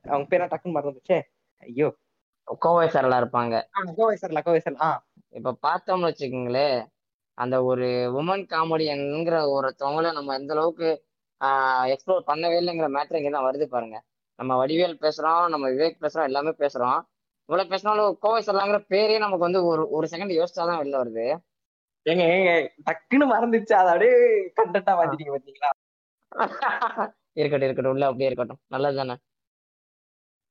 அவங்க 0.04 0.26
பேரா 0.30 0.46
டக்குன்னு 0.46 0.76
மறந்துச்சே 0.76 1.18
ஐயோ. 1.62 1.88
கோவை 2.58 2.86
சரலா 2.88 3.18
இருப்பாங்க. 3.20 3.54
கோவை 3.96 4.16
சார் 4.16 4.30
லக்கோவை 4.30 4.58
சார் 4.58 4.78
ஆ. 4.80 4.90
இப்ப 5.32 5.54
பார்த்தோம்னு 5.62 6.08
வச்சுக்கோங்களேன் 6.08 6.78
அந்த 7.38 7.56
ஒரு 7.64 7.86
உமன் 8.20 8.44
காமெடியன்ங்கிற 8.50 9.36
ஒருத்தவங்கள 9.54 10.12
நம்ம 10.12 10.34
எந்த 10.34 10.52
அளவுக்கு 10.54 10.88
எக்ஸ்ப்ளோர் 11.92 12.28
பண்ணவே 12.30 12.56
இல்லைங்கிற 12.60 12.88
மேட்ரு 12.96 13.20
இங்கே 13.20 13.32
தான் 13.36 13.46
வருது 13.48 13.66
பாருங்க. 13.74 13.96
நம்ம 14.38 14.52
வடிவேல் 14.60 15.02
பேசுறோம் 15.04 15.42
நம்ம 15.48 15.66
விவேக் 15.70 16.02
பேசுறோம் 16.04 16.28
எல்லாமே 16.30 16.52
பேசுறோம். 16.62 16.98
இவ்வளவு 17.48 17.70
பேசினாலும் 17.72 18.16
கோவை 18.24 18.40
சரலாங்கிற 18.46 18.78
பேரே 18.92 19.16
நமக்கு 19.18 19.46
வந்து 19.46 19.60
ஒரு 19.70 19.82
ஒரு 19.96 20.06
செகண்ட் 20.12 20.32
யோசிச்சாதான் 20.38 20.80
வெளில 20.82 20.96
வருது. 21.02 21.26
ஏங்க 22.06 22.22
ஏங்க 22.36 22.52
டக்குன்னு 22.88 23.26
மறந்துச்சு 23.34 23.74
அதை 23.80 23.90
அப்படியே 23.92 24.16
கண்டென்ட்டா 24.58 24.94
மாத்திட்டீங்க 24.98 25.34
பாத்தீங்களா? 25.34 25.70
இருக்கட்டும் 27.40 27.68
இருக்கட்டும். 27.68 27.94
உள்ள 27.94 28.06
அப்படியே 28.08 28.28
இருக்கட்டும். 28.30 28.60
நல்லது 28.68 28.98
தானே 29.02 29.16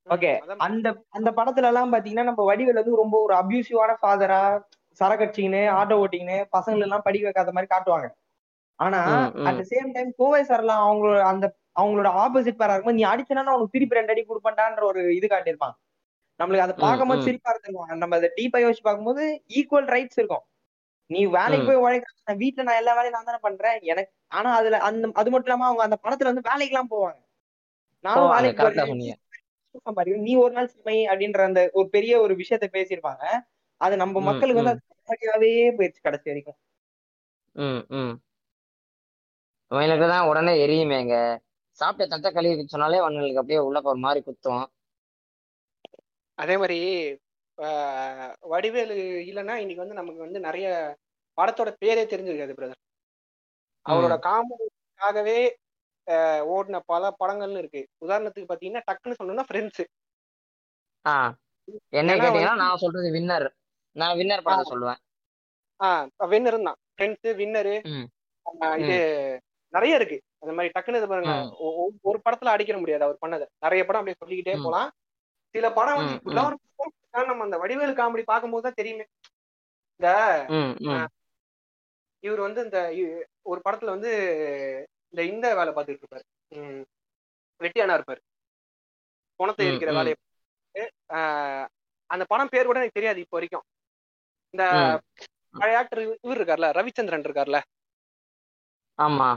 ஓகே 0.08 0.32
அந்த 0.68 0.88
அந்த 1.10 1.30
படத்துல 1.38 1.70
எல்லாம் 1.72 1.94
பாத்தீங்கன்னா 1.94 2.30
நம்ம 2.30 2.46
வடிவேல் 2.50 2.80
வந்து 2.82 3.02
ரொம்ப 3.04 3.16
ஒரு 3.26 3.34
அபியூசிவான 3.41 3.91
ஃபாதரா 4.02 4.39
சரக்கடிச்சிங்கன்னு 5.00 5.62
ஆட்டோ 5.80 5.96
ஓட்டிங்கன்னு 6.04 6.38
பசங்களை 6.56 6.86
எல்லாம் 6.88 7.06
படிக்க 7.06 7.26
வைக்காத 7.28 7.54
மாதிரி 7.56 7.70
காட்டுவாங்க. 7.74 8.08
ஆனா. 8.84 9.00
அட் 9.50 9.62
சேம் 9.70 9.92
டைம் 9.96 10.12
கோவை 10.18 10.42
சார்லாம் 10.50 10.84
அவங்களோட 10.86 11.20
அந்த 11.32 11.46
அவங்களோட 11.76 12.10
ஆப்போசிட் 12.24 12.60
பேரா 12.60 12.74
இருக்கும்போது 12.74 13.00
நீ 13.00 13.06
அடிச்சனா 13.12 13.44
உனக்கு 13.50 13.76
திருப்பி 13.76 14.00
ரெண்டு 14.00 14.14
அடி 14.14 14.24
கொடுப்பேன்டான்ற 14.24 14.84
ஒரு 14.92 15.02
இது 15.18 15.28
காட்டியிருப்பான் 15.28 15.76
நம்மளுக்கு 16.40 16.66
அதை 16.66 16.76
பார்க்கும்போது. 16.78 17.26
சிரிப்பா 17.28 17.52
இருந்துருவாங்க 17.54 17.96
நம்ம 17.98 18.18
அதை 18.20 18.30
டீப்பா 18.38 18.60
யோசிச்சு 18.64 18.84
பார்க்கும்போது 18.84 19.24
ஈக்குவல் 19.58 19.90
ரைட்ஸ் 19.94 20.20
இருக்கும் 20.20 20.46
நீ 21.10 21.20
வேலைக்கு. 21.36 21.66
போய் 21.70 21.82
உழைக்கிற 21.84 22.12
வீட்டுல 22.42 22.66
நான் 22.68 22.80
எல்லா 22.82 22.94
வேலையும் 22.98 23.18
நான் 23.18 23.30
தானே 23.30 23.42
பண்றேன் 23.42 23.78
எனக்கு 23.86 24.12
ஆனா 24.32 24.50
அதுல 24.60 24.78
அந்த 24.88 25.12
அது 25.22 25.32
மட்டும் 25.32 25.50
இல்லாம 25.50 25.68
அவங்க 25.70 25.84
அந்த 25.88 25.98
படத்துல 26.04 26.32
வந்து 26.32 26.48
வேலைக்கு 26.50 26.74
எல்லாம் 26.74 26.92
போவாங்க 26.94 27.20
நானும் 28.06 28.34
வேலைக்கு 28.36 28.62
போறேன். 28.62 29.20
நீ 30.24 30.34
ஒரு 30.44 30.54
நாள் 30.54 30.72
சமை 30.74 30.98
அப்படின்ற 31.10 31.42
அந்த 31.50 31.62
ஒரு 31.74 31.88
பெரிய 31.96 32.14
ஒரு 32.24 32.34
விஷயத்த 32.42 32.68
பேசியிருப்பாங்க 32.76 33.24
அது 33.82 33.94
நம்ம 34.02 34.22
மக்களுக்கு 34.30 34.62
வந்து. 34.62 34.76
அது 35.36 35.48
போயிடுச்சு 35.78 36.02
கடைசி 36.02 36.28
வரைக்கும் 36.30 36.60
இவங்களுக்கு 39.74 40.08
தான் 40.14 40.28
உடனே 40.30 40.54
எரியுமேங்க. 40.64 41.16
சாப்பிட்ட 41.80 42.06
தட்டை 42.12 42.30
கழுவி 42.34 42.64
சொன்னாலே 42.74 42.98
அவங்களுக்கு 43.04 43.40
அப்படியே 43.42 43.60
உள்ள 43.68 43.78
ஒரு 43.92 44.00
மாதிரி 44.06 44.20
குத்தும். 44.26 44.66
அதே 46.38 46.56
மாதிரி 46.62 46.80
வடிவேலு 48.52 48.96
இல்லைன்னா 49.30 49.56
இன்னைக்கு 49.64 49.84
வந்து 49.84 50.00
நமக்கு 50.00 50.22
வந்து 50.26 50.40
நிறைய 50.46 50.68
படத்தோட 51.38 51.70
பேரே 51.82 52.04
தெரிஞ்சிருக்காது 52.12 52.56
பிரதர் 52.58 52.82
அவரோட 53.86 54.16
காமெடிக்காகவே 54.28 55.38
ஓடின 56.54 56.80
பல 56.92 57.12
படங்கள்னு 57.22 57.62
இருக்கு. 57.64 57.82
உதாரணத்துக்கு 58.06 58.52
பாத்தீங்கன்னா 58.52 58.86
டக்குன்னு 58.90 59.18
சொல்லணும்னா 59.20 59.46
ஃப்ரெண்ட்ஸ் 59.50 59.84
என்ன 62.00 62.12
கேட்டீங்கன்னா 62.22 62.56
நான் 62.64 62.82
சொல்றது 62.84 63.10
வின்னர் 63.16 63.48
நான் 63.96 64.18
வின்னர் 64.20 64.46
படத்தை 64.46 64.66
சொல்லுவேன். 64.72 65.00
ஆஹ் 65.80 66.06
வின்னரும் 66.34 66.68
தான். 66.70 66.80
Friends 66.96 67.38
Winner. 67.42 67.76
இது 68.82 68.98
நிறைய 69.74 69.96
இருக்கு. 69.96 70.18
அந்த 70.40 70.54
மாதிரி 70.56 70.74
டக்குன்னு 70.76 71.00
இது 71.00 71.08
பாருங்க. 71.08 71.34
ஒரு 72.02 72.18
படத்துல 72.26 72.54
அடிக்கிற 72.56 72.78
முடியாது 72.78 73.04
அவர் 73.04 73.24
பண்ணது. 73.24 73.46
நிறைய 73.60 73.82
படம் 73.86 74.02
அப்படியே 74.02 74.20
சொல்லிக்கிட்டே. 74.20 74.56
போலாம். 74.64 74.90
சில 75.56 75.66
படம் 75.72 75.98
வந்து 75.98 76.16
இப்படிலாம் 76.20 77.30
நம்ம 77.30 77.44
அந்த 77.44 77.58
வடிவேலு 77.58 77.94
காமெடி 77.94 78.24
பார்க்கும்போது 78.24 78.66
தான் 78.68 78.80
தெரியுமே. 78.82 79.06
இந்த 80.00 80.08
இவர் 82.24 82.40
வந்து 82.40 82.60
இந்த 82.64 82.80
ஒரு 83.44 83.60
படத்துல 83.66 83.94
வந்து 83.96 84.12
இந்த 85.10 85.22
இந்த 85.24 85.48
வேலை 85.56 85.72
பார்த்துட்டு 85.74 86.04
இருப்பாரு. 86.04 86.26
வெட்டியானா 87.62 87.96
இருப்பாரு. 87.98 88.22
பணத்தை 89.40 89.66
ம், 89.66 89.70
இருக்கிற. 89.70 89.92
வேலையை 89.92 90.18
அந்த 92.10 92.24
படம் 92.26 92.52
பேர் 92.52 92.66
கூட 92.66 92.78
எனக்கு 92.80 92.98
தெரியாது 93.00 93.20
இப்போ 93.20 93.36
வரைக்கும். 93.38 93.66
இந்த. 94.54 94.64
பழைய 95.56 95.80
ஆக்டர் 95.80 96.02
இவர் 96.24 96.40
இருக்கார்ல 96.40 96.68
ரவிச்சந்திரன் 96.78 97.26
இருக்கார்ல. 97.28 97.58
ஆமா. 99.00 99.30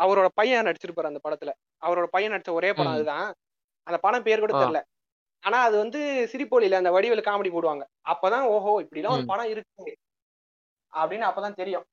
அவரோட 0.00 0.28
பையன் 0.34 0.66
நடிச்சிருப்பாரு 0.66 1.10
அந்த 1.10 1.20
படத்துல. 1.24 1.52
அவரோட 1.82 2.06
பையன் 2.10 2.32
நடிச்ச 2.32 2.52
ஒரே 2.52 2.70
படம். 2.74 2.94
அதுதான். 2.94 3.28
அந்த 3.86 3.98
படம் 4.00 4.22
பேர் 4.22 4.42
கூட. 4.42 4.54
தெரியல. 4.54 4.80
ஆனா 5.42 5.58
அது 5.60 5.76
வந்து 5.78 6.00
சிரிப்பொலியில 6.32 6.80
அந்த 6.80 6.92
வடிவேலு 6.92 7.22
காமெடி 7.22 7.50
போடுவாங்க. 7.52 7.84
அப்பதான் 8.10 8.46
ஓஹோ 8.50 8.72
இப்படிலாம் 8.82 9.16
ஒரு 9.16 9.22
ம். 9.22 9.26
படம் 9.26 9.50
இருக்கு. 9.50 9.92
அப்படின்னு 10.92 11.28
அப்பதான் 11.28 11.58
தெரியும். 11.58 11.86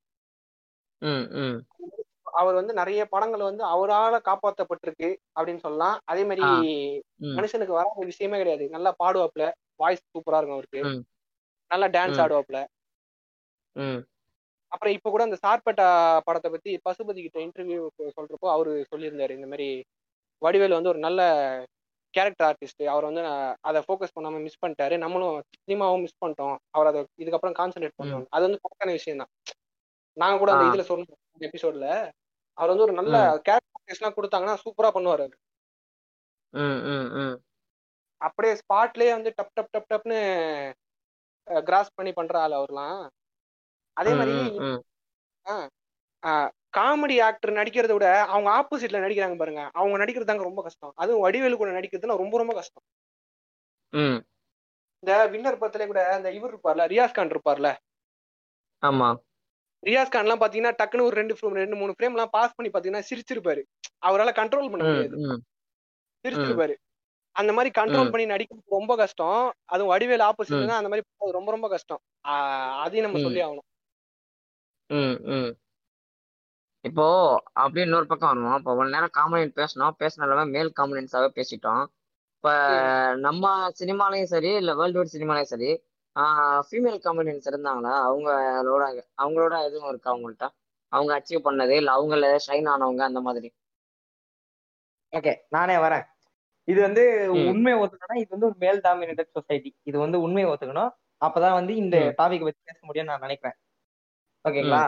அவர் 2.33 2.55
வந்து 2.55 2.73
நிறைய 2.73 3.01
படங்கள் 3.05 3.41
வந்து 3.41 3.63
அவரால 3.67 4.15
காப்பாத்தப்பட்டிருக்கு 4.25 5.09
அப்படின்னு 5.37 5.63
சொல்லலாம். 5.65 5.97
அதே 6.05 6.23
மாதிரி 6.23 6.45
மனுஷனுக்கு 7.35 7.77
வராத 7.77 8.05
விஷயமே 8.05 8.37
கிடையாது. 8.37 8.65
நல்லா 8.69 8.91
பாடுவாப்ல 8.99 9.45
வாய்ஸ் 9.79 10.05
சூப்பரா 10.07 10.39
இருக்கும் 10.39 10.57
அவருக்கு. 10.57 10.81
நல்லா 11.71 11.87
டான்ஸ். 11.97 12.21
ஆடுவாப்ல 12.23 12.59
அப்புறம் 14.71 14.93
இப்ப 14.97 15.09
கூட 15.09 15.23
அந்த 15.27 15.37
சார்பேட்டா 15.43 15.87
படத்தை 16.27 16.49
பத்தி 16.51 16.71
பசுபதி 16.85 17.21
கிட்ட 17.21 17.39
இன்டர்வியூ 17.45 17.81
சொல்றப்போ 18.17 18.47
அவரு 18.55 18.71
சொல்லியிருந்தாரு 18.91 19.37
இந்த 19.37 19.47
மாதிரி 19.47 19.67
வடிவேலு 20.41 20.77
வந்து 20.77 20.91
ஒரு 20.93 21.01
நல்ல 21.05 21.21
கேரக்டர் 22.13 22.47
ஆர்டிஸ்ட் 22.49 22.83
அவர் 22.93 23.07
வந்து 23.09 23.21
நான் 23.27 23.39
அதை 23.61 23.79
ஃபோக்கஸ் 23.85 24.15
பண்ணாம 24.15 24.41
மிஸ் 24.45 24.61
பண்ணிட்டாரு. 24.63 24.95
நம்மளும் 25.03 25.35
சினிமாவும் 25.57 26.03
மிஸ் 26.05 26.21
பண்ணிட்டோம். 26.21 26.57
அவர் 26.75 26.89
அதை 26.91 27.01
இதுக்கப்புறம் 27.23 27.57
கான்சென்ட்ரேட் 27.59 27.99
பண்ணணும் 27.99 28.27
அது 28.33 28.45
வந்து 28.47 28.61
கரெக்டான 28.63 28.95
விஷயம் 28.97 29.21
தான். 29.21 29.31
நாங்க 30.17 30.37
கூட 30.37 30.51
அந்த. 30.53 30.65
இதுல 30.69 30.85
சொன்னோம் 30.89 31.17
எபிசோட்ல 31.47 31.87
அவர் 32.57 32.71
வந்து 32.71 32.85
ஒரு 32.87 32.95
நல்ல 32.99 33.15
கேரக்டர் 33.47 33.67
கொடுத்தாங்கன்னா 34.17 34.55
சூப்பரா 34.63 34.91
பண்ணுவாரு 34.95 35.23
அவரு. 35.23 35.37
அப்படியே 38.21 38.53
ஸ்பாட்லயே 38.61 39.11
வந்து 39.13 39.31
டப் 39.37 39.53
டப் 39.57 39.71
டப் 39.73 39.89
டப்னு 39.91 40.19
கிராஸ் 41.65 41.95
பண்ணி 41.97 42.11
பண்ற 42.13 42.35
ஆள் 42.43 42.57
அவர்லாம். 42.59 42.97
அதே 43.97 44.11
மாதிரி 44.13 44.33
காமெடி 46.73 47.15
ஆக்டர் 47.23 47.53
நடிக்கிறத 47.53 47.93
விட 47.93 48.07
அவங்க 48.25 48.49
ஆப்போசிட்ல 48.57 49.03
நடிக்கிறாங்க 49.03 49.37
பாருங்க. 49.37 49.61
அவங்க 49.73 49.97
நடிக்கிறது 49.97 50.29
தாங்க 50.29 50.43
ரொம்ப 50.43 50.61
கஷ்டம். 50.61 50.93
அதுவும் 50.95 51.23
வடிவேலு 51.25 51.57
கூட 51.57 51.71
நடிக்கிறதுலாம் 51.71 52.23
ரொம்ப 52.23 52.37
ரொம்ப 52.37 52.53
கஷ்டம். 52.53 52.85
இந்த 55.03 55.13
வின்னர் 55.33 55.61
படத்துல 55.61 55.85
கூட 55.85 56.01
அந்த 56.15 56.29
இவர் 56.31 56.53
இருப்பார்ல 56.53 56.85
ரியாஸ் 56.93 57.11
கான் 57.11 57.33
இருப்பார்ல. 57.35 57.69
ஆமா. 58.83 59.09
ரியாஸ் 59.83 60.13
கான்லாம் 60.13 60.41
பாத்தீங்கன்னா 60.41 60.71
டக்குன்னு 60.79 61.07
ஒரு 61.07 61.15
ரெண்டு 61.15 61.33
ரெண்டு 61.61 61.75
மூணு 61.75 61.91
ஃப்ரேம் 61.95 62.15
எல்லாம் 62.15 62.31
பாஸ் 62.31 62.55
பண்ணி 62.55 62.71
பாத்தீங்கன்னா 62.71 63.03
சிரிச்சிருப்பாரு. 63.09 63.61
அவரால 64.07 64.31
கண்ட்ரோல் 64.39 64.71
பண்ண 64.73 64.83
முடியாது. 64.83 65.15
சிரிச்சிருப்பாரு. 66.25 66.75
அந்த 67.35 67.51
மாதிரி 67.53 67.71
கண்ட்ரோல். 67.79 68.11
பண்ணி 68.13 68.25
நடிக்கிறது 68.33 68.75
ரொம்ப 68.77 68.95
கஷ்டம். 68.95 69.41
அதுவும் 69.65 69.91
வடிவேல் 69.93 70.25
ஆப்போசிட் 70.29 70.77
அந்த 70.79 70.89
மாதிரி 70.91 71.05
ரொம்ப 71.37 71.49
ரொம்ப 71.51 71.67
கஷ்டம். 71.69 72.01
அதையும் 72.83 73.07
நம்ம. 73.07 73.19
சொல்லி 73.25 73.41
ஆகணும். 73.41 73.67
ம் 74.89 75.17
ம். 75.35 75.51
இப்போ 76.85 77.05
அப்படியே 77.53 77.85
இன்னொரு 77.85 78.07
பக்கம் 78.07 78.29
வருவோம். 78.29 78.57
இப்போ 78.57 78.71
இவ்வளவு 78.71 78.95
நேரம் 78.95 79.15
காமெடி 79.17 79.47
பேசணும் 79.59 79.95
பேசின 79.99 80.25
எல்லாமே 80.25 80.51
மேல் 80.51 80.71
காமெடியன்ஸாவே 80.79 81.29
பேசிட்டோம். 81.37 81.83
இப்ப 82.35 82.49
நம்ம 83.17 83.45
சினிமாலையும் 83.79 84.31
சரி 84.33 84.51
இல்ல 84.53 84.71
வேர்ல்டு 84.75 84.99
வைட் 84.99 85.15
சினிமாலையும் 85.15 85.51
சரி 85.53 85.69
ஃபீமேல் 86.67 86.99
காமெடியன்ஸ் 87.05 87.49
இருந்தாங்களா? 87.51 87.93
அவங்களோட 88.09 88.83
அவங்களோட 89.17 89.55
எதுவும் 89.63 89.89
இருக்கா 89.89 90.11
அவங்கள்ட்ட 90.13 90.45
அவங்க 90.93 91.11
அச்சீவ் 91.19 91.47
பண்ணது 91.47 91.69
இல்ல 91.71 91.89
அவங்கள 91.97 92.37
ஷைன் 92.47 92.69
ஆனவங்க 92.69 93.01
அந்த 93.01 93.21
மாதிரி? 93.21 93.49
ஓகே 95.13 95.33
நானே 95.49 95.75
வரேன். 95.75 96.05
இது 96.67 96.79
வந்து 96.81 97.03
ம். 97.33 97.45
உண்மையை 97.47 97.77
ஒத்துக்கணும் 97.81 98.21
இது 98.21 98.29
வந்து 98.29 98.45
ஒரு 98.45 98.57
மேல் 98.57 98.79
டாமினேட்டட் 98.81 99.31
சொசைட்டி 99.31 99.69
இது 99.83 99.97
வந்து 99.99 100.17
உண்மையை 100.21 100.47
ஒத்துக்கணும். 100.51 100.91
அப்பதான் 101.21 101.57
வந்து 101.59 101.75
இந்த 101.75 101.97
ம். 101.97 102.13
டாபிக் 102.17 102.45
பத்தி 102.47 102.61
பேச 102.63 102.79
முடியும்னு 102.87 103.11
நான் 103.11 103.19
நினைக்கிறேன். 103.19 103.57
ஓகேங்களா. 104.47 104.83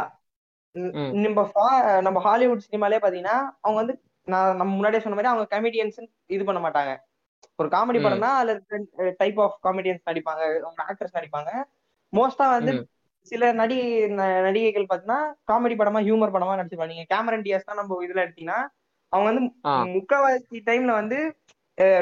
நம்ம 1.26 1.44
நம்ம 2.04 2.20
ஹாலிவுட் 2.20 2.66
சினிமாலே 2.66 3.00
பாத்தீங்கன்னா 3.04 3.36
அவங்க 3.64 3.78
வந்து 3.82 3.96
நான் 4.28 4.58
நம்ம 4.58 4.72
முன்னாடியே 4.76 5.04
சொன்ன 5.04 5.18
மாதிரி 5.18 5.32
அவங்க 5.32 5.46
கமெடியன்ஸ் 5.54 6.00
இது 6.28 6.44
பண்ண 6.46 6.60
மாட்டாங்க 6.66 6.92
ஒரு 7.60 7.68
காமெடி. 7.70 8.00
படம்னா 8.00 8.30
அதுல 8.40 8.54
டைப் 9.22 9.40
ஆஃப் 9.40 9.58
காமெடியன்ஸ் 9.66 10.08
நடிப்பாங்க 10.10 10.44
அவங்க 10.60 10.82
ஆக்டர்ஸ் 10.90 11.18
நடிப்பாங்க 11.18 11.52
மோஸ்டா 12.14 12.46
வந்து. 12.54 12.74
சில 13.28 13.48
நடி 13.54 13.78
நடிகைகள் 14.46 14.90
பாத்தீங்கன்னா 14.90 15.20
காமெடி 15.50 15.76
படமா 15.78 16.00
ஹியூமர் 16.06 16.36
படமா 16.36 16.54
நடிச்சிருப்பாங்க 16.60 16.94
நீங்க 16.94 17.08
கேமரன் 17.12 17.44
டிஎஸ் 17.46 17.68
தான் 17.70 17.80
நம்ம 17.82 17.98
இதுல 18.06 18.24
எடுத்தீங்கன்னா 18.26 18.60
அவங்க 19.14 19.28
வந்து. 19.32 19.44
முக்காவாசி 19.96 20.60
டைம்ல 20.68 20.94
வந்து 21.02 21.18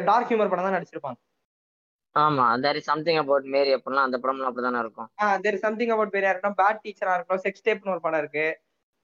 டார்க் 0.07 0.29
ஹியூமர் 0.29 0.51
படம் 0.51 0.67
தான் 0.67 0.77
நடிச்சிருப்பாங்க 0.77 1.19
ஆமா 2.15 2.45
there 2.63 2.77
is 2.79 2.89
something 2.89 3.19
about 3.21 3.47
Mary 3.53 3.71
அப்படிலாம் 3.75 4.07
அந்த 4.07 4.17
படம்லாம் 4.17 4.49
அப்படிதானே 4.49 4.79
இருக்கும் 4.83 5.09
தேர் 5.43 5.63
சம்திங் 5.65 5.93
அபவுட் 5.93 6.13
பெரியா 6.15 6.31
இருக்கட்டும் 6.31 6.59
பேட் 6.61 6.81
டீச்சரா 6.83 7.15
இருக்கட்டும் 7.15 7.43
செக்ஸ் 7.45 7.65
டேப்னு 7.65 7.93
ஒரு 7.95 8.03
படம் 8.05 8.21
இருக்கு 8.23 8.47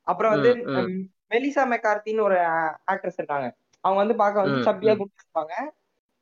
அப்புறம் 0.07 0.33
வந்து 0.35 0.51
மெலிசா 1.31 1.63
மெக்கார்த்தின்னு 1.71 2.25
ஒரு 2.25 2.37
ஆக்ட்ரஸ் 2.91 3.19
இருக்காங்க 3.19 3.47
அவங்க 3.83 3.99
வந்து 4.01 4.15
பார்க்க 4.17 4.43
வந்து 4.43 4.59
சப்பியா. 4.67 4.93
குண்டு 4.95 5.21
இருப்பாங்க 5.21 5.53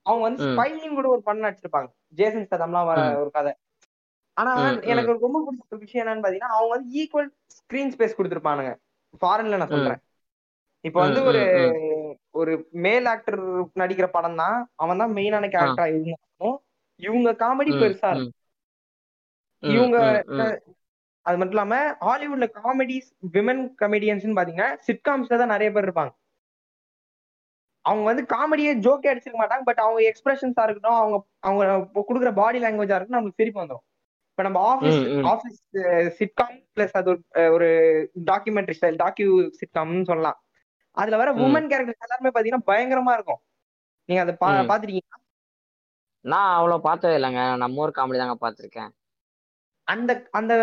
அவங்க 0.05 0.23
வந்து 0.27 0.41
ம். 0.43 0.51
ஸ்பைனிங் 0.51 0.95
கூட 0.95 1.07
ஒரு 1.09 1.21
படம் 1.25 1.45
நடிச்சிருப்பாங்க 1.45 1.89
ஜேசன் 2.17 2.45
ஸ்டதம்லாம் 2.45 2.87
வர. 2.89 3.01
ஒரு 3.21 3.31
கதை 3.35 3.51
ஆனா. 4.37 4.51
எனக்கு 4.91 5.11
ரொம்ப 5.19 5.37
பிடிச்ச 5.39 5.65
ஒரு 5.67 5.81
விஷயம் 5.83 6.03
என்னன்னு 6.03 6.23
பாத்தீங்கன்னா 6.23 6.53
அவங்க 6.55 6.71
வந்து 6.75 6.89
ஈக்குவல் 6.99 7.29
ஸ்கிரீன் 7.57 7.91
ஸ்பேஸ் 7.93 8.17
கொடுத்துருப்பானுங்க 8.17 8.71
ஃபாரின்ல 9.21 9.59
நான். 9.61 9.73
சொல்றேன் 9.75 10.01
இப்போ 10.83 10.99
வந்து 11.01 11.21
ஒரு. 11.29 11.41
ஒரு 12.35 12.51
மேல் 12.83 13.07
ஆக்டர் 13.09 13.37
நடிக்கிற 13.75 14.07
படம் 14.11 14.37
தான் 14.37 14.55
அவன் 14.77 15.01
தான் 15.01 15.13
மெயினான 15.17 15.47
ஆ. 15.47 15.53
கேரக்டரா 15.53 15.87
இருந்தாலும் 15.89 16.57
இவங்க 17.01 17.29
காமெடி 17.43 17.71
பெருசா 17.77 18.11
இவங்க. 19.63 19.97
அது 21.25 21.37
மட்டும் 21.37 21.55
இல்லாம 21.55 21.75
ஹாலிவுட்ல 22.01 22.45
காமெடிஸ் 22.57 23.09
விமன் 23.33 23.63
கமெடியன்ஸ் 23.81 24.37
பாத்தீங்கன்னா 24.37 24.69
சிட்காம்ஸ்ல 24.87 25.39
தான் 25.41 25.53
நிறைய 25.53 25.69
பேர் 25.71 25.87
இருப்பாங்க 25.87 26.13
அவங்க 27.85 28.03
வந்து 28.05 28.23
காமெடியே 28.31 28.71
ஜோக்கே 28.85 29.11
அடிச்சிருக்க 29.11 29.39
மாட்டாங்க 29.39 29.65
பட் 29.65 29.79
அவங்க 29.79 29.99
எக்ஸ்பிரஷன்ஸா 30.09 30.63
இருக்கட்டும் 30.65 30.99
அவங்க 30.99 31.15
அவங்க 31.41 31.63
கொடுக்குற 32.01 32.31
பாடி 32.33 32.59
லாங்குவேஜா 32.59 32.95
இருக்கட்டும் 32.95 33.19
நம்மளுக்கு 33.19 33.41
சிரிப்பு 33.41 33.61
வந்துடும் 33.61 33.85
இப்ப 34.31 34.43
நம்ம 34.43 34.59
ஆஃபீஸ். 34.71 34.99
ஆஃபீஸ் 35.31 35.57
சிட்காம் 36.19 36.57
பிளஸ் 36.75 36.93
அது 36.93 37.09
ஒரு, 37.51 37.67
டாக்குமெண்ட்ரி 38.25 38.75
ஸ்டைல் 38.77 38.99
டாக்யூ 39.01 39.29
சிட்காம்னு 39.59 40.05
சொல்லலாம் 40.05 40.37
அதுல 40.97 41.17
வர. 41.17 41.29
உமன் 41.43 41.69
கேரக்டர்ஸ் 41.71 42.05
எல்லாருமே 42.05 42.33
பாத்தீங்கன்னா 42.35 42.67
பயங்கரமா 42.67 43.13
இருக்கும் 43.13 43.41
நீங்க 44.09 44.21
அதை 44.21 44.33
பா 44.35 44.49
ம். 44.53 44.69
பாத்திருக்கீங்க 44.69 45.09
நான் 46.25 46.55
அவ்வளவு 46.55 46.81
பார்த்தது 46.81 47.15
இல்லைங்க. 47.17 47.55
நம்ம 47.57 47.81
ஊர் 47.81 47.95
காமெடி 47.95 48.17
தாங்க 48.17 48.37
பார்த்திருக்கேன். 48.41 48.91
அந்த 49.87 50.27
அந்த 50.31 50.53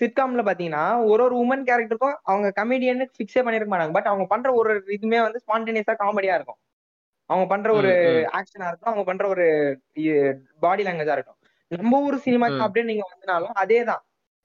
சிட்காம்ல 0.00 0.42
பாத்தீங்கன்னா 0.42 0.84
ஒரு 1.04 1.22
ஒரு 1.24 1.34
உமன் 1.36 1.66
கேரக்டருக்கும் 1.68 2.16
அவங்க 2.22 2.48
கமெடியனுக்கு 2.56 3.16
ஃபிக்ஸே 3.18 3.42
பண்ணிருக்க 3.44 3.70
மாட்டாங்க. 3.72 3.92
பட் 3.92 4.06
அவங்க 4.06 4.26
பண்ற 4.26 4.52
ஒரு 4.52 4.72
இதுமே 4.88 5.20
வந்து 5.22 5.40
ஸ்பான்டேனியஸா 5.44 5.94
காமெடியா 6.02 6.34
இருக்கும். 6.34 6.58
அவங்க 7.30 7.46
பண்ற 7.46 7.72
ஒரு. 7.72 7.92
ஆக்ஷனா 8.32 8.68
இருக்கும் 8.68 8.90
அவங்க 8.90 9.04
பண்ற 9.04 9.28
ஒரு 9.28 9.44
பாடி 10.60 10.82
லாங்குவேஜா 10.82 11.12
இருக்கும் 11.12 11.38
நம்ம 11.70 12.00
ஊர் 12.00 12.16
சினிமாக்கு 12.24 12.58
ம். 12.58 12.60
அப்படியே 12.60 12.86
நீங்க 12.86 13.04
வந்தனாலும் 13.12 13.54
அதே 13.54 13.84
தான் 13.84 14.02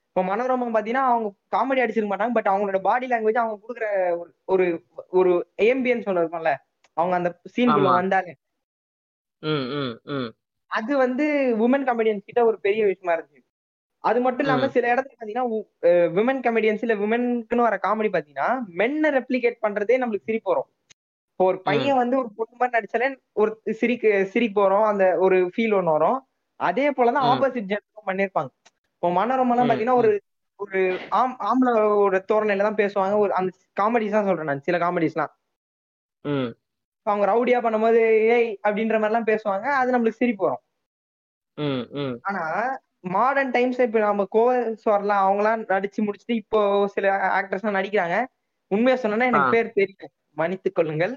இப்போ 0.07 0.21
மனோரமா 0.23 0.65
பாத்தீங்கன்னா 0.75 1.03
அவங்க 1.09 1.27
காமெடி 1.55 1.81
அடிச்சிருக்க 1.83 2.11
மாட்டாங்க. 2.11 2.33
பட் 2.33 2.45
அவங்களோட 2.45 2.81
பாடி 2.81 3.07
லாங்குவேஜ் 3.07 3.41
அவங்க 3.43 3.57
கொடுக்குற 3.63 3.87
ஒரு 4.13 4.23
ஒரு 4.45 4.65
ஒரு 5.09 5.31
ஏம்பியன்ஸ் 5.61 6.07
ஒன்று 6.07 6.23
இருக்கும்ல 6.23 6.53
அவங்க 6.97 7.15
அந்த 7.15 7.29
ஆமா. 7.67 7.91
வந்தாலே. 7.91 8.33
அது 10.71 10.91
வந்து 11.03 11.25
உமன் 11.65 11.87
கமெடியன்ஸ் 11.87 12.27
கிட்ட 12.27 12.41
ஒரு 12.49 12.57
பெரிய 12.65 12.81
விஷயமா 12.89 13.13
இருந்துச்சு 13.15 13.47
அது 14.03 14.19
மட்டும் 14.25 14.45
இல்லாம. 14.45 14.67
சில 14.75 14.85
இடத்துல 14.93 15.15
பாத்தீங்கன்னா 15.15 15.47
விமன் 16.15 16.43
கமெடியன்ஸ் 16.45 16.83
இல்ல 16.85 16.93
விமனுக்குன்னு 17.01 17.67
வர 17.67 17.75
காமெடி 17.83 18.09
பாத்தீங்கன்னா 18.13 18.47
மென்னை 18.79 19.09
ரெப்ளிகேட் 19.17 19.57
பண்றதே 19.65 19.97
நம்மளுக்கு 20.01 20.29
சிரிப்பு 20.29 20.51
வரும் 20.53 20.69
இப்போ 21.31 21.45
ஒரு 21.49 21.57
பையன் 21.67 21.99
வந்து 22.01 22.15
ஒரு 22.21 22.29
பொண்ணு 22.37 22.55
மாதிரி 22.59 22.75
நடிச்சாலே 22.77 23.09
ஒரு 23.41 23.51
சிரிக்கு 23.79 24.09
சிரிப்பு 24.33 24.59
வரும் 24.65 24.87
அந்த 24.89 25.05
ஒரு 25.25 25.37
ஃபீல் 25.53 25.75
ஒன்று 25.77 25.95
வரும் 25.97 26.17
அதே 26.59 26.87
போலதான். 26.97 27.27
ஆப்போசிட் 27.31 27.69
ஜென்டரும் 27.71 28.09
பண்ணிருப்பாங்க 28.09 28.51
இப்போ 28.95 29.09
மனோரமெல்லாம் 29.15 29.69
பாத்தீங்கன்னா. 29.69 29.99
ஒரு 30.01 30.11
ஒரு 30.59 30.79
ஆம் 31.19 31.37
ஆம்பளோட 31.47 32.17
தோரணையில 32.31 32.65
தான் 32.67 32.79
பேசுவாங்க 32.81 33.15
ஒரு 33.23 33.31
அந்த 33.37 33.51
காமெடிஸ் 33.79 34.17
தான் 34.17 34.27
சொல்றேன் 34.27 34.49
நான் 34.49 34.65
சில 34.67 34.77
காமெடிஸ்லாம். 34.83 35.31
அவங்க 37.05 37.25
ரவுடியா 37.31 37.59
பண்ணும்போது 37.65 38.01
ஏய் 38.35 38.49
அப்படின்ற 38.65 38.95
மாதிரி 38.99 39.11
எல்லாம் 39.11 39.29
பேசுவாங்க 39.31 39.67
அது 39.79 39.93
நம்மளுக்கு 39.93 40.21
சிரிப்பு 40.21 40.43
வரும். 40.47 40.63
ஆனா 42.27 42.43
மாடர்ன் 43.13 43.53
டைம்ஸ் 43.55 43.79
இப்ப 43.85 44.01
நம்ம 44.01 44.25
கோவல்ஸ் 44.35 44.85
வரலாம் 44.93 45.23
அவங்களாம் 45.25 45.63
நடிச்சு 45.71 45.99
முடிச்சுட்டு 46.07 46.35
இப்போ 46.41 46.59
சில 46.95 47.05
ஆக்டர்ஸ் 47.39 47.77
நடிக்கிறாங்க 47.79 48.17
உண்மையா 48.71 48.97
சொன்னா. 49.03 49.29
எனக்கு 49.31 49.55
பேர் 49.55 49.77
தெரியும் 49.79 50.11
மன்னித்துக் 50.37 50.77
கொள்ளுங்கள். 50.77 51.13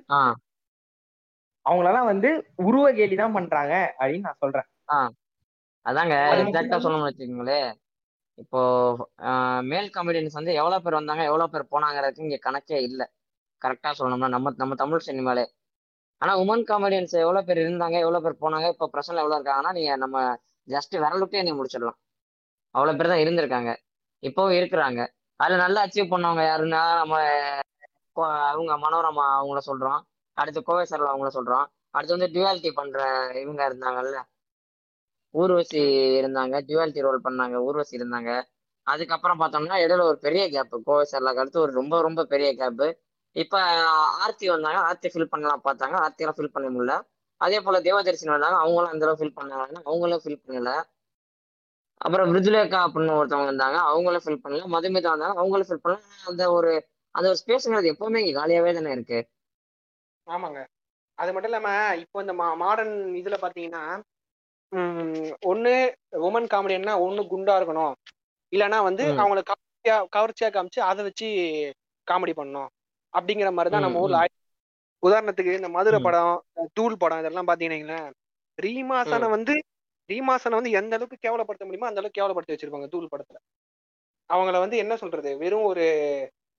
அவங்களெல்லாம் 1.67 2.11
வந்து 2.13 2.31
உருவ 2.69 2.87
கேலி 2.93 3.17
தான் 3.17 3.37
பண்றாங்க 3.37 3.75
அப்படின்னு 3.99 4.27
நான் 4.29 4.43
சொல்றேன். 4.45 4.69
அதாங்க 5.87 6.15
அது 6.27 6.43
எக்ஸாக்டா 6.45 6.79
சொல்லணும்னு 6.85 7.09
வச்சுக்கோங்களேன் 7.09 7.71
இப்போ 8.39 8.61
மேல் 9.71 9.89
காமெடியன்ஸ் 9.97 10.39
வந்து 10.39 10.53
எவ்வளவு 10.61 10.85
பேர் 10.85 10.99
வந்தாங்க 10.99 11.25
எவ்வளவு 11.25 11.53
பேர் 11.53 11.71
போனாங்கிறதுக்கு 11.73 12.27
இங்க 12.27 12.39
கணக்கே 12.47 12.79
இல்ல 12.89 13.03
கரெக்டா 13.63 13.91
சொல்லணும்னா 13.99 14.29
நம்ம 14.29 14.53
நம்ம 14.63 14.75
தமிழ் 14.75 15.07
சினிமாலே 15.09 15.45
ஆனா 16.25 16.39
உமன் 16.39 16.65
காமெடியன்ஸ் 16.65 17.11
எவ்வளவு 17.11 17.47
பேர் 17.47 17.59
இருந்தாங்க 17.59 17.99
எவ்வளவு 17.99 18.23
பேர் 18.23 18.51
போனாங்க 18.51 18.69
இப்போ 18.69 18.91
பிரசன்ட்ல 18.93 19.15
எவ்வளவு 19.15 19.43
இருக்காங்கன்னா 19.43 19.73
நீங்க 19.73 19.97
நம்ம 19.97 20.35
ஜஸ்ட் 20.67 20.95
விரலுக்கே 20.95 21.43
நீ 21.43 21.53
முடிச்சிடலாம். 21.53 21.99
அவ்வளவு 22.71 22.99
பேர் 22.99 23.07
தான் 23.07 23.19
இருந்திருக்காங்க. 23.19 23.77
இப்போவும் 24.21 24.57
இருக்கிறாங்க. 24.59 25.07
அதுல 25.37 25.59
நல்லா 25.59 25.85
அச்சீவ் 25.85 26.13
பண்ணவங்க 26.13 26.43
யாருன்னா 26.43 26.97
நம்ம 26.97 27.21
கோ- 28.17 28.47
அவங்க 28.49 28.79
மனோரமா 28.79 29.43
அவங்கள 29.43 29.59
சொல்றோம். 29.67 30.01
அடுத்து 30.33 30.63
கோவை 30.63 30.87
சரளா 30.91 31.13
அவங்கள 31.15 31.29
சொல்றோம். 31.35 31.67
அடுத்து 31.91 32.19
வந்து 32.19 32.41
டுவாலிட்டி 32.41 32.71
பண்ற 32.75 33.31
இவங்க 33.35 33.69
இருந்தாங்கல்ல. 33.69 34.23
ஊர்வசி 35.31 35.81
இருந்தாங்க 36.23 36.61
டுவாலிட்டி 36.67 37.01
ரோல் 37.01 37.21
பண்ணாங்க 37.25 37.55
ஊர்வசி 37.55 37.97
இருந்தாங்க. 37.97 38.43
அதுக்கப்புறம் 38.83 39.41
பார்த்தோம்னா 39.41 39.73
இடையில 39.73 40.03
ஒரு 40.03 40.19
பெரிய 40.19 40.51
கேப் 40.51 40.81
கோவை 40.85 41.09
சரலாக்கு 41.13 41.39
அடுத்து 41.39 41.61
ஒரு 41.61 41.73
ரொம்ப 41.73 42.03
ரொம்ப 42.03 42.25
பெரிய 42.25 42.55
கேப்பு 42.55 42.95
இப்ப 43.37 43.55
ஆர்த்தி 44.25 44.47
வந்தாங்க 44.51 44.79
ஆர்த்தி 44.89 45.09
ஃபில் 45.13 45.31
பண்ணலாம் 45.33 45.63
பார்த்தாங்க 45.65 45.97
ஆர்த்தியெல்லாம் 46.03 46.39
ஃபில் 46.39 46.55
பண்ண 46.55 46.67
முடியல. 46.71 46.95
அதே 47.41 47.59
போல 47.61 47.77
தேவதர்சினி 47.87 48.33
வந்தாங்க 48.35 48.59
அவங்களும் 48.65 48.93
அந்த 48.93 49.07
அளவு 49.07 49.21
ஃபில் 49.21 49.37
பண்ணாங்க 49.39 49.81
அவங்களும் 49.89 50.23
ஃபில் 50.25 50.43
பண்ணல. 50.45 50.71
அப்புறம் 52.01 52.29
மிருதுலேகா 52.31 52.79
அப்படின்னு 52.87 53.17
ஒருத்தவங்க 53.19 53.51
இருந்தாங்க 53.51 53.79
அவங்களும் 53.91 54.25
ஃபில் 54.25 54.43
பண்ணல. 54.45 54.67
மதுமிதா 54.75 55.13
வந்தாங்க 55.15 55.37
அவங்களும் 55.43 55.69
ஃபில் 55.69 55.85
பண்ணல. 55.85 56.01
அந்த 56.31 56.45
ஒரு 56.57 56.73
அந்த 57.15 57.27
ஒரு 57.31 57.39
ஸ்பேஸ்ங்கிறது 57.43 57.93
எப்பவுமே 57.93 58.21
இங்க 58.23 58.35
காலியாவே 58.39 58.71
தானே 58.79 58.93
இருக்கு. 58.97 59.19
ஆமாங்க. 60.27 60.61
அது 61.19 61.33
மட்டும் 61.33 61.51
இல்லாம 61.51 61.69
இப்போ 62.05 62.19
இந்த 62.25 62.35
மாடர்ன் 62.63 62.97
இதுல 63.21 63.37
பாத்தீங்கன்னா 63.43 63.83
ஒண்ணு 65.51 65.73
உமன் 66.29 66.49
காமெடியன்னா 66.53 66.95
ஒண்ணு 67.07 67.23
குண்டா 67.33 67.55
இருக்கணும். 67.61 67.95
இல்லைன்னா 68.53 68.79
வந்து. 68.89 69.05
அவங்கள 69.21 69.43
கவர்ச்சியா 69.51 69.97
கவர்ச்சியா 70.17 70.49
காமிச்சு 70.57 70.81
அதை 70.91 71.03
வச்சு 71.09 71.29
காமெடி 72.09 72.35
பண்ணணும். 72.41 72.71
அப்படிங்கிற 73.15 73.51
மாதிரி 73.53 73.71
தான் 73.71 73.85
நம்ம 73.87 74.01
ஊர்ல 74.01 74.21
உதாரணத்துக்கு 75.03 75.59
இந்த 75.59 75.69
மதுரை. 75.69 75.99
படம் 76.03 76.37
தூள் 76.73 76.97
படம் 76.97 77.19
இதெல்லாம் 77.19 77.49
பாத்தீங்கன்னா 77.49 77.99
ரீமாசனை 78.59 79.29
வந்து 79.29 79.55
ரீமாசனை 80.11 80.55
வந்து 80.55 80.71
எந்த 80.71 80.97
அளவுக்கு 80.97 81.17
கேவலப்படுத்த 81.25 81.65
முடியுமோ 81.65 81.89
அந்த 81.89 82.01
அளவுக்கு 82.01 82.19
கேவலப்படுத்தி 82.19 82.55
வச்சிருப்பாங்க 82.55 82.89
தூள் 82.89 83.13
படத்துல. 83.13 83.39
அவங்கள 84.31 84.59
வந்து 84.59 84.77
என்ன 84.77 84.95
சொல்றது? 84.97 85.31
வெறும் 85.37 85.63
ஒரு 85.63 85.85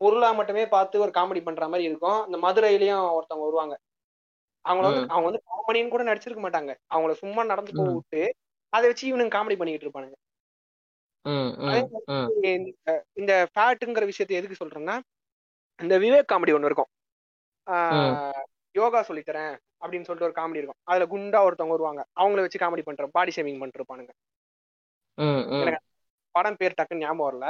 பொருளா 0.02 0.30
மட்டுமே 0.32 0.64
பார்த்து 0.68 1.00
ஒரு 1.00 1.12
காமெடி 1.12 1.42
பண்ற 1.44 1.68
மாதிரி 1.68 1.90
இருக்கும். 1.90 2.20
இந்த 2.26 2.38
மதுரையிலயும் 2.38 3.06
ஒருத்தவங்க 3.16 3.46
வருவாங்க. 3.46 3.76
அவங்கள 4.66 4.86
வந்து. 4.88 5.10
அவங்க 5.10 5.28
வந்து 5.30 5.44
காமெடின்னு 5.50 5.90
கூட 5.90 6.04
நடிச்சிருக்க 6.04 6.42
மாட்டாங்க. 6.46 6.72
அவங்கள 6.90 7.14
சும்மா 7.14 7.44
நடந்து 7.44 7.72
போக 7.76 7.90
ம். 7.90 7.96
விட்டு 7.96 8.22
அதை 8.74 8.86
வச்சு 8.88 9.06
இவனுங்க 9.12 9.36
காமெடி 9.36 9.58
பண்ணிட்டு 9.58 9.86
இருப்பானுங்க. 9.88 10.16
இந்த 13.16 13.34
ஃபேட்டுங்கிற 13.54 14.06
விஷயத்தை 14.06 14.38
எதுக்கு 14.38 14.62
சொல்றேன்னா 14.62 14.96
இந்த 15.80 15.96
விவேக் 15.98 16.30
காமெடி 16.32 16.54
ஒன்று 16.54 16.70
இருக்கும். 16.70 16.90
யோகா 18.76 19.00
சொல்லித்தரேன் 19.02 19.54
அப்படின்னு 19.82 20.08
சொல்லிட்டு 20.08 20.28
ஒரு 20.30 20.38
காமெடி 20.38 20.60
இருக்கும். 20.62 20.80
அதுல 20.84 21.06
குண்டா 21.06 21.40
ஒருத்தவங்க 21.48 21.76
வருவாங்க. 21.76 22.02
அவங்கள 22.16 22.44
வச்சு 22.46 22.60
காமெடி 22.60 22.84
பண்ற 22.84 23.08
பாடி 23.16 23.32
ம். 25.18 25.44
எனக்கு 25.62 25.80
படம் 26.36 26.58
பேர் 26.58 26.78
டக்குன்னு 26.78 27.04
ஞாபகம் 27.04 27.28
வரல. 27.28 27.46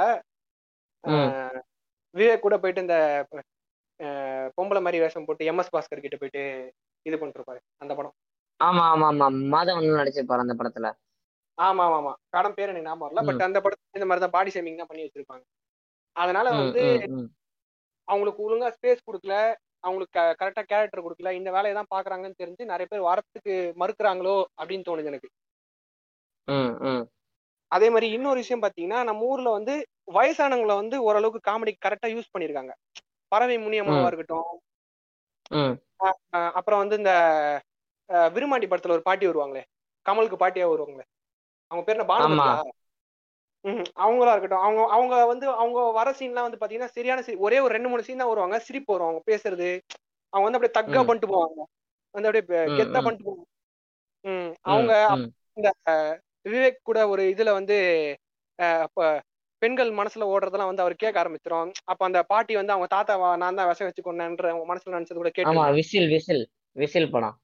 விவேக் 2.14 2.44
கூட 2.44 2.54
போயிட்டு 2.58 2.84
இந்த 2.84 2.96
பொம்பளை 4.56 4.80
மாதிரி 4.80 4.98
வேஷம் 5.00 5.26
போட்டு 5.26 5.48
எம்எஸ் 5.50 5.72
பாஸ்கர் 5.74 6.04
கிட்ட 6.04 6.16
போயிட்டு 6.16 6.42
இது 7.06 7.16
பண்ணிருப்பாரு 7.16 7.60
அந்த 7.82 7.92
படம். 7.94 8.14
ஆமா 8.60 8.84
ஆமா 8.92 9.06
ஆமா. 9.10 9.26
மாதவன் 9.54 10.00
நடிச்சிருப்பாரு 10.00 10.44
அந்த 10.44 10.54
படத்துல. 10.60 10.88
ஆமா 11.58 11.82
ஆமா 11.86 11.98
ஆமா. 12.00 12.12
படம் 12.34 12.54
பேர் 12.54 12.68
எனக்கு 12.68 12.88
ஞாபகம் 12.88 13.04
வரல. 13.06 13.22
பட் 13.28 13.46
அந்த 13.48 13.58
படத்துல 13.60 13.98
இந்த 13.98 14.08
மாதிரி 14.08 14.24
தான் 14.24 14.36
பாடி 14.36 14.50
ஷேமிங் 14.54 14.80
தான் 14.80 14.90
பண்ணி 14.90 15.04
வச்சிருப்பாங்க. 15.04 15.44
அதனால 16.16 16.46
வந்து. 16.56 16.82
அவங்களுக்கு 18.08 18.42
ஒழுங்கா 18.46 18.68
ஸ்பேஸ் 18.76 19.06
கொடுக்கல. 19.08 19.36
அவங்களுக்கு 19.80 20.18
கரெக்டா 20.40 20.62
கேரக்டர் 20.70 21.04
கொடுக்கல. 21.06 21.30
இந்த 21.30 21.50
வேலையை 21.50 21.74
தான் 21.78 21.92
பாக்குறாங்கன்னு 21.94 22.40
தெரிஞ்சு 22.42 22.64
நிறைய 22.64 22.86
பேர் 22.90 23.08
வரத்துக்கு 23.10 23.54
மறுக்கிறாங்களோ 23.82 24.36
அப்படின்னு 24.62 24.86
தோணுது 24.88 25.10
எனக்கு. 25.12 25.28
அதே 27.72 27.88
மாதிரி 27.90 28.06
இன்னொரு 28.10 28.38
விஷயம் 28.38 28.62
பாத்தீங்கன்னா 28.62 28.98
நம்ம 29.04 29.24
ஊர்ல 29.24 29.50
வந்து 29.50 29.74
வயசானவங்களை 30.14 30.74
வந்து 30.74 30.96
ஓரளவுக்கு 31.02 31.40
காமெடி 31.50 31.72
கரெக்டா 31.86 32.08
யூஸ் 32.14 32.32
பண்ணிருக்காங்க. 32.34 32.72
பறவை 33.32 33.56
முனியம்மாவா 33.58 34.02
ம். 34.02 34.06
இருக்கட்டும். 34.06 34.50
அப்புறம் 36.58 36.80
வந்து 36.82 36.96
இந்த 36.96 37.12
விருமாண்டி 38.34 38.66
படத்துல 38.68 38.96
ஒரு 38.96 39.02
பாட்டி 39.02 39.26
வருவாங்களே. 39.26 39.62
கமலுக்கு 40.06 40.36
பாட்டியா 40.42 40.66
வருவாங்களே. 40.72 41.04
அவங்க 41.70 41.84
பேர் 41.86 41.96
என்ன? 41.96 42.06
ம் 42.28 42.84
அவங்களா 43.98 44.32
இருக்கட்டும். 44.32 44.64
அவங்க 44.64 44.80
அவங்க 44.88 45.14
வந்து 45.26 45.46
அவங்க 45.54 45.78
வர 45.90 46.08
சீன்லாம் 46.10 46.46
வந்து 46.48 46.60
பாத்தீங்கன்னா 46.60 46.94
சரியான. 46.96 47.22
ஒரே 47.38 47.58
ஒரு 47.60 47.72
ரெண்டு 47.74 47.88
மூணு 47.88 48.02
சீன் 48.02 48.16
தான் 48.16 48.28
வருவாங்க. 48.28 48.58
சிரிப்பு 48.58 48.92
வரும். 48.92 49.08
அவங்க 49.08 49.22
பேசுறது 49.26 49.70
அவங்க 50.32 50.44
வந்து 50.46 50.58
அப்படியே 50.58 50.76
தக்கா. 50.78 51.02
பண்ணிட்டு 51.02 51.32
போவாங்க. 51.34 51.60
வந்து 52.14 52.28
அப்படியே 52.28 52.44
கெத்தா. 52.78 53.00
பண்ணிட்டு 53.00 53.26
போவாங்க. 53.28 53.44
ம். 54.24 54.52
அவங்க. 54.66 54.92
இந்த 55.56 55.68
விவேக் 56.46 56.78
கூட 56.82 57.08
ஒரு 57.08 57.22
இதுல 57.24 57.52
வந்து 57.52 57.76
பெண்கள் 59.62 59.90
மனசுல 59.90 60.24
ஓடுறதெல்லாம் 60.24 60.70
வந்து 60.70 60.82
அவர் 60.82 60.94
கேட்க 60.94 61.16
ஆரம்பிச்சிரும். 61.22 61.70
அப்ப 61.84 62.04
அந்த 62.04 62.22
பாட்டி 62.22 62.54
வந்து 62.56 62.72
அவங்க 62.72 62.88
தாத்தாவா 62.96 63.36
நான் 63.36 63.54
தான் 63.54 63.68
விஷம் 63.68 63.86
வச்சு 63.86 64.02
கொண்டேன்ற 64.02 64.48
அவங்க 64.50 64.66
மனசுல 64.72 64.94
நினைச்சது 64.96 65.14
கூட 65.14 65.30
கேட்டு 65.30 65.72
விசில் 65.72 66.08
விசில் 66.08 66.44
விசில் 66.76 67.10
படம். 67.10 67.36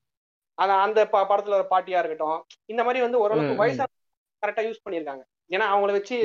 அதான் 0.58 0.82
அந்த 0.82 1.00
படத்துல 1.30 1.58
ஒரு 1.58 1.66
பாட்டியா 1.70 2.00
இருக்கட்டும். 2.00 2.38
இந்த 2.66 2.82
மாதிரி 2.84 3.00
வந்து 3.02 3.20
ஓரளவுக்கு 3.20 3.54
ம். 3.54 3.56
வயசான 3.56 3.90
கரெக்டா 4.42 4.62
யூஸ் 4.66 4.84
பண்ணிருக்காங்க 4.84 5.22
ஏன்னா 5.50 5.66
அவங்கள 5.72 5.90
வச்சு. 5.90 6.16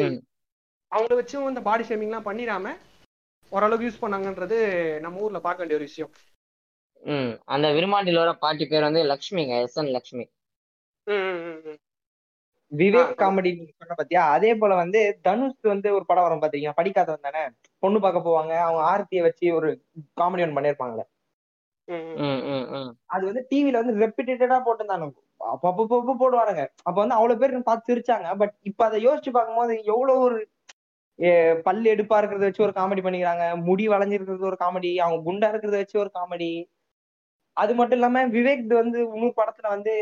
அவங்கள 0.92 1.14
வச்சும் 1.14 1.48
இந்த 1.48 1.62
பாடி 1.62 1.84
ஷேமிங்லாம் 1.84 2.28
பண்ணிடாம 2.30 2.76
ஓரளவுக்கு 3.52 3.88
யூஸ் 3.88 4.04
பண்ணாங்கன்றது 4.04 4.58
நம்ம 5.00 5.20
ஊர்ல 5.20 5.40
பார்க்க 5.40 5.66
வேண்டிய 5.66 5.80
ஒரு 5.80 5.86
விஷயம். 5.86 6.12
ம். 7.04 7.40
அந்த 7.46 7.68
விருமாண்டில 7.70 8.16
வர 8.16 8.34
பாட்டி 8.34 8.66
பேர் 8.68 8.82
வந்து 8.82 9.04
லக்ஷ்மிங்க 9.04 9.62
S 9.62 9.78
N 9.78 9.88
Lakshmi. 9.88 10.26
Vivek. 12.72 13.12
Comedy 13.20 13.52
சொன்ன 13.78 13.94
பாத்தியா? 13.96 14.30
அதே 14.30 14.56
போல 14.56 14.76
வந்து 14.76 15.20
தனுஷ் 15.22 15.62
வந்து 15.62 15.94
ஒரு 15.94 16.06
படம் 16.06 16.24
வரும் 16.24 16.42
பாத்தீங்கன்னா 16.42 16.74
படிக்காதவன் 16.76 17.26
தானே? 17.28 17.44
பொண்ணு 17.80 18.00
பார்க்க 18.00 18.30
போவாங்க 18.30 18.54
அவங்க 18.60 18.82
ஆர்த்தியை 18.94 19.22
வச்சு 19.22 19.56
ஒரு 19.56 19.70
காமெடி 20.18 20.44
ஒன்று 20.44 20.76
ம் 20.80 21.08
அது 23.14 23.24
வந்து 23.30 23.42
டிவில 23.52 23.80
வந்து 23.82 23.94
ரெப்பிட்டடா 24.04 24.58
போட்டிருந்தாங்க. 24.66 25.06
அப்பப்போ 25.54 26.14
போடுவானுங்க. 26.22 26.64
அப்ப 26.84 26.98
வந்து 27.02 27.18
அவ்வளவு 27.18 27.42
பேர் 27.42 27.68
பார்த்து 27.70 27.90
சிரிச்சாங்க. 27.90 28.30
பட் 28.42 28.54
இப்ப 28.70 28.82
அதை 28.86 28.98
யோசிச்சு 29.08 29.32
பார்க்கும்போது 29.38 29.74
எவ்வளவு 29.94 30.24
ஒரு 30.28 30.38
பல்லு 31.66 31.88
எடுப்பா 31.94 32.18
இருக்கிறத 32.20 32.48
வச்சு 32.48 32.66
ஒரு 32.66 32.74
காமெடி 32.80 33.04
பண்ணிக்கிறாங்க. 33.04 33.46
முடி 33.68 33.86
வளைஞ்சிருக்கிறது 33.90 34.50
ஒரு 34.52 34.58
காமெடி 34.64 34.92
அவங்க 35.06 35.20
குண்டா 35.28 35.48
இருக்கிறத 35.52 35.80
வச்சு 35.84 35.98
ஒரு 36.04 36.12
காமெடி 36.18 36.52
அது 37.58 37.72
மட்டும் 37.76 37.98
இல்லாம 37.98 38.22
விவேக் 38.28 38.74
வந்து 38.82 39.00
இன்னொரு 39.06 39.36
படத்துல 39.40 39.68
வந்து 39.76 39.94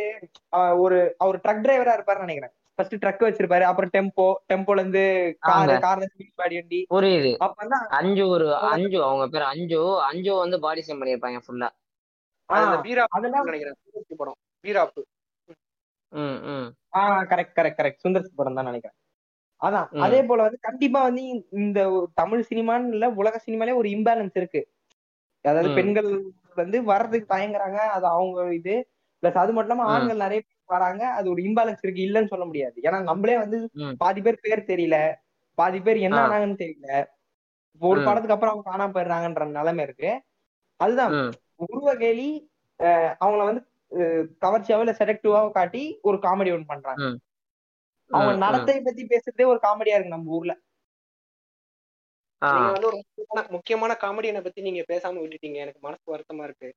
ஒரு 0.83 0.97
அவர் 1.17 1.37
ட்ரக் 1.43 1.63
டிரைவரா 1.65 1.93
இருப்பாருன்னு 1.97 2.27
நினைக்கிறேன். 2.27 2.53
ஃபர்ஸ்ட் 2.79 2.95
ட்ரக் 2.95 3.25
வச்சிருப்பாரு. 3.25 3.61
அப்புறம் 3.61 3.89
டெம்போ 3.93 4.33
டெம்போல 4.49 4.75
இருந்து 4.75 5.37
கார். 5.41 5.85
கார்ல 5.85 6.05
ஸ்பீட் 6.05 6.35
பாடி 6.35 6.55
வண்டி. 6.55 6.85
புரியுது. 6.89 7.37
அஞ்சு 7.99 8.27
ஒரு 8.27 8.55
அஞ்சு 8.69 9.03
அவங்க 9.03 9.29
பேர் 9.29 9.51
அஞ்சு 9.51 10.05
அஞ்சு 10.05 10.35
வந்து 10.35 10.59
பாடி 10.59 10.83
சேம் 10.87 11.01
பண்ணியிருப்பாங்க 11.01 11.39
ஃபுல்லா 11.45 11.65
ஆஹ், 12.49 12.49
படம். 12.49 12.85
வீராப்பு 12.85 13.15
கரெக்ட் 17.31 17.55
கரெக்ட் 17.55 17.77
கரெக்ட் 17.77 18.03
சுந்தர் 18.03 18.35
படம் 18.35 18.53
தான் 18.53 18.65
நினைக்கிறேன். 18.65 18.97
அதான். 19.61 20.05
அதே 20.05 20.23
போல 20.23 20.43
வந்து 20.43 20.57
கண்டிப்பா 20.61 21.03
வந்து 21.03 21.21
இந்த 21.59 22.09
தமிழ் 22.13 22.45
சினிமான்னு 22.49 22.91
இல்ல 22.91 23.13
உலக 23.13 23.41
சினிமாலே 23.45 23.75
ஒரு 23.75 23.89
இம்பேலன்ஸ் 23.89 24.35
இருக்கு. 24.35 24.67
அதாவது. 25.45 25.75
பெண்கள் 25.75 26.33
வந்து 26.57 26.83
வர்றதுக்கு 26.83 27.33
தயங்குறாங்க. 27.33 27.77
அது 27.95 28.07
அவங்க 28.07 28.53
இது. 28.53 28.87
பிளஸ் 29.23 29.43
அது 29.43 29.53
மட்டும் 29.53 29.71
இல்லாம. 29.71 29.93
ஆண்கள் 29.93 30.17
நிறைய 30.17 30.41
வராங்க. 30.69 31.03
அது 31.17 31.27
ஒரு 31.29 31.41
இம்பேலன்ஸ் 31.41 31.83
இருக்கு. 31.83 32.05
இல்லைன்னு 32.07 32.31
சொல்ல 32.33 32.45
முடியாது. 32.45 32.77
ஏன்னா 32.81 32.99
நம்மளே 33.03 33.37
வந்து. 33.37 33.57
பாதி 33.97 34.21
பேர் 34.21 34.43
பேர் 34.43 34.69
தெரியல. 34.71 34.97
பாதி 35.57 35.79
பேர் 35.79 35.99
என்ன. 35.99 36.17
ஆனாங்கன்னு 36.23 36.61
தெரியல. 36.63 36.89
ஒரு. 37.81 37.99
படத்துக்கு 38.01 38.35
அப்புறம் 38.35 38.53
அவங்க 38.53 38.67
காணாம 38.67 38.93
போயிடுறாங்கன்ற 38.95 39.45
நிலைமை 39.51 39.83
இருக்கு. 39.83 40.11
அதுதான். 40.79 41.15
உருவ 41.65 41.89
கேலி 41.95 42.29
அவங்கள 43.19 43.43
வந்து 43.45 43.61
கவர்ச்சியாவோ 44.41 44.83
இல்ல 44.83 44.93
செலக்டிவாவோ 44.99 45.49
காட்டி 45.51 45.81
ஒரு 46.01 46.17
காமெடி 46.17 46.51
ஒன்று 46.55 46.65
பண்றாங்க. 46.65 47.03
அவங்க. 48.11 48.33
நடத்தை 48.45 48.75
பத்தி 48.81 49.03
பேசுறதே 49.05 49.45
ஒரு 49.53 49.59
காமெடியா 49.63 49.95
இருக்கு 49.95 50.15
நம்ம 50.15 50.35
ஊர்ல. 50.37 50.53
நீங்க 52.41 52.71
வந்து 52.71 52.89
ஒரு 52.89 52.97
முக்கியமான 53.01 53.47
முக்கியமான 53.51 53.91
காமெடியனை 54.01 54.41
பத்தி 54.41 54.61
நீங்க 54.61 54.81
பேசாம 54.89 55.21
விட்டுட்டீங்க. 55.21 55.59
எனக்கு 55.63 55.81
மனசு 55.81 56.05
வருத்தமா 56.13 56.43
இருக்கு. 56.43 56.69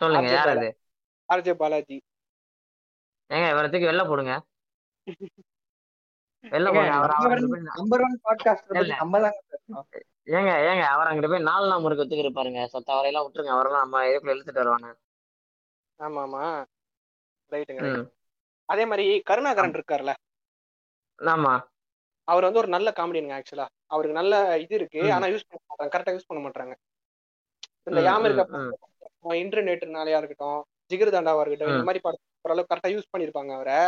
சொல்லுங்க. 0.00 0.28
யார். 0.30 0.52
அது? 0.56 0.68
ஆர்ஜே 1.30 1.54
பாலாஜி. 1.60 1.96
ஏங்க 3.30 3.46
இவரத்துக்கு 3.52 3.90
வெளில 3.90 4.04
போடுங்க. 4.08 4.32
வெளில 6.44 6.68
அவர் 6.92 7.12
அவர் 7.16 7.40
நம்பர் 7.70 8.02
ஒன் 8.04 8.16
பாட்காஸ்ட் 8.26 8.66
பத்தி 8.68 8.82
இல்ல. 8.82 8.94
நம்ம 9.00 9.18
ஏங்க 10.36 10.50
ஏங்க 10.70 10.84
அவர் 10.92 11.08
அங்கிட்டு 11.08 11.30
போய் 11.32 11.48
நாலு 11.48 11.66
நாள் 11.70 11.82
முறுக்கு 11.84 12.22
இருப்பாருங்க 12.24 12.60
சத்த 12.72 12.88
அவரையெல்லாம் 12.94 13.26
விட்டுருங்க 13.26 13.54
அவரெல்லாம் 13.56 13.84
நம்ம 13.84 14.04
இதுக்குள்ள 14.08 14.34
இழுத்துட்டு 14.34 14.62
வருவாங்க. 14.62 14.88
ஆமா 16.00 16.20
ஆமா 16.26 16.42
ரைட்டுங்க 17.52 17.82
அதே 18.68 18.84
மாதிரி 18.90 19.06
கருணாகரன் 19.28 19.76
இருக்கார்ல. 19.78 20.12
ஆமா. 21.18 21.54
அவர் 22.28 22.46
வந்து 22.46 22.62
ஒரு 22.62 22.70
நல்ல 22.74 22.88
காமெடியனுங்க 22.98 23.38
ஆக்சுவலா 23.38 23.66
அவருக்கு 23.90 24.18
நல்ல 24.18 24.34
இது 24.64 24.74
இருக்கு. 24.80 25.00
ஆனா 25.16 25.26
யூஸ் 25.32 25.46
பண்ண 25.46 25.60
மாட்டாங்க. 25.62 25.92
கரெக்டா 25.94 26.14
யூஸ் 26.16 26.28
பண்ண 26.28 26.40
மாட்டாங்க. 26.46 26.74
இந்த 27.88 28.00
யாம 28.08 28.26
இருக்க 28.28 28.44
இன்டர்நெட்னாலயா 29.42 30.18
இருக்கட்டும் 30.20 30.60
ஜிகிர் 30.90 31.14
தாண்டாவா 31.14 31.42
இருக்கட்டும் 31.42 31.72
இந்த. 31.72 31.84
மாதிரி 31.84 32.02
படம் 32.04 32.22
ஓரளவுக்கு 32.44 32.72
கரெக்டா 32.72 32.92
யூஸ் 32.94 33.12
பண்ணிருப்பாங்க 33.12 33.52
அவரை. 33.56 33.78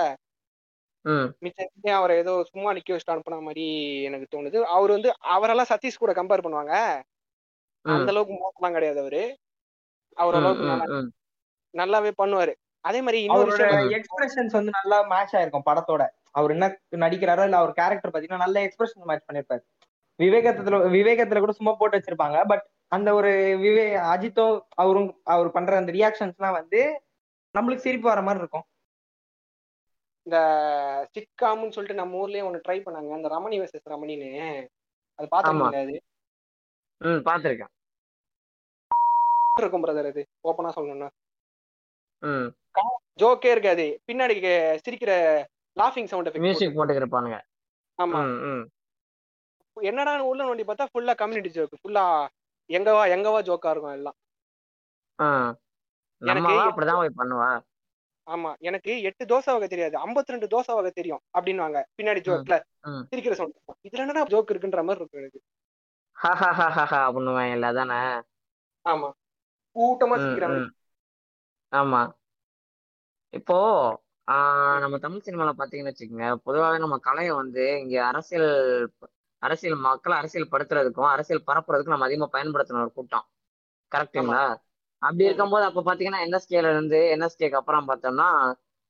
ம். 1.05 1.29
மிச்சம் 1.45 1.71
அவரை 1.99 2.17
ஏதோ 2.19 2.33
சும்மா 2.51 2.73
நிக்க 2.73 2.91
வச்சுட்டு 2.93 3.15
அனுப்புன 3.15 3.41
மாதிரி 3.43 3.65
எனக்கு 4.09 4.27
தோணுது. 4.35 4.59
அவர் 4.75 4.91
வந்து 4.91 5.11
அவரெல்லாம் 5.35 5.71
சதீஷ் 5.73 6.03
கூட 6.03 6.13
கம்பேர் 6.13 6.45
பண்ணுவாங்க. 6.45 6.75
அந்த 7.85 8.11
அளவுக்கு 8.13 8.35
மோசம்லாம் 8.43 8.77
கிடையாது 8.77 9.01
அவரு. 9.01 9.23
அவர் 10.17 10.39
அளவுக்கு. 10.41 11.01
நல்லாவே 11.75 12.11
பண்ணுவாரு. 12.19 12.53
அதே 12.85 13.01
மாதிரி 13.01 13.19
இன்னொரு. 13.23 13.53
எக்ஸ்பிரஷன்ஸ் 13.99 14.57
வந்து 14.59 14.73
நல்லா 14.79 14.99
மேட்ச் 15.13 15.35
ஆயிருக்கும் 15.35 15.69
படத்தோட. 15.69 16.03
அவர் 16.33 16.51
என்ன 16.51 16.67
நடிக்கிறாரோ 16.97 17.45
இல்ல 17.45 17.57
அவர் 17.57 17.73
கேரக்டர் 17.73 18.13
பாத்தீங்கன்னா 18.13 18.45
நல்ல 18.45 18.59
எக்ஸ்பிரஷன் 18.67 19.09
மேட்ச் 19.11 19.27
பண்ணிருப்பாரு 19.29 19.63
விவேகத்துல 20.19 20.79
விவேகத்துல 20.95 21.41
கூட 21.41 21.53
சும்மா 21.53 21.73
போட்டு 21.73 21.99
வச்சிருப்பாங்க. 21.99 22.39
பட் 22.51 22.65
அந்த 22.93 23.09
ஒரு 23.19 23.31
விவே 23.63 23.85
அஜித்தோ 24.13 24.47
அவரும் 24.83 25.11
அவர் 25.35 25.55
பண்ற 25.55 25.77
அந்த 25.81 25.93
ரியாக்ஷன்ஸ்லாம் 25.93 26.59
வந்து 26.61 26.81
நம்மளுக்கு 27.55 27.87
சிரிப்பு 27.87 28.09
வர 28.09 28.21
மாதிரி 28.23 28.43
இருக்கும். 28.43 28.67
இந்த 30.27 30.39
சிட்காம்னு 31.15 31.75
சொல்லிட்டு 31.77 32.01
நம்ம 32.01 32.19
ஊர்லயே 32.23 32.47
ஒண்ணு 32.49 32.65
ட்ரை 32.67 32.79
பண்ணாங்க. 32.85 33.17
அந்த 33.19 33.29
ரமணி 33.37 33.57
வெர்சஸ் 33.61 33.93
ரமணின்னு. 33.95 34.31
அது 35.19 35.27
பாத்துருக்கீங்களா 35.33 35.85
அது 35.87 35.97
ம் 37.01 37.23
பார்த்துருக்கேன் 37.29 37.73
இருக்கும் 39.57 39.85
பிரதர் 39.85 40.11
அது 40.11 40.23
ஓப்பனா 40.49 40.71
சொல்லணும்னா. 40.77 41.09
ஜோக்கே 43.21 43.51
இருக்காது. 43.55 43.87
பின்னாடி 44.09 44.35
சிரிக்கிற 44.85 45.13
லாஃபிங் 45.77 46.11
சவுண்ட் 46.13 46.29
எஃபெக்ட் 46.29 46.47
மியூசிக் 46.47 46.79
இருப்பானுங்க 47.01 47.39
ஆமா. 47.99 48.21
என்னடா 49.77 50.13
உள்ள 50.31 50.43
நோண்டி 50.47 50.65
பார்த்தா 50.69 50.87
ஃபுல்லா 50.93 51.13
கம்யூனிட்டி 51.21 51.51
ஜோக் 51.57 51.77
ஃபுல்லா 51.83 52.05
எங்கவா 52.71 53.03
எங்கவா 53.15 53.41
ஜோக்கா 53.43 53.71
இருக்கும் 53.71 53.93
எல்லாம். 53.93 54.17
அப்படிதான் 56.21 57.01
ஆமா 58.27 58.51
எனக்கு 58.61 58.93
எட்டு 59.03 59.25
தோசை 59.25 59.53
வகை 59.55 59.69
தெரியாது. 59.69 59.95
52 59.99 60.35
ரெண்டு 60.35 60.49
தோசை 60.53 60.75
வகை 60.75 60.91
தெரியும் 60.91 61.23
அப்படின்னுவாங்க. 61.39 61.79
பின்னாடி 61.97 62.21
ஜோக்ல. 62.29 62.57
சிரிக்கிற 63.11 63.33
சவுண்ட் 63.33 63.57
இதுல 63.89 64.05
என்னடா 64.05 64.23
ஜோக் 64.27 64.53
இருக்குன்ற 64.53 64.83
மாதிரி 64.83 65.01
இருக்கும் 65.01 65.23
எனக்கு. 65.23 65.41
அப்படின்னுவாங்க 67.07 67.53
இல்ல 67.55 67.67
அதானே? 67.67 67.99
ஆமா. 68.85 69.09
கூட்டமா 69.77 70.17
சிரிக்கிறாங்க. 70.23 70.61
ஆமா. 71.73 72.01
இப்போ 73.33 73.57
நம்ம 74.83 74.99
தமிழ் 74.99 75.25
சினிமால 75.25 75.51
பாத்தீங்கன்னு 75.59 75.93
வச்சுக்கோங்க. 75.93 76.27
பொதுவாகவே 76.47 76.79
நம்ம 76.79 76.97
கலையை 77.07 77.33
வந்து 77.33 77.65
இங்க 77.83 77.97
அரசியல் 78.07 78.51
அரசியல் 79.43 79.79
மக்களை 79.85 80.17
அரசியல் 80.19 80.51
படுத்துறதுக்கும் 80.51 81.13
அரசியல் 81.13 81.47
பரப்புறதுக்கும் 81.47 81.95
நம்ம 81.95 82.09
அதிகமா 82.09 82.29
பயன்படுத்தின 82.35 82.83
ஒரு 82.83 82.93
கூட்டம் 82.93 83.27
கரெக்டுங்களா 83.93 84.43
அப்படி. 85.03 85.25
இருக்கும்போது 85.25 85.65
அப்ப 85.65 85.83
பாத்தீங்கன்னா 85.83 86.21
என்எஸ்கேல 86.25 86.73
இருந்து 86.73 86.99
என்எஸ்கேக்கு 87.15 87.59
அப்புறம் 87.61 87.89
பார்த்தோம்னா 87.89 88.29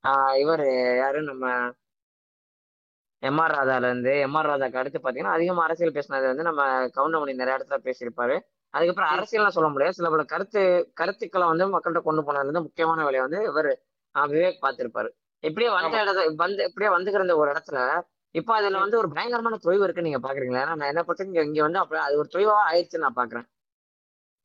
ஆஹ் 0.03 0.35
இவர் 0.41 0.65
யாரு 0.97 1.19
நம்ம 1.23 1.45
எம்ஆர் 3.23 3.53
ராதால 3.53 3.89
இருந்து 3.89 4.13
எம்ஆர் 4.23 4.49
ராதாக்கு 4.49 4.79
அடுத்து 4.79 4.99
பாத்தீங்கன்னா 4.99 5.35
அதிகமா 5.35 5.61
அரசியல் 5.65 5.95
பேசினது 5.95 6.25
வந்து 6.31 6.47
நம்ம 6.47 6.61
கவுண்டமணி 6.95 7.33
நிறைய 7.33 7.57
இடத்துல 7.57 7.77
பேசியிருப்பாரு 7.85 8.35
அதுக்கப்புறம். 8.73 9.11
அரசியல்லாம் 9.13 9.55
சொல்ல 9.55 9.69
முடியாது 9.69 9.97
சில 9.97 10.09
பல 10.09 10.23
கருத்து 10.31 10.61
கருத்துக்களை 10.99 11.45
வந்து 11.49 11.65
மக்கள்கிட்ட 11.73 12.01
கொண்டு 12.03 12.21
போனதுல 12.21 12.45
இருந்து 12.45 12.65
முக்கியமான 12.65 13.03
வேலையை 13.05 13.23
வந்து 13.25 13.41
இவர் 13.49 13.69
விவேக் 14.15 14.63
பார்த்திருப்பாரு 14.63 15.09
இப்படியே 15.43 15.69
வந்த 15.71 15.87
ஆமா. 15.89 16.01
இடத்த 16.03 16.21
வந்து 16.43 16.61
இப்படியே 16.69 16.89
வந்துக்கிற 16.93 17.35
ஒரு 17.41 17.49
இடத்துல 17.53 17.79
இப்போ 18.35 18.51
அதுல 18.57 18.79
வந்து 18.83 18.97
ஒரு 18.97 19.09
பயங்கரமான 19.15 19.57
தொய்வு 19.63 19.83
இருக்குன்னு 19.83 20.09
நீங்க 20.09 20.21
பாக்குறீங்களா? 20.23 20.61
ஏன்னா 20.63 20.75
நான் 20.75 20.91
என்ன 20.91 21.01
பொறுத்த 21.03 21.43
இங்க 21.43 21.61
வந்து 21.61 21.79
அப்ப 21.79 21.99
அது 22.03 22.15
ஒரு 22.21 22.29
தொய்வா 22.35 22.55
ஆயிடுச்சுன்னு 22.69 23.05
நான் 23.05 23.19
பாக்குறேன். 23.19 23.45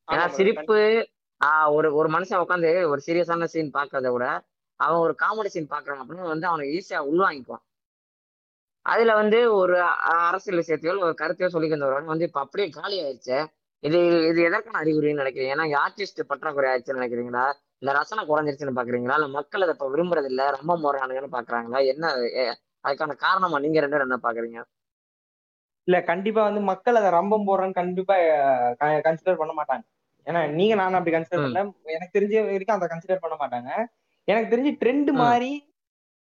ஏன்னா. 0.09 0.27
சிரிப்பு 0.37 0.79
ஆஹ் 1.41 1.69
ஒரு 1.75 1.89
ஒரு 1.95 2.09
மனுஷன் 2.09 2.43
உட்காந்து 2.45 2.71
ஒரு 2.93 3.01
சீரியஸான 3.07 3.47
சீன் 3.53 3.75
பாக்குறத 3.75 4.09
விட 4.15 4.25
அவன் 4.81 5.03
ஒரு 5.05 5.15
காமெடி 5.23 5.51
சீன் 5.55 5.73
பாக்குறான் 5.73 6.01
அப்படின்னு 6.03 6.33
வந்து 6.33 6.47
அவனை 6.47 6.65
ஈஸியா 6.77 7.01
உள்வாங்கிக்குவான் 7.11 7.65
அதுல 8.87 9.15
வந்து 9.15 9.39
ஒரு 9.59 9.75
அரசியல் 10.25 10.61
விஷயத்தையோ 10.61 10.93
ஒரு 11.07 11.15
கருத்தையோ 11.15 11.49
சொல்லிக்கிறவங்க 11.55 12.13
வந்து 12.13 12.29
இப்ப 12.29 12.41
அப்படியே 12.45 12.67
காலி 12.77 12.97
ஆயிடுச்சு. 13.03 13.39
இது 13.83 13.99
இது 14.31 14.41
எதற்கான 14.47 14.79
அறிகுறின்னு 14.83 15.23
நினைக்கிறீங்க? 15.23 15.55
ஏன்னா 15.57 15.67
ஆர்டிஸ்ட் 15.83 16.29
பற்றாக்குறை 16.31 16.69
ஆயிடுச்சுன்னு 16.71 17.01
நினைக்கிறீங்களா? 17.01 17.45
இல்ல 17.83 17.91
ரசனை 17.93 18.23
குறைஞ்சிருச்சுன்னு 18.27 18.79
பாக்குறீங்களா? 18.79 19.17
இல்ல 19.19 19.29
மக்கள் 19.37 19.65
அதை 19.67 19.75
இப்ப 19.77 19.89
விரும்புறது 19.91 20.31
இல்ல 20.33 20.45
ரொம்ப 20.57 20.77
போறானுங்கன்னு 20.85 21.35
பாக்குறாங்களா? 21.37 21.81
என்ன 21.93 22.07
அதுக்கான 22.85 23.17
காரணமா 23.17 23.59
நீங்க 23.59 23.81
ரெண்டு 23.81 24.05
என்ன 24.07 24.19
பாக்குறீங்க? 24.23 24.61
இல்ல 25.89 26.03
கண்டிப்பா 26.03 26.41
வந்து 26.43 26.61
மக்கள் 26.61 26.99
அதை 27.01 27.11
ரம்பம் 27.11 27.47
போடுறேன்னு 27.49 27.79
கண்டிப்பா 27.81 28.15
கன்சிடர் 29.07 29.41
பண்ண 29.43 29.53
மாட்டாங்க. 29.59 29.85
ஏன்னா 30.27 30.41
நீங்க 30.51 30.75
நானும் 30.75 30.99
அப்படி 30.99 31.15
கன்சிடர். 31.17 31.43
பண்ணல. 31.45 31.61
எனக்கு 31.95 32.17
தெரிஞ்ச 32.19 32.35
வரைக்கும் 32.51 32.77
அதை 32.77 32.89
கன்சிடர் 32.89 33.23
பண்ண 33.25 33.37
மாட்டாங்க. 33.43 33.71
எனக்கு 34.29 34.51
தெரிஞ்சு 34.55 34.73
ட்ரெண்ட். 34.83 35.11
மாதிரி 35.23 35.51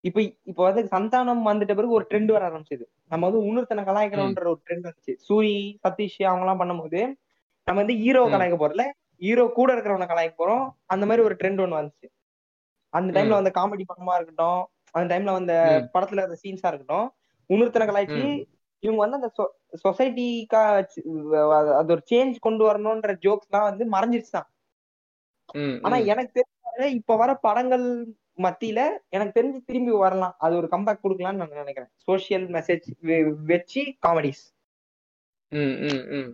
இப்ப 0.04 0.20
இப்ப 0.20 0.60
வந்து 0.68 0.82
சந்தானம் 0.90 1.46
வந்துட்ட 1.50 1.74
பிறகு 1.74 1.96
ஒரு 1.98 2.06
ட்ரெண்ட் 2.10 2.30
வர 2.34 2.42
ஆரம்பிச்சது. 2.48 2.84
நம்ம 3.08 3.22
வந்து 3.28 3.40
உணர்த்தனை 3.48 3.82
கலாய்க்கணும்ன்ற 3.84 4.44
ஒரு 4.52 4.60
ட்ரெண்ட் 4.66 4.86
வந்துச்சு. 4.88 5.14
சூரி 5.28 5.54
சதீஷ் 5.84 6.20
அவங்க 6.22 6.44
எல்லாம் 6.44 6.60
பண்ணும்போது 6.60 7.00
நம்ம 7.66 7.78
வந்து 7.82 7.96
ஹீரோ. 8.02 8.22
கலாய்க்க 8.34 8.58
போறல 8.62 8.84
ஹீரோ 9.22 9.44
கூட 9.58 9.68
இருக்கிறவனை 9.74 10.06
கலாய்க்க 10.08 10.42
போறோம். 10.42 10.64
அந்த 10.86 11.04
மாதிரி 11.06 11.24
ஒரு 11.24 11.34
ட்ரெண்ட் 11.34 11.62
ஒண்ணு 11.64 11.78
வந்துச்சு. 11.80 12.08
அந்த 12.92 13.10
டைம்ல. 13.16 13.36
வந்த 13.40 13.52
காமெடி 13.58 13.84
படமா 13.92 14.14
இருக்கட்டும் 14.18 14.62
அந்த 14.96 15.06
டைம்ல 15.12 15.32
வந்த. 15.32 15.54
படத்துல 15.94 16.22
இருந்த 16.22 16.38
சீன்ஸா 16.42 16.70
இருக்கட்டும் 16.70 17.08
உணர்த்தனை 17.50 17.86
கலாய்ச்சி. 17.86 18.22
இவங்க 18.82 19.00
வந்து 19.02 19.18
அந்த 19.18 19.28
சொசைட்டிக்கா 19.84 20.60
அது 21.78 21.90
ஒரு 21.94 22.02
சேஞ்ச் 22.10 22.36
கொண்டு 22.40 22.62
வரணும்ன்ற 22.66 23.12
ஜோக்ஸ் 23.22 23.48
எல்லாம் 23.48 23.68
வந்து 23.68 23.84
மறைஞ்சிருச்சு 23.94 24.32
தான் 24.32 24.48
ம். 25.58 25.76
ஆனா. 25.84 25.96
எனக்கு 26.12 26.32
தெரிஞ்ச 26.38 26.54
இப்ப 26.96 27.16
வர 27.16 27.30
படங்கள் 27.42 27.86
மத்தியில 28.38 28.80
எனக்கு 29.10 29.36
தெரிஞ்சு 29.36 29.58
திரும்பி 29.64 29.92
வரலாம் 29.98 30.34
அது 30.38 30.54
ஒரு 30.56 30.68
கம்பேக் 30.72 31.04
கொடுக்கலாம்னு 31.04 31.40
நான் 31.42 31.60
நினைக்கிறேன் 31.62 31.92
சோஷியல் 32.08 32.46
மெசேஜ் 32.50 32.86
வச்சு 33.48 33.82
காமெடிஸ் 34.02 34.42
ம். 35.52 35.76
ம். 35.88 36.02
ம். 36.16 36.30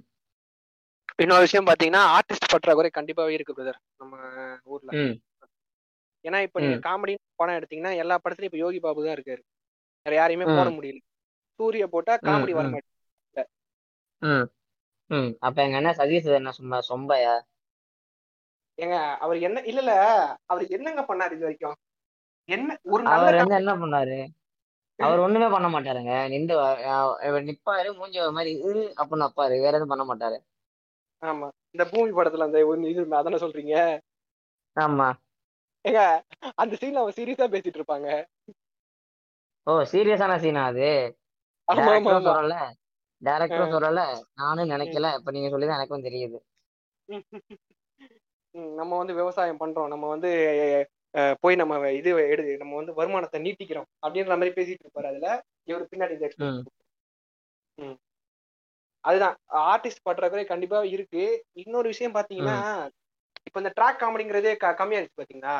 இன்னொரு 1.19 1.47
விஷயம் 1.47 1.69
பாத்தீங்கன்னா 1.69 2.03
ஆர்டிஸ்ட் 2.15 2.53
பற்றாக்குறை 2.53 2.91
கண்டிப்பாவே 2.93 3.35
இருக்கு 3.35 3.57
பிரதர் 3.57 3.81
நம்ம 3.97 4.15
ஊர்ல 4.67 4.91
ம். 5.01 5.15
ஏன்னா 6.25 6.39
இப்ப 6.43 6.61
நீங்க. 6.61 6.79
காமெடி 6.85 7.15
படம் 7.43 7.59
எடுத்தீங்கன்னா 7.59 7.93
எல்லா 7.97 8.17
படத்துலயும் 8.19 8.51
இப்ப 8.51 8.59
யோகி 8.59 8.81
பாபு 8.81 9.07
தான் 9.07 9.17
இருக்காரு. 9.17 9.43
வேற 10.07 10.15
யாரையுமே. 10.17 10.47
போட 10.53 10.69
முடியல. 10.71 11.01
சூரிய 11.61 11.85
போட்டா. 11.89 12.15
காமெடி 12.25 12.53
வர 12.53 12.67
ம். 12.67 12.73
மாட்டேங்குது. 12.73 12.91
ம். 14.23 14.47
ம். 15.11 15.31
அப்ப 15.41 15.57
எங்க 15.65 15.77
என்ன 15.77 15.93
சதீஷ் 15.93 16.29
என்ன 16.35 16.53
சும்மா 16.53 16.79
சொம்பையா? 16.89 17.35
ஏங்க 18.79 18.97
அவர் 19.19 19.39
என்ன 19.41 19.59
இல்ல 19.63 19.81
இல்ல. 19.81 19.95
அவர் 20.47 20.65
என்னங்க 20.69 21.03
பண்ணாரு 21.09 21.33
இது 21.33 21.47
வரைக்கும்? 21.47 21.79
என்ன 22.49 22.69
ஒரு 22.91 23.03
அவர் 23.13 23.35
வந்து 23.35 23.55
என்ன 23.55 23.73
பண்ணாரு? 23.75 24.17
அவர் 24.99 25.19
ஒண்ணுமே 25.19 25.49
பண்ண 25.49 25.69
மாட்டாருங்க. 25.69 26.15
நின்று 26.29 26.55
நிப்பாரு 27.47 27.91
மூஞ்சி 27.95 28.21
ஒரு 28.21 28.33
மாதிரி 28.33 28.53
இரு 28.63 28.85
அப்படின்னு 28.97 29.29
அப்பாரு 29.29 29.55
வேற 29.61 29.73
எதுவும் 29.73 29.95
பண்ண 29.95 30.07
மாட்டாரு. 30.07 30.39
ஆமா. 31.23 31.47
இந்த 31.71 31.85
பூமி 31.87 32.11
படத்துல 32.11 32.47
அந்த 32.47 32.61
இது 32.91 33.07
அதானே 33.17 33.39
சொல்றீங்க? 33.39 33.75
ஆமா. 34.77 35.09
ஏங்க 35.85 36.01
அந்த 36.55 36.75
சீன்ல 36.81 37.03
அவன் 37.03 37.17
சீரியஸா 37.17 37.47
பேசிட்டு 37.55 37.79
இருப்பாங்க. 37.81 38.09
ஓ 39.67 39.73
சீரியஸான 39.93 40.37
சீனா 40.39 40.63
அது? 40.65 40.89
டேரக்டரும் 41.69 42.29
சொல்லல. 42.29 42.57
டேரக்டரும் 43.23 43.75
சொல்லல. 43.77 44.01
நானும் 44.35 44.71
நினைக்கல. 44.71 45.11
இப்ப 45.19 45.31
நீங்க 45.31 45.51
சொல்லிதான் 45.51 45.79
எனக்கும் 45.79 46.07
தெரியுது. 46.09 46.39
நம்ம 48.79 48.97
வந்து 48.99 49.15
விவசாயம் 49.15 49.61
பண்றோம். 49.61 49.87
நம்ம 49.87 50.09
வந்து 50.09 50.31
போய் 51.41 51.57
நம்ம 51.57 51.91
இது 51.91 52.11
எடு 52.33 52.57
நம்ம 52.57 52.77
வந்து 52.77 52.93
வருமானத்தை 52.95 53.39
நீட்டிக்கிறோம். 53.43 53.89
அப்படின்ற 54.05 54.35
மாதிரி 54.41 54.53
பேசிட்டு 54.59 54.85
இருப்பாரு 54.85 55.09
அதுல. 55.13 55.29
இவர் 55.71 55.91
பின்னாடி 55.93 56.15
இந்த. 56.17 56.29
அதுதான். 59.05 59.37
ஆர்டிஸ்ட் 59.71 60.07
பற்றாக்குறை 60.09 60.45
கண்டிப்பா 60.45 60.81
இருக்கு. 60.97 61.23
இன்னொரு 61.63 61.89
விஷயம் 61.89 62.15
பாத்தீங்கன்னா 62.15 62.59
இப்ப 63.47 63.61
இந்த 63.61 63.71
ட்ராக் 63.77 64.01
காமெடிங்கிறதே 64.03 64.53
கம்மியாயிருச்சு 64.75 65.21
பாத்தீங்களா 65.21 65.55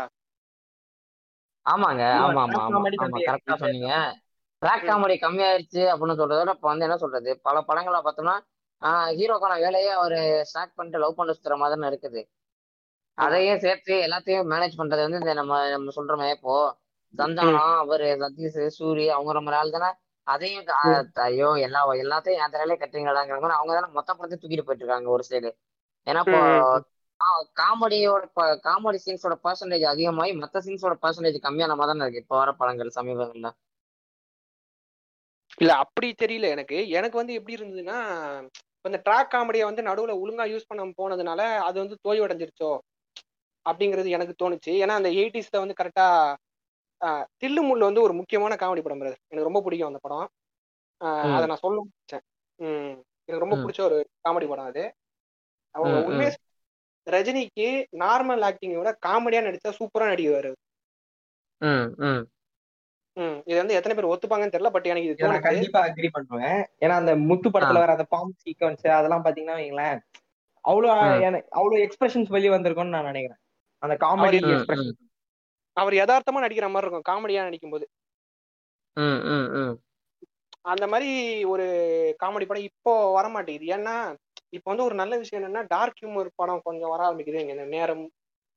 ஆமாங்க 1.67 2.05
ஆமா, 2.21 2.41
ஆமா 2.45 2.61
ஆமா 2.61 2.79
கரெக்டா. 3.27 3.57
சொன்னீங்க 3.61 3.91
ட்ராக். 4.63 4.87
காமெடி 4.89 5.15
கம்மியாயிருச்சு 5.23 5.83
அப்படின்னு 5.93 6.19
சொல்றத 6.21 6.41
விட 6.41 6.53
இப்ப 6.57 6.69
வந்து 6.71 6.87
என்ன 6.87 6.97
சொல்றது 7.03 7.31
பல 7.47 7.57
படங்களை 7.69 8.01
பார்த்தோம்னா 8.03 8.37
ஹீரோக்கான 9.19 9.57
வேலையே 9.65 9.91
அவரு 9.97 10.19
ஸ்டார்ட் 10.49 10.77
பண்ணிட்டு 10.77 11.03
லவ் 11.03 11.19
பண்ண 11.19 11.35
சுத்துற 11.37 11.57
மாதிரி 11.59 11.91
இருக்குது 11.91 12.21
ஆமா. 13.19 13.25
அதையும் 13.25 13.63
சேர்த்து 13.65 13.95
எல்லாத்தையும் 14.07 14.49
மேனேஜ் 14.53 14.79
பண்றது 14.79 15.05
வந்து 15.05 15.21
இந்த 15.21 15.33
நம்ம 15.41 15.59
நம்ம 15.73 15.95
சொல்ற 15.97 16.15
மாதிரி 16.17 16.37
இப்போ 16.37 16.55
சந்தானம் 17.15 17.59
அவரு 17.83 18.07
சதீஷ் 18.23 18.61
சூரி 18.77 19.05
அவங்க 19.11 19.33
ரொம்ப 19.39 19.53
ஆள் 19.57 19.75
தானே 19.77 19.91
அதையும். 20.27 20.65
ஐயோ 21.25 21.49
எல்லா 21.67 21.81
எல்லாத்தையும் 22.03 22.41
என் 22.43 22.55
தலையிலே 22.55 22.77
கட்டுறீங்களாங்கிற 22.77 23.39
மாதிரி 23.39 23.59
அவங்க 23.59 23.73
தானே 23.77 23.91
மொத்த 23.97 24.11
படத்தை 24.13 24.37
தூக்கிட்டு 24.37 24.67
போயிட்டு 24.67 24.85
இருக்காங்க 24.85 25.11
ஒரு 25.17 25.25
சைடு 25.29 25.51
ஏன்னா 26.07 26.23
இப்போ 26.27 26.41
காமெடியோட 27.57 28.23
காமெடி 28.65 28.99
சீன்ஸோட 29.05 29.35
பர்சன்டேஜ் 29.45 29.85
அதிகமாகி 29.85 30.33
மற்ற 30.35 30.61
சீன்ஸோட 30.61 30.95
பர்சன்டேஜ் 31.03 31.45
கம்மியான 31.47 31.77
மாதிரி 31.77 31.93
தானே 31.93 32.05
இருக்கு. 32.05 32.23
இப்போ 32.25 32.37
வர 32.39 32.53
படங்கள் 32.53 32.97
சமீபங்கள்ல. 32.99 33.49
இல்ல 35.61 35.73
அப்படி 35.75 36.09
தெரியல 36.19 36.47
எனக்கு. 36.49 36.77
எனக்கு 36.91 37.17
வந்து 37.17 37.35
எப்படி 37.35 37.57
இருந்ததுன்னா 37.59 37.99
இந்த 38.85 38.99
ட்ராக் 39.07 39.33
காமெடியை 39.35 39.65
வந்து 39.65 39.83
நடுவுல 39.83 40.15
ஒழுங்கா 40.23 40.45
யூஸ் 40.53 40.69
பண்ண 40.69 40.85
போனதுனால 41.01 41.41
அது 41.61 41.77
வந்து 41.81 41.97
தோய்வடைஞ்சிருச்சோ 42.07 42.71
அப்படிங்கிறது 43.67 44.09
எனக்கு 44.11 44.35
தோணுச்சு. 44.43 44.73
ஏன்னா 44.83 44.95
அந்த 45.01 45.11
எயிட்டிஸ்ல 45.21 45.59
வந்து 45.59 45.79
கரெக்டா 45.81 46.07
தில்லு 47.43 47.61
முள்ளு 47.61 47.85
வந்து 47.85 48.03
ஒரு 48.03 48.13
முக்கியமான 48.13 48.55
காமெடி 48.55 48.83
படம். 48.83 49.01
எனக்கு 49.31 49.49
ரொம்ப 49.49 49.63
பிடிக்கும் 49.63 49.91
அந்த 49.91 50.01
படம். 50.03 50.27
அதை 51.37 51.47
நான் 51.47 51.65
சொல்ல 51.65 51.79
முடிச்சேன் 51.85 52.25
எனக்கு 53.29 53.45
ரொம்ப. 53.45 53.57
பிடிச்ச 53.63 53.81
ஒரு 53.81 53.97
காமெடி 54.25 54.49
படம் 54.49 54.65
அது. 54.65 54.85
அவங்க 55.75 55.97
உண்மையா 56.09 56.31
ரஜினிக்கு 57.07 57.69
நார்மல் 58.03 58.45
ஆக்டிங்கை 58.49 58.79
விட 58.79 58.91
காமெடியா 59.07 59.41
நடிச்சா 59.43 59.73
சூப்பரா 59.79 60.11
நடிக்குவாரு 60.13 60.51
ம் 61.61 61.89
ம். 62.07 62.23
ம் 63.17 63.39
இது 63.47 63.57
வந்து 63.59 63.75
எத்தனை 63.75 63.95
பேர் 63.97 64.11
ஒத்துப்பாங்கன்னு 64.11 64.55
தெரியல 64.55 64.71
பட் 64.71 64.87
எனக்கு 64.87 65.09
இது 65.09 65.41
கண்டிப்பா 65.47 65.81
அக்ரி 65.89 66.09
பண்ணுவேன். 66.09 66.61
ஏன்னா 66.81 66.95
அந்த 67.01 67.13
முத்து 67.29 67.49
படத்துல 67.51 67.83
வர 67.83 67.97
அந்த 67.97 68.07
பாம்பு 68.15 68.35
சீக்வன்ஸ் 68.45 68.87
அதெல்லாம் 68.99 69.25
பாத்தீங்கன்னா 69.25 69.59
வைங்களேன் 69.61 69.99
அவ்வளவு 70.65 70.91
அவ்வளவு 71.53 71.83
எக்ஸ்பிரஷன்ஸ் 71.87 72.29
வெளியே 72.29 72.53
வந்திருக்கும்னு 72.55 72.97
நான் 72.97 73.11
நினைக்கிறேன். 73.11 73.41
அந்த 73.83 73.95
காமெடி. 73.97 74.39
எக்ஸ்பிரஷன் 74.51 74.93
அவர் 75.77 75.95
யதார்த்தமா 75.95 76.43
நடிக்கிற 76.45 76.67
மாதிரி 76.71 76.87
இருக்கும் 76.87 77.09
காமெடியா 77.11 77.47
நடிக்கும்போது. 77.49 77.85
ம் 78.97 79.21
ம் 79.31 79.49
ம். 79.61 79.75
அந்த 80.63 80.85
மாதிரி 80.87 81.11
ஒரு 81.45 81.65
காமெடி 82.21 82.47
படம் 82.47 82.69
இப்போ 82.71 82.93
வர 83.13 83.27
மாட்டேங்குது 83.29 83.73
ஏன்னா 83.77 83.95
இப்போ 84.53 84.69
வந்து 84.71 84.87
ஒரு 84.89 84.97
நல்ல 85.01 85.15
விஷயம் 85.21 85.41
என்னன்னா 85.41 85.63
டார்க் 85.69 86.01
ஹியூமர் 86.01 86.29
படம் 86.41 86.65
கொஞ்சம் 86.67 86.93
வர 86.95 87.01
ஆரம்பிக்குது. 87.09 87.41
இந்த 87.47 87.65
நேரம் 87.75 88.05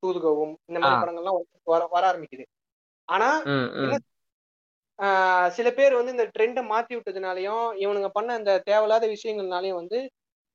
தூதுகவும் 0.02 0.54
இந்த 0.68 0.78
மாதிரி. 0.80 0.98
படங்கள்லாம் 1.02 1.38
வர 1.72 1.82
வர 1.94 2.02
ஆரம்பிக்குது. 2.10 2.44
ஆனா 3.08 3.28
சில 5.56 5.68
பேர் 5.78 5.96
வந்து 5.98 6.14
இந்த 6.14 6.26
ட்ரெண்டை 6.34 6.62
மாத்தி 6.70 6.92
விட்டதுனாலயும் 6.96 7.64
இவனுங்க 7.82 8.08
பண்ண 8.08 8.36
இந்த 8.40 8.52
தேவையில்லாத 8.68 9.06
விஷயங்கள்னாலயும் 9.08 9.80
வந்து 9.80 9.98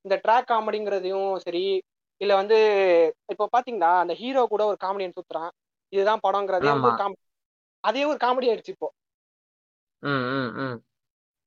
இந்த 0.04 0.14
ட்ராக் 0.24 0.50
காமெடிங்கிறதையும் 0.50 1.30
சரி 1.44 1.64
இல்ல 2.20 2.32
வந்து 2.40 2.56
இப்போ 3.32 3.44
பாத்தீங்களா 3.54 3.92
அந்த 4.02 4.14
ஹீரோ 4.20 4.42
கூட 4.46 4.62
ஒரு 4.70 4.78
காமெடியன் 4.84 5.16
சுத்துறான். 5.18 5.52
இதுதான் 5.92 6.24
படங்கிறதே 6.26 6.70
அதே 7.84 8.02
ஒரு 8.10 8.18
காமெடி 8.24 8.48
ஆயிடுச்சு 8.50 8.74
இப்போ. 8.74 8.88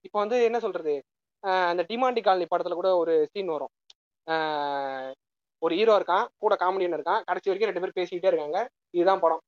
இப்போ 0.05 0.17
வந்து 0.23 0.37
என்ன 0.47 0.57
சொல்றது? 0.59 0.93
அந்த 1.71 1.81
டிமாண்டி 1.89 2.21
காலனி 2.21 2.45
படத்துல 2.51 2.75
கூட 2.79 2.89
ஒரு 3.01 3.13
சீன் 3.33 3.53
வரும். 3.55 3.73
ஒரு 5.59 5.75
ஹீரோ 5.75 5.99
இருக்கான் 5.99 6.25
கூட 6.37 6.55
காமெடியன் 6.55 6.95
இருக்கான் 6.95 7.21
கடைசி 7.23 7.49
வரைக்கும் 7.49 7.69
ரெண்டு 7.69 7.79
பேரும் 7.79 7.97
பேசிக்கிட்டே 7.97 8.27
இருக்காங்க. 8.27 8.69
இதுதான் 8.89 9.19
படம். 9.19 9.41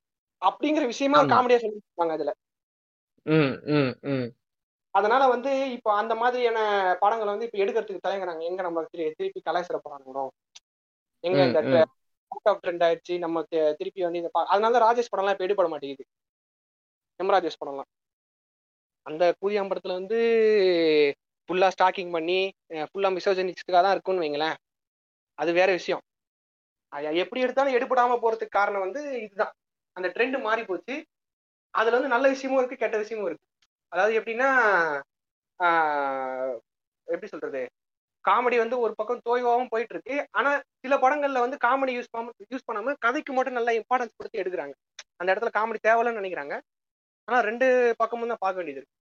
அப்படிங்கிற 0.46 0.86
விஷயமே. 0.86 1.18
காமெடியா 1.18 1.60
சொல்லிருப்பாங்க 1.64 2.10
அதுல. 2.10 2.34
அதனால 4.92 5.28
வந்து 5.28 5.72
இப்போ 5.72 5.94
அந்த 5.94 6.16
மாதிரியான 6.16 6.60
படங்களை 7.00 7.38
வந்து 7.38 7.50
இப்போ 7.52 7.58
எடுக்கிறதுக்கு 7.58 8.08
தயங்குறாங்க. 8.08 8.42
எங்க 8.42 8.62
நம்ம 8.62 8.82
திரு- 8.82 9.14
திருப்பி 9.18 9.42
கலாய்ச்சிட 9.46 9.80
போறாங்களோ 9.90 10.28
எங்க 11.20 11.44
இந்த 11.46 11.88
ட்ரெண்ட் 12.64 12.84
ஆயிடுச்சு 12.88 13.18
நம்ம 13.18 13.44
திருப்பி 13.78 14.02
வந்து 14.02 14.18
இந்த 14.18 14.30
அதனால 14.34 14.80
தான் 14.80 14.96
ராஜேஷ் 14.96 15.14
படம்லாம் 15.16 15.32
இப்போ 15.32 15.44
எடுபட 15.44 15.68
மாட்டேங்குது. 15.70 16.06
எம் 17.16 17.30
ராஜேஷ் 17.30 17.60
படம்லாம். 17.66 17.92
அந்த 19.02 19.36
கூதியாம் 19.42 19.70
படத்துல 19.70 19.94
வந்து 19.94 20.18
ஃபுல்லா 21.48 21.72
ஸ்டாக்கிங் 21.78 22.12
பண்ணி 22.12 22.54
ஃபுல்லா 22.74 23.18
மிசோஜனிஸ்டுக்காக 23.18 23.82
தான் 23.84 23.92
இருக்கும்னு 23.92 24.22
வைங்களேன். 24.22 24.56
அது 25.38 25.52
வேற 25.60 25.70
விஷயம். 25.72 26.04
எப்படி 27.24 27.42
எடுத்தாலும் 27.46 27.76
எடுபடாம 27.78 28.18
போறதுக்கு 28.24 28.58
காரணம் 28.60 28.86
வந்து 28.86 29.02
இதுதான். 29.26 29.54
அந்த 29.98 30.08
ட்ரெண்ட் 30.16 30.38
மாறி 30.48 30.64
போச்சு. 30.66 30.96
அதுல 31.74 31.98
வந்து 31.98 32.14
நல்ல 32.16 32.26
விஷயமும் 32.34 32.60
இருக்கு 32.62 32.82
கெட்ட 32.84 32.98
விஷயமும் 33.04 33.30
இருக்கு. 33.30 33.46
அதாவது 33.92 34.14
எப்படின்னா 34.20 34.50
எப்படி 37.08 37.28
சொல்றது? 37.34 37.62
காமெடி 38.26 38.58
வந்து 38.62 38.78
ஒரு 38.86 38.94
பக்கம் 39.00 39.24
தோய்வாகவும் 39.28 39.72
போயிட்டு 39.74 39.94
இருக்கு 39.96 40.16
ஆனா 40.40 40.52
சில 40.84 40.96
படங்கள்ல 41.04 41.44
வந்து 41.46 41.58
காமெடி 41.66 41.94
யூஸ் 41.98 42.12
பண்ணாம 42.16 42.34
யூஸ் 42.54 42.68
பண்ணாம 42.70 42.96
கதைக்கு 43.06 43.34
மட்டும் 43.38 43.58
நல்ல 43.60 43.72
இம்பார்ட்டன்ஸ் 43.80 44.18
கொடுத்து 44.20 44.42
எடுக்கிறாங்க. 44.44 44.76
அந்த 45.20 45.30
இடத்துல 45.34 45.52
காமெடி 45.60 45.80
தேவையில்லன்னு 45.88 46.22
நினைக்கிறாங்க. 46.22 46.56
ஆனா 47.28 47.40
ரெண்டு 47.50 47.68
பக்கமும் 48.02 48.32
தான் 48.34 48.44
பார்க்க 48.46 48.62
வேண்டியது 48.62 48.82
இருக்கு. 48.82 48.97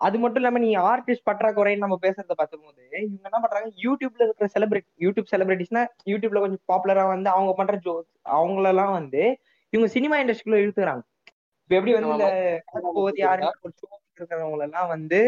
அது 0.00 0.16
மட்டும் 0.18 0.40
இல்லாம 0.40 0.58
நீ 0.58 0.70
ஆர்டிஸ்ட் 0.86 1.26
பற்றாக்குறைன்னு 1.28 1.84
நம்ம 1.84 1.96
பேசுறத 2.02 2.34
பார்க்கும்போது 2.34 2.82
இவங்க 3.02 3.28
என்ன 3.28 3.38
பண்றாங்க 3.44 3.68
யூடியூப்ல 3.84 4.24
இருக்கிற 4.26 4.48
செலிபிரிட்டி 4.54 4.90
யூடியூப் 5.04 5.30
செலிபிரிட்டிஸ்னா 5.32 5.82
யூடியூப்ல 6.10 6.42
கொஞ்சம் 6.44 6.64
பாப்புலரா 6.72 7.04
வந்து 7.12 7.30
அவங்க 7.30 7.52
பண்ற 7.54 7.76
ஜோக்ஸ் 7.86 8.12
அவங்களெல்லாம் 8.36 8.92
வந்து 8.98 9.22
இவங்க 9.72 9.88
சினிமா 9.94 10.16
இண்டஸ்ட்ரிக்குள்ள 10.18 10.62
இழுத்துக்கிறாங்க. 10.62 11.02
இப்ப 11.62 11.74
எப்படி 11.78 11.92
வந்து 11.94 12.12
இருக்கிறவங்க 14.10 14.66
எல்லாம் 14.66 14.90
வந்து 14.94 15.20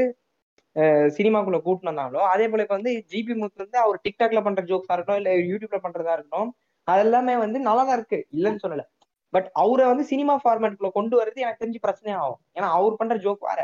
சினிமாக்குள்ள 1.17 1.59
கூட்டினு 1.61 1.91
வந்தாங்களோ 1.91 2.23
அதே 2.33 2.45
போல 2.49 2.65
இப்ப 2.67 2.77
வந்து 2.77 2.93
ஜிபி 3.11 3.35
முத்து 3.35 3.65
வந்து 3.65 3.79
அவர் 3.85 3.97
டிக்டாக்ல 4.05 4.41
பண்ற 4.43 4.63
ஜோக்ஸா 4.71 4.95
இருக்கட்டும் 4.95 5.21
இல்ல 5.21 5.31
யூடியூப்ல 5.51 5.81
பண்றதா 5.87 6.15
இருக்கட்டும் 6.17 6.51
அதெல்லாமே 6.89 7.35
வந்து 7.39 7.59
நல்லா 7.61 7.83
தான் 7.85 7.99
இருக்கு. 7.99 8.19
இல்லைன்னு 8.35 8.63
சொல்லல. 8.65 8.85
பட் 9.33 9.49
அவரை 9.63 9.87
வந்து 9.87 10.05
சினிமா 10.05 10.35
ஃபார்மேட்குள்ள 10.43 10.91
கொண்டு 10.91 11.15
வரது 11.19 11.45
எனக்கு 11.45 11.63
தெரிஞ்சு 11.63 11.81
பிரச்சனை 11.83 12.13
ஆகும் 12.21 12.41
ஏன்னா 12.57 12.69
அவர் 12.77 13.01
பண்ற 13.01 13.17
ஜோக் 13.25 13.43
வேற. 13.51 13.61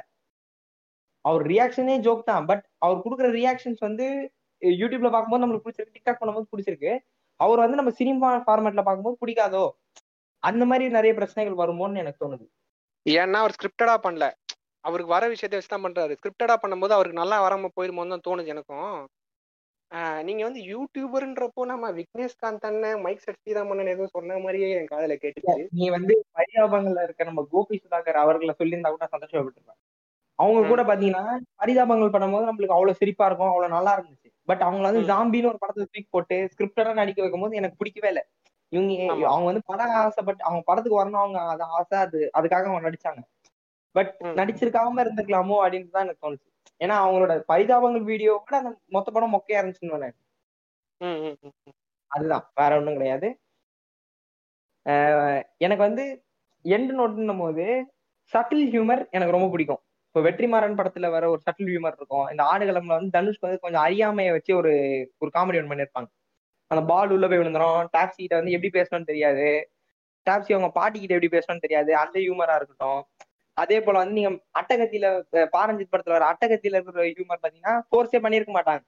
அவர் 1.24 1.42
ரியாக்ஷனே 1.52 1.96
ஜோக் 2.06 2.28
தான். 2.30 2.44
பட் 2.50 2.64
அவர் 2.86 3.04
கொடுக்குற 3.04 3.28
ரியாக்ஷன்ஸ் 3.40 3.82
வந்து 3.88 4.06
யூடியூப்ல 4.62 5.08
பார்க்கும்போது 5.14 5.42
நம்மளுக்கு 5.42 5.66
பிடிச்சிருக்கு 5.66 5.96
டிக்டாக் 5.96 6.20
பண்ணும்போது 6.20 6.50
பிடிச்சிருக்கு. 6.52 6.92
அவர் 7.40 7.62
வந்து 7.64 7.80
நம்ம 7.80 7.92
சினிமா 8.00 8.28
ஃபார்மேட்ல 8.46 8.82
பார்க்கும்போது 8.86 9.20
பிடிக்காதோ 9.22 9.64
அந்த 10.42 10.62
மாதிரி 10.70 10.84
நிறைய 10.96 11.12
பிரச்சனைகள் 11.18 11.60
வருமோன்னு 11.62 12.02
எனக்கு 12.02 12.22
தோணுது. 12.24 12.44
ஏன்னா 13.06 13.38
அவர் 13.42 13.54
ஸ்கிரிப்டடா 13.56 13.94
பண்ணல. 14.06 14.26
அவருக்கு 14.84 15.14
வர 15.14 15.24
விஷயத்த 15.32 15.58
வச்சு 15.58 15.72
தான் 15.72 15.84
பண்றாரு. 15.86 16.14
ஸ்கிரிப்டடா 16.18 16.54
பண்ணும்போது 16.62 16.96
அவருக்கு 16.96 17.20
நல்லா 17.20 17.36
வராம 17.44 17.70
போயிருமோன்னு 17.76 18.14
தான் 18.14 18.26
தோணுது 18.26 18.52
எனக்கும். 18.54 18.96
நீங்க 20.26 20.42
வந்து 20.46 20.60
யூடியூபர்ன்றப்போ 20.70 21.62
நம்ம 21.72 21.90
விக்னேஷ்காந்த் 21.98 22.66
அண்ணன் 22.68 23.02
மைக் 23.04 23.24
செட் 23.24 23.42
சீதாமண்ணன் 23.46 23.90
எதுவும் 23.92 24.14
சொன்ன 24.16 24.38
மாதிரியே 24.44 24.68
என் 24.78 24.90
காதல 24.92 25.16
கேட்டுச்சு. 25.22 25.54
நீ 25.78 25.86
வந்து 25.96 26.14
பரிதாபங்கள்ல 26.36 27.04
இருக்க 27.06 27.30
நம்ம 27.30 27.44
கோபி 27.52 27.76
சுதாகர் 27.82 28.22
அவர்களை 28.24 28.54
சொல்லியிருந்தா 28.60 28.92
கூட 28.94 29.08
சந்தோஷப்பட்டிருப்பேன். 29.14 29.80
அவங்க 30.38 30.60
கூட 30.70 30.82
பாத்தீங்கன்னா 30.82 31.24
பரிதாபங்கள் 31.60 32.14
பண்ணும்போது 32.14 32.48
நம்மளுக்கு 32.48 32.76
அவ்வளவு 32.76 32.98
சிரிப்பா 33.00 33.26
இருக்கும் 33.28 33.50
அவ்வளவு 33.50 33.74
நல்லா 33.76 33.92
இருந்துச்சு. 33.96 34.28
பட் 34.48 34.62
அவங்க 34.66 34.82
வந்து 34.88 35.02
ஜாம்பின்னு 35.10 35.50
ஒரு 35.52 35.60
படத்தை 35.62 35.84
தூக்கி 35.84 36.08
போட்டு 36.10 36.36
ஸ்கிரிப்டடா 36.52 36.92
நடிக்க 37.00 37.20
வைக்கும் 37.22 37.44
போது 37.44 37.60
எனக்கு 37.60 37.78
பிடிக்கவே 37.82 38.10
இல்லை. 38.12 38.24
இவங்க 38.72 38.92
அவங்க 39.32 39.46
வந்து 39.50 39.62
படம் 39.70 39.94
ஆசைப்பட்டு 40.00 40.42
அவங்க 40.48 40.62
படத்துக்கு 40.70 41.00
வரணும் 41.00 41.22
அவங்க 41.22 41.40
அது 41.52 41.64
ஆசை 41.78 41.96
அது 42.06 42.18
அதுக்காக 42.38 42.68
அவங்க 42.70 42.84
நடிச்சாங்க. 42.88 43.22
பட் 43.94 44.10
நடிச்சிருக்காம 44.40 45.02
இருந்துக்கலாமோ 45.04 45.56
அப்படின்னு 45.64 45.94
தான் 45.96 46.04
எனக்கு 46.06 46.24
தோணுச்சு. 46.24 46.48
ஏன்னா 46.80 46.94
அவங்களோட 47.02 47.32
பரிதாபங்கள் 47.52 48.08
வீடியோ 48.10 48.32
கூட 48.44 48.54
அந்த 48.62 48.72
மொத்த 48.96 49.10
படம் 49.16 49.34
மொக்கையா 49.36 49.60
இருந்துச்சுன்னு 49.60 50.10
அதுதான். 52.10 52.44
வேற 52.60 52.70
ஒண்ணும் 52.78 52.96
கிடையாது. 52.98 53.28
எனக்கு 55.64 55.82
வந்து 55.88 56.04
எண்டு 56.64 56.92
நோட்டுன்னும் 56.98 57.42
போது 57.44 57.64
சட்டில் 58.32 58.66
ஹியூமர் 58.72 59.02
எனக்கு 59.16 59.36
ரொம்ப 59.36 59.48
பிடிக்கும். 59.54 59.80
இப்போ 60.14 60.22
வெற்றிமாறன் 60.26 60.76
படத்துல 60.78 61.06
வர 61.10 61.24
ஒரு 61.30 61.40
சட்டில் 61.44 61.70
ஹியூமர் 61.70 61.96
இருக்கும். 61.98 62.26
இந்த 62.32 62.42
ஆடுகளம்ல 62.50 62.92
வந்து 62.98 63.14
தனுஷ்க்கு 63.16 63.46
வந்து 63.46 63.62
கொஞ்சம் 63.64 63.84
அறியாமையை 63.86 64.32
வச்சு 64.32 64.52
ஒரு 64.56 64.72
ஒரு 65.22 65.30
காமெடி 65.36 65.58
ஒன்று 65.60 65.70
பண்ணியிருப்பாங்க 65.72 66.08
அந்த 66.70 66.82
பால் 66.90 67.12
உள்ள 67.14 67.26
போய் 67.28 67.40
விழுந்துரும். 67.40 67.80
டாக்ஸி 67.96 68.20
கிட்ட 68.20 68.34
வந்து 68.36 68.52
எப்படி 68.52 68.70
பேசணும்னு 68.76 69.08
தெரியாது. 69.10 69.46
டாக்ஸி 70.26 70.52
அவங்க 70.56 70.68
பாட்டி 70.78 70.98
கிட்ட 70.98 71.16
எப்படி 71.16 71.30
பேசணும்னு 71.34 71.64
தெரியாது. 71.66 71.90
அந்த 72.02 72.16
ஹியூமரா 72.24 72.54
இருக்கட்டும். 72.56 73.00
அதே 73.56 73.78
போல 73.80 73.96
வந்து 73.98 74.16
நீங்க 74.18 74.30
அட்டகத்தில 74.60 75.10
பாரஞ்சித் 75.56 75.92
படத்துல 75.92 76.16
வர 76.18 76.28
அட்டகத்தில 76.32 76.76
இருக்கிற 76.78 77.06
ஹியூமர் 77.10 77.42
பாத்தீங்கன்னா 77.44 77.74
ஃபோர்ஸே 77.88 78.20
பண்ணிருக்க 78.26 78.54
மாட்டாங்க. 78.58 78.82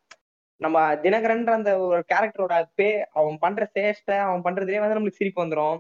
நம்ம 0.61 0.78
தினகரன்ற 1.05 1.53
அந்த 1.53 1.73
ஒரு 1.86 2.03
கேரக்டரோட 2.12 2.55
பே 2.74 2.89
அவன் 3.12 3.39
பண்ற 3.39 3.62
சேஷ்டை 3.77 4.19
அவன் 4.28 4.44
பண்றதுலேயே 4.47 4.82
வந்து 4.85 4.98
நம்மளுக்கு 4.98 5.20
சிரிப்பு 5.23 5.44
வந்துடும் 5.44 5.77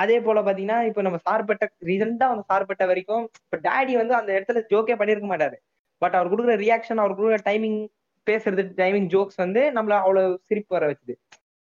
அதே 0.00 0.16
போல 0.20 0.38
பாத்தீங்கன்னா 0.46 0.78
இப்ப 0.88 1.02
நம்ம 1.06 1.18
சார்பட்ட 1.26 1.64
ரீசெண்டா 1.88 2.26
வந்து 2.32 2.44
சார்பட்ட 2.50 2.84
வரைக்கும் 2.90 3.24
இப்ப 3.44 3.58
டேடி 3.68 3.94
வந்து 4.00 4.14
அந்த 4.14 4.30
இடத்துல 4.36 4.60
ஜோக்கே 4.72 4.96
பண்ணிருக்க 5.00 5.28
மாட்டாரு. 5.32 5.56
பட் 6.02 6.16
அவர் 6.18 6.30
கொடுக்குற 6.32 6.56
ரியாக்ஷன் 6.64 7.02
அவர் 7.02 7.16
கொடுக்குற 7.18 7.38
டைமிங் 7.48 7.80
பேசுறது 8.26 8.62
டைமிங் 8.80 9.08
ஜோக்ஸ் 9.14 9.40
வந்து 9.44 9.60
நம்மள 9.76 9.94
அவ்வளவு 10.04 10.32
சிரிப்பு 10.48 10.72
வர 10.76 10.86
வச்சுது. 10.90 11.14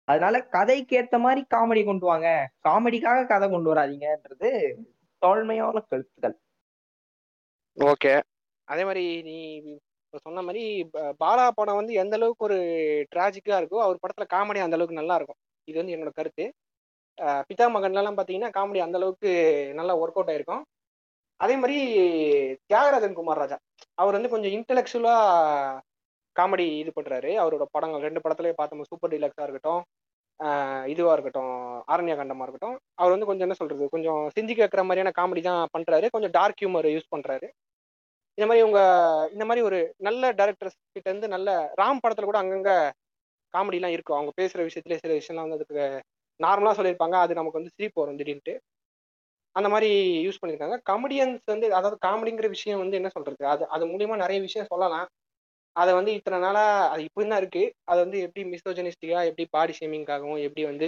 அதனால 0.08 0.36
கதைக்கு 0.56 0.94
ஏத்த 1.00 1.16
மாதிரி 1.26 1.42
காமெடி 1.56 1.82
கொண்டு 1.86 2.06
வாங்க. 2.06 2.28
காமெடிக்காக 2.68 3.26
கதை 3.32 3.48
கொண்டு 3.50 3.72
வராதீங்கன்றது 3.74 4.50
தோல்மையான 5.22 5.78
கருத்துக்கள். 5.90 6.36
ஓகே. 7.78 8.14
அதே 8.68 8.84
மாதிரி 8.84 9.06
நீ 9.28 9.38
சொன்ன 10.24 10.42
மாதிரி 10.48 10.64
பாலா 11.24 11.46
படம் 11.56 11.80
வந்து 11.80 11.94
எந்த 12.04 12.16
அளவுக்கு 12.20 12.46
ஒரு 12.50 12.58
டிராஜிக்கா 13.16 13.58
இருக்கோ 13.62 13.80
அவர் 13.86 14.02
படத்துல 14.04 14.26
காமெடி 14.36 14.60
அந்த 14.66 14.78
அளவுக்கு 14.78 15.00
நல்லா 15.02 15.16
இருக்கும். 15.16 15.40
இது 15.68 15.78
வந்து 15.82 15.96
என்னோட 15.96 16.12
கருத்து. 16.20 16.46
பிதா 17.50 17.66
மகன்லாம் 17.76 18.18
பார்த்தீங்கன்னா 18.18 18.50
காமெடி 18.58 18.80
அந்த 18.86 18.98
அளவுக்கு 19.00 19.32
நல்லா 19.80 19.94
ஒர்க் 20.02 20.18
அவுட் 20.20 20.32
ஆயிருக்கும். 20.34 20.64
அதே 21.40 21.56
மாதிரி 21.62 21.78
தியாகராஜன் 22.70 23.18
குமார் 23.20 23.42
ராஜா. 23.44 23.58
அவர் 24.02 24.18
வந்து 24.18 24.34
கொஞ்சம் 24.34 24.54
இன்டெலெக்சுவலா 24.58 25.16
காமெடி 26.36 26.66
இது 26.82 26.92
பண்றாரு. 26.98 27.32
அவரோட 27.44 27.66
படங்கள் 27.76 28.06
ரெண்டு 28.08 28.24
படத்துலயே 28.26 28.56
பார்த்தோம் 28.60 28.90
சூப்பர் 28.92 29.14
டீலக்ஸா 29.14 29.46
இருக்கட்டும் 29.48 29.84
இதுவா 30.94 31.14
இருக்கட்டும் 31.16 31.54
ஆரண்ய 31.94 32.16
கண்டமா 32.18 32.44
இருக்கட்டும். 32.46 32.76
அவர் 33.00 33.14
வந்து 33.14 33.28
கொஞ்சம் 33.30 33.46
என்ன 33.48 33.56
சொல்றது 33.62 33.86
கொஞ்சம் 33.94 34.22
செஞ்சு 34.36 34.54
கேட்குற 34.60 34.82
மாதிரியான 34.88 35.14
காமெடி 35.20 35.42
தான் 35.48 35.62
பண்றாரு. 35.76 36.08
கொஞ்சம் 36.16 36.34
டார்க் 36.38 36.62
ஹியூமர் 36.62 36.88
யூஸ் 36.96 37.14
பண்றாரு. 37.16 37.48
இந்த 38.38 38.46
மாதிரி 38.50 38.66
உங்க 38.68 38.80
இந்த 39.36 39.44
மாதிரி 39.50 39.62
ஒரு 39.70 39.80
நல்ல 40.08 40.32
டேரக்டர்ஸ் 40.40 40.78
கிட்ட 40.96 41.08
இருந்து 41.12 41.28
நல்ல 41.36 41.50
ராம் 41.82 42.02
படத்துல 42.04 42.28
கூட 42.30 42.40
அங்கங்க 42.44 42.72
காமெடிலாம் 43.54 43.96
இருக்கும். 43.96 44.18
அவங்க 44.20 44.34
பேசுற 44.42 44.60
விஷயத்துல 44.68 44.98
சில 45.04 45.14
விஷயம்லாம் 45.20 45.48
வந்து 45.48 45.60
அதுக்கு 45.60 45.86
நார்மலாக 46.40 46.76
சொல்லியிருப்பாங்க 46.80 47.16
அது 47.24 47.40
நமக்கு 47.40 47.60
வந்து 47.60 47.74
சிரிப்பு 47.78 48.02
வரும் 48.02 48.20
திடீர்னு 48.22 48.56
அந்த 49.56 49.68
மாதிரி 49.74 49.90
யூஸ் 50.26 50.40
பண்ணியிருக்காங்க. 50.42 50.78
காமெடியன்ஸ் 50.90 51.46
வந்து 51.54 51.68
அதாவது 51.78 51.98
காமெடிங்கிற 52.06 52.48
விஷயம் 52.56 52.82
வந்து 52.84 52.98
என்ன 53.00 53.10
சொல்றது? 53.16 53.44
அது 53.54 53.64
அது 53.76 53.84
மூலியமா 53.92 54.16
நிறைய 54.24 54.40
விஷயம் 54.48 54.70
சொல்லலாம். 54.72 55.08
அதை 55.76 55.92
வந்து 56.00 56.12
இத்தனை 56.18 56.38
நாளா 56.46 56.64
அது 56.94 57.02
இப்போ 57.08 57.22
தான் 57.24 57.42
இருக்கு. 57.42 57.64
அது 57.92 58.00
வந்து 58.06 58.20
எப்படி 58.26 58.44
மிசோஜனிஸ்டிக்கா 58.54 59.20
எப்படி 59.30 59.46
பாடி 59.56 59.74
ஷேமிங்காகவும் 59.80 60.42
எப்படி 60.48 60.64
வந்து 60.72 60.88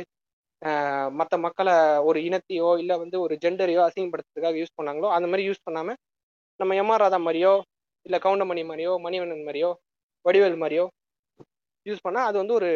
மற்ற 1.19 1.33
மக்களை 1.45 1.73
ஒரு 2.09 2.19
இனத்தையோ 2.27 2.69
இல்லை 2.81 2.95
வந்து 3.03 3.17
ஒரு 3.25 3.33
ஜெண்டரையோ 3.43 3.81
அசிங்கப்படுத்துறதுக்காக 3.87 4.57
யூஸ் 4.61 4.77
பண்ணாங்களோ 4.79 5.09
அந்த 5.17 5.27
மாதிரி 5.31 5.43
யூஸ் 5.49 5.65
பண்ணாம 5.67 5.93
நம்ம 6.59 6.75
எம்ஆர் 6.81 7.03
ராதா 7.03 7.19
மாதிரியோ 7.27 7.53
இல்லை 8.05 8.19
கவுண்டமணி 8.25 8.63
மாதிரியோ 8.71 8.93
மணிவண்ணன் 9.05 9.45
மாதிரியோ 9.47 9.69
வடிவேல் 10.25 10.61
மாதிரியோ 10.63 10.85
யூஸ் 11.85 12.05
பண்ணால் 12.05 12.27
அது 12.29 12.37
வந்து 12.41 12.55
ஒரு 12.59 12.69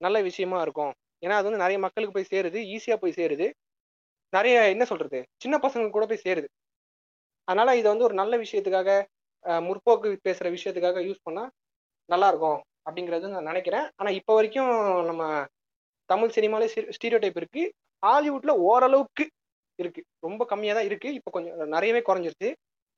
நல்ல 0.00 0.16
விஷயமா 0.28 0.58
இருக்கும். 0.66 0.92
ஏன்னா 1.22 1.34
அது 1.38 1.48
வந்து 1.48 1.62
நிறைய 1.64 1.78
மக்களுக்கு 1.84 2.16
போய் 2.16 2.30
சேருது 2.32 2.58
ஈஸியாக 2.74 2.98
போய் 3.02 3.18
சேருது. 3.18 3.46
நிறைய 4.32 4.56
என்ன 4.74 4.84
சொல்றது? 4.90 5.18
சின்ன 5.42 5.56
பசங்க 5.64 5.90
கூட 5.96 6.04
போய் 6.10 6.24
சேருது. 6.26 6.48
அதனால 7.48 7.76
இதை 7.80 7.88
வந்து 7.92 8.06
ஒரு 8.08 8.14
நல்ல 8.22 8.34
விஷயத்துக்காக 8.44 8.90
முற்போக்கு 9.66 10.08
பேசுற 10.26 10.46
விஷயத்துக்காக 10.56 11.00
யூஸ் 11.08 11.26
பண்ணா 11.26 11.44
நல்லா 12.08 12.28
இருக்கும் 12.32 12.58
அப்படிங்கிறது 12.86 13.26
நான் 13.34 13.50
நினைக்கிறேன். 13.50 13.86
ஆனா 14.00 14.10
இப்போ 14.18 14.32
வரைக்கும் 14.38 14.72
நம்ம 15.10 15.22
தமிழ் 16.10 16.34
சினிமாலே 16.36 16.66
ஸ்டீரியோ 16.96 17.20
டைப் 17.22 17.38
இருக்கு. 17.42 17.62
ஹாலிவுட்ல 18.02 18.52
ஓரளவுக்கு 18.68 19.24
இருக்கு. 19.78 20.02
ரொம்ப 20.26 20.42
கம்மியா 20.52 20.74
தான் 20.74 20.88
இருக்கு. 20.88 21.08
இப்போ 21.18 21.30
கொஞ்சம் 21.36 21.72
நிறையவே 21.74 22.00
குறைஞ்சிருச்சு. 22.08 22.50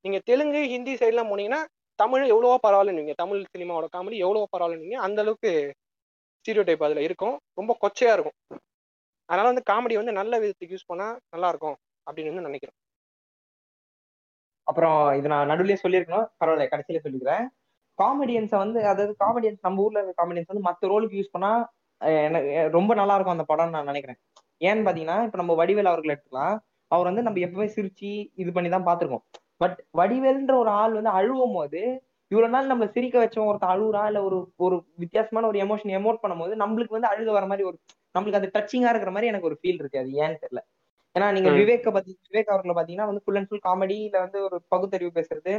நீங்க 0.04 0.18
தெலுங்கு 0.30 0.60
ஹிந்தி 0.72 0.92
சைட்லாம் 1.00 1.30
போனீங்கன்னா 1.32 1.60
தமிழ் 1.98 2.24
எவ்வளவோ 2.32 2.56
பரவாயில்லன்னு 2.66 3.20
தமிழ் 3.22 3.40
சினிமாவோட 3.54 3.86
காமெடி 3.94 4.16
எவ்வளவோ 4.24 4.46
பரவாயில்லன்னு 4.54 4.98
அந்த 5.06 5.18
அளவுக்கு 5.24 5.52
ஸ்டீரியோ 6.48 6.64
டைப் 6.68 6.84
அதுல 6.86 7.00
இருக்கும். 7.06 7.34
ரொம்ப 7.58 7.72
கொச்சையா 7.82 8.12
இருக்கும். 8.16 8.36
அதனால 9.28 9.46
வந்து 9.50 9.62
காமெடி 9.70 9.94
வந்து 10.00 10.12
நல்ல 10.18 10.34
விதத்துக்கு 10.42 10.74
யூஸ் 10.74 10.90
பண்ணா 10.90 11.06
நல்லா 11.34 11.48
இருக்கும் 11.52 11.76
அப்படின்னு 12.06 12.30
வந்து 12.32 12.48
நினைக்கிறேன் 12.48 12.76
அப்புறம் 14.66 14.96
இது 15.18 15.26
நான் 15.32 15.50
நடுவுலயே 15.50 15.78
சொல்லியிருக்கணும். 15.82 16.26
பரவாயில்ல 16.40 16.64
கடைசியில 16.70 17.00
சொல்லிக்கிறேன். 17.04 17.44
காமெடியன்ஸை 17.98 18.58
வந்து 18.62 18.78
அதாவது 18.90 19.12
காமெடியன்ஸ் 19.22 19.62
நம்ம 19.66 19.82
ஊர்ல 19.84 20.00
இருக்க 20.00 20.14
காமெடியன்ஸ் 20.20 20.50
வந்து 20.52 20.64
மற்ற 20.68 20.88
ரோலுக்கு 20.92 21.18
யூஸ் 21.20 21.34
பண்ணா 21.34 21.50
எனக்கு 22.26 22.50
ரொம்ப 22.76 22.92
நல்லா 22.94 23.14
இருக்கும் 23.16 23.36
அந்த 23.36 23.46
படம் 23.52 23.74
நான் 23.76 23.90
நினைக்கிறேன். 23.90 24.18
ஏன்னு 24.60 24.86
பாத்தீங்கன்னா 24.86 25.18
இப்ப 25.26 25.38
நம்ம 25.42 25.54
வடிவேல் 25.60 25.90
அவர்களை 25.92 26.12
எடுத்துக்கலாம். 26.14 26.56
அவர் 26.90 27.08
வந்து 27.10 27.24
நம்ம 27.26 27.40
எப்பவுமே 27.46 27.68
சிரிச்சு 27.76 28.10
இது 28.42 28.50
பண்ணி 28.56 28.68
தான் 28.76 28.88
பாத்திருக்கோம் 28.88 29.24
பட் 29.60 29.78
வடிவேல்ன்ற 30.00 30.54
ஒரு 30.62 30.70
ஆள் 30.82 30.98
வந்து 30.98 31.12
அழுவும் 31.18 31.56
போது 31.58 31.80
இவ்வளவு 32.30 32.52
நாள் 32.54 32.70
நம்ம 32.72 32.86
சிரிக்க 32.94 33.16
வச்சோம் 33.18 33.48
ஒருத்தன் 33.50 33.72
அழுகுறா 33.74 34.02
இல்ல 34.06 34.20
ஒரு 34.24 34.38
ஒரு 34.58 34.76
வித்தியாசமான 34.96 35.46
ஒரு 35.46 35.58
எமோஷன் 35.64 35.92
எமோட் 35.98 36.22
பண்ணும்போது 36.22 36.54
நம்மளுக்கு 36.62 36.96
வந்து 36.96 37.10
அழுக 37.12 37.30
வர 37.32 37.46
மாதிரி 37.46 37.64
ஒரு 37.64 37.76
நம்மளுக்கு 38.14 38.40
அது 38.40 38.50
டச்சிங்கா 38.56 38.90
இருக்கிற 38.92 39.10
மாதிரி 39.10 39.30
எனக்கு 39.30 39.48
ஒரு 39.50 39.56
ஃபீல் 39.60 39.80
இருக்கு. 39.80 39.98
அது 39.98 40.10
ஏன்னு 40.22 40.42
தெரியல. 40.44 40.60
ஏன்னா 41.16 41.26
நீங்க 41.32 41.50
விவேக்க 41.58 41.90
பத்தி 41.90 42.12
விவேக் 42.26 42.52
அவர்களை 42.52 42.74
பாத்தீங்கன்னா 42.76 43.08
வந்து 43.10 43.22
ஃபுல் 43.24 43.38
அண்ட் 43.38 43.48
ஃபுல் 43.50 43.64
காமெடியில 43.64 44.16
வந்து 44.24 44.38
ஒரு 44.46 44.56
பகுத்தறிவு 44.68 45.12
பேசுறது 45.14 45.52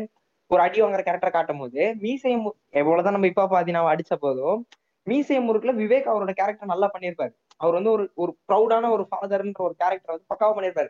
ஒரு 0.51 0.61
அடி 0.61 0.79
வாங்குற 0.81 1.01
கேரக்டர் 1.01 1.35
காட்டும் 1.35 1.61
போது 1.63 1.81
மீசையம் 2.03 2.45
எவ்வளவுதான் 2.81 3.15
நம்ம 3.17 3.27
இப்ப 3.27 3.47
பாத்தீங்கன்னா 3.47 3.91
அடிச்ச 3.93 4.13
போதும் 4.19 4.59
மீசையம் 5.07 5.47
முறுக்குல 5.47 5.73
விவேக் 5.81 6.09
அவரோட 6.11 6.31
கேரக்டர் 6.39 6.73
நல்லா 6.73 6.87
பண்ணியிருப்பாரு. 6.93 7.33
அவர் 7.59 7.77
வந்து 7.77 7.91
ஒரு 7.91 8.03
ஒரு 8.15 8.31
ப்ரௌடான 8.49 8.89
ஒரு 8.95 9.03
ஃபாதர்ன்ற 9.09 9.61
ஒரு 9.67 9.75
கேரக்டர் 9.79 10.13
வந்து 10.13 10.29
பக்காவா 10.31 10.53
பண்ணியிருப்பாரு. 10.57 10.89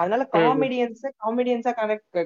அதனால. 0.00 0.22
காமெடியன்ஸ 0.32 1.06
காமெடியன்ஸா 1.22 1.72
கனெக்ட் 1.80 2.18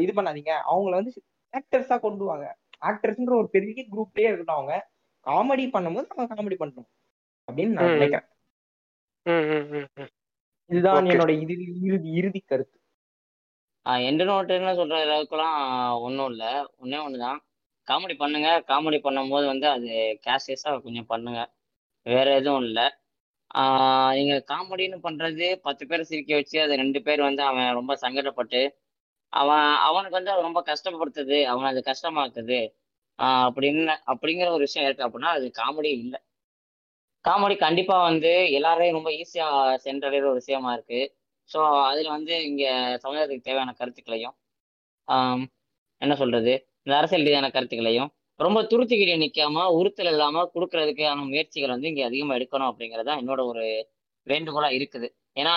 இது 0.00 0.12
பண்ணாதீங்க. 0.18 0.52
அவங்கள 0.72 0.94
வந்து 0.98 1.12
ஆக்டர்ஸா 1.52 1.96
கொண்டு 2.00 2.24
வாங்க. 2.24 2.46
ஆக்டர்ஸ்ன்ற 2.80 3.34
ஒரு 3.40 3.48
பெரிய 3.48 3.84
குரூப்லயே 3.92 4.28
இருக்கட்டும் 4.30 4.58
அவங்க. 4.58 4.76
காமெடி 5.26 5.64
பண்ணும்போது 5.74 6.08
அவங்க 6.12 6.28
காமெடி 6.34 6.56
பண்ணணும் 6.62 6.88
அப்படின்னு 7.48 7.74
நான் 7.78 7.90
ம். 7.90 7.96
நினைக்கிறேன். 7.96 8.28
இதுதான். 10.70 11.06
என்னோட 11.06 11.32
இறுதி 11.44 11.66
இறுதி 11.82 12.10
இறுதி 12.12 12.40
கருத்து. 12.40 12.76
எண்டு 14.06 14.24
நோட்டுன்னு 14.30 14.72
சொல்ற 14.80 14.96
அளவுக்குலாம் 15.04 15.56
ஒன்றும் 16.00 16.30
இல்லை. 16.30 16.50
ஒன்றே 16.78 16.98
ஒன்று 16.98 17.18
தான் 17.18 17.38
காமெடி 17.88 18.14
பண்ணுங்க. 18.16 18.48
காமெடி 18.68 18.98
பண்ணும்போது 19.06 19.46
வந்து 19.46 19.66
அது 19.68 19.88
கேஷியஸாக 20.26 20.82
கொஞ்சம் 20.82 21.06
பண்ணுங்க. 21.06 21.40
வேற 22.06 22.26
எதுவும் 22.34 22.64
இல்லை. 22.64 22.86
நீங்க 24.14 24.34
காமெடின்னு 24.46 24.98
பண்றது 25.02 25.54
பத்து 25.56 25.86
பேரை 25.86 26.04
சிரிக்க 26.04 26.34
வச்சு 26.34 26.60
அது 26.60 26.76
ரெண்டு 26.76 27.02
பேர் 27.02 27.20
வந்து 27.20 27.42
அவன் 27.42 27.72
ரொம்ப 27.72 27.92
சங்கடப்பட்டு 28.00 28.60
அவன் 29.32 29.66
அவனுக்கு 29.80 30.16
வந்து 30.16 30.30
அது 30.30 30.42
ரொம்ப 30.42 30.60
கஷ்டப்படுத்துது 30.66 31.44
அவன் 31.44 31.64
அது 31.64 31.82
கஷ்டமாக்குது. 31.86 32.60
ஆஹ் 33.18 33.46
அப்படின்னு 33.48 33.94
அப்படிங்கிற 34.06 34.48
ஒரு 34.48 34.58
விஷயம் 34.58 34.86
இருக்கு 34.88 35.06
அப்படின்னா 35.08 35.30
அது 35.36 35.46
காமெடி 35.58 35.90
இல்லை. 35.98 36.20
காமெடி 37.24 37.56
கண்டிப்பா 37.56 38.02
வந்து 38.02 38.32
எல்லாரையும் 38.50 38.96
ரொம்ப 38.96 39.10
ஈஸியா 39.12 39.48
சென்றடைகிற 39.84 40.24
ஒரு 40.24 40.40
விஷயமா 40.42 40.72
இருக்கு. 40.72 41.00
ஸோ 41.50 41.58
அதுல 41.82 42.08
வந்து 42.08 42.44
இங்க 42.44 42.64
சமுதாயத்துக்கு 43.04 43.46
தேவையான 43.48 43.72
கருத்துக்களையும் 43.72 44.36
என்ன 46.02 46.14
சொல்றது? 46.16 46.52
இந்த 46.82 46.94
அரசியல் 46.98 47.24
ரீதியான 47.24 47.50
கருத்துக்களையும் 47.50 48.10
ரொம்ப 48.46 48.60
துருத்திக்கிட்டே 48.70 49.16
நிற்காம 49.22 49.64
உறுத்தல் 49.78 50.10
இல்லாம 50.12 50.44
கொடுக்கறதுக்கான 50.54 51.24
முயற்சிகள் 51.32 51.74
வந்து 51.74 51.90
இங்கே 51.90 52.04
அதிகமாக 52.08 52.36
எடுக்கணும் 52.38 52.70
அப்படிங்கிறது 52.70 53.08
தான் 53.08 53.20
என்னோட 53.22 53.40
ஒரு 53.52 53.64
வேண்டுகோளா 54.26 54.68
இருக்குது. 54.78 55.08
ஏன்னா 55.40 55.54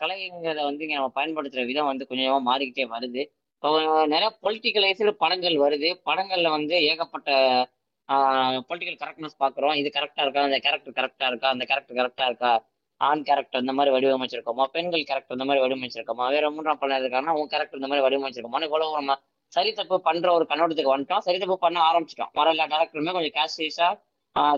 கலைங்கிறத 0.00 0.60
வந்து 0.68 0.84
இங்கே 0.84 0.96
நம்ம 0.98 1.12
பயன்படுத்துகிற 1.18 1.64
விதம் 1.70 1.90
வந்து 1.92 2.08
கொஞ்சமாக 2.10 2.42
மாறிக்கிட்டே 2.50 2.86
வருது. 2.94 3.22
இப்போ 3.56 3.70
நிறைய 4.14 4.28
பொலிட்டிக்கலைஸ்டு 4.44 5.12
படங்கள் 5.24 5.56
வருது. 5.64 5.90
படங்கள்ல 6.08 6.48
வந்து 6.58 6.76
ஏகப்பட்ட 6.90 7.30
பொலிட்டிக்கல் 8.68 8.98
கரெக்ட்னஸ் 9.02 9.40
பார்க்குறோம் 9.42 9.76
இது 9.80 9.88
கரெக்டாக 9.98 10.24
இருக்கா? 10.26 10.42
அந்த 10.48 10.58
கேரக்டர் 10.64 10.96
கரெக்டாக 10.98 11.30
இருக்கா? 11.32 11.48
அந்த 11.54 11.64
கேரக்டர் 11.70 11.98
கரெக்டாக 12.00 12.28
இருக்கா? 12.30 12.52
ஆண் 13.00 13.22
கேரக்டர் 13.28 13.62
இந்த 13.64 13.74
மாதிரி 13.78 13.92
வடிவமைச்சிருக்கோமா? 13.94 14.64
பெண்கள் 14.74 15.06
கேரக்டர் 15.10 15.36
இந்த 15.38 15.46
மாதிரி 15.48 15.62
வடிவமைச்சிருக்கோமா? 15.64 16.26
வேற 16.34 16.50
மூன்றாம் 16.56 16.80
படம் 16.82 17.00
இருக்காங்கன்னா 17.02 17.36
உன் 17.40 17.50
கேரக்டர் 17.54 17.80
இந்த 17.80 17.90
மாதிரி 17.92 18.04
வடிவமைச்சிருக்கோமா 18.06 18.60
இவ்வளவு 18.68 18.98
நம்ம 19.00 19.16
சரி 19.54 19.70
தப்பு 19.78 19.96
பண்ற 20.08 20.26
ஒரு 20.36 20.44
கண்ணோட்டத்துக்கு 20.50 20.94
வந்துட்டோம். 20.94 21.24
சரி 21.26 21.38
தப்பு 21.42 21.56
பண்ண 21.64 21.78
ஆரம்பிச்சிட்டோம். 21.90 22.32
வர 22.38 22.48
எல்லா 22.54 22.66
டேரக்டருமே 22.72 23.14
கொஞ்சம் 23.16 23.36
கேஷியஸா 23.38 23.88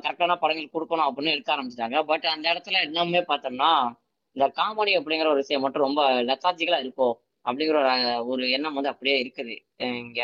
கரெக்டான 0.05 0.37
படங்கள் 0.43 0.75
கொடுக்கணும் 0.75 1.07
அப்படின்னு 1.09 1.35
எடுக்க 1.35 1.51
ஆரம்பிச்சிட்டாங்க. 1.55 1.99
பட் 2.11 2.27
அந்த 2.35 2.47
இடத்துல 2.53 2.83
இன்னுமே 2.87 3.23
பார்த்தோம்னா 3.31 3.71
இந்த 4.37 4.47
காமெடி 4.59 4.93
அப்படிங்கிற 4.99 5.29
ஒரு 5.33 5.43
விஷயம் 5.43 5.65
மட்டும் 5.65 5.85
ரொம்ப 5.87 6.03
லெத்தாஜிக்கலா 6.29 6.79
இருக்கும் 6.85 7.15
அப்படிங்கிற 7.47 7.79
ஒரு 7.81 7.91
ஒரு 8.33 8.45
எண்ணம் 8.57 8.77
வந்து 8.79 8.93
அப்படியே 8.93 9.17
இருக்குது. 9.23 9.55
இங்க 10.03 10.21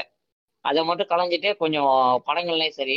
அதை 0.64 0.80
மட்டும் 0.88 1.10
கலைஞ்சிட்டு 1.12 1.50
கொஞ்சம் 1.62 1.92
படங்கள்லயும் 2.28 2.78
சரி 2.80 2.96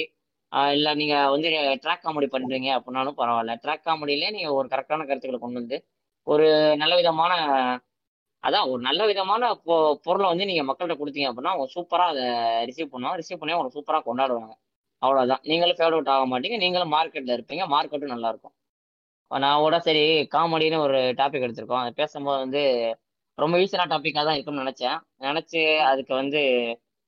இல்ல 0.78 0.88
நீங்க 1.00 1.16
வந்து 1.34 1.50
ட்ராக் 1.84 2.04
காமெடி 2.06 2.28
பண்றீங்க 2.34 2.70
அப்படின்னாலும் 2.78 3.18
பரவாயில்ல. 3.22 3.54
ட்ராக் 3.64 3.86
காமெடியிலே 3.88 4.30
நீங்க 4.36 4.50
ஒரு 4.60 4.68
கரெக்டான 4.74 5.06
கருத்துக்களை 5.10 5.40
கொண்டு 5.44 5.60
வந்து 5.62 5.78
ஒரு 6.28 6.48
நல்ல 6.82 6.94
விதமான 7.02 7.34
அதான் 8.46 8.68
ஒரு 8.72 8.82
நல்ல 8.88 9.02
விதமான 9.12 9.44
பொ 9.68 9.76
பொருளை 10.06 10.28
வந்து 10.32 10.46
நீங்க 10.50 10.64
மக்கள்கிட்ட 10.70 10.96
கொடுத்தீங்க 11.02 11.30
அப்படின்னா 11.30 11.54
அவங்க 11.54 11.68
சூப்பரா 11.76 12.06
அதை 12.12 12.26
ரிசீவ் 12.70 12.92
பண்ணுவாங்க. 12.94 13.18
ரிசீவ் 13.22 13.40
பண்ணி 13.42 13.56
அவங்க 13.58 13.72
சூப்பரா 13.78 14.00
கொண்டாடுவாங்க. 14.10 14.54
அவ்வளவுதான். 15.02 15.42
நீங்களும் 15.50 15.78
ஃபேவரட் 15.80 15.98
அவுட் 15.98 16.12
ஆக 16.16 16.26
மாட்டீங்க. 16.34 16.58
நீங்களும் 16.64 16.94
மார்க்கெட்ல 16.96 17.36
இருப்பீங்க. 17.38 17.64
மார்க்கெட்டும் 17.76 18.14
நல்லா 18.16 18.30
இருக்கும். 18.34 18.56
நான் 19.32 19.64
கூட 19.66 19.78
சரி 19.88 20.04
காமெடின்னு 20.36 20.80
ஒரு 20.88 21.00
டாபிக் 21.22 21.46
எடுத்திருக்கோம். 21.48 21.82
அதை 21.84 21.92
பேசும்போது 22.02 22.40
வந்து 22.46 22.62
ரொம்ப 23.38 23.56
ஈஸியான 23.64 23.88
டாப்பிக்காக 23.94 24.26
தான் 24.28 24.38
இருக்கும்னு 24.38 24.64
நினைச்சேன். 24.64 24.98
நினைச்சு 25.28 25.62
அதுக்கு 25.92 26.14
வந்து 26.14 26.42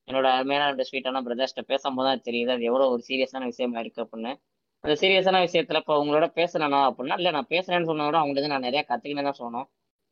என்னோட 0.07 0.27
அருமையான 0.37 0.85
ஸ்வீட்டான 0.89 1.21
பிரதர்ஸ்ட்ட 1.27 1.63
பேசும்போது 1.71 2.07
தான் 2.09 2.25
தெரியுது. 2.27 2.51
அது 2.55 2.69
எவ்வளோ 2.71 2.85
ஒரு 2.93 3.01
சீரியஸான 3.09 3.45
விஷயமா 3.45 3.79
இருக்கு 3.83 4.03
அப்படின்னு. 4.05 4.31
அந்த 4.83 4.95
சீரியஸான 5.01 5.39
விஷயத்துல 5.45 5.79
இப்போ 5.83 5.95
உங்களோட 6.01 6.25
பேசுனேனா 6.39 6.79
அப்படின்னா 6.89 7.17
இல்லை 7.17 7.31
நான் 7.31 7.51
பேசுறேன்னு 7.53 7.89
சொன்னதோட 7.89 8.11
கூட 8.11 8.19
அவங்கள்ட்ட 8.21 8.53
நான் 8.53 8.67
நிறைய 8.69 8.81
கத்துக்கினே 8.89 9.23
தான் 9.29 9.41
சொன்னோம் 9.43 9.67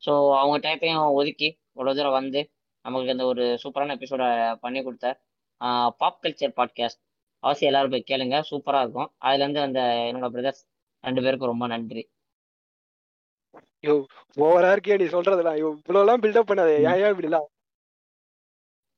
ஸோ 0.06 0.12
அவங்க 0.42 0.58
டயத்தையும் 0.66 1.16
ஒதுக்கி 1.20 1.48
இவ்வளோ 1.76 1.94
தூரம் 1.98 2.18
வந்து 2.20 2.42
நமக்கு 2.86 3.14
இந்த 3.16 3.26
ஒரு 3.26 3.44
சூப்பரான 3.64 3.96
எபிசோட 3.98 4.24
பண்ணி 4.64 4.80
கொடுத்த 4.84 5.08
பாப் 6.02 6.22
கல்ச்சர் 6.24 6.58
பாட்காஸ்ட் 6.60 7.02
அவசியம் 7.44 7.70
எல்லாரும் 7.70 7.94
போய் 7.94 8.10
கேளுங்க. 8.12 8.36
சூப்பரா 8.50 8.80
இருக்கும். 8.84 9.10
அதுல 9.26 9.44
இருந்து 9.44 9.62
அந்த 9.68 9.80
என்னோட 10.10 10.28
பிரதர்ஸ் 10.36 10.62
ரெண்டு 11.04 11.24
பேருக்கும் 11.24 11.52
ரொம்ப 11.54 11.66
நன்றி. 11.74 12.04
யோ 13.84 13.94
ஓவரா 14.38 14.70
இருக்கியா 14.76 14.96
நீ 15.02 15.08
யோ 15.08 15.20
இவ்வளவு 15.62 16.04
எல்லாம் 16.04 16.22
பில்டப் 16.24 16.50
பண்ணாத. 16.50 16.72
ஏன் 16.92 17.12
இப்படிலாம்? 17.14 17.48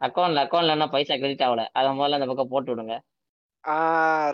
அக்கௌண்ட்ல 0.01 0.43
அக்கௌண்ட்ல 0.45 0.75
என்ன 0.77 0.88
பைசா 0.95 1.13
கிரெடிட் 1.15 1.45
ஆகல. 1.47 1.63
அதை 1.77 1.89
முதல்ல 1.99 2.17
அந்த 2.19 2.27
பக்கம் 2.31 2.51
போட்டு 2.53 2.71
விடுங்க. 2.73 2.95
ஆ 3.63 3.75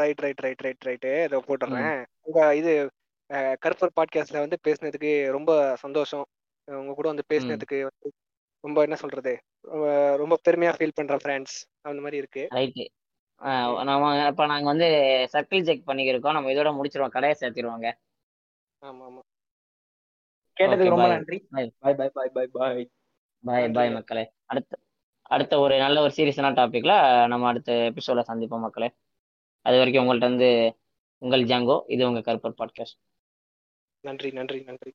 right 0.01 0.21
right 0.25 0.41
right 0.45 0.63
right 0.65 0.85
right 0.87 1.11
இதை 1.27 1.37
போட்டுடுறேன் 1.47 2.01
உங்க 2.27 2.39
இது 2.59 2.71
கருப்பர் 3.63 3.95
பாட்காஸ்ட்ல 3.99 4.43
வந்து 4.45 4.57
பேசுனதுக்கு 4.67 5.11
ரொம்ப 5.37 5.51
சந்தோஷம். 5.83 6.25
உங்க 6.65 6.93
கூட 6.93 7.07
வந்து 7.07 7.23
பேசுனதுக்கு 7.33 7.81
வந்து 7.81 8.13
ரொம்ப 8.59 8.81
என்ன 8.81 8.95
சொல்றது? 8.95 9.43
ரொம்ப- 9.61 10.39
பெருமையா 10.49 10.73
ஃபீல் 10.73 10.91
பண்றேன் 10.93 11.19
ஃப்ரெண்ட்ஸ் 11.23 11.63
அந்த 11.81 11.97
மாதிரி 11.97 12.17
இருக்கு. 12.17 12.47
ரைட்டு 12.51 12.85
நம்ம 13.83 14.27
இப்ப 14.27 14.45
நாங்க 14.45 14.65
வந்து 14.65 14.85
சர்க்கிள் 15.33 15.63
செக் 15.63 15.87
பண்ணிக்கிருக்கோம். 15.87 16.31
நம்ம 16.31 16.49
இதோட 16.49 16.79
முடிச்சிருவோம். 16.81 17.09
கடையை 17.09 17.37
சேர்த்திருவாங்க. 17.39 17.93
ஆமா 18.81 19.09
ஆமா 19.09 19.19
கேட்டதுக்கு 20.59 20.85
Okay, 20.85 20.87
ரொம்ப 20.87 21.05
bye. 21.05 21.07
நன்றி. 21.07 21.47
Bye. 21.51 21.69
பாய் 21.79 21.95
பாய் 21.95 22.09
பாய் 22.09 22.47
பாய் 22.47 22.91
பாய் 23.43 23.71
பாய் 23.71 23.91
மக்களே. 23.91 24.31
அடுத்த 24.45 24.77
அடுத்த 25.21 25.59
ஒரு 25.59 25.77
நல்ல 25.77 26.01
ஒரு 26.01 26.13
சீரியஸான 26.17 26.53
டாபிக்ல 26.53 27.27
நம்ம 27.27 27.47
அடுத்த 27.47 27.73
எபிசோட 27.73 28.23
சந்திப்போம் 28.27 28.59
மக்களே. 28.59 28.91
அது 29.61 29.77
வரைக்கும் 29.77 30.07
உங்கள்ட்ட 30.07 30.15
இருந்து 30.15 30.77
உங்கள் 31.17 31.43
ஜாங்கோ 31.43 31.81
இது 31.87 32.11
உங்க 32.11 32.33
கருப்பர் 32.33 32.55
பாட்காஸ்ட் 32.57 32.99
நன்றி 33.99 34.31
நன்றி 34.31 34.63
நன்றி. 34.63 34.93